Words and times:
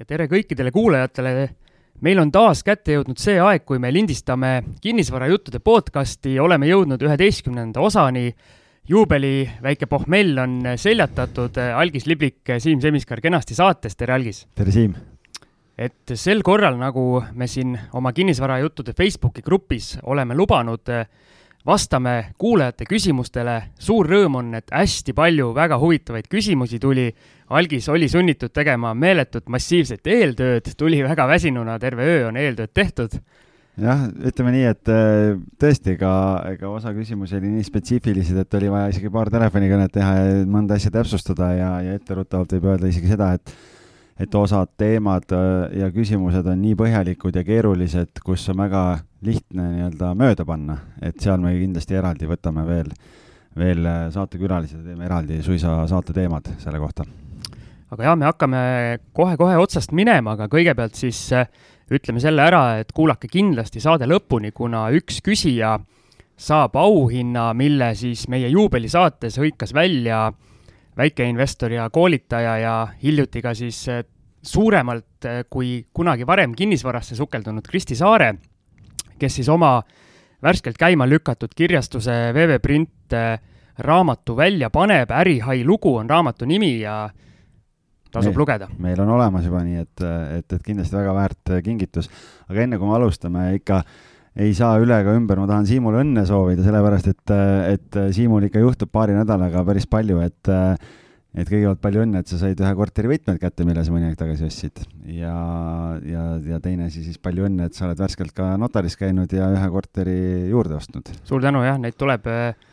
ja 0.00 0.06
tere 0.08 0.24
kõikidele 0.30 0.72
kuulajatele. 0.72 1.50
meil 2.00 2.18
on 2.22 2.30
taas 2.32 2.62
kätte 2.64 2.94
jõudnud 2.94 3.18
see 3.20 3.36
aeg, 3.36 3.66
kui 3.68 3.78
me 3.78 3.90
lindistame 3.92 4.62
kinnisvarajuttude 4.80 5.60
podcasti, 5.60 6.38
oleme 6.40 6.70
jõudnud 6.70 7.02
üheteistkümnenda 7.04 7.80
osani. 7.80 8.34
juubeli 8.88 9.50
väike 9.62 9.86
pohmell 9.86 10.38
on 10.38 10.62
seljatatud, 10.76 11.56
Algis 11.76 12.06
Liblik, 12.06 12.40
Siim 12.58 12.80
Semiskar 12.80 13.20
kenasti 13.20 13.54
saates, 13.54 13.96
tere 13.96 14.14
Algis! 14.14 14.46
tere, 14.54 14.72
Siim! 14.72 14.94
et 15.78 16.14
sel 16.14 16.42
korral, 16.42 16.78
nagu 16.78 17.22
me 17.34 17.46
siin 17.46 17.78
oma 17.92 18.12
kinnisvarajuttude 18.12 18.92
Facebooki 18.96 19.42
grupis 19.42 19.98
oleme 20.02 20.34
lubanud, 20.34 20.88
vastame 21.66 22.32
kuulajate 22.38 22.84
küsimustele. 22.88 23.62
suur 23.78 24.06
rõõm 24.06 24.36
on, 24.40 24.54
et 24.54 24.70
hästi 24.72 25.12
palju 25.12 25.52
väga 25.54 25.78
huvitavaid 25.78 26.28
küsimusi 26.30 26.78
tuli. 26.78 27.10
Algis 27.50 27.88
oli 27.88 28.08
sunnitud 28.08 28.52
tegema 28.54 28.94
meeletut 28.94 29.48
massiivset 29.48 30.06
eeltööd, 30.06 30.74
tuli 30.78 31.02
väga 31.02 31.26
väsinuna, 31.26 31.78
terve 31.78 32.04
öö 32.06 32.26
on 32.28 32.36
eeltööd 32.36 32.70
tehtud 32.74 33.18
jah, 33.80 34.06
ütleme 34.26 34.52
nii, 34.54 34.64
et 34.70 34.90
äh, 34.92 35.34
tõesti, 35.60 35.94
ega, 35.96 36.12
ega 36.52 36.70
osa 36.70 36.92
küsimusi 36.96 37.38
oli 37.38 37.50
nii 37.54 37.66
spetsiifilised, 37.66 38.38
et 38.42 38.56
oli 38.58 38.70
vaja 38.72 38.90
isegi 38.92 39.12
paar 39.12 39.30
telefonikõnet 39.32 39.92
teha 39.94 40.14
ja 40.16 40.40
mõnda 40.48 40.78
asja 40.78 40.92
täpsustada 40.94 41.52
ja, 41.56 41.70
ja 41.86 41.98
etteruttavalt 41.98 42.56
võib 42.56 42.70
öelda 42.72 42.90
isegi 42.90 43.12
seda, 43.14 43.34
et 43.38 43.54
et 44.20 44.34
osad 44.36 44.68
teemad 44.76 45.32
äh, 45.32 45.78
ja 45.80 45.86
küsimused 45.94 46.44
on 46.44 46.58
nii 46.60 46.74
põhjalikud 46.76 47.36
ja 47.38 47.44
keerulised, 47.46 48.20
kus 48.24 48.44
on 48.52 48.60
väga 48.60 48.82
lihtne 49.26 49.66
nii-öelda 49.74 50.12
mööda 50.18 50.46
panna, 50.48 50.76
et 51.02 51.20
seal 51.20 51.40
me 51.42 51.52
kindlasti 51.58 51.98
eraldi 51.98 52.28
võtame 52.30 52.64
veel, 52.68 52.90
veel 53.58 53.86
äh, 53.86 54.04
saatekülalised, 54.14 54.82
teeme 54.84 55.06
eraldi 55.08 55.42
suisa 55.44 55.80
saateteemad 55.90 56.54
selle 56.62 56.80
kohta. 56.80 57.04
aga 57.90 58.06
jaa, 58.06 58.16
me 58.16 58.28
hakkame 58.28 58.62
kohe-kohe 59.12 59.56
otsast 59.60 59.92
minema, 59.92 60.36
aga 60.38 60.48
kõigepealt 60.48 60.96
siis 60.96 61.22
äh, 61.36 61.48
ütleme 61.90 62.22
selle 62.22 62.42
ära, 62.46 62.78
et 62.80 62.92
kuulake 62.96 63.28
kindlasti 63.28 63.80
saade 63.80 64.06
lõpuni, 64.08 64.52
kuna 64.54 64.88
üks 64.94 65.20
küsija 65.26 65.78
saab 66.40 66.76
auhinna, 66.80 67.50
mille 67.54 67.94
siis 67.94 68.28
meie 68.32 68.48
juubelisaates 68.48 69.36
hõikas 69.42 69.74
välja 69.76 70.28
äh, 70.30 70.38
väikeinvestor 71.00 71.72
ja 71.72 71.90
koolitaja 71.90 72.56
ja 72.58 72.74
hiljuti 73.02 73.42
ka 73.42 73.54
siis 73.54 73.80
eh, 73.88 74.04
suuremalt 74.42 75.28
kui 75.52 75.84
kunagi 75.92 76.26
varem 76.26 76.54
kinnisvarasse 76.56 77.16
sukeldunud 77.16 77.66
Kristi 77.68 77.96
Saare, 77.96 78.34
kes 79.20 79.40
siis 79.40 79.48
oma 79.52 79.78
värskelt 80.42 80.78
käima 80.80 81.08
lükatud 81.08 81.52
kirjastuse 81.56 82.18
VV 82.36 82.60
Print 82.62 83.16
eh, 83.16 83.32
raamatu 83.80 84.36
välja 84.36 84.70
paneb, 84.70 85.10
Ärihai 85.10 85.64
lugu 85.64 85.94
on 85.96 86.10
raamatu 86.10 86.48
nimi 86.48 86.78
ja 86.80 87.08
tasub 88.10 88.32
meil, 88.32 88.38
lugeda. 88.42 88.68
meil 88.78 89.00
on 89.00 89.16
olemas 89.16 89.44
juba, 89.46 89.62
nii 89.64 89.82
et, 89.84 90.06
et, 90.38 90.52
et 90.52 90.62
kindlasti 90.66 90.96
väga 90.96 91.14
väärt 91.14 91.58
kingitus. 91.64 92.10
aga 92.48 92.64
enne 92.64 92.78
kui 92.78 92.88
me 92.88 92.96
alustame, 92.98 93.52
ikka 93.60 93.82
äh, 93.84 93.98
ei 94.38 94.52
saa 94.54 94.78
üle 94.82 94.94
ega 95.02 95.14
ümber, 95.16 95.40
ma 95.40 95.48
tahan 95.50 95.66
Siimule 95.66 96.04
õnne 96.04 96.24
soovida, 96.28 96.62
sellepärast 96.66 97.10
et, 97.10 97.32
et 97.74 98.00
Siimul 98.14 98.46
ikka 98.46 98.62
juhtub 98.62 98.90
paari 98.92 99.16
nädalaga 99.16 99.64
päris 99.66 99.88
palju, 99.90 100.20
et 100.22 100.50
et 101.30 101.46
kõigepealt 101.46 101.80
palju 101.82 102.02
õnne, 102.04 102.22
et 102.22 102.30
sa 102.30 102.38
said 102.40 102.58
ühe 102.58 102.70
korteri 102.78 103.10
võtmed 103.12 103.38
kätte, 103.42 103.66
mille 103.66 103.84
sa 103.86 103.94
mõni 103.94 104.08
aeg 104.08 104.18
tagasi 104.18 104.48
ostsid. 104.48 104.82
ja, 105.14 105.34
ja, 106.02 106.24
ja 106.42 106.58
teine 106.62 106.88
asi 106.90 107.04
siis 107.06 107.20
palju 107.22 107.46
õnne, 107.46 107.68
et 107.70 107.78
sa 107.78 107.86
oled 107.86 108.02
värskelt 108.02 108.34
ka 108.34 108.56
notaris 108.60 108.98
käinud 108.98 109.30
ja 109.34 109.50
ühe 109.54 109.70
korteri 109.70 110.18
juurde 110.50 110.78
ostnud. 110.80 111.12
suur 111.24 111.42
tänu, 111.44 111.62
jah, 111.66 111.78
neid 111.78 111.98
tuleb 112.00 112.26
äh, 112.30 112.68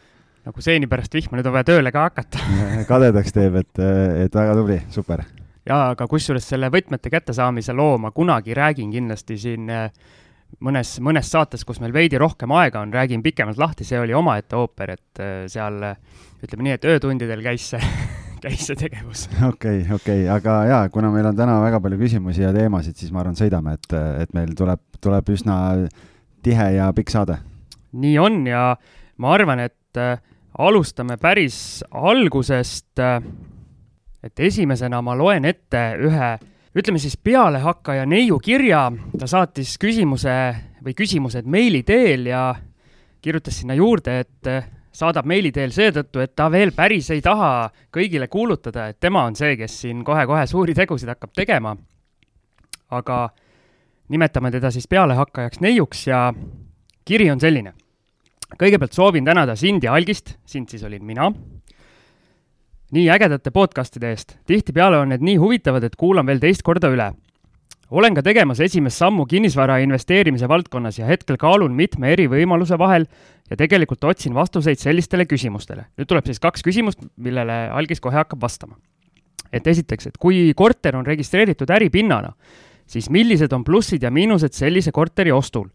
nagu 0.48 0.64
seeni 0.66 0.90
pärast 0.90 1.14
vihma, 1.14 1.38
nüüd 1.38 1.50
on 1.50 1.58
vaja 1.60 1.70
tööle 1.70 1.94
ka 1.94 2.08
hakata 2.10 2.42
kadedaks 2.92 3.36
teeb, 3.36 3.62
et, 3.62 3.84
et 4.26 4.42
väga 4.42 4.58
tubli, 4.58 4.82
super. 4.94 5.26
jaa, 5.68 5.92
aga 5.94 6.10
kusjuures 6.10 6.50
selle 6.56 6.72
võtmete 6.74 7.14
kättesaamise 7.14 7.78
loo 7.78 7.98
ma 8.02 8.14
kunagi 8.16 8.58
räägin 8.58 8.90
kindlasti 8.96 9.38
siin 9.38 9.70
äh, 9.70 9.90
mõnes, 10.66 10.98
mõnes 11.04 11.30
saates, 11.30 11.62
kus 11.68 11.82
meil 11.84 11.94
veidi 11.94 12.18
rohkem 12.18 12.58
aega 12.58 12.82
on, 12.82 12.94
räägin 12.96 13.22
pikemalt 13.22 13.62
lahti, 13.62 13.86
see 13.86 14.00
oli 14.02 14.18
omaette 14.18 14.58
ooper, 14.58 14.98
et 14.98 15.22
äh, 15.22 15.44
seal 15.52 15.84
ütleme 16.42 16.72
nii, 16.72 16.80
et 16.80 16.96
öötundidel 16.96 17.46
käis 17.46 17.76
see 17.76 17.84
käis 18.44 18.68
see 18.68 18.78
tegevus. 18.80 19.26
okei, 19.48 19.84
okei, 19.94 20.28
aga 20.32 20.58
jaa, 20.70 20.84
kuna 20.94 21.12
meil 21.14 21.30
on 21.32 21.38
täna 21.38 21.60
väga 21.64 21.82
palju 21.84 22.00
küsimusi 22.02 22.46
ja 22.46 22.54
teemasid, 22.56 22.98
siis 23.00 23.14
ma 23.14 23.24
arvan, 23.24 23.38
sõidame, 23.40 23.78
et, 23.78 23.98
et 24.24 24.34
meil 24.38 24.54
tuleb, 24.58 24.82
tuleb 25.04 25.34
üsna 25.34 25.58
tihe 26.46 26.70
ja 26.78 26.92
pikk 26.96 27.14
saade. 27.14 27.40
nii 27.98 28.18
on 28.22 28.44
ja 28.48 28.70
ma 29.18 29.34
arvan, 29.34 29.64
et 29.68 30.02
äh, 30.02 30.20
alustame 30.58 31.18
päris 31.22 31.84
algusest 31.92 33.00
äh,. 33.00 33.22
et 34.24 34.40
esimesena 34.40 35.02
ma 35.02 35.16
loen 35.18 35.46
ette 35.46 35.84
ühe 36.04 36.38
ütleme 36.78 37.00
siis 37.02 37.18
pealehakkaja 37.18 38.06
neiu 38.06 38.38
kirja, 38.44 38.92
ta 39.18 39.28
saatis 39.30 39.78
küsimuse 39.82 40.34
või 40.86 40.94
küsimused 40.98 41.48
meili 41.50 41.82
teel 41.84 42.28
ja 42.30 42.52
kirjutas 43.22 43.58
sinna 43.62 43.74
juurde, 43.78 44.20
et 44.22 44.77
saadab 44.98 45.28
meili 45.30 45.52
teel 45.54 45.74
seetõttu, 45.76 46.22
et 46.24 46.34
ta 46.36 46.50
veel 46.52 46.74
päris 46.76 47.12
ei 47.14 47.22
taha 47.22 47.70
kõigile 47.94 48.28
kuulutada, 48.32 48.88
et 48.90 49.00
tema 49.00 49.26
on 49.30 49.36
see, 49.38 49.56
kes 49.60 49.82
siin 49.84 50.04
kohe-kohe 50.06 50.48
suuri 50.50 50.74
tegusid 50.78 51.12
hakkab 51.14 51.34
tegema. 51.38 51.76
aga 52.90 53.30
nimetame 54.10 54.52
teda 54.52 54.72
siis 54.72 54.88
pealehakkajaks 54.88 55.60
neiuks 55.60 56.08
ja 56.08 56.34
kiri 57.06 57.30
on 57.32 57.40
selline. 57.40 57.74
kõigepealt 58.58 58.94
soovin 58.94 59.26
tänada 59.26 59.56
sind 59.56 59.84
ja 59.84 59.94
Algist, 59.94 60.38
sind 60.46 60.70
siis 60.70 60.84
olin 60.84 61.04
mina 61.06 61.32
nii 62.92 63.10
ägedate 63.12 63.52
podcastide 63.52 64.10
eest. 64.10 64.38
tihtipeale 64.46 64.98
on 64.98 65.10
need 65.10 65.22
nii 65.22 65.36
huvitavad, 65.38 65.84
et 65.84 65.96
kuulan 65.96 66.26
veel 66.26 66.40
teist 66.40 66.64
korda 66.64 66.90
üle. 66.92 67.12
Olen 67.92 68.16
ka 68.18 68.24
tegemas 68.26 68.60
esimest 68.64 69.00
sammu 69.00 69.26
kinnisvara 69.30 69.78
investeerimise 69.84 70.48
valdkonnas 70.50 71.00
ja 71.00 71.08
hetkel 71.08 71.38
kaalun 71.40 71.76
mitme 71.76 72.12
eri 72.12 72.28
võimaluse 72.32 72.78
vahel 72.80 73.08
ja 73.50 73.58
tegelikult 73.60 74.04
otsin 74.04 74.36
vastuseid 74.36 74.80
sellistele 74.82 75.26
küsimustele. 75.26 75.88
nüüd 75.98 76.08
tuleb 76.08 76.26
siis 76.26 76.40
kaks 76.40 76.64
küsimust, 76.64 77.00
millele 77.16 77.68
Algis 77.72 78.04
kohe 78.04 78.16
hakkab 78.16 78.42
vastama. 78.42 78.76
et 79.52 79.68
esiteks, 79.68 80.08
et 80.08 80.18
kui 80.18 80.54
korter 80.56 80.96
on 80.96 81.06
registreeritud 81.06 81.70
äripinnana, 81.70 82.34
siis 82.86 83.10
millised 83.10 83.54
on 83.54 83.64
plussid 83.64 84.04
ja 84.04 84.12
miinused 84.12 84.54
sellise 84.54 84.92
korteri 84.92 85.32
ostul? 85.32 85.68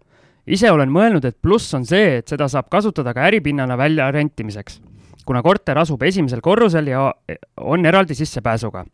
ise 0.47 0.71
olen 0.71 0.91
mõelnud, 0.91 1.25
et 1.25 1.37
pluss 1.43 1.75
on 1.75 1.85
see, 1.87 2.19
et 2.19 2.29
seda 2.29 2.49
saab 2.49 2.69
kasutada 2.69 3.15
ka 3.15 3.21
äripinnana 3.31 3.79
välja 3.79 4.11
rentimiseks 4.11 4.81
kuna 5.27 5.43
korter 5.43 5.79
asub 5.79 6.03
esimesel 6.03 6.41
korrusel 6.41 6.91
ja 6.91 7.13
on 7.61 7.87
eraldi 7.87 8.15
sissepääsuga. 8.15 8.85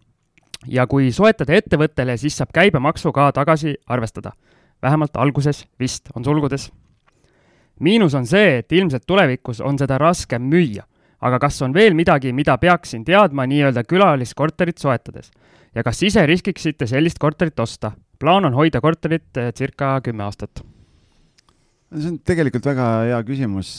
Ja 0.66 0.86
kui 0.86 1.12
soetada 1.12 1.54
ettevõttele, 1.58 2.16
siis 2.16 2.36
saab 2.38 2.52
käibemaksu 2.54 3.12
ka 3.12 3.32
tagasi 3.32 3.76
arvestada. 3.86 4.32
vähemalt 4.82 5.16
alguses 5.16 5.66
vist 5.80 6.08
on 6.14 6.24
sulgudes. 6.24 6.72
miinus 7.80 8.14
on 8.14 8.26
see, 8.26 8.58
et 8.58 8.72
ilmselt 8.72 9.06
tulevikus 9.06 9.60
on 9.60 9.78
seda 9.78 9.98
raskem 9.98 10.42
müüa. 10.42 10.82
aga 11.20 11.38
kas 11.38 11.62
on 11.62 11.74
veel 11.74 11.94
midagi, 11.94 12.32
mida 12.32 12.58
peaksin 12.58 13.04
teadma 13.04 13.46
nii-öelda 13.46 13.84
külaliskorterit 13.84 14.78
soetades? 14.78 15.30
ja 15.74 15.82
kas 15.82 16.02
ise 16.02 16.26
riskiksite 16.26 16.86
sellist 16.86 17.19
korterit 17.19 17.60
osta? 17.60 17.92
plaan 18.19 18.44
on 18.44 18.54
hoida 18.54 18.80
korterit 18.80 19.36
eh, 19.36 19.52
circa 19.52 20.00
kümme 20.00 20.25
aastat 20.25 20.77
see 21.88 22.10
on 22.10 22.19
tegelikult 22.21 22.66
väga 22.69 22.87
hea 23.09 23.19
küsimus. 23.25 23.78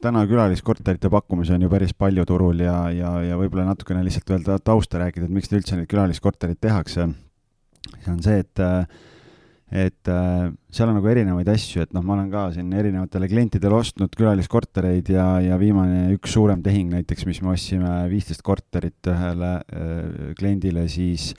täna 0.00 0.24
külaliskorterite 0.28 1.10
pakkumisi 1.12 1.54
on 1.56 1.66
ju 1.66 1.72
päris 1.72 1.92
palju 1.92 2.24
turul 2.28 2.62
ja, 2.64 2.88
ja, 2.94 3.12
ja 3.26 3.36
võib-olla 3.40 3.68
natukene 3.68 4.04
lihtsalt 4.06 4.32
veel 4.32 4.64
tausta 4.64 5.02
rääkida, 5.02 5.28
et 5.28 5.36
miks 5.36 5.52
üldse 5.52 5.76
neid 5.76 5.90
külaliskorterid 5.90 6.60
tehakse. 6.60 7.10
see 8.00 8.12
on 8.12 8.22
see, 8.24 8.40
et, 8.40 8.64
et 9.84 10.12
seal 10.72 10.88
on 10.88 10.96
nagu 10.96 11.12
erinevaid 11.12 11.52
asju, 11.52 11.84
et 11.84 11.94
noh, 11.96 12.04
ma 12.06 12.16
olen 12.16 12.32
ka 12.32 12.46
siin 12.56 12.72
erinevatele 12.72 13.28
klientidele 13.28 13.76
ostnud 13.76 14.16
külaliskortereid 14.16 15.12
ja, 15.12 15.28
ja 15.44 15.60
viimane 15.60 16.08
üks 16.16 16.32
suurem 16.38 16.64
tehing 16.64 16.92
näiteks, 16.96 17.28
mis 17.28 17.44
me 17.44 17.52
ostsime 17.52 17.92
viisteist 18.12 18.44
korterit 18.46 19.12
ühele 19.12 19.54
äh, 19.60 20.34
kliendile, 20.40 20.88
siis 20.88 21.34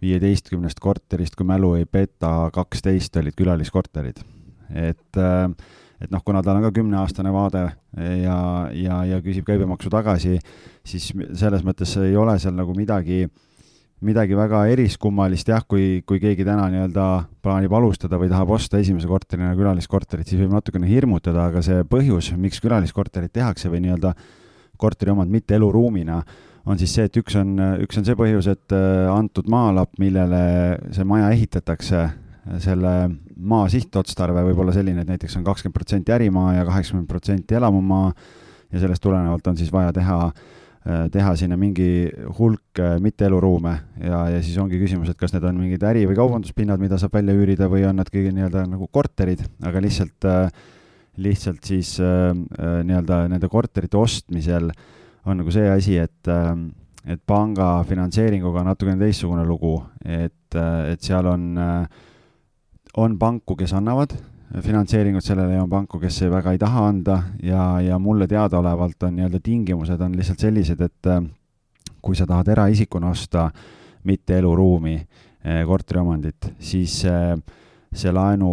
viieteistkümnest 0.00 0.80
korterist, 0.80 1.36
kui 1.36 1.44
mälu 1.44 1.74
ei 1.76 1.84
peta, 1.84 2.48
kaksteist 2.54 3.20
olid 3.20 3.36
külaliskorterid 3.36 4.24
et 4.70 5.20
äh, 5.20 5.46
et 6.00 6.08
noh, 6.12 6.22
kuna 6.24 6.40
tal 6.44 6.58
on 6.58 6.64
ka 6.64 6.72
kümneaastane 6.74 7.30
vaade 7.34 7.66
ja, 8.22 8.38
ja, 8.72 9.02
ja 9.04 9.20
küsib 9.24 9.44
käibemaksu 9.48 9.92
tagasi, 9.92 10.38
siis 10.86 11.10
selles 11.36 11.64
mõttes 11.66 11.92
ei 12.00 12.16
ole 12.16 12.38
seal 12.40 12.56
nagu 12.56 12.72
midagi, 12.76 13.26
midagi 14.06 14.36
väga 14.38 14.64
eriskummalist 14.72 15.52
jah, 15.52 15.64
kui, 15.68 16.00
kui 16.08 16.20
keegi 16.22 16.46
täna 16.48 16.70
nii-öelda 16.72 17.06
plaanib 17.44 17.74
alustada 17.76 18.20
või 18.20 18.32
tahab 18.32 18.54
osta 18.56 18.80
esimese 18.80 19.10
korterina 19.10 19.52
külaliskorterit, 19.58 20.30
siis 20.30 20.40
võib 20.40 20.56
natukene 20.56 20.88
hirmutada, 20.88 21.50
aga 21.50 21.64
see 21.64 21.84
põhjus, 21.88 22.32
miks 22.40 22.62
külaliskorterit 22.64 23.34
tehakse 23.36 23.72
või 23.72 23.84
nii-öelda 23.84 24.14
korteri 24.80 25.12
omand 25.12 25.28
mitte 25.28 25.58
eluruumina, 25.58 26.22
on 26.64 26.80
siis 26.80 26.94
see, 26.96 27.10
et 27.10 27.16
üks 27.20 27.36
on, 27.36 27.58
üks 27.84 28.00
on 28.00 28.08
see 28.08 28.16
põhjus, 28.16 28.48
et 28.48 28.72
äh, 28.72 29.04
antud 29.12 29.48
maalapp, 29.52 30.00
millele 30.00 30.40
see 30.96 31.04
maja 31.04 31.28
ehitatakse, 31.36 32.06
selle 32.64 32.94
maa 33.40 33.68
sihtotstarve 33.72 34.44
võib 34.50 34.62
olla 34.62 34.72
selline, 34.76 35.02
et 35.02 35.10
näiteks 35.10 35.36
on 35.40 35.44
kakskümmend 35.46 35.76
protsenti 35.76 36.12
ärimaa 36.12 36.54
ja 36.58 36.64
kaheksakümmend 36.68 37.08
protsenti 37.08 37.58
elamumaa. 37.58 38.12
Ja 38.70 38.80
sellest 38.84 39.02
tulenevalt 39.02 39.46
on 39.50 39.56
siis 39.58 39.72
vaja 39.72 39.92
teha 39.92 40.22
teha 41.12 41.34
sinna 41.36 41.58
mingi 41.60 42.08
hulk 42.38 42.80
mitteeluruume. 43.04 43.72
Ja, 44.00 44.22
ja 44.32 44.38
siis 44.40 44.56
ongi 44.58 44.78
küsimus, 44.80 45.10
et 45.10 45.18
kas 45.20 45.34
need 45.34 45.44
on 45.44 45.58
mingid 45.60 45.82
äri- 45.84 46.06
või 46.08 46.16
kaubanduspinnad, 46.16 46.80
mida 46.80 46.96
saab 46.98 47.18
välja 47.18 47.34
üürida 47.36 47.68
või 47.68 47.84
on 47.88 48.00
nad 48.00 48.08
kõige 48.08 48.32
nii-öelda 48.32 48.64
nagu 48.70 48.88
korterid, 48.88 49.42
aga 49.66 49.82
lihtsalt, 49.84 50.24
lihtsalt 51.20 51.68
siis 51.68 51.98
nii-öelda 52.00 53.26
nende 53.28 53.50
korterite 53.52 54.00
ostmisel 54.00 54.70
on 55.28 55.42
nagu 55.42 55.52
see 55.52 55.68
asi, 55.68 55.98
et 56.00 56.32
et 57.10 57.20
panga 57.26 57.82
finantseeringuga 57.88 58.60
on 58.60 58.70
natukene 58.72 59.00
teistsugune 59.00 59.44
lugu, 59.48 59.78
et, 60.04 60.56
et 60.56 61.00
seal 61.00 61.28
on, 61.28 61.44
on 62.96 63.18
panku, 63.18 63.56
kes 63.56 63.72
annavad 63.76 64.16
finantseeringut 64.58 65.24
sellele 65.24 65.54
ja 65.54 65.62
on 65.62 65.70
panku, 65.70 66.00
kes 66.02 66.24
väga 66.30 66.52
ei 66.52 66.58
taha 66.58 66.86
anda 66.88 67.20
ja, 67.42 67.80
ja 67.80 67.98
mulle 67.98 68.26
teadaolevalt 68.26 69.02
on 69.06 69.14
nii-öelda 69.16 69.38
tingimused 69.42 70.00
on 70.00 70.16
lihtsalt 70.18 70.42
sellised, 70.42 70.80
et 70.82 71.10
kui 72.02 72.16
sa 72.18 72.26
tahad 72.26 72.48
eraisikuna 72.48 73.12
osta 73.12 73.50
mitte 74.04 74.38
eluruumi, 74.38 74.96
korteriomandit, 75.66 76.50
siis 76.58 76.96
see, 77.04 77.36
see 77.94 78.12
laenu 78.12 78.50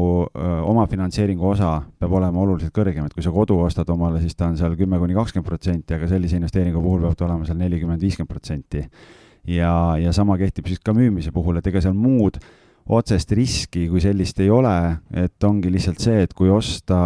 omafinantseeringu 0.70 1.50
osa 1.50 1.72
peab 2.00 2.14
olema 2.20 2.44
oluliselt 2.44 2.76
kõrgem, 2.76 3.08
et 3.08 3.16
kui 3.16 3.26
sa 3.26 3.34
kodu 3.34 3.58
ostad 3.64 3.90
omale, 3.90 4.22
siis 4.22 4.38
ta 4.38 4.52
on 4.52 4.60
seal 4.60 4.78
kümme 4.80 5.00
kuni 5.02 5.18
kakskümmend 5.18 5.48
protsenti, 5.48 5.98
aga 5.98 6.12
sellise 6.12 6.38
investeeringu 6.38 6.84
puhul 6.84 7.08
peab 7.08 7.18
ta 7.18 7.26
olema 7.26 7.48
seal 7.48 7.58
nelikümmend, 7.58 8.04
viiskümmend 8.04 8.32
protsenti. 8.32 8.86
ja, 9.48 9.98
ja 9.98 10.14
sama 10.14 10.38
kehtib 10.38 10.68
siis 10.68 10.80
ka 10.84 10.94
müümise 10.94 11.32
puhul, 11.32 11.58
et 11.58 11.68
ega 11.68 11.82
seal 11.82 11.96
muud 11.98 12.38
otsest 12.88 13.32
riski 13.36 13.88
kui 13.92 14.02
sellist 14.04 14.40
ei 14.40 14.50
ole, 14.54 14.74
et 15.12 15.44
ongi 15.44 15.72
lihtsalt 15.74 16.00
see, 16.02 16.22
et 16.24 16.34
kui 16.38 16.50
osta 16.52 17.00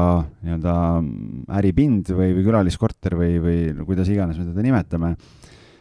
nii-öelda 0.44 0.76
äripind 1.58 2.12
või, 2.14 2.36
või 2.38 2.46
külaliskorter 2.46 3.18
või, 3.18 3.38
või 3.42 3.88
kuidas 3.88 4.12
iganes 4.14 4.38
me 4.38 4.46
teda 4.52 4.66
nimetame, 4.66 5.16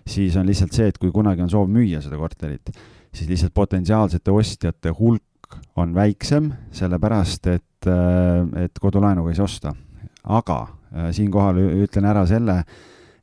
siis 0.09 0.37
on 0.41 0.49
lihtsalt 0.49 0.77
see, 0.77 0.89
et 0.91 1.01
kui 1.01 1.13
kunagi 1.13 1.45
on 1.45 1.53
soov 1.53 1.69
müüa 1.73 2.01
seda 2.05 2.19
korterit, 2.21 2.73
siis 3.13 3.29
lihtsalt 3.29 3.55
potentsiaalsete 3.57 4.33
ostjate 4.33 4.95
hulk 4.97 5.59
on 5.81 5.93
väiksem, 5.95 6.49
sellepärast 6.73 7.51
et, 7.51 7.89
et 8.65 8.81
kodulaenuga 8.81 9.33
ei 9.33 9.39
saa 9.39 9.49
osta. 9.49 9.75
aga 10.25 10.57
äh, 10.63 11.11
siinkohal 11.17 11.59
ütlen 11.85 12.07
ära 12.07 12.27
selle, 12.29 12.63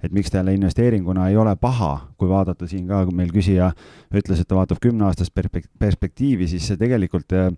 et 0.08 0.16
miks 0.16 0.32
ta 0.32 0.42
jälle 0.42 0.56
investeeringuna 0.58 1.28
ei 1.30 1.38
ole 1.38 1.56
paha, 1.60 1.94
kui 2.18 2.30
vaadata 2.32 2.68
siin 2.70 2.88
ka, 2.90 3.04
meil 3.12 3.32
küsija 3.36 3.72
ütles, 4.16 4.42
et 4.42 4.48
ta 4.48 4.58
vaatab 4.58 4.82
kümneaastast 4.84 5.36
perspektiivi, 5.80 6.48
siis 6.50 6.68
see 6.72 6.80
tegelikult, 6.80 7.36
äh, 7.36 7.52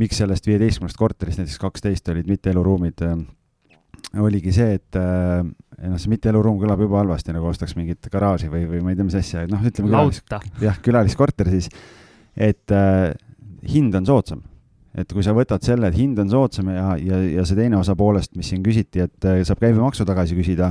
miks 0.00 0.20
sellest 0.20 0.48
viieteistkümnest 0.48 0.98
korterist 0.98 1.40
näiteks 1.40 1.60
kaksteist 1.60 2.08
olid 2.12 2.28
mitteeluruumid, 2.28 3.04
oligi 4.20 4.52
see, 4.54 4.76
et 4.78 4.96
noh, 4.96 5.98
see 6.00 6.10
mitteeluruum 6.12 6.58
kõlab 6.60 6.82
juba 6.84 7.00
halvasti, 7.02 7.34
nagu 7.36 7.48
ostaks 7.50 7.76
mingit 7.78 8.08
garaaži 8.12 8.50
või, 8.52 8.64
või 8.70 8.82
ma 8.84 8.92
ei 8.92 8.98
tea, 8.98 9.06
mis 9.08 9.16
asja, 9.18 9.46
noh, 9.50 9.62
ütleme 9.66 9.90
külalis, 9.90 10.20
jah, 10.62 10.76
külaliskorter 10.84 11.50
siis, 11.52 11.70
et 12.36 12.74
äh, 12.74 13.10
hind 13.72 13.96
on 13.98 14.06
soodsam. 14.08 14.44
et 14.96 15.10
kui 15.12 15.20
sa 15.24 15.34
võtad 15.36 15.60
selle, 15.60 15.90
et 15.90 15.96
hind 15.98 16.18
on 16.22 16.30
soodsam 16.32 16.70
ja, 16.72 16.94
ja, 16.96 17.18
ja 17.28 17.42
see 17.44 17.58
teine 17.58 17.76
osa 17.76 17.92
poolest, 17.96 18.32
mis 18.36 18.48
siin 18.48 18.62
küsiti, 18.64 19.02
et 19.04 19.28
äh, 19.28 19.42
saab 19.44 19.60
käibemaksu 19.60 20.06
tagasi 20.08 20.38
küsida, 20.38 20.70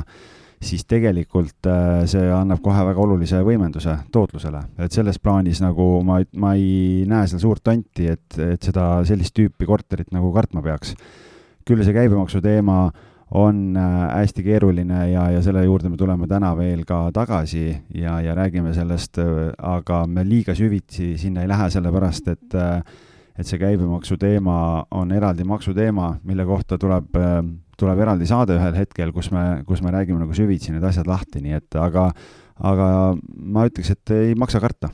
siis 0.65 0.85
tegelikult 0.89 1.67
äh, 1.69 2.03
see 2.09 2.25
annab 2.33 2.61
kohe 2.65 2.83
väga 2.87 3.01
olulise 3.01 3.41
võimenduse 3.45 3.95
tootlusele, 4.13 4.61
et 4.81 4.95
selles 4.95 5.19
plaanis 5.21 5.61
nagu 5.63 5.87
ma, 6.05 6.19
ma 6.41 6.53
ei 6.57 7.03
näe 7.09 7.29
seal 7.31 7.43
suurt 7.43 7.63
tonti, 7.65 8.09
et, 8.11 8.39
et 8.39 8.63
seda 8.63 8.99
sellist 9.07 9.35
tüüpi 9.37 9.67
korterit 9.69 10.13
nagu 10.15 10.31
kartma 10.35 10.63
peaks. 10.65 10.95
küll 11.65 11.81
see 11.83 11.95
käibemaksu 11.95 12.41
teema 12.45 12.91
on 13.35 13.77
äh, 13.77 13.95
hästi 14.19 14.43
keeruline 14.45 15.09
ja, 15.11 15.29
ja 15.33 15.41
selle 15.41 15.63
juurde 15.65 15.89
me 15.89 15.97
tuleme 15.97 16.27
täna 16.29 16.53
veel 16.57 16.85
ka 16.85 17.09
tagasi 17.13 17.65
ja, 17.93 18.19
ja 18.21 18.35
räägime 18.37 18.73
sellest, 18.73 19.17
aga 19.57 20.05
me 20.07 20.23
liiga 20.27 20.55
süvitsi 20.55 21.15
sinna 21.17 21.41
ei 21.41 21.49
lähe, 21.49 21.69
sellepärast 21.73 22.33
et 22.35 22.57
äh, 22.59 22.79
et 23.35 23.47
see 23.47 23.59
käibemaksu 23.59 24.17
teema 24.19 24.85
on 24.95 25.11
eraldi 25.11 25.43
maksuteema, 25.47 26.13
mille 26.23 26.45
kohta 26.47 26.77
tuleb, 26.79 27.17
tuleb 27.79 28.01
eraldi 28.05 28.27
saade 28.29 28.57
ühel 28.57 28.77
hetkel, 28.77 29.13
kus 29.15 29.31
me, 29.35 29.63
kus 29.67 29.81
me 29.85 29.93
räägime 29.95 30.21
nagu 30.21 30.35
süvitsi 30.35 30.73
need 30.73 30.85
asjad 30.87 31.09
lahti, 31.09 31.41
nii 31.43 31.57
et 31.57 31.79
aga, 31.79 32.09
aga 32.71 32.87
ma 33.15 33.65
ütleks, 33.69 33.91
et 33.95 34.15
ei 34.15 34.37
maksa 34.39 34.63
karta 34.63 34.91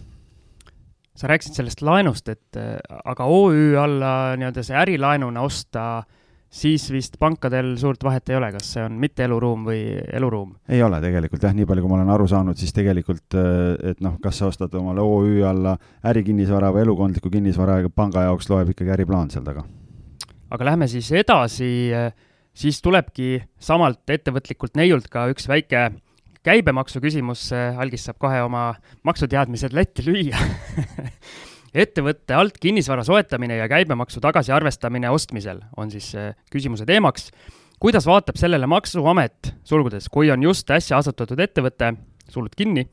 sa 1.21 1.27
rääkisid 1.29 1.59
sellest 1.59 1.83
laenust, 1.85 2.31
et 2.31 2.57
aga 2.57 3.27
OÜ 3.29 3.75
alla 3.77 4.33
nii-öelda 4.39 4.63
see 4.65 4.77
ärilaenuna 4.79 5.43
osta 5.45 5.83
äh, 5.99 6.21
siis 6.51 6.85
vist 6.91 7.15
pankadel 7.19 7.73
suurt 7.79 8.03
vahet 8.03 8.29
ei 8.29 8.35
ole, 8.35 8.51
kas 8.51 8.73
see 8.75 8.83
on 8.83 8.97
mitte 8.99 9.23
eluruum 9.23 9.63
või 9.69 9.81
eluruum? 10.11 10.53
ei 10.69 10.83
ole 10.83 10.99
tegelikult 11.03 11.45
jah, 11.47 11.53
nii 11.55 11.67
palju, 11.67 11.83
kui 11.83 11.91
ma 11.91 11.99
olen 11.99 12.11
aru 12.15 12.27
saanud, 12.27 12.59
siis 12.59 12.75
tegelikult, 12.75 13.37
äh, 13.39 13.93
et 13.93 14.01
noh, 14.03 14.17
kas 14.23 14.41
sa 14.41 14.49
ostad 14.51 14.75
omale 14.77 15.03
OÜ 15.03 15.45
alla 15.47 15.77
ärikinnisvara 16.11 16.73
või 16.75 16.83
elukondlikku 16.85 17.31
kinnisvara, 17.31 17.79
panga 17.95 18.27
jaoks 18.27 18.51
loeb 18.51 18.73
ikkagi 18.75 18.95
äriplaan 18.97 19.31
seal 19.31 19.47
taga. 19.47 19.63
aga 20.51 20.67
lähme 20.67 20.87
siis 20.91 21.11
edasi, 21.15 21.71
siis 22.61 22.81
tulebki 22.83 23.41
samalt 23.61 24.09
ettevõtlikult 24.09 24.77
neiult 24.77 25.09
ka 25.11 25.27
üks 25.33 25.47
väike 25.49 25.89
käibemaksu 26.45 27.01
küsimus, 27.01 27.49
algis 27.53 28.07
saab 28.07 28.19
kohe 28.21 28.41
oma 28.41 28.71
maksuteadmised 29.07 29.73
letti 29.77 30.05
lüüa 30.05 30.37
ettevõtte 31.83 32.35
alt 32.35 32.57
kinnisvara 32.61 33.05
soetamine 33.07 33.59
ja 33.61 33.67
käibemaksu 33.71 34.21
tagasiarvestamine 34.23 35.09
ostmisel 35.13 35.61
on 35.77 35.91
siis 35.91 36.11
küsimuse 36.51 36.85
teemaks. 36.85 37.31
kuidas 37.79 38.05
vaatab 38.05 38.37
sellele 38.37 38.67
Maksuamet, 38.67 39.55
sulgudes, 39.63 40.09
kui 40.09 40.31
on 40.31 40.43
just 40.43 40.69
äsja 40.71 40.97
asutatud 40.97 41.39
ettevõte, 41.39 41.93
sulud 42.29 42.53
kinni, 42.57 42.85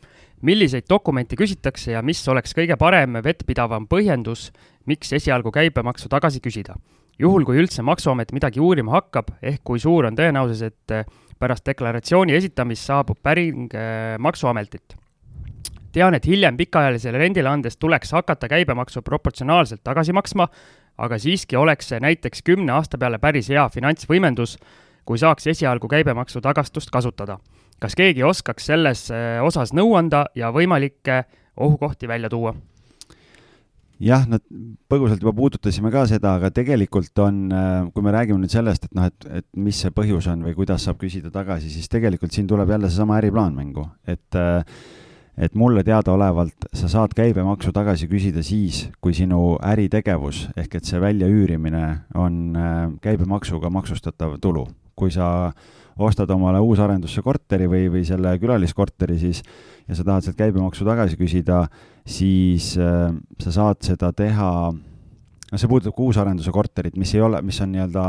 milliseid 0.42 0.86
dokumente 0.88 1.36
küsitakse 1.36 1.92
ja 1.92 2.02
mis 2.02 2.22
oleks 2.28 2.54
kõige 2.54 2.76
parem 2.76 3.18
vettpidavam 3.24 3.88
põhjendus, 3.88 4.52
miks 4.86 5.12
esialgu 5.12 5.52
käibemaksu 5.52 6.08
tagasi 6.08 6.40
küsida? 6.40 6.78
Juhul, 7.18 7.44
kui 7.44 7.58
üldse 7.58 7.82
Maksuamet 7.82 8.32
midagi 8.32 8.60
uurima 8.60 8.98
hakkab, 8.98 9.34
ehk 9.42 9.64
kui 9.64 9.82
suur 9.82 10.06
on 10.06 10.16
tõenäosus, 10.18 10.62
et 10.62 11.08
pärast 11.38 11.66
deklaratsiooni 11.66 12.34
esitamist 12.34 12.86
saabub 12.86 13.18
päring 13.22 13.74
Maksuametilt 14.18 14.96
tean, 15.92 16.14
et 16.14 16.26
hiljem 16.26 16.56
pikaajalisele 16.56 17.18
rendile 17.18 17.50
andes 17.50 17.76
tuleks 17.76 18.12
hakata 18.16 18.48
käibemaksu 18.48 19.02
proportsionaalselt 19.02 19.82
tagasi 19.84 20.12
maksma, 20.12 20.48
aga 20.98 21.18
siiski 21.18 21.56
oleks 21.56 21.92
see 21.92 22.00
näiteks 22.02 22.44
kümne 22.46 22.74
aasta 22.76 22.98
peale 22.98 23.18
päris 23.22 23.50
hea 23.52 23.66
finantsvõimendus, 23.72 24.56
kui 25.08 25.18
saaks 25.18 25.46
esialgu 25.54 25.88
käibemaksu 25.88 26.42
tagastust 26.44 26.90
kasutada. 26.90 27.38
kas 27.78 27.94
keegi 27.94 28.22
oskaks 28.22 28.64
selles 28.66 29.10
eh, 29.10 29.38
osas 29.42 29.72
nõu 29.72 29.94
anda 29.94 30.24
ja 30.34 30.50
võimalikke 30.50 31.24
ohukohti 31.56 32.08
välja 32.08 32.28
tuua? 32.28 32.54
Jah, 34.02 34.26
no 34.30 34.38
põgusalt 34.90 35.22
juba 35.22 35.34
puudutasime 35.36 35.90
ka 35.94 36.04
seda, 36.10 36.36
aga 36.38 36.50
tegelikult 36.54 37.18
on, 37.25 37.40
eh, 37.52 37.90
kui 37.94 38.06
me 38.06 38.14
räägime 38.14 38.40
nüüd 38.42 38.54
sellest, 38.54 38.88
et 38.88 38.94
noh, 38.99 39.08
et, 39.11 39.28
et 39.40 39.49
mis 39.58 39.76
see 39.76 39.92
põhjus 39.94 40.30
on 40.32 40.46
või 40.46 40.54
kuidas 40.58 40.87
saab 40.87 41.00
küsida 41.02 41.32
tagasi, 41.34 41.70
siis 41.73 41.90
tegelikult 41.90 42.34
siin 42.34 42.49
tuleb 42.50 42.70
jälle 42.70 42.90
seesama 42.90 43.18
äriplaan 43.18 43.56
mängu, 43.58 43.88
et 44.06 44.38
äh, 44.38 44.62
et 45.38 45.54
mulle 45.54 45.84
teadaolevalt 45.87 46.66
sa 46.75 46.88
saad 46.90 47.12
käibemaksu 47.14 47.70
tagasi 47.75 48.08
küsida 48.11 48.42
siis, 48.42 48.88
kui 49.00 49.14
sinu 49.14 49.54
äritegevus 49.62 50.49
ehk 50.58 50.80
et 50.80 50.88
see 50.88 50.99
väljaüürimine 51.02 51.84
on 52.18 52.56
äh, 52.58 52.78
käibemaksuga 53.04 53.70
maksustatav 53.70 54.38
tulu. 54.42 54.66
kui 54.99 55.12
sa 55.14 55.52
ostad 55.99 56.30
omale 56.34 56.58
uusarendusse 56.58 57.23
korteri 57.23 57.68
või, 57.70 57.84
või 57.90 58.02
selle 58.06 58.32
külaliskorteri 58.42 59.18
siis 59.18 59.44
ja 59.88 59.97
sa 59.97 60.04
tahad 60.04 60.26
sealt 60.26 60.38
käibemaksu 60.38 60.87
tagasi 60.88 61.18
küsida, 61.21 61.64
siis 62.09 62.75
äh, 62.80 63.11
sa 63.40 63.54
saad 63.54 63.83
seda 63.85 64.12
teha 64.16 64.50
no 64.73 65.57
see 65.61 65.71
puudutab 65.71 65.97
ka 65.97 66.04
uusarenduse 66.04 66.52
korterit, 66.52 66.99
mis 67.00 67.14
ei 67.16 67.25
ole, 67.25 67.40
mis 67.42 67.61
on 67.64 67.73
nii-öelda 67.73 68.04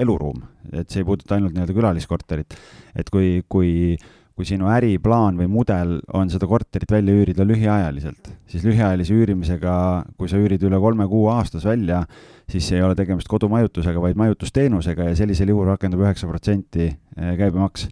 eluruum, 0.00 0.40
et 0.72 0.88
see 0.88 1.02
ei 1.02 1.08
puuduta 1.08 1.36
ainult 1.36 1.52
nii-öelda 1.56 1.76
külaliskorterit. 1.76 2.56
et 2.96 3.12
kui, 3.12 3.42
kui 3.48 3.98
kui 4.40 4.46
sinu 4.48 4.70
äriplaan 4.72 5.36
või 5.36 5.50
mudel 5.52 5.98
on 6.16 6.30
seda 6.32 6.46
korterit 6.48 6.88
välja 6.88 7.12
üürida 7.12 7.44
lühiajaliselt, 7.44 8.30
siis 8.48 8.64
lühiajalise 8.64 9.12
üürimisega, 9.12 9.74
kui 10.16 10.30
sa 10.32 10.40
üürid 10.40 10.64
üle 10.64 10.78
kolme 10.80 11.04
kuu 11.10 11.26
aastas 11.28 11.66
välja, 11.68 11.98
siis 12.48 12.70
ei 12.72 12.80
ole 12.80 12.96
tegemist 12.96 13.28
kodumajutusega, 13.28 14.00
vaid 14.00 14.16
majutusteenusega 14.16 15.10
ja 15.10 15.18
sellisel 15.18 15.52
juhul 15.52 15.68
rakendub 15.68 16.06
üheksa 16.06 16.30
protsenti 16.30 16.86
eh, 16.88 17.34
käibemaks. 17.36 17.90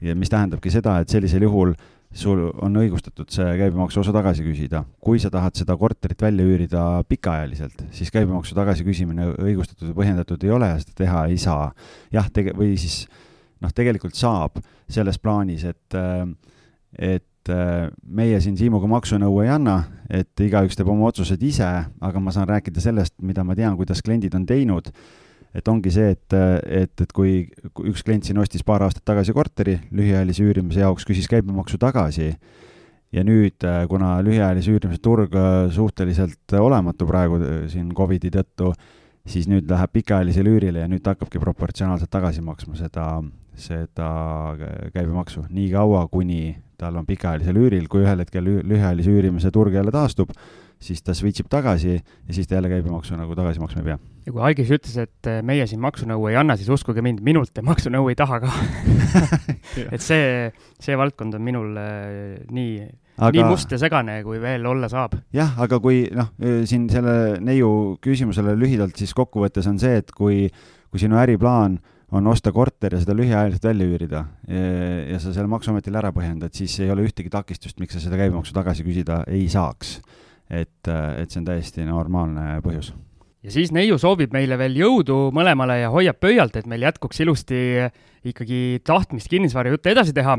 ja 0.00 0.14
mis 0.14 0.30
tähendabki 0.30 0.70
seda, 0.70 1.00
et 1.02 1.10
sellisel 1.10 1.42
juhul 1.48 1.74
sul 2.10 2.42
on 2.58 2.78
õigustatud 2.80 3.30
see 3.30 3.46
käibemaksu 3.60 4.00
osa 4.02 4.12
tagasi 4.14 4.42
küsida. 4.42 4.82
kui 5.00 5.20
sa 5.22 5.30
tahad 5.30 5.54
seda 5.54 5.76
korterit 5.78 6.22
välja 6.22 6.44
üürida 6.44 6.84
pikaajaliselt, 7.08 7.84
siis 7.94 8.10
käibemaksu 8.10 8.54
tagasi 8.54 8.84
küsimine 8.84 9.30
õigustatud 9.38 9.92
ja 9.92 9.96
põhjendatud 9.96 10.44
ei 10.44 10.50
ole 10.50 10.72
ja 10.72 10.78
seda 10.82 10.96
teha 11.04 11.24
ei 11.30 11.38
saa. 11.38 11.70
jah, 12.12 12.30
tege-, 12.30 12.56
või 12.56 12.74
siis 12.78 13.04
noh, 13.62 13.72
tegelikult 13.74 14.18
saab 14.18 14.58
selles 14.90 15.18
plaanis, 15.22 15.64
et, 15.64 15.94
äh, 15.94 16.26
et 16.98 17.48
äh, 17.52 17.88
meie 18.02 18.40
siin 18.40 18.58
Siimuga 18.58 18.90
maksunõu 18.90 19.42
ei 19.44 19.52
anna, 19.54 19.84
et 20.10 20.40
igaüks 20.42 20.76
teeb 20.76 20.90
oma 20.90 21.06
otsused 21.12 21.42
ise, 21.42 21.68
aga 22.00 22.20
ma 22.20 22.34
saan 22.34 22.48
rääkida 22.50 22.82
sellest, 22.82 23.14
mida 23.22 23.44
ma 23.46 23.54
tean, 23.54 23.76
kuidas 23.78 24.02
kliendid 24.02 24.34
on 24.34 24.46
teinud. 24.46 24.90
Et 25.54 25.68
ongi 25.68 25.90
see, 25.90 26.14
et, 26.14 26.36
et, 26.66 26.92
et 27.02 27.12
kui 27.14 27.42
üks 27.90 28.04
klient 28.06 28.26
siin 28.26 28.38
ostis 28.38 28.62
paar 28.66 28.84
aastat 28.86 29.04
tagasi 29.08 29.34
korteri 29.34 29.76
lühiajalise 29.90 30.44
üürimise 30.46 30.84
jaoks, 30.84 31.06
küsis 31.08 31.28
käibemaksu 31.30 31.80
tagasi. 31.80 32.32
Ja 33.10 33.24
nüüd, 33.26 33.58
kuna 33.90 34.20
lühiajalise 34.22 34.70
üürimise 34.70 35.02
turg 35.02 35.34
suhteliselt 35.74 36.54
olematu 36.54 37.08
praegu 37.08 37.40
siin 37.72 37.88
Covidi 37.96 38.30
tõttu, 38.30 38.70
siis 39.26 39.48
nüüd 39.50 39.66
läheb 39.70 39.90
pikaajalisele 39.98 40.54
üürile 40.54 40.84
ja 40.84 40.88
nüüd 40.90 41.02
ta 41.02 41.16
hakkabki 41.16 41.42
proportsionaalselt 41.42 42.10
tagasi 42.10 42.44
maksma 42.46 42.78
seda, 42.78 43.08
seda 43.58 44.10
käibemaksu, 44.94 45.48
nii 45.50 45.72
kaua, 45.74 46.06
kuni 46.12 46.54
tal 46.80 46.96
on 46.96 47.08
pikaajalisel 47.08 47.58
üüril, 47.60 47.90
kui 47.90 48.04
ühel 48.06 48.22
hetkel 48.22 48.46
lühiajalise 48.46 49.10
üürimise 49.12 49.50
turg 49.52 49.74
jälle 49.74 49.92
taastub, 49.92 50.30
siis 50.80 51.02
ta 51.04 51.14
switch 51.16 51.42
ib 51.42 51.50
tagasi 51.52 51.98
ja 51.98 52.34
siis 52.34 52.48
ta 52.48 52.56
jälle 52.56 52.70
käibemaksu 52.72 53.18
nagu 53.18 53.36
tagasi 53.36 53.60
maksma 53.60 53.82
ei 53.82 53.90
pea. 53.90 53.98
ja 54.26 54.32
kui 54.32 54.42
Algis 54.48 54.72
ütles, 54.72 54.96
et 55.02 55.28
äh, 55.28 55.42
meie 55.46 55.66
siin 55.68 55.82
maksunõu 55.82 56.30
ei 56.30 56.38
anna, 56.40 56.56
siis 56.56 56.70
uskuge 56.72 57.04
mind, 57.04 57.20
minult 57.24 57.52
te 57.54 57.64
maksunõu 57.66 58.08
ei 58.12 58.16
taha 58.18 58.40
ka 58.44 58.54
et 59.94 60.00
see, 60.00 60.48
see 60.80 60.96
valdkond 60.98 61.36
on 61.36 61.44
minul 61.44 61.76
äh, 61.80 62.40
nii 62.48 62.72
aga... 63.20 63.32
nii 63.36 63.46
must 63.50 63.72
ja 63.74 63.80
segane, 63.80 64.20
kui 64.24 64.40
veel 64.42 64.66
olla 64.66 64.88
saab. 64.92 65.18
jah, 65.36 65.52
aga 65.60 65.80
kui 65.84 66.06
noh, 66.16 66.32
siin 66.40 66.88
selle 66.92 67.38
neiu 67.44 67.98
küsimusele 68.02 68.56
lühidalt 68.58 68.96
siis 68.96 69.12
kokkuvõttes 69.16 69.68
on 69.70 69.80
see, 69.82 70.00
et 70.00 70.14
kui, 70.16 70.46
kui 70.90 71.02
sinu 71.02 71.20
äriplaan 71.20 71.76
on 72.16 72.26
osta 72.26 72.50
korter 72.50 72.96
ja 72.96 73.02
seda 73.02 73.14
lühiajaliselt 73.14 73.68
välja 73.68 73.86
üürida 73.86 74.24
ja, 74.48 74.64
ja 75.12 75.20
sa 75.22 75.34
selle 75.34 75.50
Maksuametile 75.52 76.00
ära 76.00 76.10
põhjendad, 76.14 76.56
siis 76.56 76.74
ei 76.80 76.90
ole 76.90 77.04
ühtegi 77.06 77.30
takistust, 77.30 77.78
miks 77.78 77.94
sa 77.94 78.02
seda 78.02 78.18
käibemaksu 78.18 78.56
tagasi 78.56 78.86
küsida 78.86 79.22
ei 79.30 79.44
saaks 79.52 80.00
et, 80.50 80.90
et 80.90 81.30
see 81.30 81.40
on 81.40 81.48
täiesti 81.48 81.86
normaalne 81.86 82.60
põhjus. 82.64 82.92
ja 83.42 83.54
siis 83.54 83.72
neiu 83.72 83.98
soovib 83.98 84.32
meile 84.34 84.58
veel 84.60 84.76
jõudu 84.76 85.18
mõlemale 85.34 85.80
ja 85.80 85.90
hoiab 85.94 86.20
pöialt, 86.20 86.56
et 86.56 86.66
meil 86.70 86.88
jätkuks 86.88 87.20
ilusti 87.24 87.60
ikkagi 88.24 88.80
tahtmist 88.84 89.30
kinnisvarajutte 89.32 89.94
edasi 89.94 90.12
teha. 90.16 90.38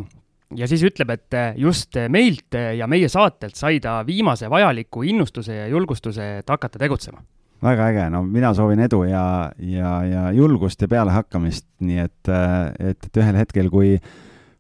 ja 0.56 0.68
siis 0.68 0.84
ütleb, 0.84 1.16
et 1.16 1.38
just 1.58 1.98
meilt 2.10 2.60
ja 2.78 2.88
meie 2.88 3.10
saatelt 3.10 3.56
sai 3.56 3.80
ta 3.80 4.02
viimase 4.08 4.50
vajaliku 4.50 5.04
innustuse 5.04 5.64
ja 5.64 5.68
julgustuse, 5.68 6.38
et 6.42 6.50
hakata 6.50 6.80
tegutsema 6.80 7.24
väga 7.62 7.88
äge, 7.92 8.10
no 8.10 8.24
mina 8.26 8.54
soovin 8.58 8.82
edu 8.82 9.04
ja, 9.06 9.52
ja, 9.58 9.94
ja 10.06 10.24
julgust 10.34 10.82
ja 10.82 10.90
pealehakkamist, 10.90 11.68
nii 11.86 12.00
et, 12.04 12.32
et, 12.80 13.06
et 13.06 13.20
ühel 13.22 13.38
hetkel, 13.38 13.70
kui, 13.74 13.96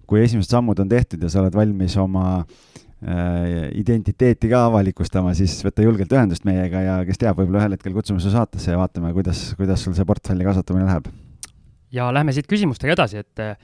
kui 0.09 0.21
esimesed 0.21 0.53
sammud 0.53 0.79
on 0.83 0.91
tehtud 0.91 1.23
ja 1.23 1.31
sa 1.31 1.41
oled 1.41 1.57
valmis 1.57 1.97
oma 2.01 2.43
identiteeti 3.01 4.49
ka 4.51 4.67
avalikustama, 4.67 5.33
siis 5.33 5.55
võta 5.65 5.81
julgelt 5.81 6.11
ühendust 6.13 6.43
meiega 6.45 6.83
ja 6.85 6.95
kes 7.07 7.17
teab, 7.17 7.39
võib-olla 7.39 7.63
ühel 7.63 7.73
hetkel 7.73 7.95
kutsume 7.95 8.21
su 8.21 8.29
saatesse 8.29 8.75
ja 8.75 8.77
vaatame, 8.77 9.09
kuidas, 9.15 9.55
kuidas 9.57 9.81
sul 9.81 9.95
see 9.97 10.05
portfelli 10.05 10.45
kasvatamine 10.45 10.85
läheb. 10.85 11.07
ja 11.91 12.11
lähme 12.13 12.35
siit 12.35 12.45
küsimustega 12.51 12.93
edasi, 12.93 13.23
et 13.25 13.41
äh, 13.41 13.55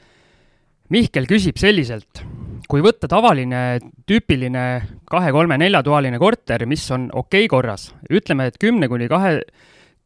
Mihkel 0.88 1.26
küsib 1.28 1.58
selliselt, 1.60 2.22
kui 2.72 2.80
võtta 2.80 3.10
tavaline 3.12 3.78
tüüpiline 4.08 4.62
kahe-kolme-neljatoaline 5.12 6.16
korter, 6.22 6.64
mis 6.66 6.86
on 6.96 7.10
okei 7.12 7.44
okay 7.44 7.52
korras, 7.52 7.90
ütleme, 8.08 8.48
et 8.48 8.58
kümne 8.58 8.88
kuni 8.88 9.10
kahe, 9.12 9.42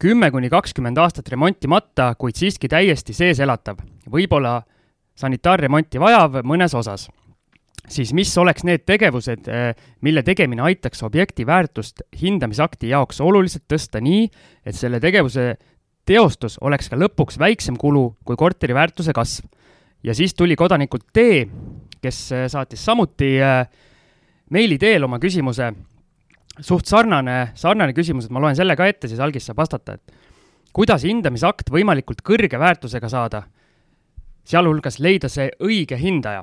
kümme 0.02 0.32
kuni 0.34 0.50
kakskümmend 0.50 0.98
aastat 0.98 1.30
remontimata, 1.30 2.16
kuid 2.18 2.34
siiski 2.34 2.66
täiesti 2.68 3.14
sees 3.14 3.38
elatav, 3.40 3.78
võib-olla 4.10 4.58
sanitaarremonti 5.22 6.02
vajav 6.02 6.42
mõnes 6.42 6.74
osas 6.74 7.06
siis 7.88 8.12
mis 8.14 8.30
oleks 8.38 8.64
need 8.66 8.84
tegevused, 8.86 9.48
eh, 9.48 9.74
mille 10.00 10.22
tegemine 10.22 10.62
aitaks 10.62 11.02
objekti 11.02 11.46
väärtust 11.46 12.02
hindamisakti 12.20 12.92
jaoks 12.92 13.20
oluliselt 13.20 13.64
tõsta 13.70 14.00
nii, 14.02 14.28
et 14.66 14.76
selle 14.78 15.00
tegevuse 15.00 15.56
teostus 16.06 16.58
oleks 16.60 16.90
ka 16.90 16.98
lõpuks 16.98 17.38
väiksem 17.38 17.76
kulu 17.78 18.16
kui 18.24 18.36
korteri 18.36 18.74
väärtuse 18.74 19.12
kasv. 19.12 19.46
ja 20.02 20.14
siis 20.14 20.34
tuli 20.34 20.56
kodanikult 20.56 21.04
D, 21.14 21.46
kes 22.02 22.32
eh, 22.32 22.48
saatis 22.48 22.84
samuti 22.84 23.36
eh, 23.38 23.66
meili 24.50 24.78
teel 24.78 25.04
oma 25.04 25.18
küsimuse, 25.18 25.72
suht 26.60 26.86
sarnane, 26.86 27.52
sarnane 27.54 27.92
küsimus, 27.92 28.26
et 28.26 28.30
ma 28.30 28.40
loen 28.40 28.56
selle 28.56 28.76
ka 28.76 28.86
ette, 28.86 29.08
siis 29.08 29.20
algis 29.20 29.46
saab 29.46 29.56
vastata, 29.56 29.94
et 29.94 30.12
kuidas 30.72 31.02
hindamisakt 31.02 31.70
võimalikult 31.70 32.22
kõrge 32.22 32.58
väärtusega 32.58 33.08
saada, 33.08 33.42
sealhulgas 34.44 34.98
leida 34.98 35.28
see 35.28 35.50
õige 35.62 35.96
hindaja 35.96 36.42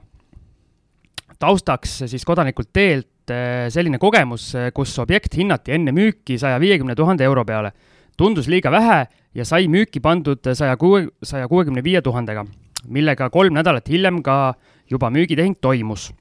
taustaks 1.39 2.03
siis 2.11 2.25
kodanikult 2.27 2.71
teelt 2.73 3.31
eh, 3.33 3.67
selline 3.71 3.99
kogemus, 4.01 4.51
eh, 4.59 4.69
kus 4.75 4.95
objekt 5.01 5.37
hinnati 5.39 5.75
enne 5.77 5.93
müüki 5.95 6.39
saja 6.39 6.59
viiekümne 6.61 6.95
tuhande 6.95 7.27
euro 7.27 7.45
peale. 7.45 7.71
tundus 8.19 8.49
liiga 8.51 8.71
vähe 8.71 9.05
ja 9.33 9.45
sai 9.45 9.67
müüki 9.71 10.01
pandud 10.03 10.43
saja 10.53 10.75
kuue, 10.77 11.07
saja 11.23 11.47
kuuekümne 11.47 11.83
viie 11.83 12.01
tuhandega, 12.01 12.43
millega 12.87 13.29
kolm 13.29 13.53
nädalat 13.55 13.87
hiljem 13.87 14.23
ka 14.23 14.53
juba 14.91 15.09
müügitehing 15.09 15.55
toimus. 15.61 16.11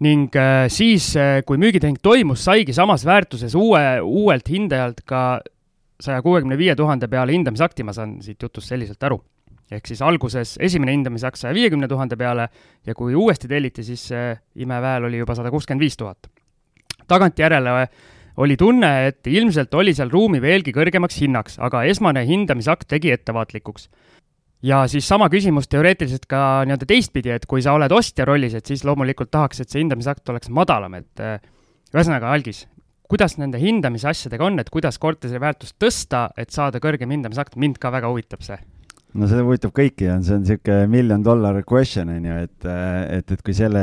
ning 0.00 0.34
eh, 0.36 0.68
siis, 0.68 1.14
kui 1.44 1.58
müügitehing 1.58 1.98
toimus, 2.02 2.44
saigi 2.44 2.72
samas 2.72 3.04
väärtuses 3.04 3.54
uue, 3.54 4.00
uuelt 4.00 4.48
hindajalt 4.48 5.04
ka 5.04 5.40
saja 6.00 6.22
kuuekümne 6.22 6.58
viie 6.58 6.76
tuhande 6.76 7.08
peale 7.08 7.32
hindamisakti, 7.32 7.82
ma 7.82 7.92
saan 7.92 8.22
siit 8.22 8.42
jutust 8.42 8.68
selliselt 8.68 9.02
aru 9.02 9.20
ehk 9.72 9.88
siis 9.90 10.02
alguses 10.04 10.56
esimene 10.64 10.94
hindamisakt 10.96 11.40
saja 11.40 11.54
viiekümne 11.56 11.88
tuhande 11.88 12.16
peale 12.16 12.48
ja 12.86 12.94
kui 12.96 13.16
uuesti 13.16 13.48
telliti, 13.50 13.84
siis 13.84 14.08
see 14.12 14.30
imeväel 14.64 15.08
oli 15.08 15.20
juba 15.20 15.36
sada 15.36 15.52
kuuskümmend 15.52 15.84
viis 15.84 15.96
tuhat. 15.96 16.30
tagantjärele 17.08 17.74
oli 18.38 18.56
tunne, 18.56 19.08
et 19.08 19.26
ilmselt 19.26 19.74
oli 19.74 19.94
seal 19.94 20.10
ruumi 20.12 20.40
veelgi 20.42 20.72
kõrgemaks 20.72 21.18
hinnaks, 21.20 21.58
aga 21.58 21.82
esmane 21.90 22.24
hindamisakt 22.26 22.88
tegi 22.88 23.12
ettevaatlikuks. 23.12 23.88
ja 24.62 24.86
siis 24.88 25.08
sama 25.08 25.28
küsimus 25.28 25.68
teoreetiliselt 25.68 26.26
ka 26.26 26.64
nii-öelda 26.66 26.86
teistpidi, 26.86 27.30
et 27.30 27.46
kui 27.46 27.62
sa 27.62 27.76
oled 27.76 27.92
ostja 27.92 28.24
rollis, 28.24 28.54
et 28.54 28.66
siis 28.66 28.84
loomulikult 28.84 29.30
tahaks, 29.30 29.60
et 29.60 29.68
see 29.68 29.82
hindamisakt 29.82 30.28
oleks 30.28 30.48
madalam, 30.48 30.94
et 30.94 31.20
äh, 31.20 31.38
ühesõnaga, 31.94 32.32
algis, 32.32 32.66
kuidas 33.08 33.38
nende 33.38 33.60
hindamise 33.60 34.08
asjadega 34.08 34.44
on, 34.44 34.58
et 34.58 34.70
kuidas 34.70 34.98
korteri 34.98 35.40
väärtust 35.40 35.76
tõsta, 35.78 36.30
et 36.36 36.50
saada 36.50 36.80
kõrgem 36.80 37.10
hindamisakt, 37.10 37.56
mind 37.56 37.78
ka 37.78 37.92
väga 37.94 38.10
huvitab 38.10 38.42
see 38.42 38.58
no 39.16 39.28
see 39.30 39.40
huvitab 39.44 39.72
kõiki, 39.76 40.10
on, 40.12 40.22
see 40.26 40.36
on 40.36 40.44
niisugune 40.44 40.90
million 40.92 41.24
dollar 41.24 41.62
question, 41.64 42.10
on 42.12 42.28
ju, 42.28 42.36
et, 42.44 42.68
et, 43.18 43.34
et 43.36 43.42
kui 43.44 43.56
selle 43.56 43.82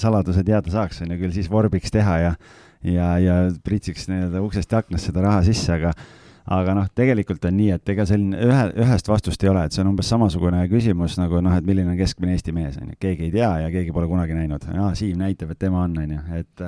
saladuse 0.00 0.44
teada 0.44 0.72
saaks, 0.72 1.02
on 1.04 1.14
ju, 1.14 1.20
küll 1.24 1.34
siis 1.36 1.50
vorbiks 1.52 1.94
teha 1.94 2.20
ja 2.26 2.36
ja, 2.86 3.16
ja 3.18 3.34
pritsiks 3.64 4.06
nii-öelda 4.10 4.42
uksest 4.44 4.72
ja 4.72 4.82
aknast 4.82 5.08
seda 5.08 5.24
raha 5.24 5.42
sisse, 5.46 5.72
aga 5.74 5.94
aga 6.46 6.76
noh, 6.78 6.86
tegelikult 6.94 7.42
on 7.48 7.56
nii, 7.58 7.72
et 7.74 7.90
ega 7.90 8.04
selline 8.06 8.38
ühe, 8.46 8.62
ühest 8.84 9.08
vastust 9.10 9.42
ei 9.42 9.50
ole, 9.50 9.64
et 9.66 9.74
see 9.74 9.82
on 9.82 9.90
umbes 9.90 10.06
samasugune 10.12 10.60
küsimus 10.70 11.16
nagu 11.18 11.40
noh, 11.42 11.56
et 11.58 11.66
milline 11.66 11.90
on 11.90 11.98
keskmine 11.98 12.36
Eesti 12.36 12.54
mees, 12.54 12.76
on 12.78 12.92
ju, 12.92 12.98
keegi 13.02 13.26
ei 13.26 13.34
tea 13.34 13.50
ja 13.64 13.72
keegi 13.72 13.94
pole 13.96 14.06
kunagi 14.10 14.36
näinud. 14.36 14.68
aa, 14.76 14.92
Siim 14.94 15.18
näitab, 15.18 15.56
et 15.56 15.62
tema 15.64 15.82
on, 15.88 15.98
on 16.04 16.16
ju, 16.18 16.24
et 16.38 16.66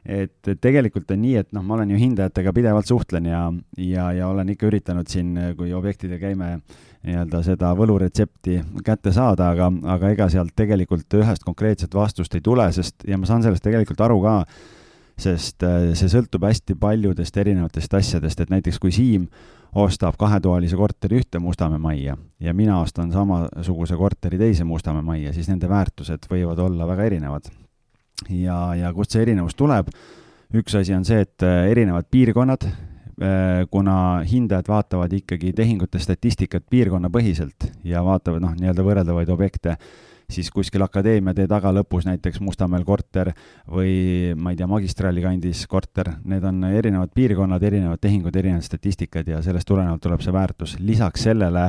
et 0.00 0.50
tegelikult 0.64 1.10
on 1.12 1.20
nii, 1.20 1.36
et 1.42 1.50
noh, 1.52 1.62
ma 1.62 1.76
olen 1.76 1.90
ju 1.92 1.98
hindajatega 2.00 2.54
pidevalt 2.56 2.88
suhtlen 2.88 3.26
ja, 3.28 3.44
ja, 3.76 4.10
ja 4.16 4.28
olen 4.32 4.48
ikka 4.54 4.66
üritanud 4.70 5.10
siin, 5.12 5.34
kui 5.58 5.74
objektidel 5.76 6.18
käime 6.18 6.54
äh, 6.56 6.78
nii-öelda 7.06 7.40
seda 7.44 7.70
võluretsepti 7.76 8.58
kätte 8.84 9.12
saada, 9.16 9.50
aga, 9.54 9.70
aga 9.94 10.10
ega 10.12 10.28
sealt 10.32 10.52
tegelikult 10.56 11.16
ühest 11.16 11.46
konkreetset 11.46 11.94
vastust 11.96 12.34
ei 12.36 12.44
tule, 12.44 12.66
sest, 12.76 13.06
ja 13.08 13.16
ma 13.18 13.28
saan 13.28 13.44
sellest 13.44 13.64
tegelikult 13.64 14.02
aru 14.04 14.18
ka, 14.24 14.34
sest 15.20 15.64
äh, 15.64 15.92
see 15.96 16.12
sõltub 16.12 16.44
hästi 16.44 16.76
paljudest 16.80 17.40
erinevatest 17.40 17.96
asjadest, 17.96 18.40
et 18.40 18.52
näiteks 18.52 18.80
kui 18.82 18.92
Siim 18.92 19.26
ostab 19.80 20.18
kahetoalise 20.20 20.76
korteri 20.76 21.20
ühte 21.22 21.40
Mustamäe 21.40 21.80
majja 21.80 22.16
ja 22.42 22.54
mina 22.56 22.80
ostan 22.82 23.12
samasuguse 23.14 23.96
korteri 23.96 24.38
teise 24.40 24.66
Mustamäe 24.68 25.04
majja, 25.06 25.32
siis 25.36 25.48
nende 25.48 25.68
väärtused 25.70 26.28
võivad 26.30 26.60
olla 26.60 26.88
väga 26.90 27.08
erinevad. 27.08 27.48
ja, 28.28 28.74
ja 28.74 28.92
kust 28.92 29.16
see 29.16 29.22
erinevus 29.22 29.56
tuleb? 29.56 29.88
üks 30.52 30.74
asi 30.74 30.92
on 30.94 31.04
see, 31.06 31.22
et 31.22 31.46
äh, 31.46 31.70
erinevad 31.70 32.10
piirkonnad 32.10 32.68
kuna 33.70 33.94
hindajad 34.24 34.68
vaatavad 34.68 35.12
ikkagi 35.12 35.52
tehingute 35.52 36.00
statistikat 36.00 36.64
piirkonnapõhiselt 36.72 37.66
ja 37.84 38.00
vaatavad 38.04 38.40
noh, 38.40 38.54
nii-öelda 38.56 38.84
võrreldavaid 38.86 39.28
objekte, 39.34 39.74
siis 40.30 40.50
kuskil 40.50 40.82
Akadeemia 40.82 41.34
tee 41.34 41.46
taga 41.50 41.72
lõpus 41.74 42.06
näiteks 42.08 42.40
Mustamäel 42.40 42.84
korter 42.88 43.32
või 43.68 44.32
ma 44.38 44.54
ei 44.54 44.58
tea, 44.58 44.68
magistraali 44.70 45.22
kandis 45.24 45.66
korter, 45.70 46.14
need 46.24 46.44
on 46.46 46.64
erinevad 46.70 47.12
piirkonnad, 47.14 47.62
erinevad 47.62 48.00
tehingud, 48.00 48.36
erinevad 48.36 48.64
statistikad 48.64 49.28
ja 49.28 49.42
sellest 49.44 49.68
tulenevalt 49.68 50.02
tuleb 50.02 50.24
see 50.24 50.32
väärtus. 50.32 50.76
lisaks 50.78 51.26
sellele 51.28 51.68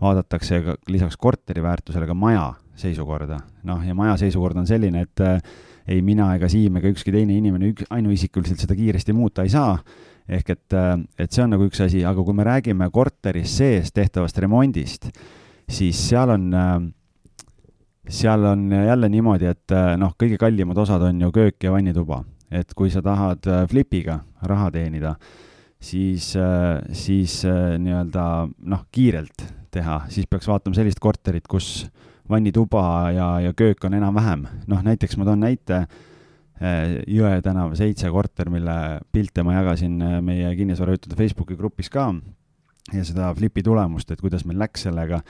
vaadatakse 0.00 0.60
ka 0.64 0.76
lisaks 0.88 1.16
korteri 1.16 1.62
väärtusele 1.62 2.06
ka 2.06 2.14
maja 2.14 2.52
seisukorda. 2.78 3.40
noh, 3.62 3.86
ja 3.86 3.94
maja 3.94 4.16
seisukord 4.16 4.56
on 4.56 4.66
selline, 4.66 5.02
et 5.02 5.20
äh, 5.20 5.42
ei 5.88 6.02
mina 6.02 6.34
ega 6.34 6.48
Siim 6.48 6.76
ega 6.76 6.88
ükski 6.88 7.12
teine 7.12 7.36
inimene 7.36 7.72
ük-, 7.72 7.86
ainuisikuliselt 7.90 8.60
seda 8.60 8.74
kiiresti 8.74 9.12
muuta 9.12 9.42
ei 9.42 9.48
saa 9.48 9.78
ehk 10.28 10.52
et, 10.52 10.76
äh, 10.76 10.94
et 11.18 11.32
see 11.32 11.42
on 11.44 11.52
nagu 11.54 11.66
üks 11.68 11.80
asi, 11.84 12.04
aga 12.06 12.22
kui 12.24 12.36
me 12.36 12.46
räägime 12.46 12.90
korteris 12.92 13.56
sees 13.60 13.92
tehtavast 13.96 14.38
remondist, 14.44 15.08
siis 15.68 16.00
seal 16.10 16.34
on, 16.34 16.48
äh, 16.54 16.74
seal 18.08 18.44
on 18.50 18.68
jälle 18.72 19.08
niimoodi, 19.12 19.48
et 19.48 19.76
äh, 19.76 19.94
noh, 20.00 20.14
kõige 20.20 20.38
kallimad 20.40 20.78
osad 20.84 21.08
on 21.08 21.20
ju 21.26 21.32
köök 21.32 21.64
ja 21.64 21.72
vannituba. 21.72 22.24
et 22.50 22.70
kui 22.72 22.88
sa 22.88 23.02
tahad 23.04 23.44
flipiga 23.68 24.22
raha 24.40 24.70
teenida, 24.72 25.10
siis, 25.80 26.30
siis 26.96 27.42
nii-öelda 27.44 28.22
noh, 28.72 28.86
kiirelt 28.88 29.44
teha, 29.70 29.98
siis 30.08 30.24
peaks 30.24 30.48
vaatama 30.48 30.72
sellist 30.78 30.96
korterit, 30.98 31.44
kus 31.44 31.90
vannituba 32.24 33.10
ja, 33.12 33.26
ja 33.44 33.52
köök 33.52 33.84
on 33.84 33.98
enam-vähem. 34.00 34.46
noh, 34.66 34.80
näiteks 34.80 35.18
ma 35.20 35.28
toon 35.28 35.44
näite 35.44 35.82
Jõe 36.58 37.36
tänav 37.44 37.76
seitse 37.78 38.08
korter, 38.10 38.48
mille 38.50 38.72
pilte 39.14 39.44
ma 39.46 39.52
jagasin 39.54 39.94
meie 40.26 40.48
kinnisvarajutude 40.58 41.14
Facebooki 41.18 41.54
grupis 41.58 41.90
ka. 41.92 42.08
Ja 42.92 43.04
seda 43.04 43.28
flipi 43.36 43.62
tulemust, 43.62 44.10
et 44.10 44.20
kuidas 44.20 44.42
meil 44.48 44.58
läks 44.58 44.86
sellega. 44.88 45.20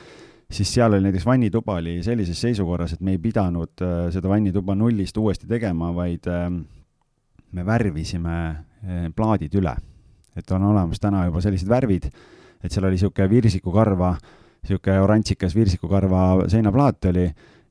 Siis 0.49 0.71
seal 0.73 0.95
oli 0.97 1.05
näiteks 1.05 1.27
vannituba 1.29 1.75
oli 1.77 1.99
sellises 2.03 2.41
seisukorras, 2.41 2.95
et 2.95 3.03
me 3.05 3.13
ei 3.13 3.19
pidanud 3.21 3.83
äh, 3.85 4.07
seda 4.15 4.31
vannituba 4.31 4.73
nullist 4.75 5.17
uuesti 5.21 5.45
tegema, 5.51 5.91
vaid 5.93 6.25
äh, 6.33 6.47
me 7.53 7.65
värvisime 7.67 8.37
äh, 8.49 9.11
plaadid 9.17 9.59
üle. 9.61 9.77
et 10.39 10.51
on 10.55 10.63
olemas 10.63 11.01
täna 11.03 11.25
juba 11.27 11.41
sellised 11.43 11.69
värvid, 11.69 12.05
et 12.63 12.73
seal 12.73 12.85
oli 12.87 12.95
niisugune 12.95 13.27
virsikukarva, 13.29 14.13
niisugune 14.63 15.01
oranžikas 15.03 15.57
virsikukarva 15.59 16.47
seinaplaat 16.49 17.09
oli 17.11 17.25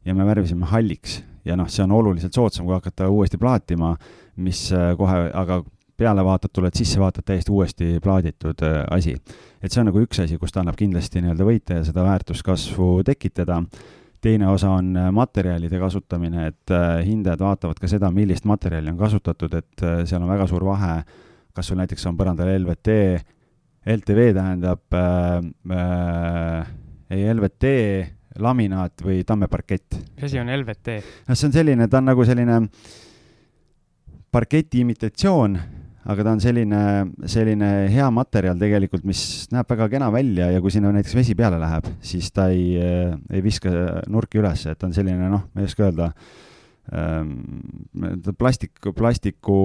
ja 0.06 0.14
me 0.14 0.26
värvisime 0.28 0.68
halliks 0.68 1.22
ja 1.48 1.56
noh, 1.60 1.70
see 1.72 1.86
on 1.86 1.96
oluliselt 1.96 2.36
soodsam, 2.36 2.68
kui 2.68 2.76
hakata 2.76 3.10
uuesti 3.10 3.40
plaatima, 3.42 3.96
mis 4.44 4.68
kohe, 4.98 5.20
aga 5.34 5.62
peale 5.98 6.22
vaatad, 6.24 6.52
tuled 6.54 6.76
sisse, 6.78 7.00
vaatad 7.02 7.26
täiesti 7.26 7.52
uuesti 7.52 7.98
plaaditud 8.04 8.62
asi 8.94 9.16
et 9.62 9.74
see 9.74 9.82
on 9.82 9.90
nagu 9.90 10.02
üks 10.04 10.20
asi, 10.24 10.38
kus 10.40 10.54
ta 10.54 10.62
annab 10.62 10.78
kindlasti 10.80 11.22
nii-öelda 11.24 11.46
võita 11.48 11.80
ja 11.80 11.86
seda 11.88 12.06
väärtuskasvu 12.06 12.90
tekitada. 13.08 13.62
teine 14.22 14.48
osa 14.50 14.72
on 14.74 14.96
äh, 14.98 15.12
materjalide 15.14 15.80
kasutamine, 15.80 16.48
et 16.50 16.72
äh, 16.74 17.06
hindajad 17.06 17.40
vaatavad 17.40 17.78
ka 17.80 17.88
seda, 17.88 18.10
millist 18.12 18.48
materjali 18.50 18.90
on 18.90 18.98
kasutatud, 18.98 19.54
et 19.54 19.84
äh, 19.86 20.02
seal 20.10 20.24
on 20.24 20.30
väga 20.30 20.48
suur 20.50 20.66
vahe, 20.66 21.04
kas 21.54 21.70
sul 21.70 21.78
näiteks 21.78 22.06
on 22.10 22.18
põrandal 22.18 22.50
LVT, 22.58 22.96
LTV 23.94 24.34
tähendab 24.36 24.98
äh, 24.98 25.38
äh, 25.78 26.74
ei 27.14 27.30
LVT, 27.34 27.72
laminaat 28.40 29.04
või 29.06 29.24
tammeparkett. 29.28 30.00
mis 30.16 30.30
asi 30.30 30.40
on 30.40 30.52
LVT? 30.54 31.02
noh, 31.28 31.36
see 31.36 31.50
on 31.50 31.58
selline, 31.58 31.88
ta 31.88 32.02
on 32.02 32.10
nagu 32.12 32.26
selline 32.28 32.62
parketi 34.32 34.84
imitatsioon 34.84 35.60
aga 36.08 36.24
ta 36.24 36.34
on 36.36 36.42
selline, 36.42 36.82
selline 37.28 37.70
hea 37.92 38.08
materjal 38.16 38.60
tegelikult, 38.60 39.04
mis 39.08 39.22
näeb 39.52 39.68
väga 39.74 39.90
kena 39.92 40.10
välja 40.14 40.50
ja 40.54 40.64
kui 40.64 40.72
sinna 40.74 40.94
näiteks 40.96 41.16
vesi 41.18 41.36
peale 41.38 41.60
läheb, 41.60 41.90
siis 42.06 42.30
ta 42.36 42.48
ei, 42.54 42.78
ei 42.80 43.44
viska 43.44 43.72
nurki 44.12 44.40
üles, 44.40 44.64
et 44.72 44.80
ta 44.80 44.88
on 44.88 44.96
selline 44.96 45.28
noh, 45.32 45.48
ma 45.52 45.64
ei 45.64 45.68
oska 45.68 45.88
öelda 45.90 46.12
ähm,, 46.96 47.34
plastik, 48.40 48.80
plastiku, 48.96 49.58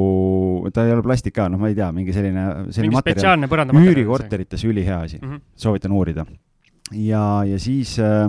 ta 0.75 0.89
ei 0.89 0.97
ole 0.97 1.07
plastik 1.07 1.37
ka, 1.39 1.47
noh, 1.53 1.63
ma 1.63 1.71
ei 1.71 1.79
tea, 1.79 1.93
mingi 1.95 2.15
selline, 2.17 2.47
selline 2.75 2.97
materjal, 2.99 3.47
üürikorterites 3.85 4.67
ülihea 4.67 5.05
asi 5.07 5.23
mm, 5.23 5.29
-hmm. 5.29 5.45
soovitan 5.55 5.95
uurida. 5.95 6.27
Ja, 6.91 7.45
ja 7.47 7.59
siis 7.63 7.99
äh, 8.03 8.29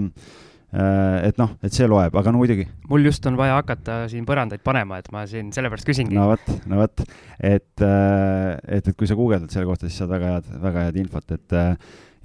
Äh, 0.74 1.27
et 1.27 1.38
noh, 1.38 1.51
et 1.62 1.75
see 1.75 1.86
loeb, 1.86 2.15
aga 2.17 2.31
no 2.33 2.39
muidugi. 2.39 2.63
mul 2.89 3.03
just 3.05 3.25
on 3.29 3.36
vaja 3.38 3.60
hakata 3.60 4.07
siin 4.10 4.24
põrandaid 4.25 4.63
panema, 4.65 4.98
et 4.98 5.10
ma 5.13 5.22
siin 5.29 5.51
sellepärast 5.53 5.86
küsingi. 5.86 6.15
no 6.17 6.31
vot, 6.31 6.48
no 6.65 6.79
vot, 6.79 7.03
et, 7.38 7.83
äh, 7.86 8.55
et, 8.79 8.88
et 8.89 8.95
kui 8.98 9.05
sa 9.05 9.13
guugeldad 9.13 9.53
selle 9.53 9.67
kohta, 9.69 9.86
siis 9.86 10.01
saad 10.01 10.10
väga 10.10 10.31
head, 10.31 10.48
väga 10.63 10.86
head 10.88 10.98
infot, 10.98 11.36
et 11.36 11.55
äh, 11.60 11.75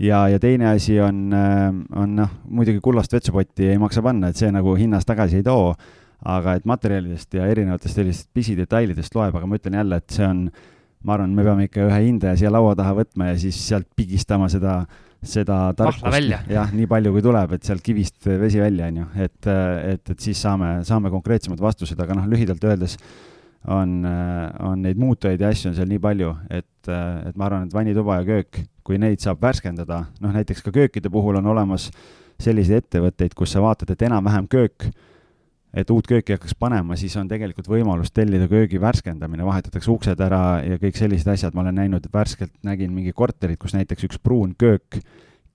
ja, 0.00 0.22
ja 0.32 0.40
teine 0.40 0.70
asi 0.70 0.96
on, 1.04 1.26
on 1.36 2.14
noh, 2.16 2.30
muidugi 2.48 2.80
kullast 2.80 3.12
vetsupotti 3.12 3.68
ei 3.68 3.82
maksa 3.82 4.00
panna, 4.06 4.30
et 4.32 4.40
see 4.40 4.48
nagu 4.54 4.72
hinnas 4.80 5.04
tagasi 5.04 5.42
ei 5.42 5.44
too, 5.44 5.74
aga 6.32 6.54
et 6.56 6.64
materjalidest 6.64 7.36
ja 7.36 7.50
erinevatest 7.52 8.00
sellistest 8.00 8.30
pisidetailidest 8.32 9.12
loeb, 9.18 9.36
aga 9.36 9.44
ma 9.50 9.60
ütlen 9.60 9.76
jälle, 9.76 10.00
et 10.00 10.16
see 10.16 10.24
on, 10.24 10.46
ma 11.04 11.18
arvan, 11.18 11.36
me 11.36 11.44
peame 11.44 11.68
ikka 11.68 11.84
ühe 11.84 12.00
hindaja 12.06 12.40
siia 12.40 12.54
laua 12.54 12.72
taha 12.80 12.96
võtma 13.02 13.28
ja 13.28 13.36
siis 13.44 13.60
sealt 13.60 13.90
pigistama 13.98 14.48
seda 14.48 14.78
äh, 14.86 15.04
seda 15.24 15.72
tarkust, 15.76 16.28
jah, 16.50 16.70
nii 16.74 16.86
palju 16.90 17.12
kui 17.14 17.22
tuleb, 17.24 17.56
et 17.56 17.66
sealt 17.66 17.82
kivist 17.82 18.28
vesi 18.28 18.60
välja, 18.62 18.86
on 18.92 19.00
ju, 19.00 19.06
et, 19.24 19.48
et, 19.48 20.12
et 20.14 20.20
siis 20.22 20.38
saame, 20.38 20.78
saame 20.86 21.10
konkreetsemad 21.10 21.60
vastused, 21.62 21.98
aga 21.98 22.14
noh, 22.20 22.28
lühidalt 22.30 22.62
öeldes 22.68 22.94
on, 23.66 24.04
on 24.06 24.84
neid 24.84 25.00
muutujaid 25.00 25.42
ja 25.42 25.50
asju 25.50 25.72
on 25.72 25.76
seal 25.78 25.90
nii 25.90 26.02
palju, 26.02 26.30
et, 26.60 26.90
et 26.90 27.34
ma 27.34 27.48
arvan, 27.48 27.66
et 27.66 27.74
vannituba 27.74 28.20
ja 28.20 28.28
köök, 28.28 28.62
kui 28.86 29.00
neid 29.02 29.22
saab 29.24 29.42
värskendada, 29.42 30.04
noh 30.22 30.38
näiteks 30.38 30.62
ka 30.64 30.72
köökide 30.74 31.10
puhul 31.12 31.40
on 31.40 31.50
olemas 31.50 31.90
selliseid 32.38 32.84
ettevõtteid, 32.84 33.34
kus 33.34 33.56
sa 33.56 33.62
vaatad, 33.64 33.90
et 33.90 34.06
enam-vähem 34.06 34.46
köök 34.50 34.86
et 35.74 35.90
uut 35.92 36.06
kööki 36.08 36.34
hakkaks 36.34 36.56
panema, 36.58 36.96
siis 36.96 37.16
on 37.20 37.28
tegelikult 37.28 37.68
võimalus 37.68 38.12
tellida 38.14 38.48
köögi 38.48 38.80
värskendamine, 38.80 39.44
vahetatakse 39.44 39.90
uksed 39.92 40.20
ära 40.24 40.42
ja 40.64 40.78
kõik 40.80 40.96
sellised 40.96 41.28
asjad, 41.28 41.56
ma 41.56 41.64
olen 41.64 41.76
näinud, 41.82 42.08
värskelt 42.12 42.54
nägin 42.66 42.94
mingi 42.94 43.12
korterit, 43.16 43.60
kus 43.60 43.76
näiteks 43.76 44.08
üks 44.08 44.22
pruun 44.22 44.54
köök 44.58 45.00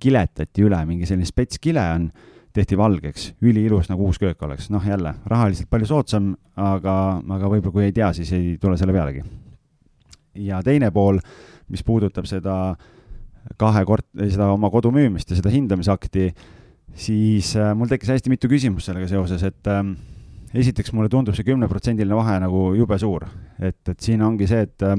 kiletati 0.04 0.66
üle, 0.68 0.80
mingi 0.86 1.08
selline 1.10 1.28
spetskile 1.28 1.84
on, 1.96 2.08
tehti 2.54 2.78
valgeks, 2.78 3.32
üliilus, 3.42 3.90
nagu 3.90 4.06
uus 4.06 4.20
köök 4.22 4.42
oleks, 4.46 4.70
noh 4.70 4.84
jälle, 4.86 5.16
rahaliselt 5.26 5.70
palju 5.72 5.90
soodsam, 5.90 6.34
aga, 6.60 6.98
aga 7.18 7.50
võib-olla 7.50 7.74
kui 7.74 7.88
ei 7.88 7.96
tea, 7.96 8.12
siis 8.14 8.30
ei 8.38 8.58
tule 8.62 8.78
selle 8.78 8.94
pealegi. 8.94 9.24
ja 10.36 10.62
teine 10.66 10.92
pool, 10.92 11.18
mis 11.70 11.84
puudutab 11.84 12.26
seda 12.30 12.76
kahe 13.58 13.84
kort-, 13.86 14.10
seda 14.22 14.52
oma 14.54 14.70
kodu 14.70 14.92
müümist 14.94 15.30
ja 15.30 15.38
seda 15.40 15.50
hindamisakti, 15.54 16.30
siis 16.96 17.56
äh, 17.58 17.74
mul 17.78 17.90
tekkis 17.92 18.14
hästi 18.14 18.32
mitu 18.34 18.50
küsimust 18.52 18.90
sellega 18.90 19.10
seoses, 19.10 19.44
et 19.48 19.70
äh, 19.72 19.84
esiteks 20.54 20.94
mulle 20.94 21.10
tundub 21.12 21.36
see 21.38 21.48
kümneprotsendiline 21.48 22.18
vahe 22.18 22.40
nagu 22.44 22.66
jube 22.78 22.98
suur, 23.02 23.26
et, 23.60 23.82
et 23.90 24.00
siin 24.00 24.22
ongi 24.26 24.48
see, 24.50 24.66
et 24.68 24.86
äh, 24.86 24.98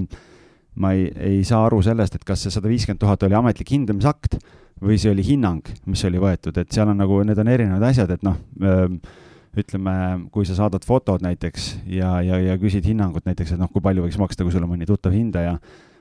ma 0.82 0.94
ei, 0.96 1.06
ei 1.14 1.42
saa 1.46 1.64
aru 1.68 1.80
sellest, 1.86 2.18
et 2.18 2.26
kas 2.26 2.44
see 2.44 2.54
sada 2.54 2.70
viiskümmend 2.70 3.02
tuhat 3.02 3.22
oli 3.26 3.38
ametlik 3.38 3.70
hindamisakt 3.76 4.38
või 4.84 4.98
see 4.98 5.12
oli 5.14 5.22
hinnang, 5.26 5.68
mis 5.86 6.02
oli 6.08 6.18
võetud, 6.20 6.56
et 6.58 6.72
seal 6.74 6.90
on 6.90 6.98
nagu, 6.98 7.20
need 7.26 7.38
on 7.38 7.52
erinevad 7.52 7.86
asjad, 7.92 8.10
et 8.16 8.26
noh 8.26 8.40
äh,, 8.64 8.88
ütleme, 9.54 9.94
kui 10.34 10.46
sa 10.48 10.56
saadad 10.58 10.82
fotod 10.82 11.22
näiteks 11.22 11.68
ja, 11.94 12.16
ja, 12.26 12.40
ja 12.42 12.56
küsid 12.58 12.86
hinnangut 12.88 13.26
näiteks, 13.28 13.54
et 13.54 13.60
noh, 13.60 13.70
kui 13.70 13.84
palju 13.84 14.02
võiks 14.02 14.18
maksta, 14.18 14.42
kui 14.42 14.50
sul 14.50 14.64
on 14.66 14.72
mõni 14.72 14.88
tuttav 14.88 15.14
hindaja, 15.14 15.52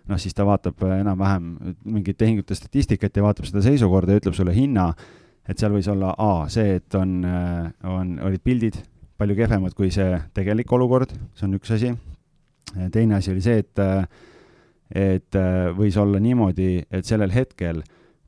noh, 0.09 0.19
siis 0.21 0.33
ta 0.33 0.45
vaatab 0.47 0.81
enam-vähem 0.87 1.51
mingit 1.85 2.17
tehingute 2.17 2.57
statistikat 2.57 3.13
ja 3.13 3.25
vaatab 3.27 3.45
seda 3.45 3.61
seisukorda 3.65 4.15
ja 4.15 4.23
ütleb 4.23 4.37
sulle 4.37 4.55
hinna 4.57 4.89
et 5.49 5.59
seal 5.59 5.73
võis 5.75 5.87
olla 5.91 6.13
A, 6.17 6.47
see, 6.51 6.77
et 6.79 6.95
on, 6.95 7.15
äh, 7.27 7.71
on, 7.89 8.17
olid 8.23 8.43
pildid 8.43 8.79
palju 9.19 9.35
kehvemad 9.37 9.75
kui 9.77 9.91
see 9.93 10.17
tegelik 10.35 10.71
olukord, 10.73 11.13
see 11.37 11.47
on 11.47 11.57
üks 11.59 11.73
asi. 11.75 11.93
teine 12.91 13.19
asi 13.19 13.31
oli 13.31 13.43
see, 13.43 13.59
et, 13.61 13.79
äh, 13.79 14.05
et 14.89 15.35
äh, 15.35 15.69
võis 15.77 15.97
olla 15.99 16.19
niimoodi, 16.19 16.85
et 16.89 17.05
sellel 17.05 17.31
hetkel, 17.31 17.83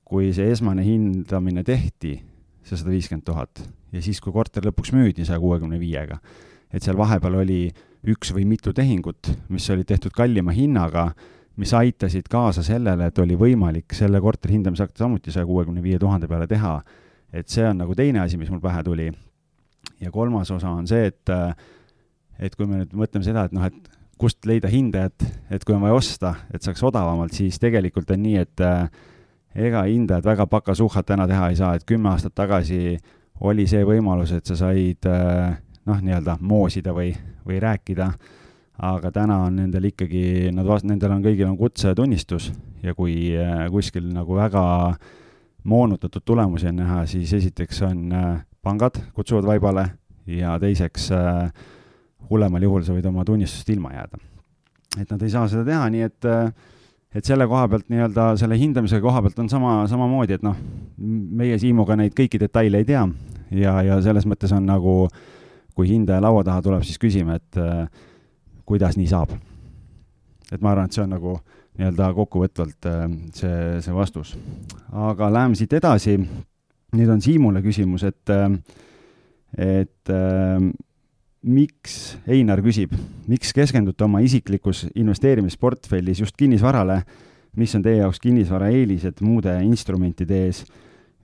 kui 0.06 0.32
see 0.34 0.51
esmane 0.54 0.84
hindamine 0.86 1.63
tehti, 1.65 2.19
see 2.63 2.78
sada 2.78 2.93
viiskümmend 2.93 3.25
tuhat, 3.25 3.63
ja 3.91 4.01
siis, 4.01 4.21
kui 4.21 4.34
korter 4.34 4.67
lõpuks 4.67 4.93
müüdi 4.93 5.25
saja 5.25 5.39
kuuekümne 5.41 5.80
viiega, 5.82 6.19
et 6.71 6.84
seal 6.84 6.97
vahepeal 6.97 7.41
oli 7.41 7.63
üks 8.06 8.30
või 8.36 8.45
mitu 8.45 8.73
tehingut, 8.75 9.32
mis 9.49 9.65
olid 9.73 9.88
tehtud 9.89 10.13
kallima 10.13 10.54
hinnaga 10.54 11.10
mis 11.56 11.71
aitasid 11.73 12.28
kaasa 12.30 12.63
sellele, 12.65 13.08
et 13.08 13.19
oli 13.23 13.38
võimalik 13.39 13.95
selle 13.95 14.19
korteri 14.21 14.58
hindamisakti 14.58 14.99
samuti 14.99 15.32
saja 15.32 15.47
kuuekümne 15.47 15.84
viie 15.84 15.99
tuhande 15.99 16.28
peale 16.28 16.47
teha 16.51 16.75
et 17.36 17.52
see 17.52 17.65
on 17.67 17.82
nagu 17.84 17.95
teine 17.98 18.21
asi, 18.24 18.39
mis 18.39 18.52
mul 18.52 18.63
pähe 18.63 18.84
tuli. 18.84 19.12
ja 20.02 20.12
kolmas 20.12 20.52
osa 20.52 20.69
on 20.69 20.88
see, 20.88 21.08
et, 21.08 21.32
et 22.39 22.56
kui 22.56 22.67
me 22.67 22.82
nüüd 22.82 22.95
mõtleme 22.98 23.26
seda, 23.26 23.45
et 23.45 23.54
noh, 23.56 23.65
et 23.67 23.91
kust 24.19 24.48
leida 24.48 24.69
hindajat, 24.71 25.26
et 25.52 25.63
kui 25.65 25.76
on 25.76 25.84
vaja 25.84 25.95
osta, 25.95 26.34
et 26.54 26.63
saaks 26.63 26.84
odavamalt, 26.84 27.36
siis 27.36 27.60
tegelikult 27.62 28.12
on 28.15 28.24
nii, 28.24 28.39
et 28.41 28.63
ega 29.67 29.84
hindajad 29.88 30.26
väga 30.26 30.48
pakasuhhat 30.52 31.08
täna 31.12 31.28
teha 31.28 31.52
ei 31.52 31.60
saa, 31.60 31.74
et 31.76 31.86
kümme 31.88 32.12
aastat 32.12 32.36
tagasi 32.36 32.98
oli 33.45 33.67
see 33.67 33.84
võimalus, 33.88 34.34
et 34.36 34.48
sa 34.48 34.58
said 34.60 35.06
noh, 35.06 36.00
nii-öelda 36.02 36.38
moosida 36.41 36.95
või, 36.95 37.12
või 37.45 37.60
rääkida, 37.63 38.10
aga 38.89 39.12
täna 39.15 39.41
on 39.45 39.60
nendel 39.62 39.91
ikkagi, 39.91 40.52
nad 40.56 40.67
nendel 40.88 41.15
on 41.15 41.24
kõigil 41.24 41.48
on 41.48 41.60
kutsetunnistus 41.60 42.50
ja 42.84 42.95
kui 42.95 43.36
kuskil 43.71 44.10
nagu 44.15 44.36
väga 44.39 44.65
äh, 44.89 45.13
moonutatud 45.65 46.21
tulemusi 46.25 46.67
on 46.67 46.75
näha, 46.75 47.06
siis 47.06 47.34
esiteks 47.34 47.82
on 47.82 48.12
äh, 48.13 48.45
pangad 48.62 49.01
kutsuvad 49.13 49.45
vaibale 49.45 49.88
ja 50.28 50.60
teiseks 50.60 51.10
äh, 51.12 51.51
hullemal 52.30 52.63
juhul 52.63 52.86
sa 52.86 52.93
võid 52.93 53.06
oma 53.10 53.25
tunnistusest 53.25 53.69
ilma 53.73 53.93
jääda. 53.93 54.21
et 55.01 55.12
nad 55.12 55.21
ei 55.21 55.30
saa 55.30 55.47
seda 55.49 55.65
teha, 55.65 55.89
nii 55.89 56.06
et 56.06 56.30
äh, 56.30 56.51
et 57.15 57.25
selle 57.25 57.47
koha 57.47 57.67
pealt 57.71 57.89
nii-öelda, 57.89 58.28
selle 58.38 58.58
hindamise 58.60 58.99
koha 59.01 59.21
pealt 59.25 59.39
on 59.39 59.49
sama, 59.49 59.73
samamoodi, 59.88 60.38
et 60.38 60.43
noh, 60.43 60.58
meie 61.41 61.58
Siimuga 61.60 61.95
neid 61.95 62.13
kõiki 62.17 62.39
detaile 62.39 62.84
ei 62.84 62.86
tea 62.86 63.08
ja, 63.56 63.80
ja 63.88 63.99
selles 64.04 64.28
mõttes 64.30 64.54
on 64.54 64.67
nagu, 64.67 64.95
kui 65.73 65.89
hindaja 65.89 66.21
laua 66.21 66.43
taha 66.43 66.62
tuleb, 66.62 66.84
siis 66.86 66.99
küsime, 66.99 67.39
et 67.39 67.62
kuidas 68.65 68.97
nii 68.99 69.08
saab. 69.08 69.32
et 70.51 70.62
ma 70.62 70.73
arvan, 70.73 70.86
et 70.86 70.97
see 70.97 71.04
on 71.04 71.15
nagu 71.15 71.38
äh, 71.38 71.54
nii-öelda 71.75 72.09
kokkuvõtvalt 72.15 72.88
äh, 72.89 73.05
see, 73.35 73.55
see 73.83 73.95
vastus. 73.95 74.35
aga 74.91 75.29
läheme 75.33 75.57
siit 75.59 75.73
edasi. 75.73 76.17
nüüd 76.95 77.09
on 77.11 77.21
Siimule 77.21 77.59
küsimus, 77.61 78.05
et, 78.07 78.29
äh, 78.31 78.55
et 79.57 80.11
äh, 80.13 80.69
miks, 81.45 82.17
Einar 82.27 82.61
küsib, 82.65 82.95
miks 83.27 83.53
keskendute 83.53 84.05
oma 84.05 84.21
isiklikus 84.25 84.85
investeerimisportfellis 84.95 86.23
just 86.23 86.38
kinnisvarale, 86.39 87.01
mis 87.59 87.75
on 87.75 87.83
teie 87.83 88.01
jaoks 88.01 88.19
kinnisvara 88.23 88.71
eelised 88.73 89.21
muude 89.25 89.59
instrumentide 89.63 90.45
ees? 90.47 90.65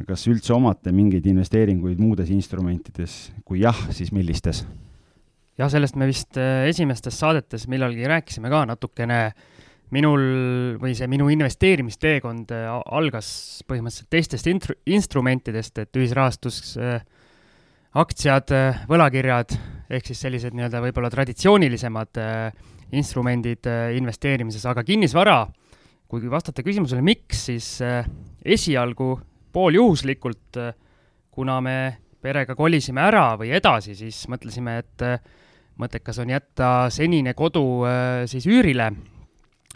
kas 0.01 0.23
üldse 0.25 0.49
omate 0.55 0.89
mingeid 0.89 1.27
investeeringuid 1.29 1.99
muudes 2.01 2.31
instrumentides, 2.33 3.27
kui 3.45 3.59
jah, 3.61 3.77
siis 3.93 4.09
millistes? 4.09 4.63
jah, 5.59 5.69
sellest 5.69 5.97
me 5.99 6.07
vist 6.09 6.37
äh, 6.41 6.67
esimestes 6.71 7.19
saadetes 7.21 7.67
millalgi 7.69 8.07
rääkisime 8.09 8.49
ka 8.49 8.63
natukene. 8.69 9.19
Minul 9.91 10.21
või 10.81 10.93
see 10.97 11.07
minu 11.11 11.27
investeerimisteekond 11.33 12.53
äh, 12.55 12.67
algas 12.95 13.31
põhimõtteliselt 13.67 14.11
teistest 14.13 14.47
intru-, 14.51 14.77
instrumentidest, 14.89 15.81
et 15.83 15.99
ühisrahastus, 15.99 16.61
äh, 16.79 17.01
aktsiad, 17.99 18.53
võlakirjad, 18.87 19.51
ehk 19.91 20.05
siis 20.07 20.21
sellised 20.23 20.55
nii-öelda 20.55 20.79
võib-olla 20.79 21.09
traditsioonilisemad 21.11 22.21
instrumendid 22.95 23.67
investeerimises, 23.97 24.63
aga 24.71 24.85
kinnisvara, 24.87 25.41
kui 26.07 26.23
vastata 26.31 26.63
küsimusele, 26.63 27.03
miks, 27.03 27.41
siis 27.49 27.67
esialgu 28.47 29.09
pooljuhuslikult, 29.51 30.61
kuna 31.35 31.59
me 31.59 31.75
perega 32.23 32.55
kolisime 32.55 33.03
ära 33.03 33.25
või 33.35 33.51
edasi, 33.59 33.97
siis 33.99 34.23
mõtlesime, 34.31 34.77
et 34.85 35.05
mõttekas 35.81 36.19
on 36.21 36.31
jätta 36.31 36.69
senine 36.93 37.33
kodu 37.37 37.63
äh, 37.87 38.23
siis 38.29 38.45
üürile 38.49 38.91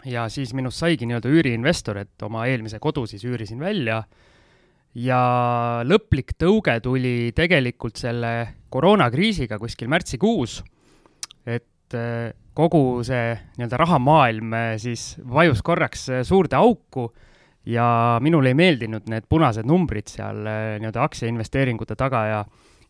ja 0.06 0.26
siis 0.32 0.54
minust 0.56 0.80
saigi 0.82 1.06
nii-öelda 1.08 1.30
üüriinvestor, 1.32 2.00
et 2.04 2.26
oma 2.26 2.46
eelmise 2.50 2.80
kodu 2.82 3.06
siis 3.10 3.24
üürisin 3.26 3.60
välja. 3.62 4.02
Ja 4.96 5.20
lõplik 5.84 6.36
tõuge 6.40 6.78
tuli 6.80 7.32
tegelikult 7.36 7.98
selle 8.00 8.32
koroonakriisiga 8.72 9.58
kuskil 9.60 9.90
märtsikuus, 9.92 10.62
et 11.44 11.96
äh, 11.96 12.30
kogu 12.56 13.02
see 13.04 13.34
nii-öelda 13.58 13.80
rahamaailm 13.82 14.54
äh, 14.56 14.70
siis 14.80 15.16
vajus 15.20 15.60
korraks 15.66 16.08
suurde 16.24 16.56
auku 16.56 17.10
ja 17.66 18.16
minule 18.22 18.54
ei 18.54 18.56
meeldinud 18.56 19.10
need 19.10 19.26
punased 19.28 19.66
numbrid 19.68 20.08
seal 20.08 20.38
nii-öelda 20.46 21.02
aktsiainvesteeringute 21.04 21.98
taga 21.98 22.24
ja 22.30 22.40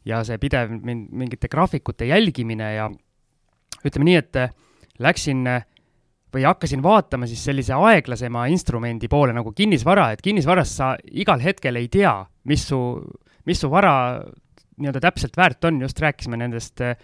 ja 0.06 0.22
see 0.26 0.38
pidev 0.40 0.70
min-, 0.86 1.06
mingite 1.10 1.50
graafikute 1.50 2.06
jälgimine 2.08 2.68
ja 2.76 2.86
ütleme 3.86 4.08
nii, 4.08 4.20
et 4.20 4.38
äh, 4.40 4.54
läksin 5.02 5.46
äh, 5.50 5.66
või 6.36 6.44
hakkasin 6.44 6.82
vaatama 6.84 7.28
siis 7.28 7.42
sellise 7.48 7.76
aeglasema 7.76 8.46
instrumendi 8.52 9.08
poole 9.08 9.34
nagu 9.36 9.52
kinnisvara, 9.56 10.10
et 10.12 10.24
kinnisvaras 10.24 10.74
sa 10.78 10.94
igal 11.12 11.40
hetkel 11.42 11.80
ei 11.80 11.88
tea, 11.92 12.18
mis 12.50 12.66
su, 12.68 12.80
mis 13.48 13.62
su 13.62 13.70
vara 13.72 13.94
nii-öelda 14.76 15.00
täpselt 15.00 15.36
väärt 15.38 15.64
on, 15.64 15.80
just 15.86 16.00
rääkisime 16.02 16.36
nendest 16.40 16.82
äh, 16.84 16.98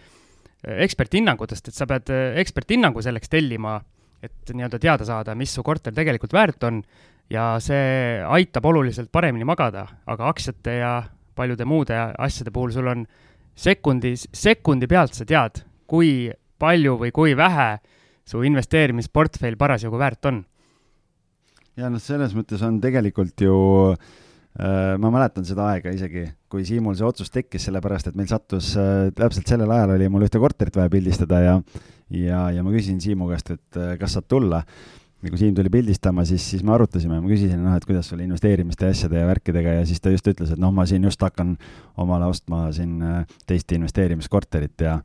eksperthinnangutest, 0.63 1.73
et 1.73 1.79
sa 1.79 1.89
pead 1.91 2.13
eksperthinnangu 2.43 3.03
selleks 3.03 3.33
tellima, 3.33 3.79
et 4.23 4.53
nii-öelda 4.53 4.79
teada 4.79 5.07
saada, 5.09 5.35
mis 5.35 5.55
su 5.55 5.65
korter 5.67 5.95
tegelikult 5.97 6.35
väärt 6.37 6.69
on 6.69 6.83
ja 7.33 7.57
see 7.63 8.21
aitab 8.23 8.69
oluliselt 8.71 9.11
paremini 9.13 9.47
magada, 9.49 9.87
aga 10.07 10.29
aktsiate 10.31 10.77
ja 10.79 10.93
paljude 11.35 11.65
muude 11.65 11.97
asjade 11.97 12.53
puhul 12.55 12.75
sul 12.75 12.91
on 12.93 13.07
sekundi, 13.57 14.15
sekundi 14.17 14.87
pealt 14.87 15.17
sa 15.17 15.27
tead, 15.29 15.65
kui 15.89 16.31
palju 16.63 16.99
või 17.01 17.11
kui 17.15 17.35
vähe 17.37 17.71
su 18.29 18.43
investeerimisportfell 18.47 19.59
parasjagu 19.61 20.01
väärt 20.01 20.31
on? 20.31 20.43
ja 21.77 21.89
noh, 21.89 22.03
selles 22.03 22.35
mõttes 22.37 22.63
on 22.67 22.81
tegelikult 22.83 23.41
ju 23.47 23.57
äh, 23.93 24.99
ma 25.01 25.11
mäletan 25.15 25.47
seda 25.49 25.71
aega 25.73 25.95
isegi, 25.95 26.27
kui 26.53 26.67
Siimul 26.69 26.99
see 26.99 27.09
otsus 27.09 27.33
tekkis, 27.33 27.69
sellepärast 27.69 28.11
et 28.11 28.19
meil 28.19 28.29
sattus 28.31 28.75
äh, 28.77 29.09
täpselt 29.17 29.49
sellel 29.49 29.73
ajal 29.73 29.97
oli 29.97 30.11
mul 30.13 30.29
ühte 30.29 30.43
korterit 30.43 30.77
vaja 30.77 30.93
pildistada 30.93 31.41
ja 31.41 31.57
ja, 32.13 32.51
ja 32.53 32.65
ma 32.65 32.73
küsisin 32.73 33.01
Siimu 33.03 33.29
käest, 33.31 33.55
et 33.55 33.81
äh, 33.81 33.95
kas 34.01 34.17
saad 34.17 34.29
tulla. 34.31 34.63
ja 35.23 35.31
kui 35.31 35.39
Siim 35.39 35.55
tuli 35.55 35.71
pildistama, 35.71 36.25
siis, 36.27 36.45
siis 36.51 36.65
me 36.67 36.75
arutasime, 36.75 37.21
ma 37.23 37.31
küsisin, 37.31 37.61
noh, 37.63 37.77
et 37.79 37.85
kuidas 37.87 38.09
sul 38.11 38.25
investeerimiste 38.25 38.89
asjade 38.91 39.21
ja 39.21 39.29
värkidega 39.29 39.77
ja 39.79 39.85
siis 39.87 40.03
ta 40.03 40.11
just 40.11 40.27
ütles, 40.27 40.51
et 40.51 40.61
noh, 40.61 40.73
ma 40.75 40.87
siin 40.89 41.05
just 41.07 41.23
hakkan 41.23 41.55
omale 42.03 42.27
ostma 42.27 42.65
siin 42.75 42.99
äh, 43.07 43.37
teist 43.47 43.73
investeerimiskorterit 43.73 44.83
ja 44.83 44.99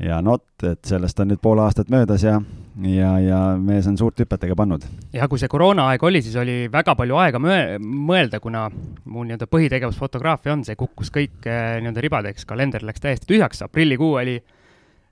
ja 0.00 0.20
no 0.24 0.36
vot, 0.36 0.46
et 0.64 0.80
sellest 0.88 1.20
on 1.20 1.30
nüüd 1.30 1.40
pool 1.42 1.60
aastat 1.62 1.90
möödas 1.92 2.22
ja, 2.24 2.36
ja, 2.86 3.10
ja 3.20 3.40
mees 3.60 3.88
on 3.90 3.98
suurt 4.00 4.20
hüpet 4.22 4.46
ega 4.46 4.56
pannud. 4.56 4.84
ja 5.16 5.28
kui 5.28 5.40
see 5.40 5.50
koroonaaeg 5.52 6.04
oli, 6.08 6.22
siis 6.24 6.36
oli 6.40 6.62
väga 6.72 6.94
palju 6.98 7.18
aega 7.20 7.40
mõe-, 7.42 7.80
mõelda, 7.80 8.40
kuna 8.42 8.66
mu 8.70 9.24
nii-öelda 9.26 9.48
põhitegevus 9.50 9.98
fotograafia 10.00 10.54
on, 10.54 10.64
see 10.66 10.78
kukkus 10.80 11.12
kõik 11.14 11.48
eh, 11.48 11.76
nii-öelda 11.82 12.04
ribadeks, 12.06 12.48
kalender 12.48 12.86
läks 12.86 13.04
täiesti 13.04 13.28
tühjaks, 13.30 13.64
aprillikuu 13.66 14.14
oli, 14.22 14.38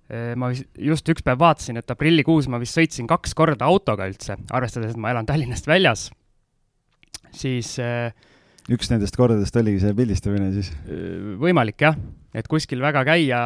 eh, 0.09 0.31
ma 0.40 0.53
just 0.55 1.12
üks 1.12 1.27
päev 1.27 1.42
vaatasin, 1.42 1.81
et 1.83 1.96
aprillikuus 1.96 2.48
ma 2.48 2.61
vist 2.62 2.79
sõitsin 2.79 3.11
kaks 3.11 3.37
korda 3.38 3.68
autoga 3.68 4.09
üldse, 4.09 4.38
arvestades, 4.48 4.96
et 4.96 5.03
ma 5.03 5.12
elan 5.12 5.29
Tallinnast 5.29 5.68
väljas, 5.68 6.09
siis 7.37 7.74
äh, 7.83 8.09
üks 8.72 8.88
nendest 8.92 9.16
kordadest 9.20 9.57
oligi 9.61 9.85
see 9.85 9.92
pildistamine 9.96 10.48
siis? 10.57 10.72
võimalik 11.40 11.85
jah, 11.85 12.01
et 12.38 12.48
kuskil 12.51 12.83
väga 12.83 13.05
käia 13.09 13.40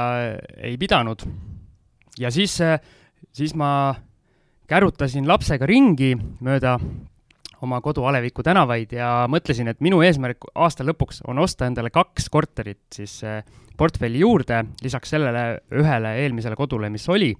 ei 0.60 0.76
pidanud. 0.78 1.24
ja 2.18 2.30
siis, 2.30 2.58
siis 3.32 3.54
ma 3.54 3.94
kärutasin 4.68 5.28
lapsega 5.28 5.66
ringi 5.66 6.12
mööda 6.40 6.78
oma 7.62 7.80
kodu 7.80 8.04
Aleviku 8.04 8.42
tänavaid 8.42 8.92
ja 8.96 9.26
mõtlesin, 9.30 9.70
et 9.70 9.80
minu 9.80 10.02
eesmärk 10.02 10.48
aasta 10.54 10.84
lõpuks 10.84 11.22
on 11.30 11.38
osta 11.38 11.68
endale 11.70 11.92
kaks 11.94 12.28
korterit 12.32 12.82
siis 12.94 13.20
portfelli 13.78 14.20
juurde, 14.22 14.64
lisaks 14.82 15.14
sellele 15.14 15.44
ühele 15.78 16.16
eelmisele 16.24 16.58
kodule, 16.58 16.90
mis 16.92 17.08
oli. 17.08 17.32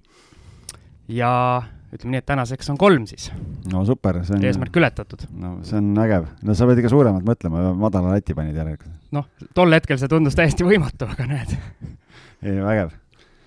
ja 1.07 1.61
ütleme 1.93 2.15
nii, 2.15 2.21
et 2.23 2.27
tänaseks 2.27 2.71
on 2.73 2.79
kolm 2.79 3.05
siis. 3.09 3.29
no 3.71 3.83
super, 3.85 4.21
see 4.25 4.37
on. 4.37 4.45
eesmärk 4.49 4.75
ületatud. 4.81 5.25
no 5.39 5.55
see 5.67 5.77
on 5.79 5.93
ägev, 6.03 6.27
no 6.43 6.57
sa 6.57 6.67
pead 6.69 6.81
ikka 6.81 6.91
suuremalt 6.93 7.27
mõtlema, 7.27 7.69
madala 7.77 8.15
lati 8.15 8.35
panid 8.37 8.57
järelikult. 8.57 8.93
noh, 9.15 9.29
tol 9.53 9.77
hetkel 9.77 9.99
see 10.01 10.11
tundus 10.11 10.37
täiesti 10.39 10.65
võimatu, 10.67 11.07
aga 11.13 11.29
näed. 11.29 11.55
ei, 12.47 12.59
vägev. 12.63 12.93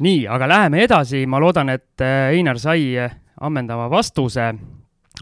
nii, 0.07 0.25
aga 0.39 0.51
läheme 0.53 0.83
edasi, 0.87 1.25
ma 1.31 1.43
loodan, 1.43 1.75
et 1.75 2.05
äh, 2.05 2.33
Einar 2.37 2.61
sai 2.63 2.91
äh, 2.99 3.17
ammendava 3.41 3.91
vastuse. 3.93 4.53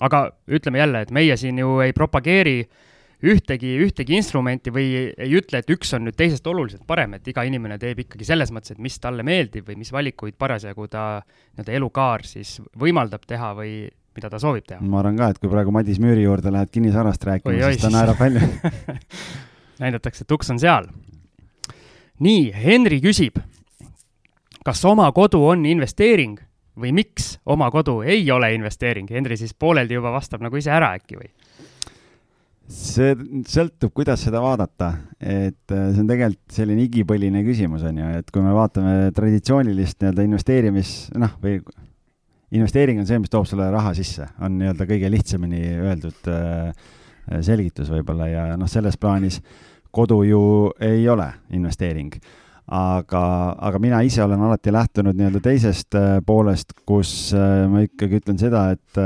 aga 0.00 0.24
ütleme 0.50 0.82
jälle, 0.82 1.04
et 1.06 1.14
meie 1.14 1.36
siin 1.40 1.58
ju 1.58 1.78
ei 1.84 1.92
propageeri 1.96 2.58
äh, 2.60 2.82
ühtegi, 3.24 3.72
ühtegi 3.84 4.16
instrumenti 4.18 4.72
või 4.74 4.86
ei 5.10 5.34
ütle, 5.38 5.62
et 5.62 5.72
üks 5.72 5.94
on 5.96 6.06
nüüd 6.08 6.16
teisest 6.18 6.46
oluliselt 6.50 6.84
parem, 6.86 7.16
et 7.18 7.28
iga 7.30 7.44
inimene 7.46 7.78
teeb 7.80 8.04
ikkagi 8.04 8.26
selles 8.28 8.52
mõttes, 8.54 8.74
et 8.74 8.82
mis 8.82 8.98
talle 9.00 9.24
meeldib 9.26 9.68
või 9.68 9.78
mis 9.80 9.92
valikuid 9.94 10.36
parasjagu 10.40 10.88
ta 10.92 11.06
nii-öelda 11.24 11.76
elukaar 11.80 12.26
siis 12.28 12.58
võimaldab 12.80 13.24
teha 13.28 13.52
või 13.56 13.74
mida 14.14 14.30
ta 14.30 14.38
soovib 14.38 14.66
teha. 14.68 14.82
ma 14.82 15.00
arvan 15.00 15.18
ka, 15.18 15.32
et 15.34 15.40
kui 15.42 15.50
praegu 15.50 15.74
Madis 15.74 15.98
Müüri 16.02 16.26
juurde 16.26 16.52
lähed 16.54 16.70
kinnisvarast 16.74 17.24
rääkima, 17.26 17.72
siis 17.72 17.82
ta 17.82 17.90
naerab 17.94 18.20
välja 18.20 18.46
näidatakse, 19.82 20.24
et 20.24 20.34
uks 20.36 20.50
on 20.54 20.60
seal. 20.62 20.88
nii, 22.22 22.50
Henri 22.54 23.00
küsib, 23.02 23.40
kas 24.64 24.84
oma 24.88 25.10
kodu 25.12 25.42
on 25.48 25.64
investeering 25.66 26.38
või 26.78 26.92
miks 26.94 27.38
oma 27.46 27.70
kodu 27.70 28.00
ei 28.02 28.24
ole 28.30 28.54
investeering? 28.54 29.10
Henri 29.10 29.38
siis 29.38 29.54
pooleldi 29.54 29.98
juba 29.98 30.12
vastab 30.14 30.42
nagu 30.42 30.58
ise 30.58 30.72
ära 30.74 30.94
äkki 30.98 31.18
või? 31.18 31.30
See 32.70 33.14
sõltub, 33.48 33.92
kuidas 33.92 34.22
seda 34.24 34.40
vaadata, 34.42 34.90
et 35.20 35.72
äh, 35.72 35.88
see 35.92 36.02
on 36.02 36.08
tegelikult 36.08 36.56
selline 36.56 36.84
igipõline 36.86 37.42
küsimus, 37.44 37.84
on 37.86 38.00
ju, 38.00 38.10
et 38.20 38.30
kui 38.32 38.44
me 38.44 38.54
vaatame 38.56 39.10
traditsioonilist 39.16 40.00
nii-öelda 40.00 40.24
investeerimis, 40.24 40.92
noh, 41.20 41.34
või 41.42 41.58
investeering 42.54 43.02
on 43.02 43.08
see, 43.08 43.20
mis 43.20 43.32
toob 43.32 43.48
sulle 43.48 43.68
raha 43.72 43.92
sisse, 43.96 44.30
on 44.44 44.56
nii-öelda 44.60 44.88
kõige 44.88 45.12
lihtsamini 45.12 45.62
öeldud 45.76 46.32
äh, 46.32 46.72
selgitus 47.44 47.92
võib-olla 47.92 48.30
ja 48.30 48.46
noh, 48.60 48.70
selles 48.70 48.96
plaanis 49.00 49.40
kodu 49.94 50.22
ju 50.26 50.42
ei 50.82 51.04
ole 51.08 51.28
investeering. 51.54 52.16
aga, 52.64 53.22
aga 53.60 53.78
mina 53.78 53.98
ise 54.00 54.22
olen 54.24 54.40
alati 54.40 54.72
lähtunud 54.72 55.16
nii-öelda 55.18 55.40
teisest 55.44 55.94
äh, 56.00 56.20
poolest, 56.24 56.72
kus 56.88 57.34
ma 57.34 57.84
ikkagi 57.84 58.22
ütlen 58.22 58.40
seda, 58.40 58.70
et 58.72 59.02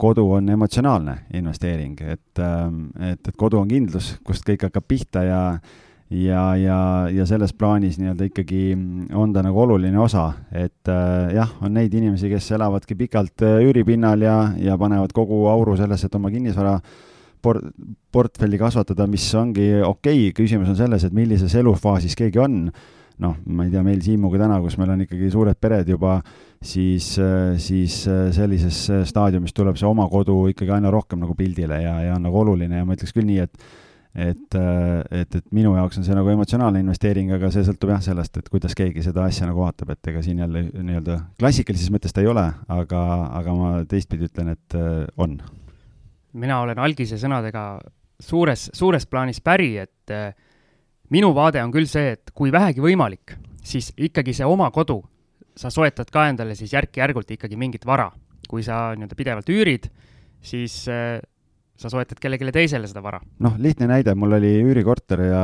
kodu 0.00 0.24
on 0.38 0.48
emotsionaalne 0.48 1.18
investeering, 1.36 2.00
et, 2.00 2.40
ähm, 2.40 2.88
et, 3.00 3.20
et 3.20 3.36
kodu 3.36 3.60
on 3.60 3.68
kindlus, 3.68 4.14
kust 4.24 4.46
kõik 4.48 4.68
hakkab 4.68 4.88
pihta 4.88 5.24
ja 5.26 5.44
ja, 6.10 6.56
ja, 6.58 6.78
ja 7.14 7.26
selles 7.26 7.52
plaanis 7.54 7.98
nii-öelda 8.00 8.26
ikkagi 8.26 8.62
on 9.14 9.32
ta 9.34 9.44
nagu 9.46 9.60
oluline 9.62 9.98
osa, 10.02 10.26
et 10.50 10.90
äh, 10.90 11.34
jah, 11.36 11.52
on 11.62 11.76
neid 11.76 11.94
inimesi, 11.94 12.30
kes 12.32 12.50
elavadki 12.56 12.96
pikalt 12.98 13.44
äh, 13.46 13.60
üüripinnal 13.66 14.26
ja, 14.26 14.36
ja 14.58 14.78
panevad 14.78 15.14
kogu 15.14 15.44
auru 15.52 15.76
sellesse, 15.78 16.10
et 16.10 16.18
oma 16.18 16.32
kinnisvara 16.34 16.78
por-, 17.42 17.62
portfelli 18.12 18.58
kasvatada, 18.58 19.06
mis 19.10 19.28
ongi 19.38 19.68
okei 19.86 20.26
okay., 20.30 20.32
küsimus 20.42 20.72
on 20.72 20.80
selles, 20.80 21.06
et 21.06 21.14
millises 21.14 21.54
elufaasis 21.62 22.18
keegi 22.18 22.42
on 22.42 22.64
noh, 23.20 23.36
ma 23.52 23.66
ei 23.66 23.72
tea, 23.72 23.82
meil 23.86 24.00
Siimuga 24.04 24.40
täna, 24.40 24.60
kus 24.64 24.78
meil 24.80 24.94
on 24.94 25.04
ikkagi 25.04 25.28
suured 25.32 25.58
pered 25.60 25.88
juba, 25.92 26.18
siis, 26.60 27.12
siis 27.60 28.00
sellises 28.36 28.80
staadiumis 29.10 29.54
tuleb 29.56 29.78
see 29.80 29.88
oma 29.88 30.08
kodu 30.12 30.42
ikkagi 30.52 30.74
aina 30.76 30.92
rohkem 30.92 31.22
nagu 31.22 31.36
pildile 31.38 31.82
ja, 31.84 31.94
ja 32.06 32.16
on 32.16 32.26
nagu 32.28 32.42
oluline 32.42 32.80
ja 32.80 32.88
ma 32.88 32.96
ütleks 32.96 33.16
küll 33.16 33.28
nii, 33.28 33.46
et 33.46 33.70
et, 34.10 34.56
et, 35.14 35.34
et 35.38 35.52
minu 35.54 35.76
jaoks 35.76 36.00
on 36.00 36.06
see 36.06 36.16
nagu 36.16 36.32
emotsionaalne 36.32 36.80
investeering, 36.82 37.30
aga 37.36 37.50
see 37.54 37.62
sõltub 37.66 37.92
jah 37.92 38.02
sellest, 38.02 38.40
et 38.40 38.48
kuidas 38.50 38.74
keegi 38.74 39.04
seda 39.06 39.22
asja 39.28 39.46
nagu 39.46 39.62
vaatab, 39.62 39.92
et 39.94 40.10
ega 40.10 40.22
siin 40.26 40.42
jälle 40.42 40.64
nii-öelda 40.72 41.20
klassikalises 41.38 41.92
mõttes 41.94 42.14
ta 42.14 42.24
ei 42.24 42.30
ole, 42.30 42.42
aga, 42.74 43.04
aga 43.38 43.54
ma 43.54 43.70
teistpidi 43.90 44.26
ütlen, 44.26 44.50
et 44.56 44.78
on. 45.14 45.38
Mina 46.42 46.58
olen 46.64 46.82
algise 46.82 47.20
sõnadega 47.22 47.64
suures, 48.22 48.68
suures 48.76 49.06
plaanis 49.06 49.40
päri, 49.44 49.72
et 49.82 50.14
äh, 50.14 50.32
minu 51.14 51.32
vaade 51.36 51.62
on 51.62 51.72
küll 51.74 51.88
see, 51.90 52.14
et 52.16 52.32
kui 52.34 52.52
vähegi 52.54 52.82
võimalik, 52.84 53.36
siis 53.66 53.90
ikkagi 53.98 54.34
see 54.36 54.46
oma 54.46 54.70
kodu, 54.74 55.00
sa 55.58 55.70
soetad 55.72 56.10
ka 56.12 56.28
endale 56.30 56.56
siis 56.58 56.72
järk-järgult 56.72 57.30
ikkagi 57.36 57.58
mingit 57.60 57.86
vara. 57.86 58.10
kui 58.50 58.64
sa 58.66 58.96
nii-öelda 58.98 59.14
pidevalt 59.14 59.50
üürid, 59.52 59.84
siis 60.42 60.72
äh, 60.90 61.20
sa 61.78 61.90
soetad 61.92 62.18
kellelegi 62.18 62.50
teisele 62.52 62.88
seda 62.90 63.02
vara. 63.04 63.20
noh, 63.38 63.56
lihtne 63.58 63.86
näide, 63.90 64.14
mul 64.18 64.38
oli 64.40 64.52
üürikorter 64.64 65.22
ja 65.28 65.42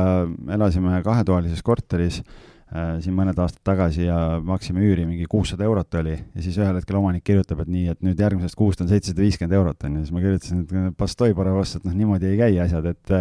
elasime 0.53 0.99
kahetoalises 1.05 1.63
korteris 1.63 2.19
äh, 2.21 2.97
siin 3.03 3.15
mõned 3.15 3.37
aastad 3.39 3.63
tagasi 3.67 4.09
ja 4.09 4.41
maksime 4.43 4.83
üüri 4.83 5.05
mingi 5.07 5.27
kuussada 5.29 5.63
eurot 5.67 5.99
oli 6.01 6.17
ja 6.17 6.43
siis 6.43 6.57
ühel 6.59 6.75
hetkel 6.75 6.99
omanik 6.99 7.23
kirjutab, 7.27 7.63
et 7.63 7.71
nii, 7.71 7.93
et 7.93 8.03
nüüd 8.05 8.19
järgmisest 8.19 8.59
kuust 8.59 8.83
on 8.83 8.91
seitsesada 8.91 9.23
viiskümmend 9.23 9.55
eurot 9.55 9.87
on 9.87 9.99
ju, 9.99 10.03
siis 10.03 10.17
ma 10.17 10.25
kirjutasin, 10.25 10.65
et 10.91 11.31
paravast, 11.37 11.79
et 11.79 11.87
noh, 11.87 11.95
niimoodi 11.95 12.33
ei 12.33 12.41
käi 12.41 12.59
asjad, 12.65 12.91
et 12.91 13.15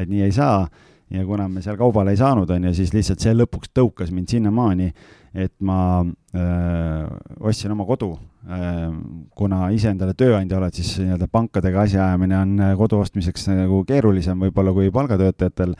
et 0.00 0.08
nii 0.08 0.24
ei 0.24 0.32
saa 0.32 0.64
ja 1.12 1.24
kuna 1.26 1.48
me 1.48 1.62
seal 1.62 1.76
kaubale 1.80 2.14
ei 2.14 2.20
saanud, 2.20 2.50
on 2.50 2.68
ju, 2.68 2.74
siis 2.76 2.92
lihtsalt 2.94 3.22
see 3.22 3.34
lõpuks 3.36 3.72
tõukas 3.76 4.12
mind 4.14 4.32
sinnamaani, 4.32 4.88
et 5.36 5.52
ma 5.64 5.78
öö, 6.02 7.06
ostsin 7.48 7.72
oma 7.74 7.86
kodu. 7.88 8.14
kuna 9.38 9.68
ise 9.70 9.92
endale 9.92 10.16
tööandja 10.18 10.56
oled, 10.58 10.74
siis 10.74 10.96
nii-öelda 10.98 11.28
pankadega 11.30 11.84
asjaajamine 11.84 12.38
on 12.40 12.56
kodu 12.80 12.98
ostmiseks 12.98 13.46
nagu 13.52 13.84
keerulisem 13.86 14.40
võib-olla 14.42 14.72
kui 14.74 14.90
palgatöötajatel. 14.90 15.76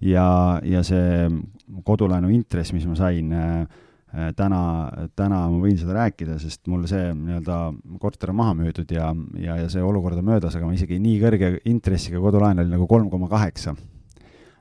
ja, 0.00 0.60
ja 0.62 0.82
see 0.86 1.26
kodulaenu 1.84 2.30
intress, 2.30 2.72
mis 2.72 2.86
ma 2.86 2.94
sain 2.94 3.34
täna, 4.36 4.60
täna 5.16 5.40
ma 5.50 5.58
võin 5.58 5.76
seda 5.80 5.96
rääkida, 5.96 6.38
sest 6.38 6.68
mul 6.70 6.86
see 6.86 7.10
nii-öelda 7.10 7.58
korter 7.98 8.30
on 8.30 8.36
maha 8.38 8.54
müüdud 8.60 8.92
ja, 8.92 9.10
ja, 9.40 9.58
ja 9.64 9.68
see 9.72 9.82
olukord 9.82 10.20
on 10.20 10.30
möödas, 10.30 10.54
aga 10.54 10.68
ma 10.68 10.76
isegi 10.76 11.00
nii 11.02 11.18
kõrge 11.24 11.52
intressiga 11.64 12.22
kodulaen 12.22 12.62
oli 12.62 12.70
nagu 12.76 12.86
kolm 12.86 13.10
koma 13.10 13.28
kaheksa 13.32 13.74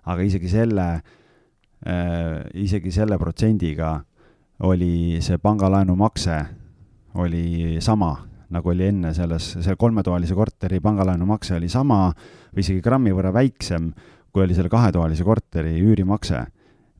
aga 0.05 0.25
isegi 0.25 0.49
selle 0.51 0.89
äh,, 0.95 2.43
isegi 2.53 2.91
selle 2.93 3.17
protsendiga 3.21 3.97
oli 4.65 5.19
see 5.23 5.37
pangalaenu 5.41 5.95
makse 5.99 6.37
oli 7.19 7.77
sama, 7.83 8.13
nagu 8.51 8.71
oli 8.71 8.89
enne 8.89 9.13
selles, 9.15 9.53
selle 9.57 9.77
kolmetoalise 9.79 10.35
korteri 10.35 10.81
pangalaenu 10.83 11.27
makse 11.27 11.55
oli 11.57 11.69
sama 11.71 12.09
või 12.53 12.63
isegi 12.63 12.83
grammi 12.83 13.13
võrra 13.15 13.31
väiksem, 13.35 13.89
kui 14.31 14.43
oli 14.43 14.55
selle 14.55 14.71
kahetoalise 14.71 15.23
korteri 15.23 15.77
üürimakse. 15.81 16.45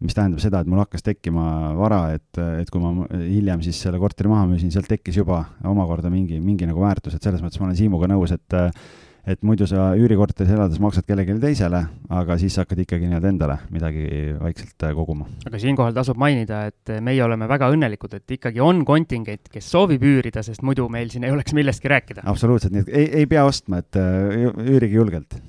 mis 0.05 0.13
tähendab 0.13 0.41
seda, 0.43 0.59
et 0.59 0.67
mul 0.67 0.81
hakkas 0.81 1.01
tekkima 1.01 1.71
vara, 1.73 2.11
et, 2.13 2.37
et 2.59 2.69
kui 2.69 2.81
ma 2.83 3.07
hiljem 3.15 3.61
siis 3.63 3.77
selle 3.79 3.97
korteri 3.97 4.27
maha 4.27 4.43
müüsin, 4.49 4.67
sealt 4.71 4.89
tekkis 4.91 5.15
juba 5.21 5.39
omakorda 5.63 6.11
mingi, 6.11 6.35
mingi 6.43 6.67
nagu 6.67 6.83
väärtus, 6.83 7.15
et 7.15 7.23
selles 7.23 7.41
mõttes 7.41 7.61
ma 7.61 7.69
olen 7.69 7.77
Siimuga 7.79 8.09
nõus, 8.11 8.33
et 8.35 8.57
et 9.25 9.41
muidu 9.45 9.65
sa 9.69 9.89
üürikorteris 9.97 10.53
elades 10.53 10.79
maksad 10.81 11.05
kellelegi 11.07 11.35
teisele, 11.41 11.81
aga 12.13 12.37
siis 12.41 12.57
hakkad 12.61 12.83
ikkagi 12.83 13.07
nii-öelda 13.09 13.31
endale 13.31 13.57
midagi 13.73 14.05
vaikselt 14.37 14.85
äh, 14.85 14.93
koguma. 14.97 15.25
aga 15.49 15.61
siinkohal 15.61 15.95
tasub 15.97 16.19
mainida, 16.21 16.65
et 16.69 16.93
meie 17.01 17.23
oleme 17.25 17.49
väga 17.49 17.71
õnnelikud, 17.73 18.13
et 18.19 18.35
ikkagi 18.37 18.61
on 18.61 18.83
kontingent, 18.85 19.49
kes 19.51 19.69
soovib 19.71 20.05
üürida, 20.05 20.43
sest 20.45 20.61
muidu 20.65 20.87
meil 20.93 21.09
siin 21.13 21.25
ei 21.25 21.33
oleks 21.33 21.55
millestki 21.57 21.89
rääkida. 21.89 22.25
absoluutselt, 22.29 22.75
nii 22.75 22.85
et 22.85 22.93
ei, 22.93 23.09
ei 23.23 23.29
pea 23.29 23.45
ostma, 23.49 23.81
et 23.81 23.97
äh, 23.99 24.45
üürige 24.61 25.01
julgelt. 25.01 25.39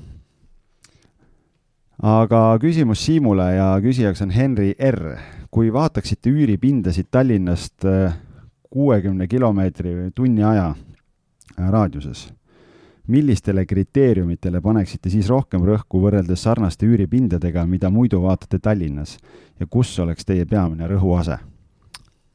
aga 2.01 2.43
küsimus 2.63 3.05
Siimule 3.05 3.51
ja 3.59 3.75
küsijaks 3.85 4.25
on 4.25 4.33
Henri 4.33 4.73
R. 4.81 5.19
kui 5.53 5.69
vaataksite 5.73 6.33
üüripindasid 6.33 7.13
Tallinnast 7.13 7.85
äh, 7.85 8.17
kuuekümne 8.73 9.29
kilomeetri 9.29 10.11
tunni 10.17 10.45
aja 10.45 10.75
raadiuses 11.57 12.27
millistele 13.13 13.67
kriteeriumitele 13.67 14.61
paneksite 14.61 15.11
siis 15.13 15.29
rohkem 15.31 15.65
rõhku 15.67 16.01
võrreldes 16.03 16.43
sarnaste 16.43 16.87
üüripindadega, 16.89 17.67
mida 17.67 17.91
muidu 17.91 18.23
vaatate 18.25 18.59
Tallinnas 18.63 19.19
ja 19.61 19.67
kus 19.71 19.93
oleks 20.03 20.27
teie 20.27 20.47
peamine 20.47 20.89
rõhuase? 20.91 21.39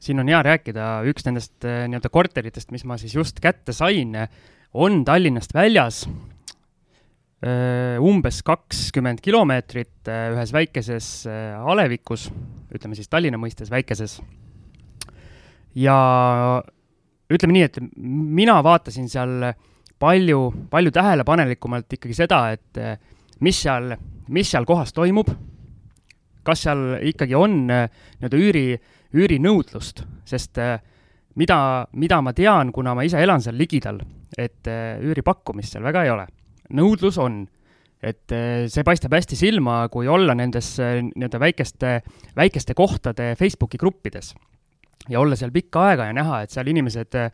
siin 0.02 0.18
on 0.18 0.30
hea 0.30 0.40
rääkida, 0.42 0.88
üks 1.12 1.26
nendest 1.28 1.62
eh, 1.66 1.84
nii-öelda 1.86 2.10
korteritest, 2.12 2.72
mis 2.74 2.84
ma 2.88 2.98
siis 2.98 3.14
just 3.14 3.38
kätte 3.42 3.74
sain, 3.76 4.16
on 4.74 5.04
Tallinnast 5.06 5.54
väljas, 5.54 6.02
eh, 7.46 8.02
umbes 8.02 8.42
kakskümmend 8.46 9.22
kilomeetrit 9.22 10.10
eh, 10.10 10.24
ühes 10.34 10.54
väikeses 10.54 11.12
alevikus, 11.62 12.30
ütleme 12.74 12.98
siis 12.98 13.10
Tallinna 13.12 13.38
mõistes 13.38 13.70
väikeses. 13.70 14.18
ja 15.74 15.96
ütleme 17.32 17.54
nii, 17.54 17.68
et 17.68 17.78
mina 17.96 18.58
vaatasin 18.64 19.06
seal 19.08 19.52
palju, 20.02 20.40
palju 20.70 20.92
tähelepanelikumalt 20.94 21.96
ikkagi 21.96 22.16
seda, 22.16 22.42
et 22.54 22.80
eh, 22.80 22.96
mis 23.46 23.62
seal, 23.64 23.92
mis 24.34 24.50
seal 24.50 24.66
kohas 24.68 24.94
toimub, 24.96 25.30
kas 26.42 26.64
seal 26.66 26.98
ikkagi 27.12 27.38
on 27.38 27.60
eh, 27.70 27.86
nii-öelda 28.18 28.42
üüri, 28.42 28.66
üürinõudlust, 29.14 30.04
sest 30.26 30.58
eh, 30.62 30.74
mida, 31.38 31.58
mida 31.94 32.20
ma 32.24 32.34
tean, 32.36 32.74
kuna 32.74 32.96
ma 32.98 33.06
ise 33.06 33.22
elan 33.22 33.44
seal 33.44 33.58
ligidal, 33.58 34.02
et 34.38 34.68
üüripakkumist 35.04 35.74
seal 35.76 35.84
väga 35.84 36.06
ei 36.06 36.10
ole. 36.14 36.26
nõudlus 36.72 37.18
on, 37.20 37.42
et 38.02 38.32
see 38.72 38.82
paistab 38.82 39.12
hästi 39.12 39.36
silma, 39.36 39.84
kui 39.92 40.08
olla 40.08 40.34
nendes 40.34 40.74
nii-öelda 40.80 41.38
väikeste, 41.38 41.90
väikeste 42.36 42.74
kohtade 42.74 43.34
Facebooki 43.38 43.78
gruppides 43.78 44.32
ja 45.08 45.20
olla 45.20 45.36
seal 45.36 45.52
pikka 45.52 45.84
aega 45.90 46.08
ja 46.08 46.16
näha, 46.16 46.42
et 46.42 46.54
seal 46.54 46.70
inimesed 46.72 47.18
äh, 47.18 47.30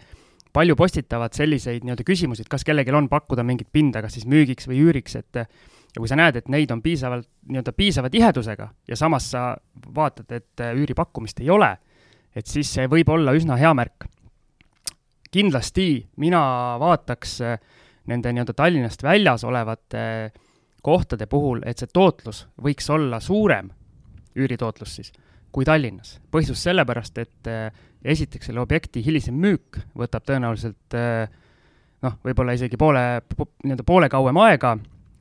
palju 0.52 0.76
postitavad 0.76 1.34
selliseid 1.37 1.84
nii-öelda 1.84 2.04
küsimusi, 2.06 2.44
et 2.44 2.50
kas 2.52 2.64
kellelgi 2.66 2.94
on 2.94 3.08
pakkuda 3.08 3.44
mingit 3.46 3.68
pinda, 3.72 4.02
kas 4.02 4.16
siis 4.18 4.26
müügiks 4.28 4.68
või 4.70 4.80
üüriks, 4.87 5.18
et 5.20 5.42
ja 5.98 6.00
kui 6.00 6.08
sa 6.08 6.18
näed, 6.18 6.37
et 6.40 6.48
neid 6.52 6.70
on 6.74 6.82
piisavalt, 6.84 7.28
nii-öelda 7.48 7.74
piisava 7.76 8.11
tihedusega 8.12 8.68
ja 8.88 8.96
samas 8.96 9.30
sa 9.32 9.50
vaatad, 9.94 10.30
et 10.32 10.64
üüripakkumist 10.74 11.40
ei 11.42 11.50
ole, 11.50 11.70
et 12.37 12.46
siis 12.46 12.70
see 12.74 12.88
võib 12.90 13.08
olla 13.12 13.34
üsna 13.37 13.56
hea 13.61 13.72
märk. 13.74 14.08
kindlasti 15.30 16.08
mina 16.16 16.40
vaataks 16.80 17.38
nende 18.08 18.32
nii-öelda 18.32 18.54
Tallinnast 18.56 19.02
väljas 19.02 19.44
olevate 19.44 20.32
kohtade 20.82 21.26
puhul, 21.26 21.61
et 21.66 21.78
see 21.78 21.90
tootlus 21.92 22.46
võiks 22.62 22.88
olla 22.90 23.20
suurem, 23.20 23.70
üüritootlus 24.37 24.94
siis, 24.96 25.12
kui 25.52 25.64
Tallinnas. 25.64 26.18
põhjus 26.32 26.62
sellepärast, 26.68 27.18
et 27.18 27.50
esiteks 28.04 28.50
selle 28.50 28.61
objekti 28.62 29.02
hilisem 29.04 29.34
müük 29.34 29.80
võtab 29.98 30.26
tõenäoliselt 30.28 30.96
eh, 30.98 31.26
noh, 32.04 32.18
võib-olla 32.24 32.54
isegi 32.54 32.78
poole, 32.78 33.04
nii-öelda 33.64 33.87
poole 33.87 34.08
kauem 34.12 34.38
aega 34.44 34.76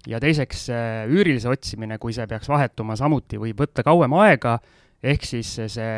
ja 0.07 0.19
teiseks 0.23 0.67
üürilise 1.09 1.49
otsimine, 1.51 1.97
kui 1.99 2.13
see 2.15 2.27
peaks 2.29 2.49
vahetuma 2.49 2.95
samuti, 2.99 3.39
võib 3.41 3.65
võtta 3.65 3.83
kauem 3.83 4.13
aega, 4.21 4.57
ehk 5.03 5.25
siis 5.27 5.57
see 5.73 5.91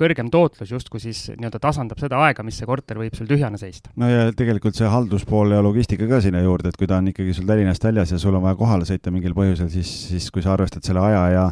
kõrgem 0.00 0.30
tootlus 0.32 0.70
justkui 0.72 1.00
siis 1.02 1.22
nii-öelda 1.34 1.60
tasandab 1.60 2.00
seda 2.00 2.20
aega, 2.24 2.44
mis 2.44 2.56
see 2.60 2.68
korter 2.68 3.00
võib 3.00 3.16
sul 3.16 3.28
tühjana 3.28 3.58
seista. 3.60 3.92
no 4.00 4.08
ja 4.08 4.30
tegelikult 4.36 4.76
see 4.76 4.88
halduspool 4.88 5.56
ja 5.56 5.60
logistika 5.64 6.08
ka 6.08 6.20
sinna 6.24 6.42
juurde, 6.44 6.72
et 6.72 6.78
kui 6.80 6.88
ta 6.88 7.00
on 7.00 7.10
ikkagi 7.12 7.34
sul 7.36 7.48
Tallinnast 7.48 7.84
väljas 7.84 8.14
ja 8.14 8.20
sul 8.20 8.36
on 8.36 8.44
vaja 8.44 8.58
kohale 8.60 8.88
sõita 8.88 9.12
mingil 9.12 9.36
põhjusel, 9.36 9.70
siis, 9.72 9.90
siis 10.12 10.30
kui 10.32 10.44
sa 10.44 10.54
arvestad 10.54 10.86
selle 10.86 11.04
aja 11.04 11.24
ja 11.34 11.46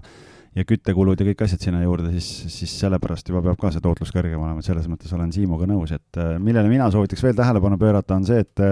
ja 0.58 0.66
küttekulud 0.66 1.20
ja 1.20 1.26
kõik 1.30 1.44
asjad 1.46 1.62
sinna 1.62 1.82
juurde, 1.82 2.12
siis, 2.16 2.28
siis 2.52 2.72
sellepärast 2.82 3.28
juba 3.30 3.42
peab 3.44 3.58
ka 3.60 3.70
see 3.74 3.82
tootlus 3.84 4.10
kõrgem 4.14 4.40
olema, 4.40 4.62
et 4.62 4.68
selles 4.68 4.88
mõttes 4.90 5.12
olen 5.14 5.30
Siimuga 5.34 5.68
nõus, 5.70 5.92
et 5.94 6.18
äh, 6.20 6.34
millele 6.42 6.70
mina 6.70 6.88
soovitaks 6.92 7.22
veel 7.24 7.36
tähelepanu 7.38 7.78
pöörata, 7.80 8.18
on 8.18 8.26
see, 8.28 8.42
et 8.42 8.64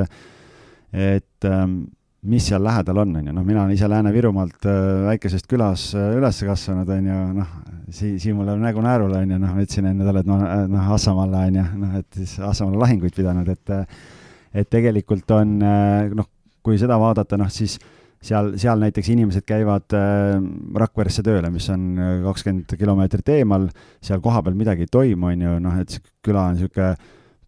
et 0.96 1.46
ähm, 1.46 1.80
mis 2.26 2.46
seal 2.48 2.62
lähedal 2.64 3.02
on, 3.02 3.16
on 3.20 3.26
ju, 3.28 3.34
noh, 3.34 3.44
mina 3.46 3.64
olen 3.64 3.74
ise 3.74 3.88
Lääne-Virumaalt 3.90 4.68
äh, 4.70 4.78
väikesest 5.10 5.48
külas 5.50 5.88
äh, 5.98 6.14
üles 6.18 6.38
kasvanud, 6.48 6.90
on 6.94 7.10
ju, 7.10 7.18
noh, 7.40 7.56
Sii-, 7.92 8.16
Siimul 8.22 8.48
läheb 8.48 8.62
nägu 8.62 8.82
naerule, 8.82 9.20
on 9.22 9.34
ju, 9.34 9.40
noh, 9.42 9.52
ma 9.54 9.66
ütlesin 9.66 9.90
enne 9.90 10.06
talle, 10.06 10.22
et 10.24 10.30
ma 10.30 10.38
noh, 10.70 10.94
Assamaale, 10.96 11.42
on 11.50 11.60
ju, 11.60 11.66
noh, 11.82 11.98
et 12.00 12.22
siis 12.22 12.38
Assamaale 12.42 12.82
lahinguid 12.86 13.18
pidanud, 13.18 13.50
et 13.52 13.76
et 14.56 14.68
tegelikult 14.72 15.30
on 15.36 15.58
noh, 15.60 16.28
kui 16.64 16.78
seda 16.80 16.96
vaadata, 16.98 17.36
noh, 17.36 17.50
siis 17.52 17.76
äh, 17.76 17.95
seal, 18.26 18.52
seal 18.60 18.80
näiteks 18.82 19.10
inimesed 19.14 19.46
käivad 19.48 19.94
äh, 19.96 20.36
Rakveresse 20.82 21.24
tööle, 21.26 21.50
mis 21.54 21.68
on 21.72 21.86
äh, 21.98 22.14
kakskümmend 22.26 22.76
kilomeetrit 22.78 23.34
eemal, 23.38 23.68
seal 24.04 24.22
kohapeal 24.24 24.56
midagi 24.58 24.86
ei 24.86 24.92
toimu, 24.92 25.30
on 25.32 25.46
ju, 25.46 25.54
noh, 25.62 25.78
et 25.82 25.98
küla 26.24 26.48
on 26.50 26.58
niisugune 26.58 26.94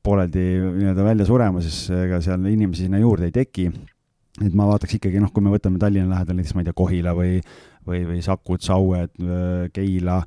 pooleldi 0.09 0.45
nii-öelda 0.63 1.05
välja 1.05 1.27
surema, 1.29 1.63
siis 1.65 1.89
ega 1.93 2.21
seal 2.25 2.47
inimesi 2.49 2.87
sinna 2.87 3.01
juurde 3.03 3.29
ei 3.29 3.35
teki. 3.35 3.71
et 4.39 4.55
ma 4.55 4.69
vaataks 4.69 4.95
ikkagi, 5.01 5.19
noh, 5.19 5.33
kui 5.35 5.43
me 5.43 5.51
võtame 5.51 5.81
Tallinna 5.83 6.15
lähedal 6.15 6.39
näiteks, 6.39 6.55
ma 6.55 6.63
ei 6.63 6.69
tea, 6.69 6.77
Kohila 6.79 7.15
või, 7.19 7.41
või, 7.87 8.05
või 8.07 8.21
Sakud, 8.23 8.63
Saued, 8.63 9.17
äh, 9.19 9.67
Keila, 9.75 10.21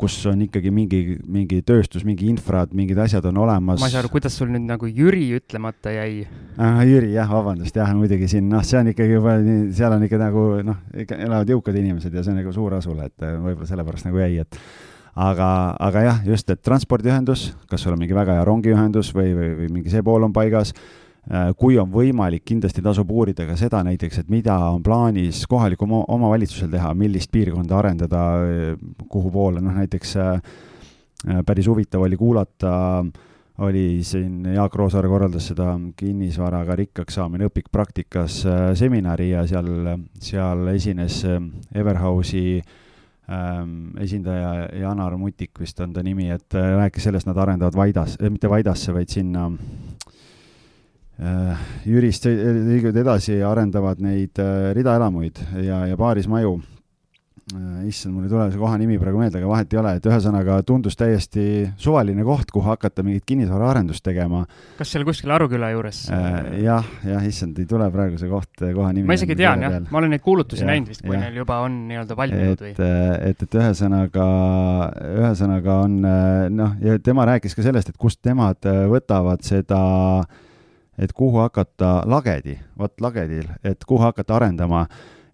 kus 0.00 0.16
on 0.28 0.42
ikkagi 0.44 0.70
mingi, 0.74 1.00
mingi 1.24 1.62
tööstus, 1.64 2.04
mingi 2.04 2.28
infrad, 2.28 2.72
mingid 2.76 2.98
asjad 3.00 3.24
on 3.30 3.38
olemas. 3.46 3.80
ma 3.80 3.88
ei 3.88 3.94
saa 3.94 4.02
aru, 4.02 4.10
kuidas 4.12 4.36
sul 4.36 4.50
nüüd 4.52 4.66
nagu 4.68 4.88
Jüri 4.88 5.30
ütlemata 5.38 5.94
jäi 5.94 6.26
ah,? 6.60 6.82
Jüri 6.84 7.14
jah, 7.14 7.30
vabandust, 7.30 7.76
jah, 7.76 7.94
muidugi 7.96 8.28
siin, 8.30 8.50
noh, 8.52 8.64
see 8.66 8.80
on 8.80 8.92
ikkagi 8.92 9.16
juba, 9.16 9.38
seal 9.76 9.96
on 9.96 10.04
ikka 10.04 10.20
nagu 10.20 10.44
noh, 10.66 10.82
ikka 11.04 11.20
elavad 11.28 11.54
jõukad 11.54 11.80
inimesed 11.80 12.12
ja 12.12 12.24
see 12.24 12.34
on 12.34 12.42
nagu 12.42 12.52
suur 12.52 12.76
asula, 12.76 13.08
et 13.08 13.24
äh, 13.24 13.38
võib-olla 13.40 13.70
sellepärast 13.70 14.10
nagu 14.10 14.20
jäi, 14.20 14.44
et 14.44 14.60
aga, 15.16 15.48
aga 15.88 16.04
jah, 16.10 16.20
just, 16.28 16.52
et 16.52 16.60
transpordiühendus, 16.66 17.48
kas 17.70 17.86
sul 17.86 17.96
on 17.96 18.04
mingi 18.04 18.16
väga 18.16 18.36
hea 18.36 18.46
rongiühendus 18.46 19.14
või, 19.16 19.32
või, 19.38 19.50
või 19.62 19.72
mingi 19.78 19.92
see 19.92 20.04
pool 20.04 20.28
on 20.28 20.36
paigas 20.36 20.74
kui 21.58 21.74
on 21.78 21.90
võimalik, 21.90 22.44
kindlasti 22.46 22.82
tasub 22.84 23.10
uurida 23.10 23.46
ka 23.48 23.56
seda 23.58 23.80
näiteks, 23.86 24.20
et 24.22 24.28
mida 24.30 24.54
on 24.70 24.82
plaanis 24.86 25.42
kohalikul 25.50 25.90
omavalitsusel 26.06 26.70
teha, 26.70 26.92
millist 26.94 27.32
piirkonda 27.34 27.78
arendada, 27.80 28.20
kuhu 29.10 29.32
poole, 29.34 29.62
noh 29.64 29.74
näiteks 29.74 30.16
äh, 30.22 30.36
äh, 31.26 31.40
päris 31.46 31.66
huvitav 31.66 32.04
oli 32.06 32.18
kuulata, 32.20 32.76
oli 33.66 34.04
siin 34.06 34.44
Jaak 34.54 34.74
Roosaar 34.78 35.08
korraldas 35.10 35.48
seda 35.50 35.72
kinnisvaraga 35.96 36.76
rikkaks 36.76 37.16
saamine 37.18 37.48
õpikpraktikas 37.48 38.42
seminari 38.76 39.30
ja 39.30 39.46
seal, 39.48 39.70
seal 40.20 40.68
esines 40.74 41.22
Everhouse'i 41.24 42.60
ähm, 42.60 43.96
esindaja 43.98 44.68
Janar 44.76 45.16
Mutik 45.18 45.58
vist 45.58 45.80
on 45.80 45.96
ta 45.96 46.04
nimi, 46.06 46.28
et 46.30 46.54
rääkis 46.54 47.08
sellest, 47.08 47.26
nad 47.26 47.42
arendavad 47.48 47.80
Vaidas 47.80 48.18
äh,, 48.20 48.30
mitte 48.30 48.52
Vaidasse, 48.52 48.94
vaid 48.94 49.10
sinna 49.10 49.48
Äh, 49.48 49.85
Jürist 51.16 52.26
liiguvad 52.28 52.96
edasi 53.00 53.38
ja 53.38 53.50
arendavad 53.50 54.00
neid 54.04 54.36
äh, 54.42 54.72
ridaelamuid 54.76 55.40
ja, 55.64 55.86
ja 55.88 55.96
paarismaju. 55.96 56.58
Äh, 57.54 57.86
issand, 57.86 58.10
mul 58.12 58.26
ei 58.26 58.30
tule 58.32 58.44
see 58.50 58.58
koha 58.58 58.74
nimi 58.76 58.98
praegu 58.98 59.20
meelde, 59.22 59.38
aga 59.38 59.48
vahet 59.48 59.72
ei 59.72 59.78
ole, 59.78 59.92
et 59.96 60.06
ühesõnaga 60.10 60.58
tundus 60.66 60.98
täiesti 60.98 61.44
suvaline 61.78 62.24
koht, 62.26 62.50
kuhu 62.50 62.66
hakata 62.66 63.04
mingit 63.06 63.22
kinnisvaraarendust 63.30 64.02
tegema. 64.04 64.40
kas 64.76 64.90
seal 64.92 65.06
kuskil 65.06 65.30
Aruküla 65.30 65.70
juures 65.70 66.00
äh,? 66.10 66.56
jah, 66.64 66.88
jah, 67.06 67.22
issand, 67.30 67.60
ei 67.62 67.68
tule 67.70 67.86
praegu 67.94 68.18
see 68.18 68.28
koht, 68.28 68.50
koha 68.66 68.90
nimi. 68.90 69.06
ma 69.06 69.14
isegi 69.14 69.38
tean 69.38 69.62
jah, 69.62 69.76
ma 69.86 70.00
olen 70.02 70.12
neid 70.16 70.24
kuulutusi 70.26 70.66
ja, 70.66 70.72
näinud 70.72 70.90
vist, 70.90 71.04
kui 71.06 71.14
ja. 71.14 71.20
neil 71.22 71.38
juba 71.38 71.60
on 71.64 71.76
nii-öelda 71.92 72.16
valminud 72.18 72.64
või? 72.66 72.72
et, 72.74 73.44
et 73.46 73.60
ühesõnaga, 73.62 74.26
ühesõnaga 75.14 75.78
on 75.86 76.00
noh, 76.58 76.74
ja 76.82 76.98
tema 76.98 77.30
rääkis 77.30 77.54
ka 77.54 77.62
sellest, 77.64 77.94
et 77.94 78.00
kust 78.00 78.26
nemad 78.26 78.66
võtavad 78.90 79.46
seda 79.46 79.78
äh, 80.18 80.42
et 80.98 81.12
kuhu 81.12 81.42
hakata 81.42 82.00
lagedi, 82.08 82.56
vot 82.78 83.04
lagedil, 83.04 83.50
et 83.64 83.84
kuhu 83.84 84.02
hakata 84.06 84.38
arendama, 84.38 84.86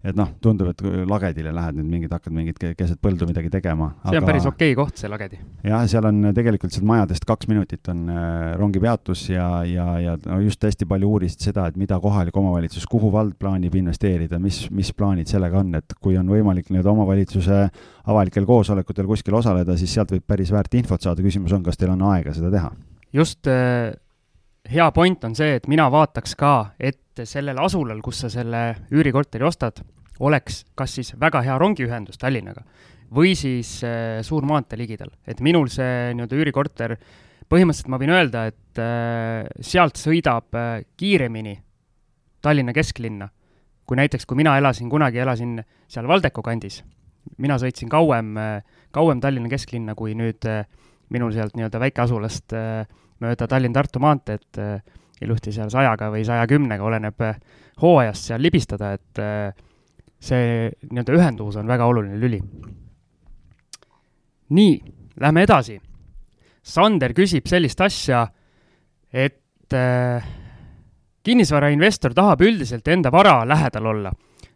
et 0.03 0.17
noh, 0.19 0.33
tundub, 0.43 0.67
et 0.73 0.81
lagedile 1.07 1.53
lähed 1.55 1.77
nüüd 1.77 1.87
mingid, 1.87 2.11
hakkad 2.11 2.33
mingit 2.35 2.57
keset 2.59 2.99
põldu 3.03 3.23
midagi 3.29 3.47
tegema. 3.51 3.93
see 4.01 4.17
on 4.17 4.19
aga... 4.19 4.27
päris 4.27 4.47
okei 4.49 4.73
okay 4.73 4.75
koht, 4.75 4.99
see 4.99 5.11
lagedi. 5.11 5.39
jah, 5.63 5.85
seal 5.87 6.09
on 6.09 6.19
tegelikult 6.35 6.75
sealt 6.75 6.87
majadest 6.89 7.23
kaks 7.29 7.47
minutit 7.47 7.87
on 7.93 8.03
äh, 8.11 8.49
rongipeatus 8.59 9.23
ja, 9.31 9.47
ja, 9.67 9.87
ja 10.03 10.17
no 10.25 10.41
just 10.43 10.67
hästi 10.67 10.89
palju 10.89 11.13
uurisid 11.15 11.47
seda, 11.47 11.69
et 11.71 11.79
mida 11.79 11.99
kohalik 12.03 12.35
omavalitsus, 12.43 12.83
kuhu 12.91 13.13
vald 13.15 13.37
plaanib 13.39 13.79
investeerida, 13.79 14.41
mis, 14.43 14.65
mis 14.75 14.91
plaanid 14.91 15.31
sellega 15.31 15.63
on, 15.63 15.71
et 15.79 15.95
kui 16.03 16.19
on 16.19 16.35
võimalik 16.35 16.67
nii-öelda 16.67 16.95
omavalitsuse 16.97 17.63
avalikel 18.11 18.49
koosolekutel 18.49 19.07
kuskil 19.07 19.39
osaleda, 19.39 19.79
siis 19.79 19.95
sealt 19.95 20.11
võib 20.11 20.27
päris 20.27 20.51
väärt 20.51 20.75
infot 20.83 20.99
saada, 20.99 21.23
küsimus 21.23 21.55
on, 21.55 21.63
kas 21.63 21.79
teil 21.79 21.95
on 21.95 22.09
aega 22.11 22.35
seda 22.35 22.51
teha? 22.51 22.75
just 23.13 23.47
äh 23.47 23.93
hea 24.69 24.91
point 24.91 25.23
on 25.23 25.35
see, 25.35 25.57
et 25.57 25.67
mina 25.67 25.89
vaataks 25.91 26.35
ka, 26.39 26.53
et 26.79 27.23
sellel 27.27 27.59
asulal, 27.61 27.99
kus 28.01 28.23
sa 28.23 28.31
selle 28.31 28.63
üürikorteri 28.93 29.45
ostad, 29.45 29.83
oleks 30.23 30.63
kas 30.77 30.95
siis 30.97 31.13
väga 31.19 31.41
hea 31.45 31.57
rongiühendus 31.59 32.19
Tallinnaga 32.21 32.63
või 33.13 33.35
siis 33.37 33.75
äh, 33.85 34.21
suur 34.25 34.45
maantee 34.49 34.77
ligidal. 34.79 35.11
et 35.27 35.41
minul 35.41 35.69
see 35.69 36.13
nii-öelda 36.15 36.39
üürikorter, 36.39 36.95
põhimõtteliselt 37.49 37.91
ma 37.93 37.99
võin 38.01 38.13
öelda, 38.15 38.47
et 38.49 38.81
äh, 38.81 39.45
sealt 39.61 39.99
sõidab 40.01 40.55
äh, 40.57 40.85
kiiremini 40.97 41.59
Tallinna 42.41 42.73
kesklinna, 42.75 43.29
kui 43.85 43.99
näiteks, 43.99 44.25
kui 44.25 44.39
mina 44.39 44.57
elasin, 44.57 44.89
kunagi 44.89 45.21
elasin 45.21 45.59
seal 45.87 46.07
Valdeko 46.09 46.41
kandis, 46.43 46.81
mina 47.37 47.59
sõitsin 47.61 47.91
kauem 47.91 48.33
äh,, 48.37 48.63
kauem 48.91 49.21
Tallinna 49.21 49.51
kesklinna, 49.51 49.95
kui 49.95 50.15
nüüd 50.17 50.47
äh, 50.49 50.65
minul 51.13 51.33
sealt 51.35 51.55
nii-öelda 51.57 51.79
väikeasulast 51.83 52.55
äh, 52.57 52.87
mööda 53.21 53.47
Tallinn-Tartu 53.47 54.01
maanteed 54.01 54.61
äh, 54.61 54.81
ilusti 55.23 55.53
seal 55.53 55.71
sajaga 55.71 56.09
või 56.13 56.23
saja 56.27 56.45
kümnega, 56.49 56.83
oleneb 56.85 57.23
äh, 57.23 57.39
hooajast 57.81 58.29
seal 58.29 58.43
libistada, 58.43 58.93
et 58.97 59.21
äh, 59.21 59.53
see 60.23 60.69
nii-öelda 60.89 61.17
ühenduvus 61.17 61.57
on 61.59 61.69
väga 61.69 61.87
oluline 61.89 62.19
lüli. 62.19 62.41
nii, 64.53 64.73
lähme 65.19 65.43
edasi. 65.43 65.79
Sander 66.63 67.13
küsib 67.17 67.47
sellist 67.49 67.81
asja, 67.81 68.27
et 69.11 69.73
äh, 69.73 70.27
kinnisvarainvestor 71.23 72.13
tahab 72.13 72.41
üldiselt 72.41 72.87
enda 72.87 73.11
vara 73.11 73.41
lähedal 73.47 73.85
olla. 73.85 74.11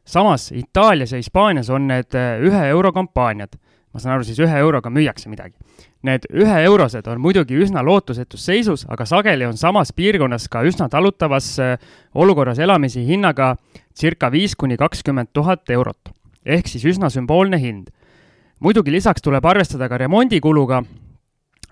samas 0.06 0.52
Itaalias 0.52 1.12
ja 1.12 1.18
Hispaanias 1.18 1.70
on 1.70 1.88
need 1.88 2.16
ühe 2.40 2.68
euro 2.68 2.94
kampaaniad 2.94 3.58
ma 3.98 4.04
saan 4.04 4.14
aru, 4.14 4.26
siis 4.28 4.38
ühe 4.44 4.60
euroga 4.62 4.92
müüakse 4.94 5.30
midagi. 5.32 5.56
Need 6.06 6.28
üheeurosed 6.30 7.08
on 7.10 7.22
muidugi 7.22 7.58
üsna 7.58 7.82
lootusetus 7.86 8.44
seisus, 8.46 8.86
aga 8.94 9.08
sageli 9.10 9.48
on 9.48 9.58
samas 9.58 9.90
piirkonnas 9.98 10.46
ka 10.54 10.62
üsna 10.70 10.86
talutavas 10.94 11.50
äh, 11.64 11.74
olukorras 12.14 12.62
elamisi 12.62 13.02
hinnaga 13.08 13.56
circa 13.98 14.30
viis 14.32 14.54
kuni 14.56 14.78
kakskümmend 14.78 15.34
tuhat 15.34 15.70
eurot. 15.74 16.14
ehk 16.46 16.68
siis 16.68 16.86
üsna 16.86 17.10
sümboolne 17.10 17.58
hind. 17.58 17.90
muidugi 18.60 18.92
lisaks 18.92 19.22
tuleb 19.22 19.46
arvestada 19.46 19.90
ka 19.90 19.98
remondikuluga, 19.98 20.84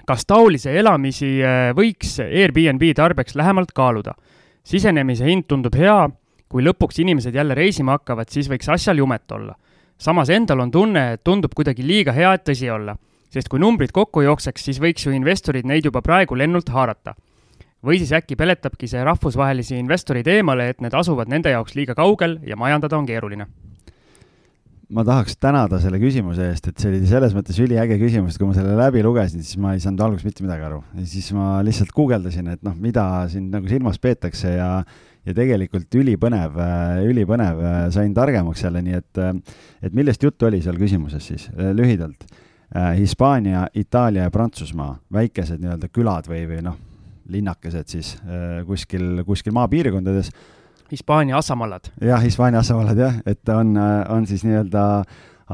kas 0.07 0.25
taolisi 0.25 0.69
elamisi 0.69 1.43
äh, 1.43 1.69
võiks 1.77 2.17
Airbnb 2.25 2.93
tarbeks 2.95 3.35
lähemalt 3.35 3.71
kaaluda? 3.71 4.15
sisenemise 4.65 5.25
hind 5.29 5.45
tundub 5.45 5.75
hea, 5.77 6.09
kui 6.49 6.63
lõpuks 6.65 6.97
inimesed 6.97 7.35
jälle 7.35 7.53
reisima 7.53 7.99
hakkavad, 7.99 8.29
siis 8.33 8.49
võiks 8.49 8.69
asjal 8.73 8.97
jumet 8.97 9.31
olla 9.31 9.53
samas 9.97 10.29
endal 10.29 10.59
on 10.59 10.71
tunne, 10.71 11.05
et 11.13 11.23
tundub 11.23 11.53
kuidagi 11.55 11.85
liiga 11.85 12.13
hea, 12.15 12.33
et 12.33 12.45
tõsi 12.47 12.71
olla. 12.71 12.97
sest 13.35 13.49
kui 13.51 13.59
numbrid 13.59 13.91
kokku 13.91 14.21
jookseks, 14.21 14.63
siis 14.63 14.77
võiks 14.79 15.03
ju 15.05 15.11
investorid 15.11 15.65
neid 15.67 15.85
juba 15.85 16.01
praegu 16.01 16.35
lennult 16.35 16.69
haarata. 16.69 17.15
või 17.85 17.97
siis 17.97 18.11
äkki 18.11 18.35
peletabki 18.35 18.87
see 18.87 19.03
rahvusvahelisi 19.03 19.77
investoreid 19.77 20.27
eemale, 20.27 20.69
et 20.69 20.81
need 20.81 20.93
asuvad 20.93 21.29
nende 21.29 21.49
jaoks 21.49 21.75
liiga 21.75 21.95
kaugel 21.95 22.39
ja 22.43 22.55
majandada 22.55 22.97
on 22.97 23.05
keeruline 23.05 23.45
ma 24.89 25.03
tahaks 25.05 25.37
tänada 25.41 25.79
selle 25.81 25.99
küsimuse 26.01 26.49
eest, 26.51 26.69
et 26.69 26.81
see 26.81 26.91
oli 26.91 27.01
selles 27.09 27.33
mõttes 27.35 27.57
üliäge 27.61 27.97
küsimus, 28.01 28.35
et 28.35 28.41
kui 28.41 28.49
ma 28.49 28.55
selle 28.57 28.75
läbi 28.77 29.01
lugesin, 29.05 29.41
siis 29.43 29.57
ma 29.61 29.73
ei 29.73 29.81
saanud 29.83 30.03
alguses 30.05 30.27
mitte 30.27 30.45
midagi 30.45 30.65
aru. 30.67 30.83
ja 30.99 31.05
siis 31.09 31.31
ma 31.33 31.59
lihtsalt 31.65 31.93
guugeldasin, 31.95 32.51
et 32.53 32.61
noh, 32.65 32.75
mida 32.77 33.25
siin 33.31 33.49
nagu 33.53 33.69
silmas 33.71 33.99
peetakse 34.01 34.55
ja 34.57 34.69
ja 35.25 35.33
tegelikult 35.35 35.95
ülipõnev, 35.99 36.57
äh, 36.61 37.03
ülipõnev, 37.09 37.61
äh, 37.61 37.77
sain 37.93 38.13
targemaks 38.13 38.63
jälle, 38.63 38.81
nii 38.85 38.97
et, 38.99 39.21
äh, 39.21 39.61
et 39.81 39.93
millest 39.93 40.23
juttu 40.23 40.49
oli 40.49 40.61
seal 40.61 40.77
küsimuses 40.81 41.31
siis 41.33 41.49
lühidalt? 41.55 42.27
Hispaania, 42.97 43.67
Itaalia 43.77 44.25
ja 44.25 44.31
Prantsusmaa, 44.33 44.97
väikesed 45.13 45.61
nii-öelda 45.61 45.87
külad 45.93 46.25
või, 46.27 46.41
või 46.49 46.63
noh, 46.65 46.73
linnakesed 47.31 47.87
siis 47.87 48.09
kuskil, 48.67 49.21
kuskil 49.23 49.53
maapiirkondades. 49.55 50.31
Hispaania 50.91 51.37
assamallad. 51.37 51.91
jah, 52.01 52.19
Hispaania 52.25 52.59
assamallad 52.65 52.99
jah, 52.99 53.19
et 53.25 53.53
on, 53.53 53.77
on 53.77 54.25
siis 54.27 54.43
nii-öelda 54.43 55.05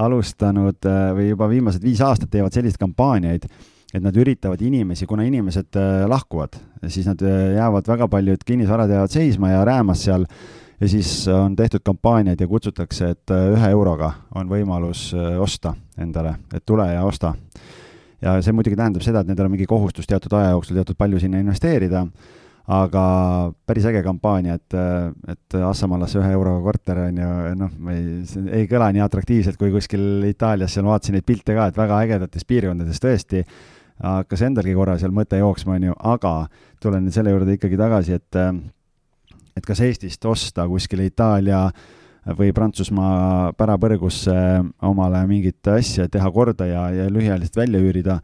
alustanud 0.02 0.88
või 1.20 1.28
juba 1.28 1.50
viimased 1.52 1.84
viis 1.84 2.02
aastat 2.02 2.32
teevad 2.32 2.56
selliseid 2.56 2.80
kampaaniaid 2.80 3.46
et 3.92 4.04
nad 4.04 4.16
üritavad 4.16 4.62
inimesi, 4.64 5.06
kuna 5.10 5.26
inimesed 5.28 5.78
äh, 5.80 6.06
lahkuvad, 6.10 6.56
siis 6.88 7.08
nad 7.10 7.22
äh, 7.28 7.54
jäävad 7.58 7.90
väga 7.92 8.08
paljud 8.12 8.44
kinnisvarad 8.48 8.92
jäävad 8.92 9.14
seisma 9.14 9.52
ja 9.52 9.66
räämas 9.68 10.06
seal 10.08 10.26
ja 10.82 10.90
siis 10.90 11.28
on 11.28 11.56
tehtud 11.56 11.84
kampaaniaid 11.86 12.40
ja 12.42 12.48
kutsutakse, 12.48 13.12
et 13.16 13.36
äh, 13.36 13.50
ühe 13.56 13.72
euroga 13.76 14.14
on 14.36 14.50
võimalus 14.50 15.12
osta 15.40 15.76
endale, 16.00 16.38
et 16.54 16.66
tule 16.66 16.88
ja 16.94 17.04
osta. 17.04 17.34
ja 18.22 18.38
see 18.42 18.54
muidugi 18.54 18.78
tähendab 18.80 19.04
seda, 19.04 19.22
et 19.22 19.28
nendel 19.28 19.50
on 19.50 19.58
mingi 19.58 19.68
kohustus 19.68 20.08
teatud 20.08 20.34
aja 20.40 20.54
jooksul 20.56 20.78
teatud 20.80 20.98
palju 20.98 21.20
sinna 21.20 21.42
investeerida, 21.42 22.06
aga 22.72 23.04
päris 23.68 23.86
äge 23.90 24.04
kampaania, 24.06 24.56
et, 24.56 24.76
et 25.28 25.60
Assamaalasse 25.68 26.22
ühe 26.22 26.32
euroga 26.32 26.62
korter 26.64 27.04
on 27.10 27.20
ju, 27.20 27.30
noh, 27.60 27.76
ma 27.82 27.98
ei, 27.98 28.24
ei 28.62 28.70
kõla 28.72 28.92
nii 28.94 29.04
atraktiivselt 29.04 29.60
kui 29.60 29.74
kuskil 29.74 30.24
Itaalias, 30.30 30.78
seal 30.78 30.88
vaatasin 30.88 31.18
neid 31.18 31.28
pilte 31.28 31.58
ka, 31.58 31.68
et 31.68 31.82
väga 31.82 32.00
ägedates 32.06 32.48
piirkondades 32.48 33.02
tõesti 33.04 33.44
hakkas 34.02 34.42
endalgi 34.48 34.76
korra 34.78 34.98
seal 35.00 35.14
mõte 35.16 35.40
jooksma, 35.40 35.78
on 35.78 35.90
ju, 35.92 35.96
aga 36.14 36.36
tulen 36.82 37.06
nüüd 37.06 37.16
selle 37.16 37.34
juurde 37.34 37.58
ikkagi 37.58 37.80
tagasi, 37.80 38.20
et 38.20 38.40
et 39.58 39.66
kas 39.68 39.82
Eestist 39.84 40.26
osta 40.26 40.66
kuskile 40.70 41.06
Itaalia 41.10 41.66
või 42.38 42.54
Prantsusmaa 42.56 43.52
pärapõrgusse 43.58 44.36
omale 44.88 45.24
mingit 45.30 45.68
asja 45.74 46.08
teha 46.12 46.30
korda 46.32 46.68
ja, 46.70 46.86
ja 46.94 47.10
lühiajaliselt 47.12 47.58
välja 47.64 47.82
üürida, 47.82 48.20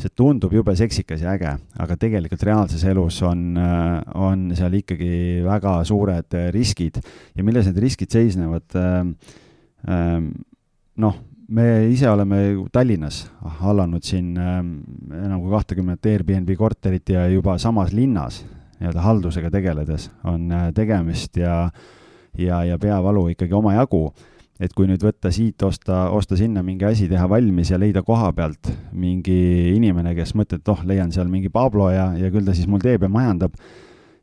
see 0.00 0.12
tundub 0.16 0.54
jube 0.56 0.72
seksikas 0.78 1.20
ja 1.24 1.34
äge, 1.34 1.52
aga 1.82 1.96
tegelikult 2.00 2.44
reaalses 2.46 2.84
elus 2.88 3.20
on, 3.26 3.58
on 4.16 4.46
seal 4.56 4.78
ikkagi 4.78 5.42
väga 5.44 5.74
suured 5.84 6.38
riskid. 6.54 7.02
Ja 7.36 7.44
milles 7.44 7.68
need 7.68 7.82
riskid 7.84 8.14
seisnevad, 8.14 8.78
noh 11.04 11.20
me 11.50 11.66
ise 11.90 12.08
oleme 12.10 12.40
Tallinnas 12.72 13.24
hallanud 13.60 14.04
siin 14.06 14.36
ähm, 14.38 14.74
enam 15.10 15.42
kui 15.42 15.50
kahtekümmet 15.50 16.06
Airbnb 16.06 16.54
korterit 16.58 17.10
ja 17.10 17.26
juba 17.30 17.56
samas 17.58 17.92
linnas 17.96 18.44
nii-öelda 18.80 19.04
haldusega 19.04 19.50
tegeledes 19.52 20.08
on 20.24 20.50
äh, 20.54 20.68
tegemist 20.74 21.36
ja, 21.40 21.70
ja, 22.38 22.62
ja 22.64 22.78
peavalu 22.78 23.28
ikkagi 23.34 23.56
omajagu. 23.56 24.10
et 24.60 24.74
kui 24.76 24.84
nüüd 24.84 25.00
võtta 25.00 25.30
siit, 25.32 25.62
osta, 25.64 26.10
osta 26.12 26.36
sinna 26.36 26.60
mingi 26.62 26.84
asi, 26.84 27.06
teha 27.08 27.24
valmis 27.28 27.70
ja 27.72 27.78
leida 27.80 28.02
koha 28.04 28.28
pealt 28.36 28.68
mingi 28.92 29.72
inimene, 29.72 30.12
kes 30.14 30.34
mõtleb, 30.36 30.60
et 30.60 30.68
oh, 30.68 30.82
leian 30.84 31.12
seal 31.12 31.30
mingi 31.32 31.48
Pablo 31.48 31.86
ja, 31.88 32.10
ja 32.12 32.28
küll 32.30 32.44
ta 32.44 32.52
siis 32.52 32.68
mul 32.68 32.82
teeb 32.84 33.06
ja 33.06 33.08
majandab, 33.08 33.56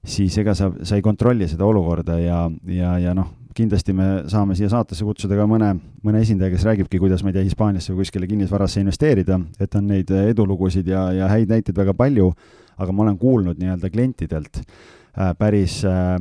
siis 0.05 0.37
ega 0.37 0.53
sa, 0.53 0.69
sa 0.85 0.95
ei 0.95 1.01
kontrolli 1.01 1.47
seda 1.49 1.65
olukorda 1.65 2.19
ja, 2.21 2.43
ja, 2.69 2.93
ja 3.01 3.15
noh, 3.17 3.33
kindlasti 3.57 3.95
me 3.95 4.07
saame 4.29 4.55
siia 4.57 4.69
saatesse 4.71 5.05
kutsuda 5.07 5.37
ka 5.39 5.47
mõne, 5.49 5.71
mõne 6.05 6.21
esindaja, 6.23 6.53
kes 6.53 6.65
räägibki, 6.67 7.01
kuidas, 7.01 7.23
ma 7.25 7.31
ei 7.31 7.39
tea, 7.39 7.47
Hispaaniasse 7.47 7.93
või 7.93 8.03
kuskile 8.03 8.29
kinnisvarasse 8.29 8.83
investeerida, 8.83 9.39
et 9.61 9.75
on 9.77 9.89
neid 9.89 10.11
edulugusid 10.13 10.87
ja, 10.91 11.07
ja 11.15 11.29
häid 11.31 11.51
näiteid 11.51 11.77
väga 11.77 11.95
palju, 11.97 12.31
aga 12.77 12.93
ma 12.93 13.05
olen 13.07 13.19
kuulnud 13.21 13.59
nii-öelda 13.61 13.89
klientidelt 13.93 14.61
äh, 14.61 15.33
päris 15.39 15.79
äh, 15.87 16.17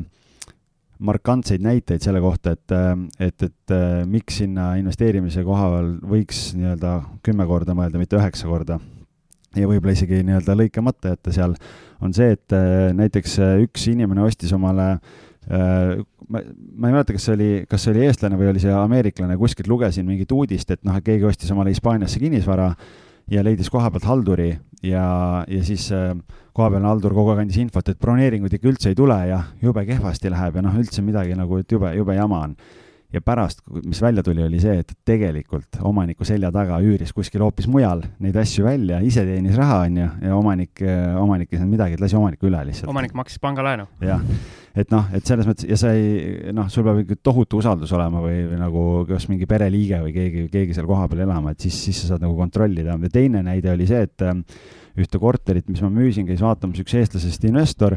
markantseid 0.98 1.64
näiteid 1.64 2.04
selle 2.04 2.22
kohta, 2.24 2.54
et, 2.56 2.72
et, 3.20 3.42
et 3.44 3.74
miks 4.08 4.40
sinna 4.40 4.70
investeerimise 4.80 5.44
koha 5.44 5.68
peal 5.74 5.90
võiks 6.16 6.46
nii-öelda 6.56 6.92
kümme 7.26 7.44
korda 7.48 7.76
mõelda, 7.76 8.00
mitte 8.00 8.16
üheksa 8.16 8.48
korda. 8.48 8.78
ja 9.56 9.68
võib-olla 9.68 9.92
isegi 9.92 10.22
nii-öelda 10.24 10.56
lõikamata 10.56 11.12
jätta 11.12 11.32
seal, 11.36 11.54
on 12.00 12.16
see, 12.16 12.32
et 12.32 12.56
näiteks 12.96 13.38
üks 13.64 13.86
inimene 13.92 14.24
ostis 14.24 14.52
omale 14.56 14.94
ma, 15.46 16.40
ma 16.40 16.88
ei 16.88 16.94
mäleta, 16.94 17.14
kas 17.14 17.28
see 17.28 17.34
oli, 17.36 17.50
kas 17.70 17.84
see 17.86 17.92
oli 17.94 18.06
eestlane 18.06 18.38
või 18.38 18.50
oli 18.50 18.62
see 18.62 18.72
ameeriklane, 18.74 19.36
kuskilt 19.38 19.68
lugesin 19.70 20.06
mingit 20.08 20.32
uudist, 20.34 20.72
et 20.74 20.82
noh, 20.86 20.96
et 20.98 21.06
keegi 21.06 21.28
ostis 21.28 21.52
omale 21.54 21.74
Hispaaniasse 21.74 22.22
kinnisvara 22.22 22.72
ja 23.30 23.42
leidis 23.46 23.70
koha 23.70 23.90
pealt 23.90 24.06
halduri 24.06 24.50
ja, 24.86 25.44
ja 25.48 25.62
siis 25.66 25.88
äh, 25.94 26.14
kohapealne 26.56 26.88
haldur 26.88 27.14
kogu 27.16 27.34
aeg 27.34 27.44
andis 27.44 27.60
infot, 27.60 27.88
et 27.90 28.00
broneeringuid 28.00 28.56
ikka 28.56 28.70
üldse 28.70 28.92
ei 28.92 28.98
tule 28.98 29.18
ja 29.28 29.42
jube 29.62 29.84
kehvasti 29.88 30.32
läheb 30.32 30.58
ja 30.58 30.66
noh, 30.66 30.76
üldse 30.80 31.04
midagi 31.04 31.36
nagu, 31.38 31.60
et 31.62 31.72
jube, 31.72 31.92
jube 31.96 32.16
jama 32.16 32.42
on. 32.48 32.56
ja 33.12 33.20
pärast, 33.22 33.62
mis 33.86 34.00
välja 34.02 34.22
tuli, 34.22 34.42
oli 34.44 34.58
see, 34.60 34.80
et 34.82 34.90
tegelikult 35.06 35.78
omaniku 35.86 36.26
selja 36.26 36.50
taga 36.52 36.80
üüris 36.82 37.12
kuskil 37.14 37.44
hoopis 37.44 37.68
mujal 37.70 38.02
neid 38.20 38.36
asju 38.36 38.66
välja, 38.66 38.98
ise 39.00 39.22
teenis 39.24 39.56
raha, 39.56 39.84
on 39.86 40.00
ju, 40.02 40.08
ja 40.26 40.36
omanik, 40.36 40.82
omanik 41.20 41.52
ei 41.52 41.60
saanud 41.60 41.76
midagi, 41.76 41.96
et 41.96 42.02
lasi 42.02 42.18
omaniku 42.18 42.50
üle 42.50 42.64
lihtsalt. 42.66 42.90
omanik 42.90 43.14
maksis 43.16 43.40
pangalaenu. 43.40 43.86
jah, 44.02 44.24
et 44.76 44.90
noh, 44.92 45.06
et 45.16 45.24
selles 45.24 45.46
mõttes 45.48 45.68
ja 45.68 45.78
sa 45.80 45.92
ei, 45.96 46.50
noh, 46.54 46.68
sul 46.72 46.84
peab 46.84 47.00
ikka 47.02 47.16
tohutu 47.24 47.60
usaldus 47.62 47.92
olema 47.96 48.20
või, 48.24 48.42
või 48.50 48.58
nagu 48.60 48.82
kas 49.08 49.28
mingi 49.30 49.48
pereliige 49.48 50.02
või 50.04 50.12
keegi, 50.12 50.44
keegi 50.52 50.76
seal 50.76 50.88
kohapeal 50.88 51.24
elama, 51.24 51.54
et 51.54 51.64
siis, 51.64 51.78
siis 51.86 52.02
sa 52.02 52.12
saad 52.12 52.26
nagu 52.26 52.36
kontrollida. 52.36 52.98
ja 53.00 53.12
teine 53.12 53.42
näide 53.46 53.72
oli 53.72 53.88
see, 53.88 54.02
et 54.04 54.26
ühte 54.96 55.20
korterit, 55.20 55.68
mis 55.68 55.82
ma 55.84 55.90
müüsin, 55.92 56.26
käis 56.28 56.44
vaatamas 56.44 56.80
üks 56.80 56.96
eestlasest 56.96 57.44
investor. 57.48 57.96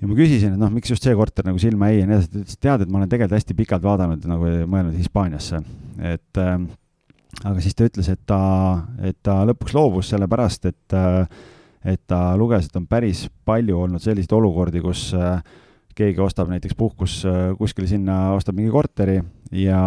Ja 0.00 0.08
ma 0.10 0.16
küsisin, 0.18 0.56
et 0.56 0.58
noh, 0.58 0.70
miks 0.74 0.90
just 0.90 1.04
see 1.06 1.14
korter 1.14 1.46
nagu 1.46 1.60
silma 1.62 1.90
jäi 1.92 2.00
ja 2.00 2.06
nii 2.08 2.16
edasi, 2.16 2.30
ta 2.30 2.40
ütles, 2.40 2.56
et 2.56 2.62
tead, 2.66 2.82
et 2.82 2.90
ma 2.90 2.98
olen 2.98 3.10
tegelikult 3.10 3.38
hästi 3.38 3.56
pikalt 3.58 3.84
vaadanud 3.86 4.24
nagu 4.26 4.54
mõelnud 4.70 4.96
Hispaaniasse, 4.98 5.60
et 6.02 6.40
äh, 6.42 6.56
aga 7.42 7.62
siis 7.62 7.78
ta 7.78 7.86
ütles, 7.86 8.10
et 8.10 8.22
ta, 8.26 8.40
et 9.06 9.18
ta 9.22 9.40
lõpuks 9.46 9.74
loobus 9.76 10.10
sellepärast, 10.10 10.66
et 10.70 10.98
äh, 10.98 11.26
et 11.84 12.00
ta 12.08 12.32
luges, 12.40 12.66
et 12.66 12.76
on 12.80 12.86
päris 12.88 13.26
palju 13.44 13.82
olnud 13.84 14.02
selliseid 14.02 14.32
olukordi, 14.32 14.80
kus 14.80 15.10
äh, 15.18 15.36
keegi 15.96 16.22
ostab 16.22 16.50
näiteks 16.52 16.76
puhkus 16.78 17.20
äh, 17.28 17.50
kuskile 17.58 17.88
sinna, 17.90 18.34
ostab 18.36 18.58
mingi 18.58 18.72
korteri 18.74 19.18
ja, 19.52 19.82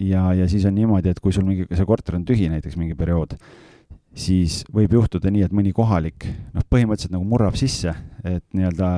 ja, 0.00 0.28
ja 0.34 0.50
siis 0.50 0.66
on 0.68 0.76
niimoodi, 0.78 1.12
et 1.12 1.20
kui 1.24 1.34
sul 1.34 1.46
mingi, 1.48 1.68
see 1.70 1.88
korter 1.88 2.18
on 2.18 2.26
tühi 2.28 2.50
näiteks 2.52 2.78
mingi 2.80 2.98
periood 2.98 3.36
siis 4.18 4.62
võib 4.74 4.92
juhtuda 4.98 5.30
nii, 5.32 5.44
et 5.46 5.54
mõni 5.54 5.72
kohalik 5.76 6.26
noh, 6.54 6.64
põhimõtteliselt 6.70 7.14
nagu 7.14 7.26
murrab 7.28 7.56
sisse, 7.58 7.92
et 8.26 8.44
nii-öelda 8.56 8.88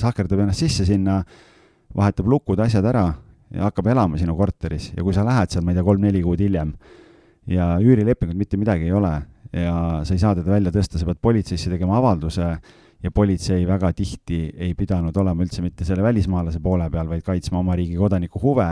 sahkerdab 0.00 0.44
ennast 0.44 0.64
sisse 0.64 0.86
sinna, 0.88 1.20
vahetab 1.96 2.30
lukud, 2.30 2.60
asjad 2.62 2.86
ära 2.86 3.08
ja 3.50 3.66
hakkab 3.66 3.90
elama 3.90 4.18
sinu 4.20 4.36
korteris. 4.38 4.90
Ja 4.94 5.04
kui 5.04 5.14
sa 5.16 5.24
lähed 5.26 5.52
seal, 5.52 5.64
ma 5.66 5.74
ei 5.74 5.78
tea, 5.78 5.86
kolm-neli 5.86 6.22
kuud 6.24 6.40
hiljem 6.40 6.72
ja 7.50 7.72
üürilepingut 7.82 8.38
mitte 8.38 8.60
midagi 8.60 8.88
ei 8.88 8.94
ole 8.94 9.14
ja 9.56 9.74
sa 10.06 10.14
ei 10.14 10.22
saa 10.22 10.36
teda 10.38 10.52
välja 10.52 10.72
tõsta, 10.74 11.00
sa 11.00 11.08
pead 11.08 11.20
politseisse 11.22 11.72
tegema 11.72 11.98
avalduse 11.98 12.52
ja 13.02 13.10
politsei 13.10 13.66
väga 13.68 13.92
tihti 13.96 14.40
ei 14.56 14.74
pidanud 14.78 15.16
olema 15.16 15.44
üldse 15.44 15.62
mitte 15.64 15.86
selle 15.88 16.04
välismaalase 16.04 16.60
poole 16.60 16.90
peal, 16.92 17.08
vaid 17.08 17.24
kaitsma 17.26 17.60
oma 17.62 17.76
riigi 17.78 17.96
kodaniku 17.96 18.42
huve, 18.42 18.68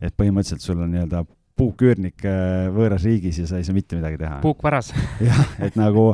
et 0.00 0.16
põhimõtteliselt 0.16 0.64
sul 0.64 0.80
on 0.80 0.92
nii-öelda 0.94 1.24
puuküürnik 1.56 2.24
äh, 2.28 2.66
võõras 2.72 3.04
riigis 3.08 3.40
ja 3.40 3.46
sa 3.48 3.60
ei 3.60 3.66
saa 3.66 3.76
mitte 3.76 3.96
midagi 3.96 4.20
teha. 4.20 4.40
puukvaras. 4.44 4.92
jah, 5.28 5.42
et 5.64 5.76
nagu, 5.80 6.10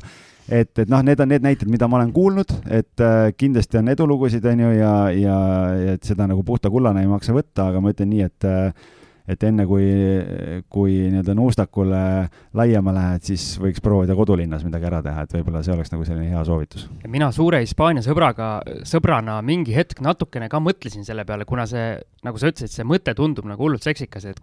et, 0.47 0.71
et 0.79 0.91
noh, 0.91 1.03
need 1.07 1.23
on 1.23 1.31
need 1.35 1.47
näited, 1.47 1.71
mida 1.71 1.89
ma 1.91 2.01
olen 2.01 2.13
kuulnud, 2.15 2.55
et 2.71 3.03
äh, 3.03 3.31
kindlasti 3.39 3.81
on 3.83 3.91
edulugusid, 3.95 4.47
on 4.53 4.67
ju, 4.67 4.73
ja, 4.79 4.95
ja, 5.17 5.37
ja 5.79 5.97
et 5.99 6.07
seda 6.07 6.29
nagu 6.31 6.45
puhta 6.47 6.71
kullana 6.71 7.03
ei 7.03 7.11
maksa 7.11 7.35
võtta, 7.37 7.71
aga 7.71 7.83
ma 7.83 7.95
ütlen 7.95 8.13
nii, 8.15 8.27
et 8.31 8.49
äh, 8.49 8.91
et 9.29 9.45
enne 9.47 9.67
kui, 9.71 9.87
kui 10.73 10.97
nii-öelda 11.13 11.35
nuustakule 11.39 12.03
laiema 12.59 12.95
lähed, 12.97 13.27
siis 13.27 13.45
võiks 13.63 13.83
proovida 13.85 14.17
kodulinnas 14.19 14.65
midagi 14.67 14.89
ära 14.89 15.03
teha, 15.05 15.27
et 15.27 15.37
võib-olla 15.37 15.63
see 15.63 15.75
oleks 15.77 15.93
nagu 15.95 16.07
selline 16.09 16.33
hea 16.33 16.43
soovitus. 16.47 16.89
mina 17.07 17.31
suure 17.35 17.63
Hispaania 17.63 18.03
sõbraga, 18.05 18.55
sõbrana 18.89 19.39
mingi 19.47 19.77
hetk 19.77 20.03
natukene 20.03 20.51
ka 20.53 20.61
mõtlesin 20.63 21.07
selle 21.07 21.27
peale, 21.29 21.47
kuna 21.49 21.69
see, 21.71 21.95
nagu 22.27 22.43
sa 22.43 22.51
ütlesid, 22.51 22.75
see 22.75 22.89
mõte 22.89 23.15
tundub 23.19 23.47
nagu 23.49 23.63
hullult 23.63 23.87
seksikas, 23.87 24.27
et 24.33 24.43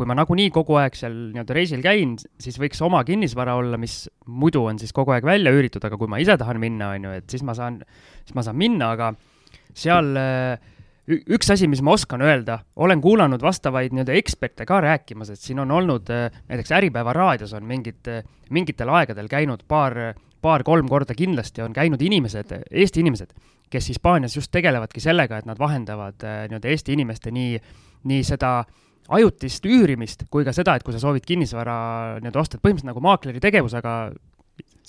kui 0.00 0.08
ma 0.08 0.14
nagunii 0.16 0.48
kogu 0.54 0.78
aeg 0.80 0.94
seal 0.96 1.16
nii-öelda 1.34 1.56
reisil 1.56 1.82
käin, 1.84 2.14
siis 2.40 2.56
võiks 2.60 2.80
oma 2.86 3.02
kinnisvara 3.04 3.56
olla, 3.58 3.76
mis 3.80 4.04
muidu 4.26 4.62
on 4.70 4.78
siis 4.80 4.94
kogu 4.96 5.12
aeg 5.12 5.26
välja 5.26 5.52
üüritud, 5.52 5.84
aga 5.84 5.98
kui 6.00 6.08
ma 6.08 6.20
ise 6.22 6.38
tahan 6.40 6.60
minna, 6.62 6.94
on 6.94 7.08
ju, 7.08 7.16
et 7.20 7.34
siis 7.34 7.44
ma 7.44 7.56
saan, 7.58 7.82
siis 8.22 8.36
ma 8.38 8.46
saan 8.46 8.56
minna, 8.60 8.94
aga 8.94 9.10
seal 9.76 10.14
üks 11.10 11.50
asi, 11.52 11.68
mis 11.70 11.82
ma 11.82 11.94
oskan 11.96 12.22
öelda, 12.24 12.60
olen 12.76 13.00
kuulanud 13.02 13.42
vastavaid 13.42 13.94
nii-öelda 13.94 14.16
eksperte 14.18 14.66
ka 14.68 14.80
rääkimas, 14.84 15.32
et 15.32 15.40
siin 15.40 15.62
on 15.62 15.70
olnud 15.70 16.10
näiteks 16.10 16.72
Äripäeva 16.78 17.12
raadios 17.16 17.54
on 17.56 17.64
mingid, 17.68 18.10
mingitel 18.50 18.88
aegadel 18.88 19.28
käinud 19.30 19.64
paar, 19.68 19.96
paar-kolm 20.42 20.88
korda 20.88 21.14
kindlasti 21.14 21.62
on 21.62 21.72
käinud 21.76 22.02
inimesed, 22.02 22.52
Eesti 22.70 23.04
inimesed, 23.04 23.34
kes 23.70 23.88
Hispaanias 23.92 24.36
just 24.36 24.52
tegelevadki 24.52 25.00
sellega, 25.00 25.38
et 25.38 25.48
nad 25.50 25.58
vahendavad 25.58 26.22
nii-öelda 26.22 26.74
Eesti 26.74 26.96
inimeste 26.98 27.34
nii, 27.34 27.58
nii 28.10 28.22
seda 28.26 28.58
äh, 28.60 28.78
ajutist 29.10 29.66
üürimist 29.66 30.26
kui 30.30 30.44
ka 30.46 30.54
seda, 30.54 30.76
et 30.76 30.84
kui 30.86 30.94
sa 30.94 31.02
soovid 31.02 31.24
kinnisvara 31.26 31.76
nii-öelda 32.20 32.42
osta, 32.42 32.56
et 32.56 32.64
põhimõtteliselt 32.64 32.92
nagu 32.92 33.02
maakleri 33.04 33.42
tegevus, 33.42 33.74
aga 33.78 33.94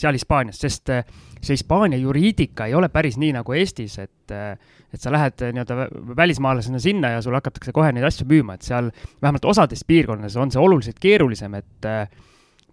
seal 0.02 0.18
Hispaanias, 0.18 0.60
sest 0.62 0.92
eh, 0.94 1.04
see 1.42 1.58
Hispaania 1.58 2.00
juriidika 2.02 2.68
ei 2.70 2.76
ole 2.78 2.90
päris 2.94 3.20
nii 3.22 3.36
nagu 3.38 3.56
Eestis, 3.58 3.98
et, 4.02 4.34
eh, 4.36 4.58
et 4.94 5.02
sa 5.02 5.14
lähed 5.14 5.46
eh, 5.46 5.54
nii-öelda 5.56 6.16
välismaalasena 6.18 6.82
sinna 6.82 7.16
ja 7.16 7.22
sulle 7.22 7.42
hakatakse 7.42 7.74
kohe 7.76 7.92
neid 7.96 8.08
asju 8.10 8.28
müüma, 8.30 8.58
et 8.58 8.68
seal 8.68 8.92
vähemalt 9.22 9.46
osades 9.54 9.86
piirkondades 9.88 10.38
on 10.42 10.52
see 10.54 10.62
oluliselt 10.62 11.00
keerulisem, 11.02 11.56
et 11.62 11.90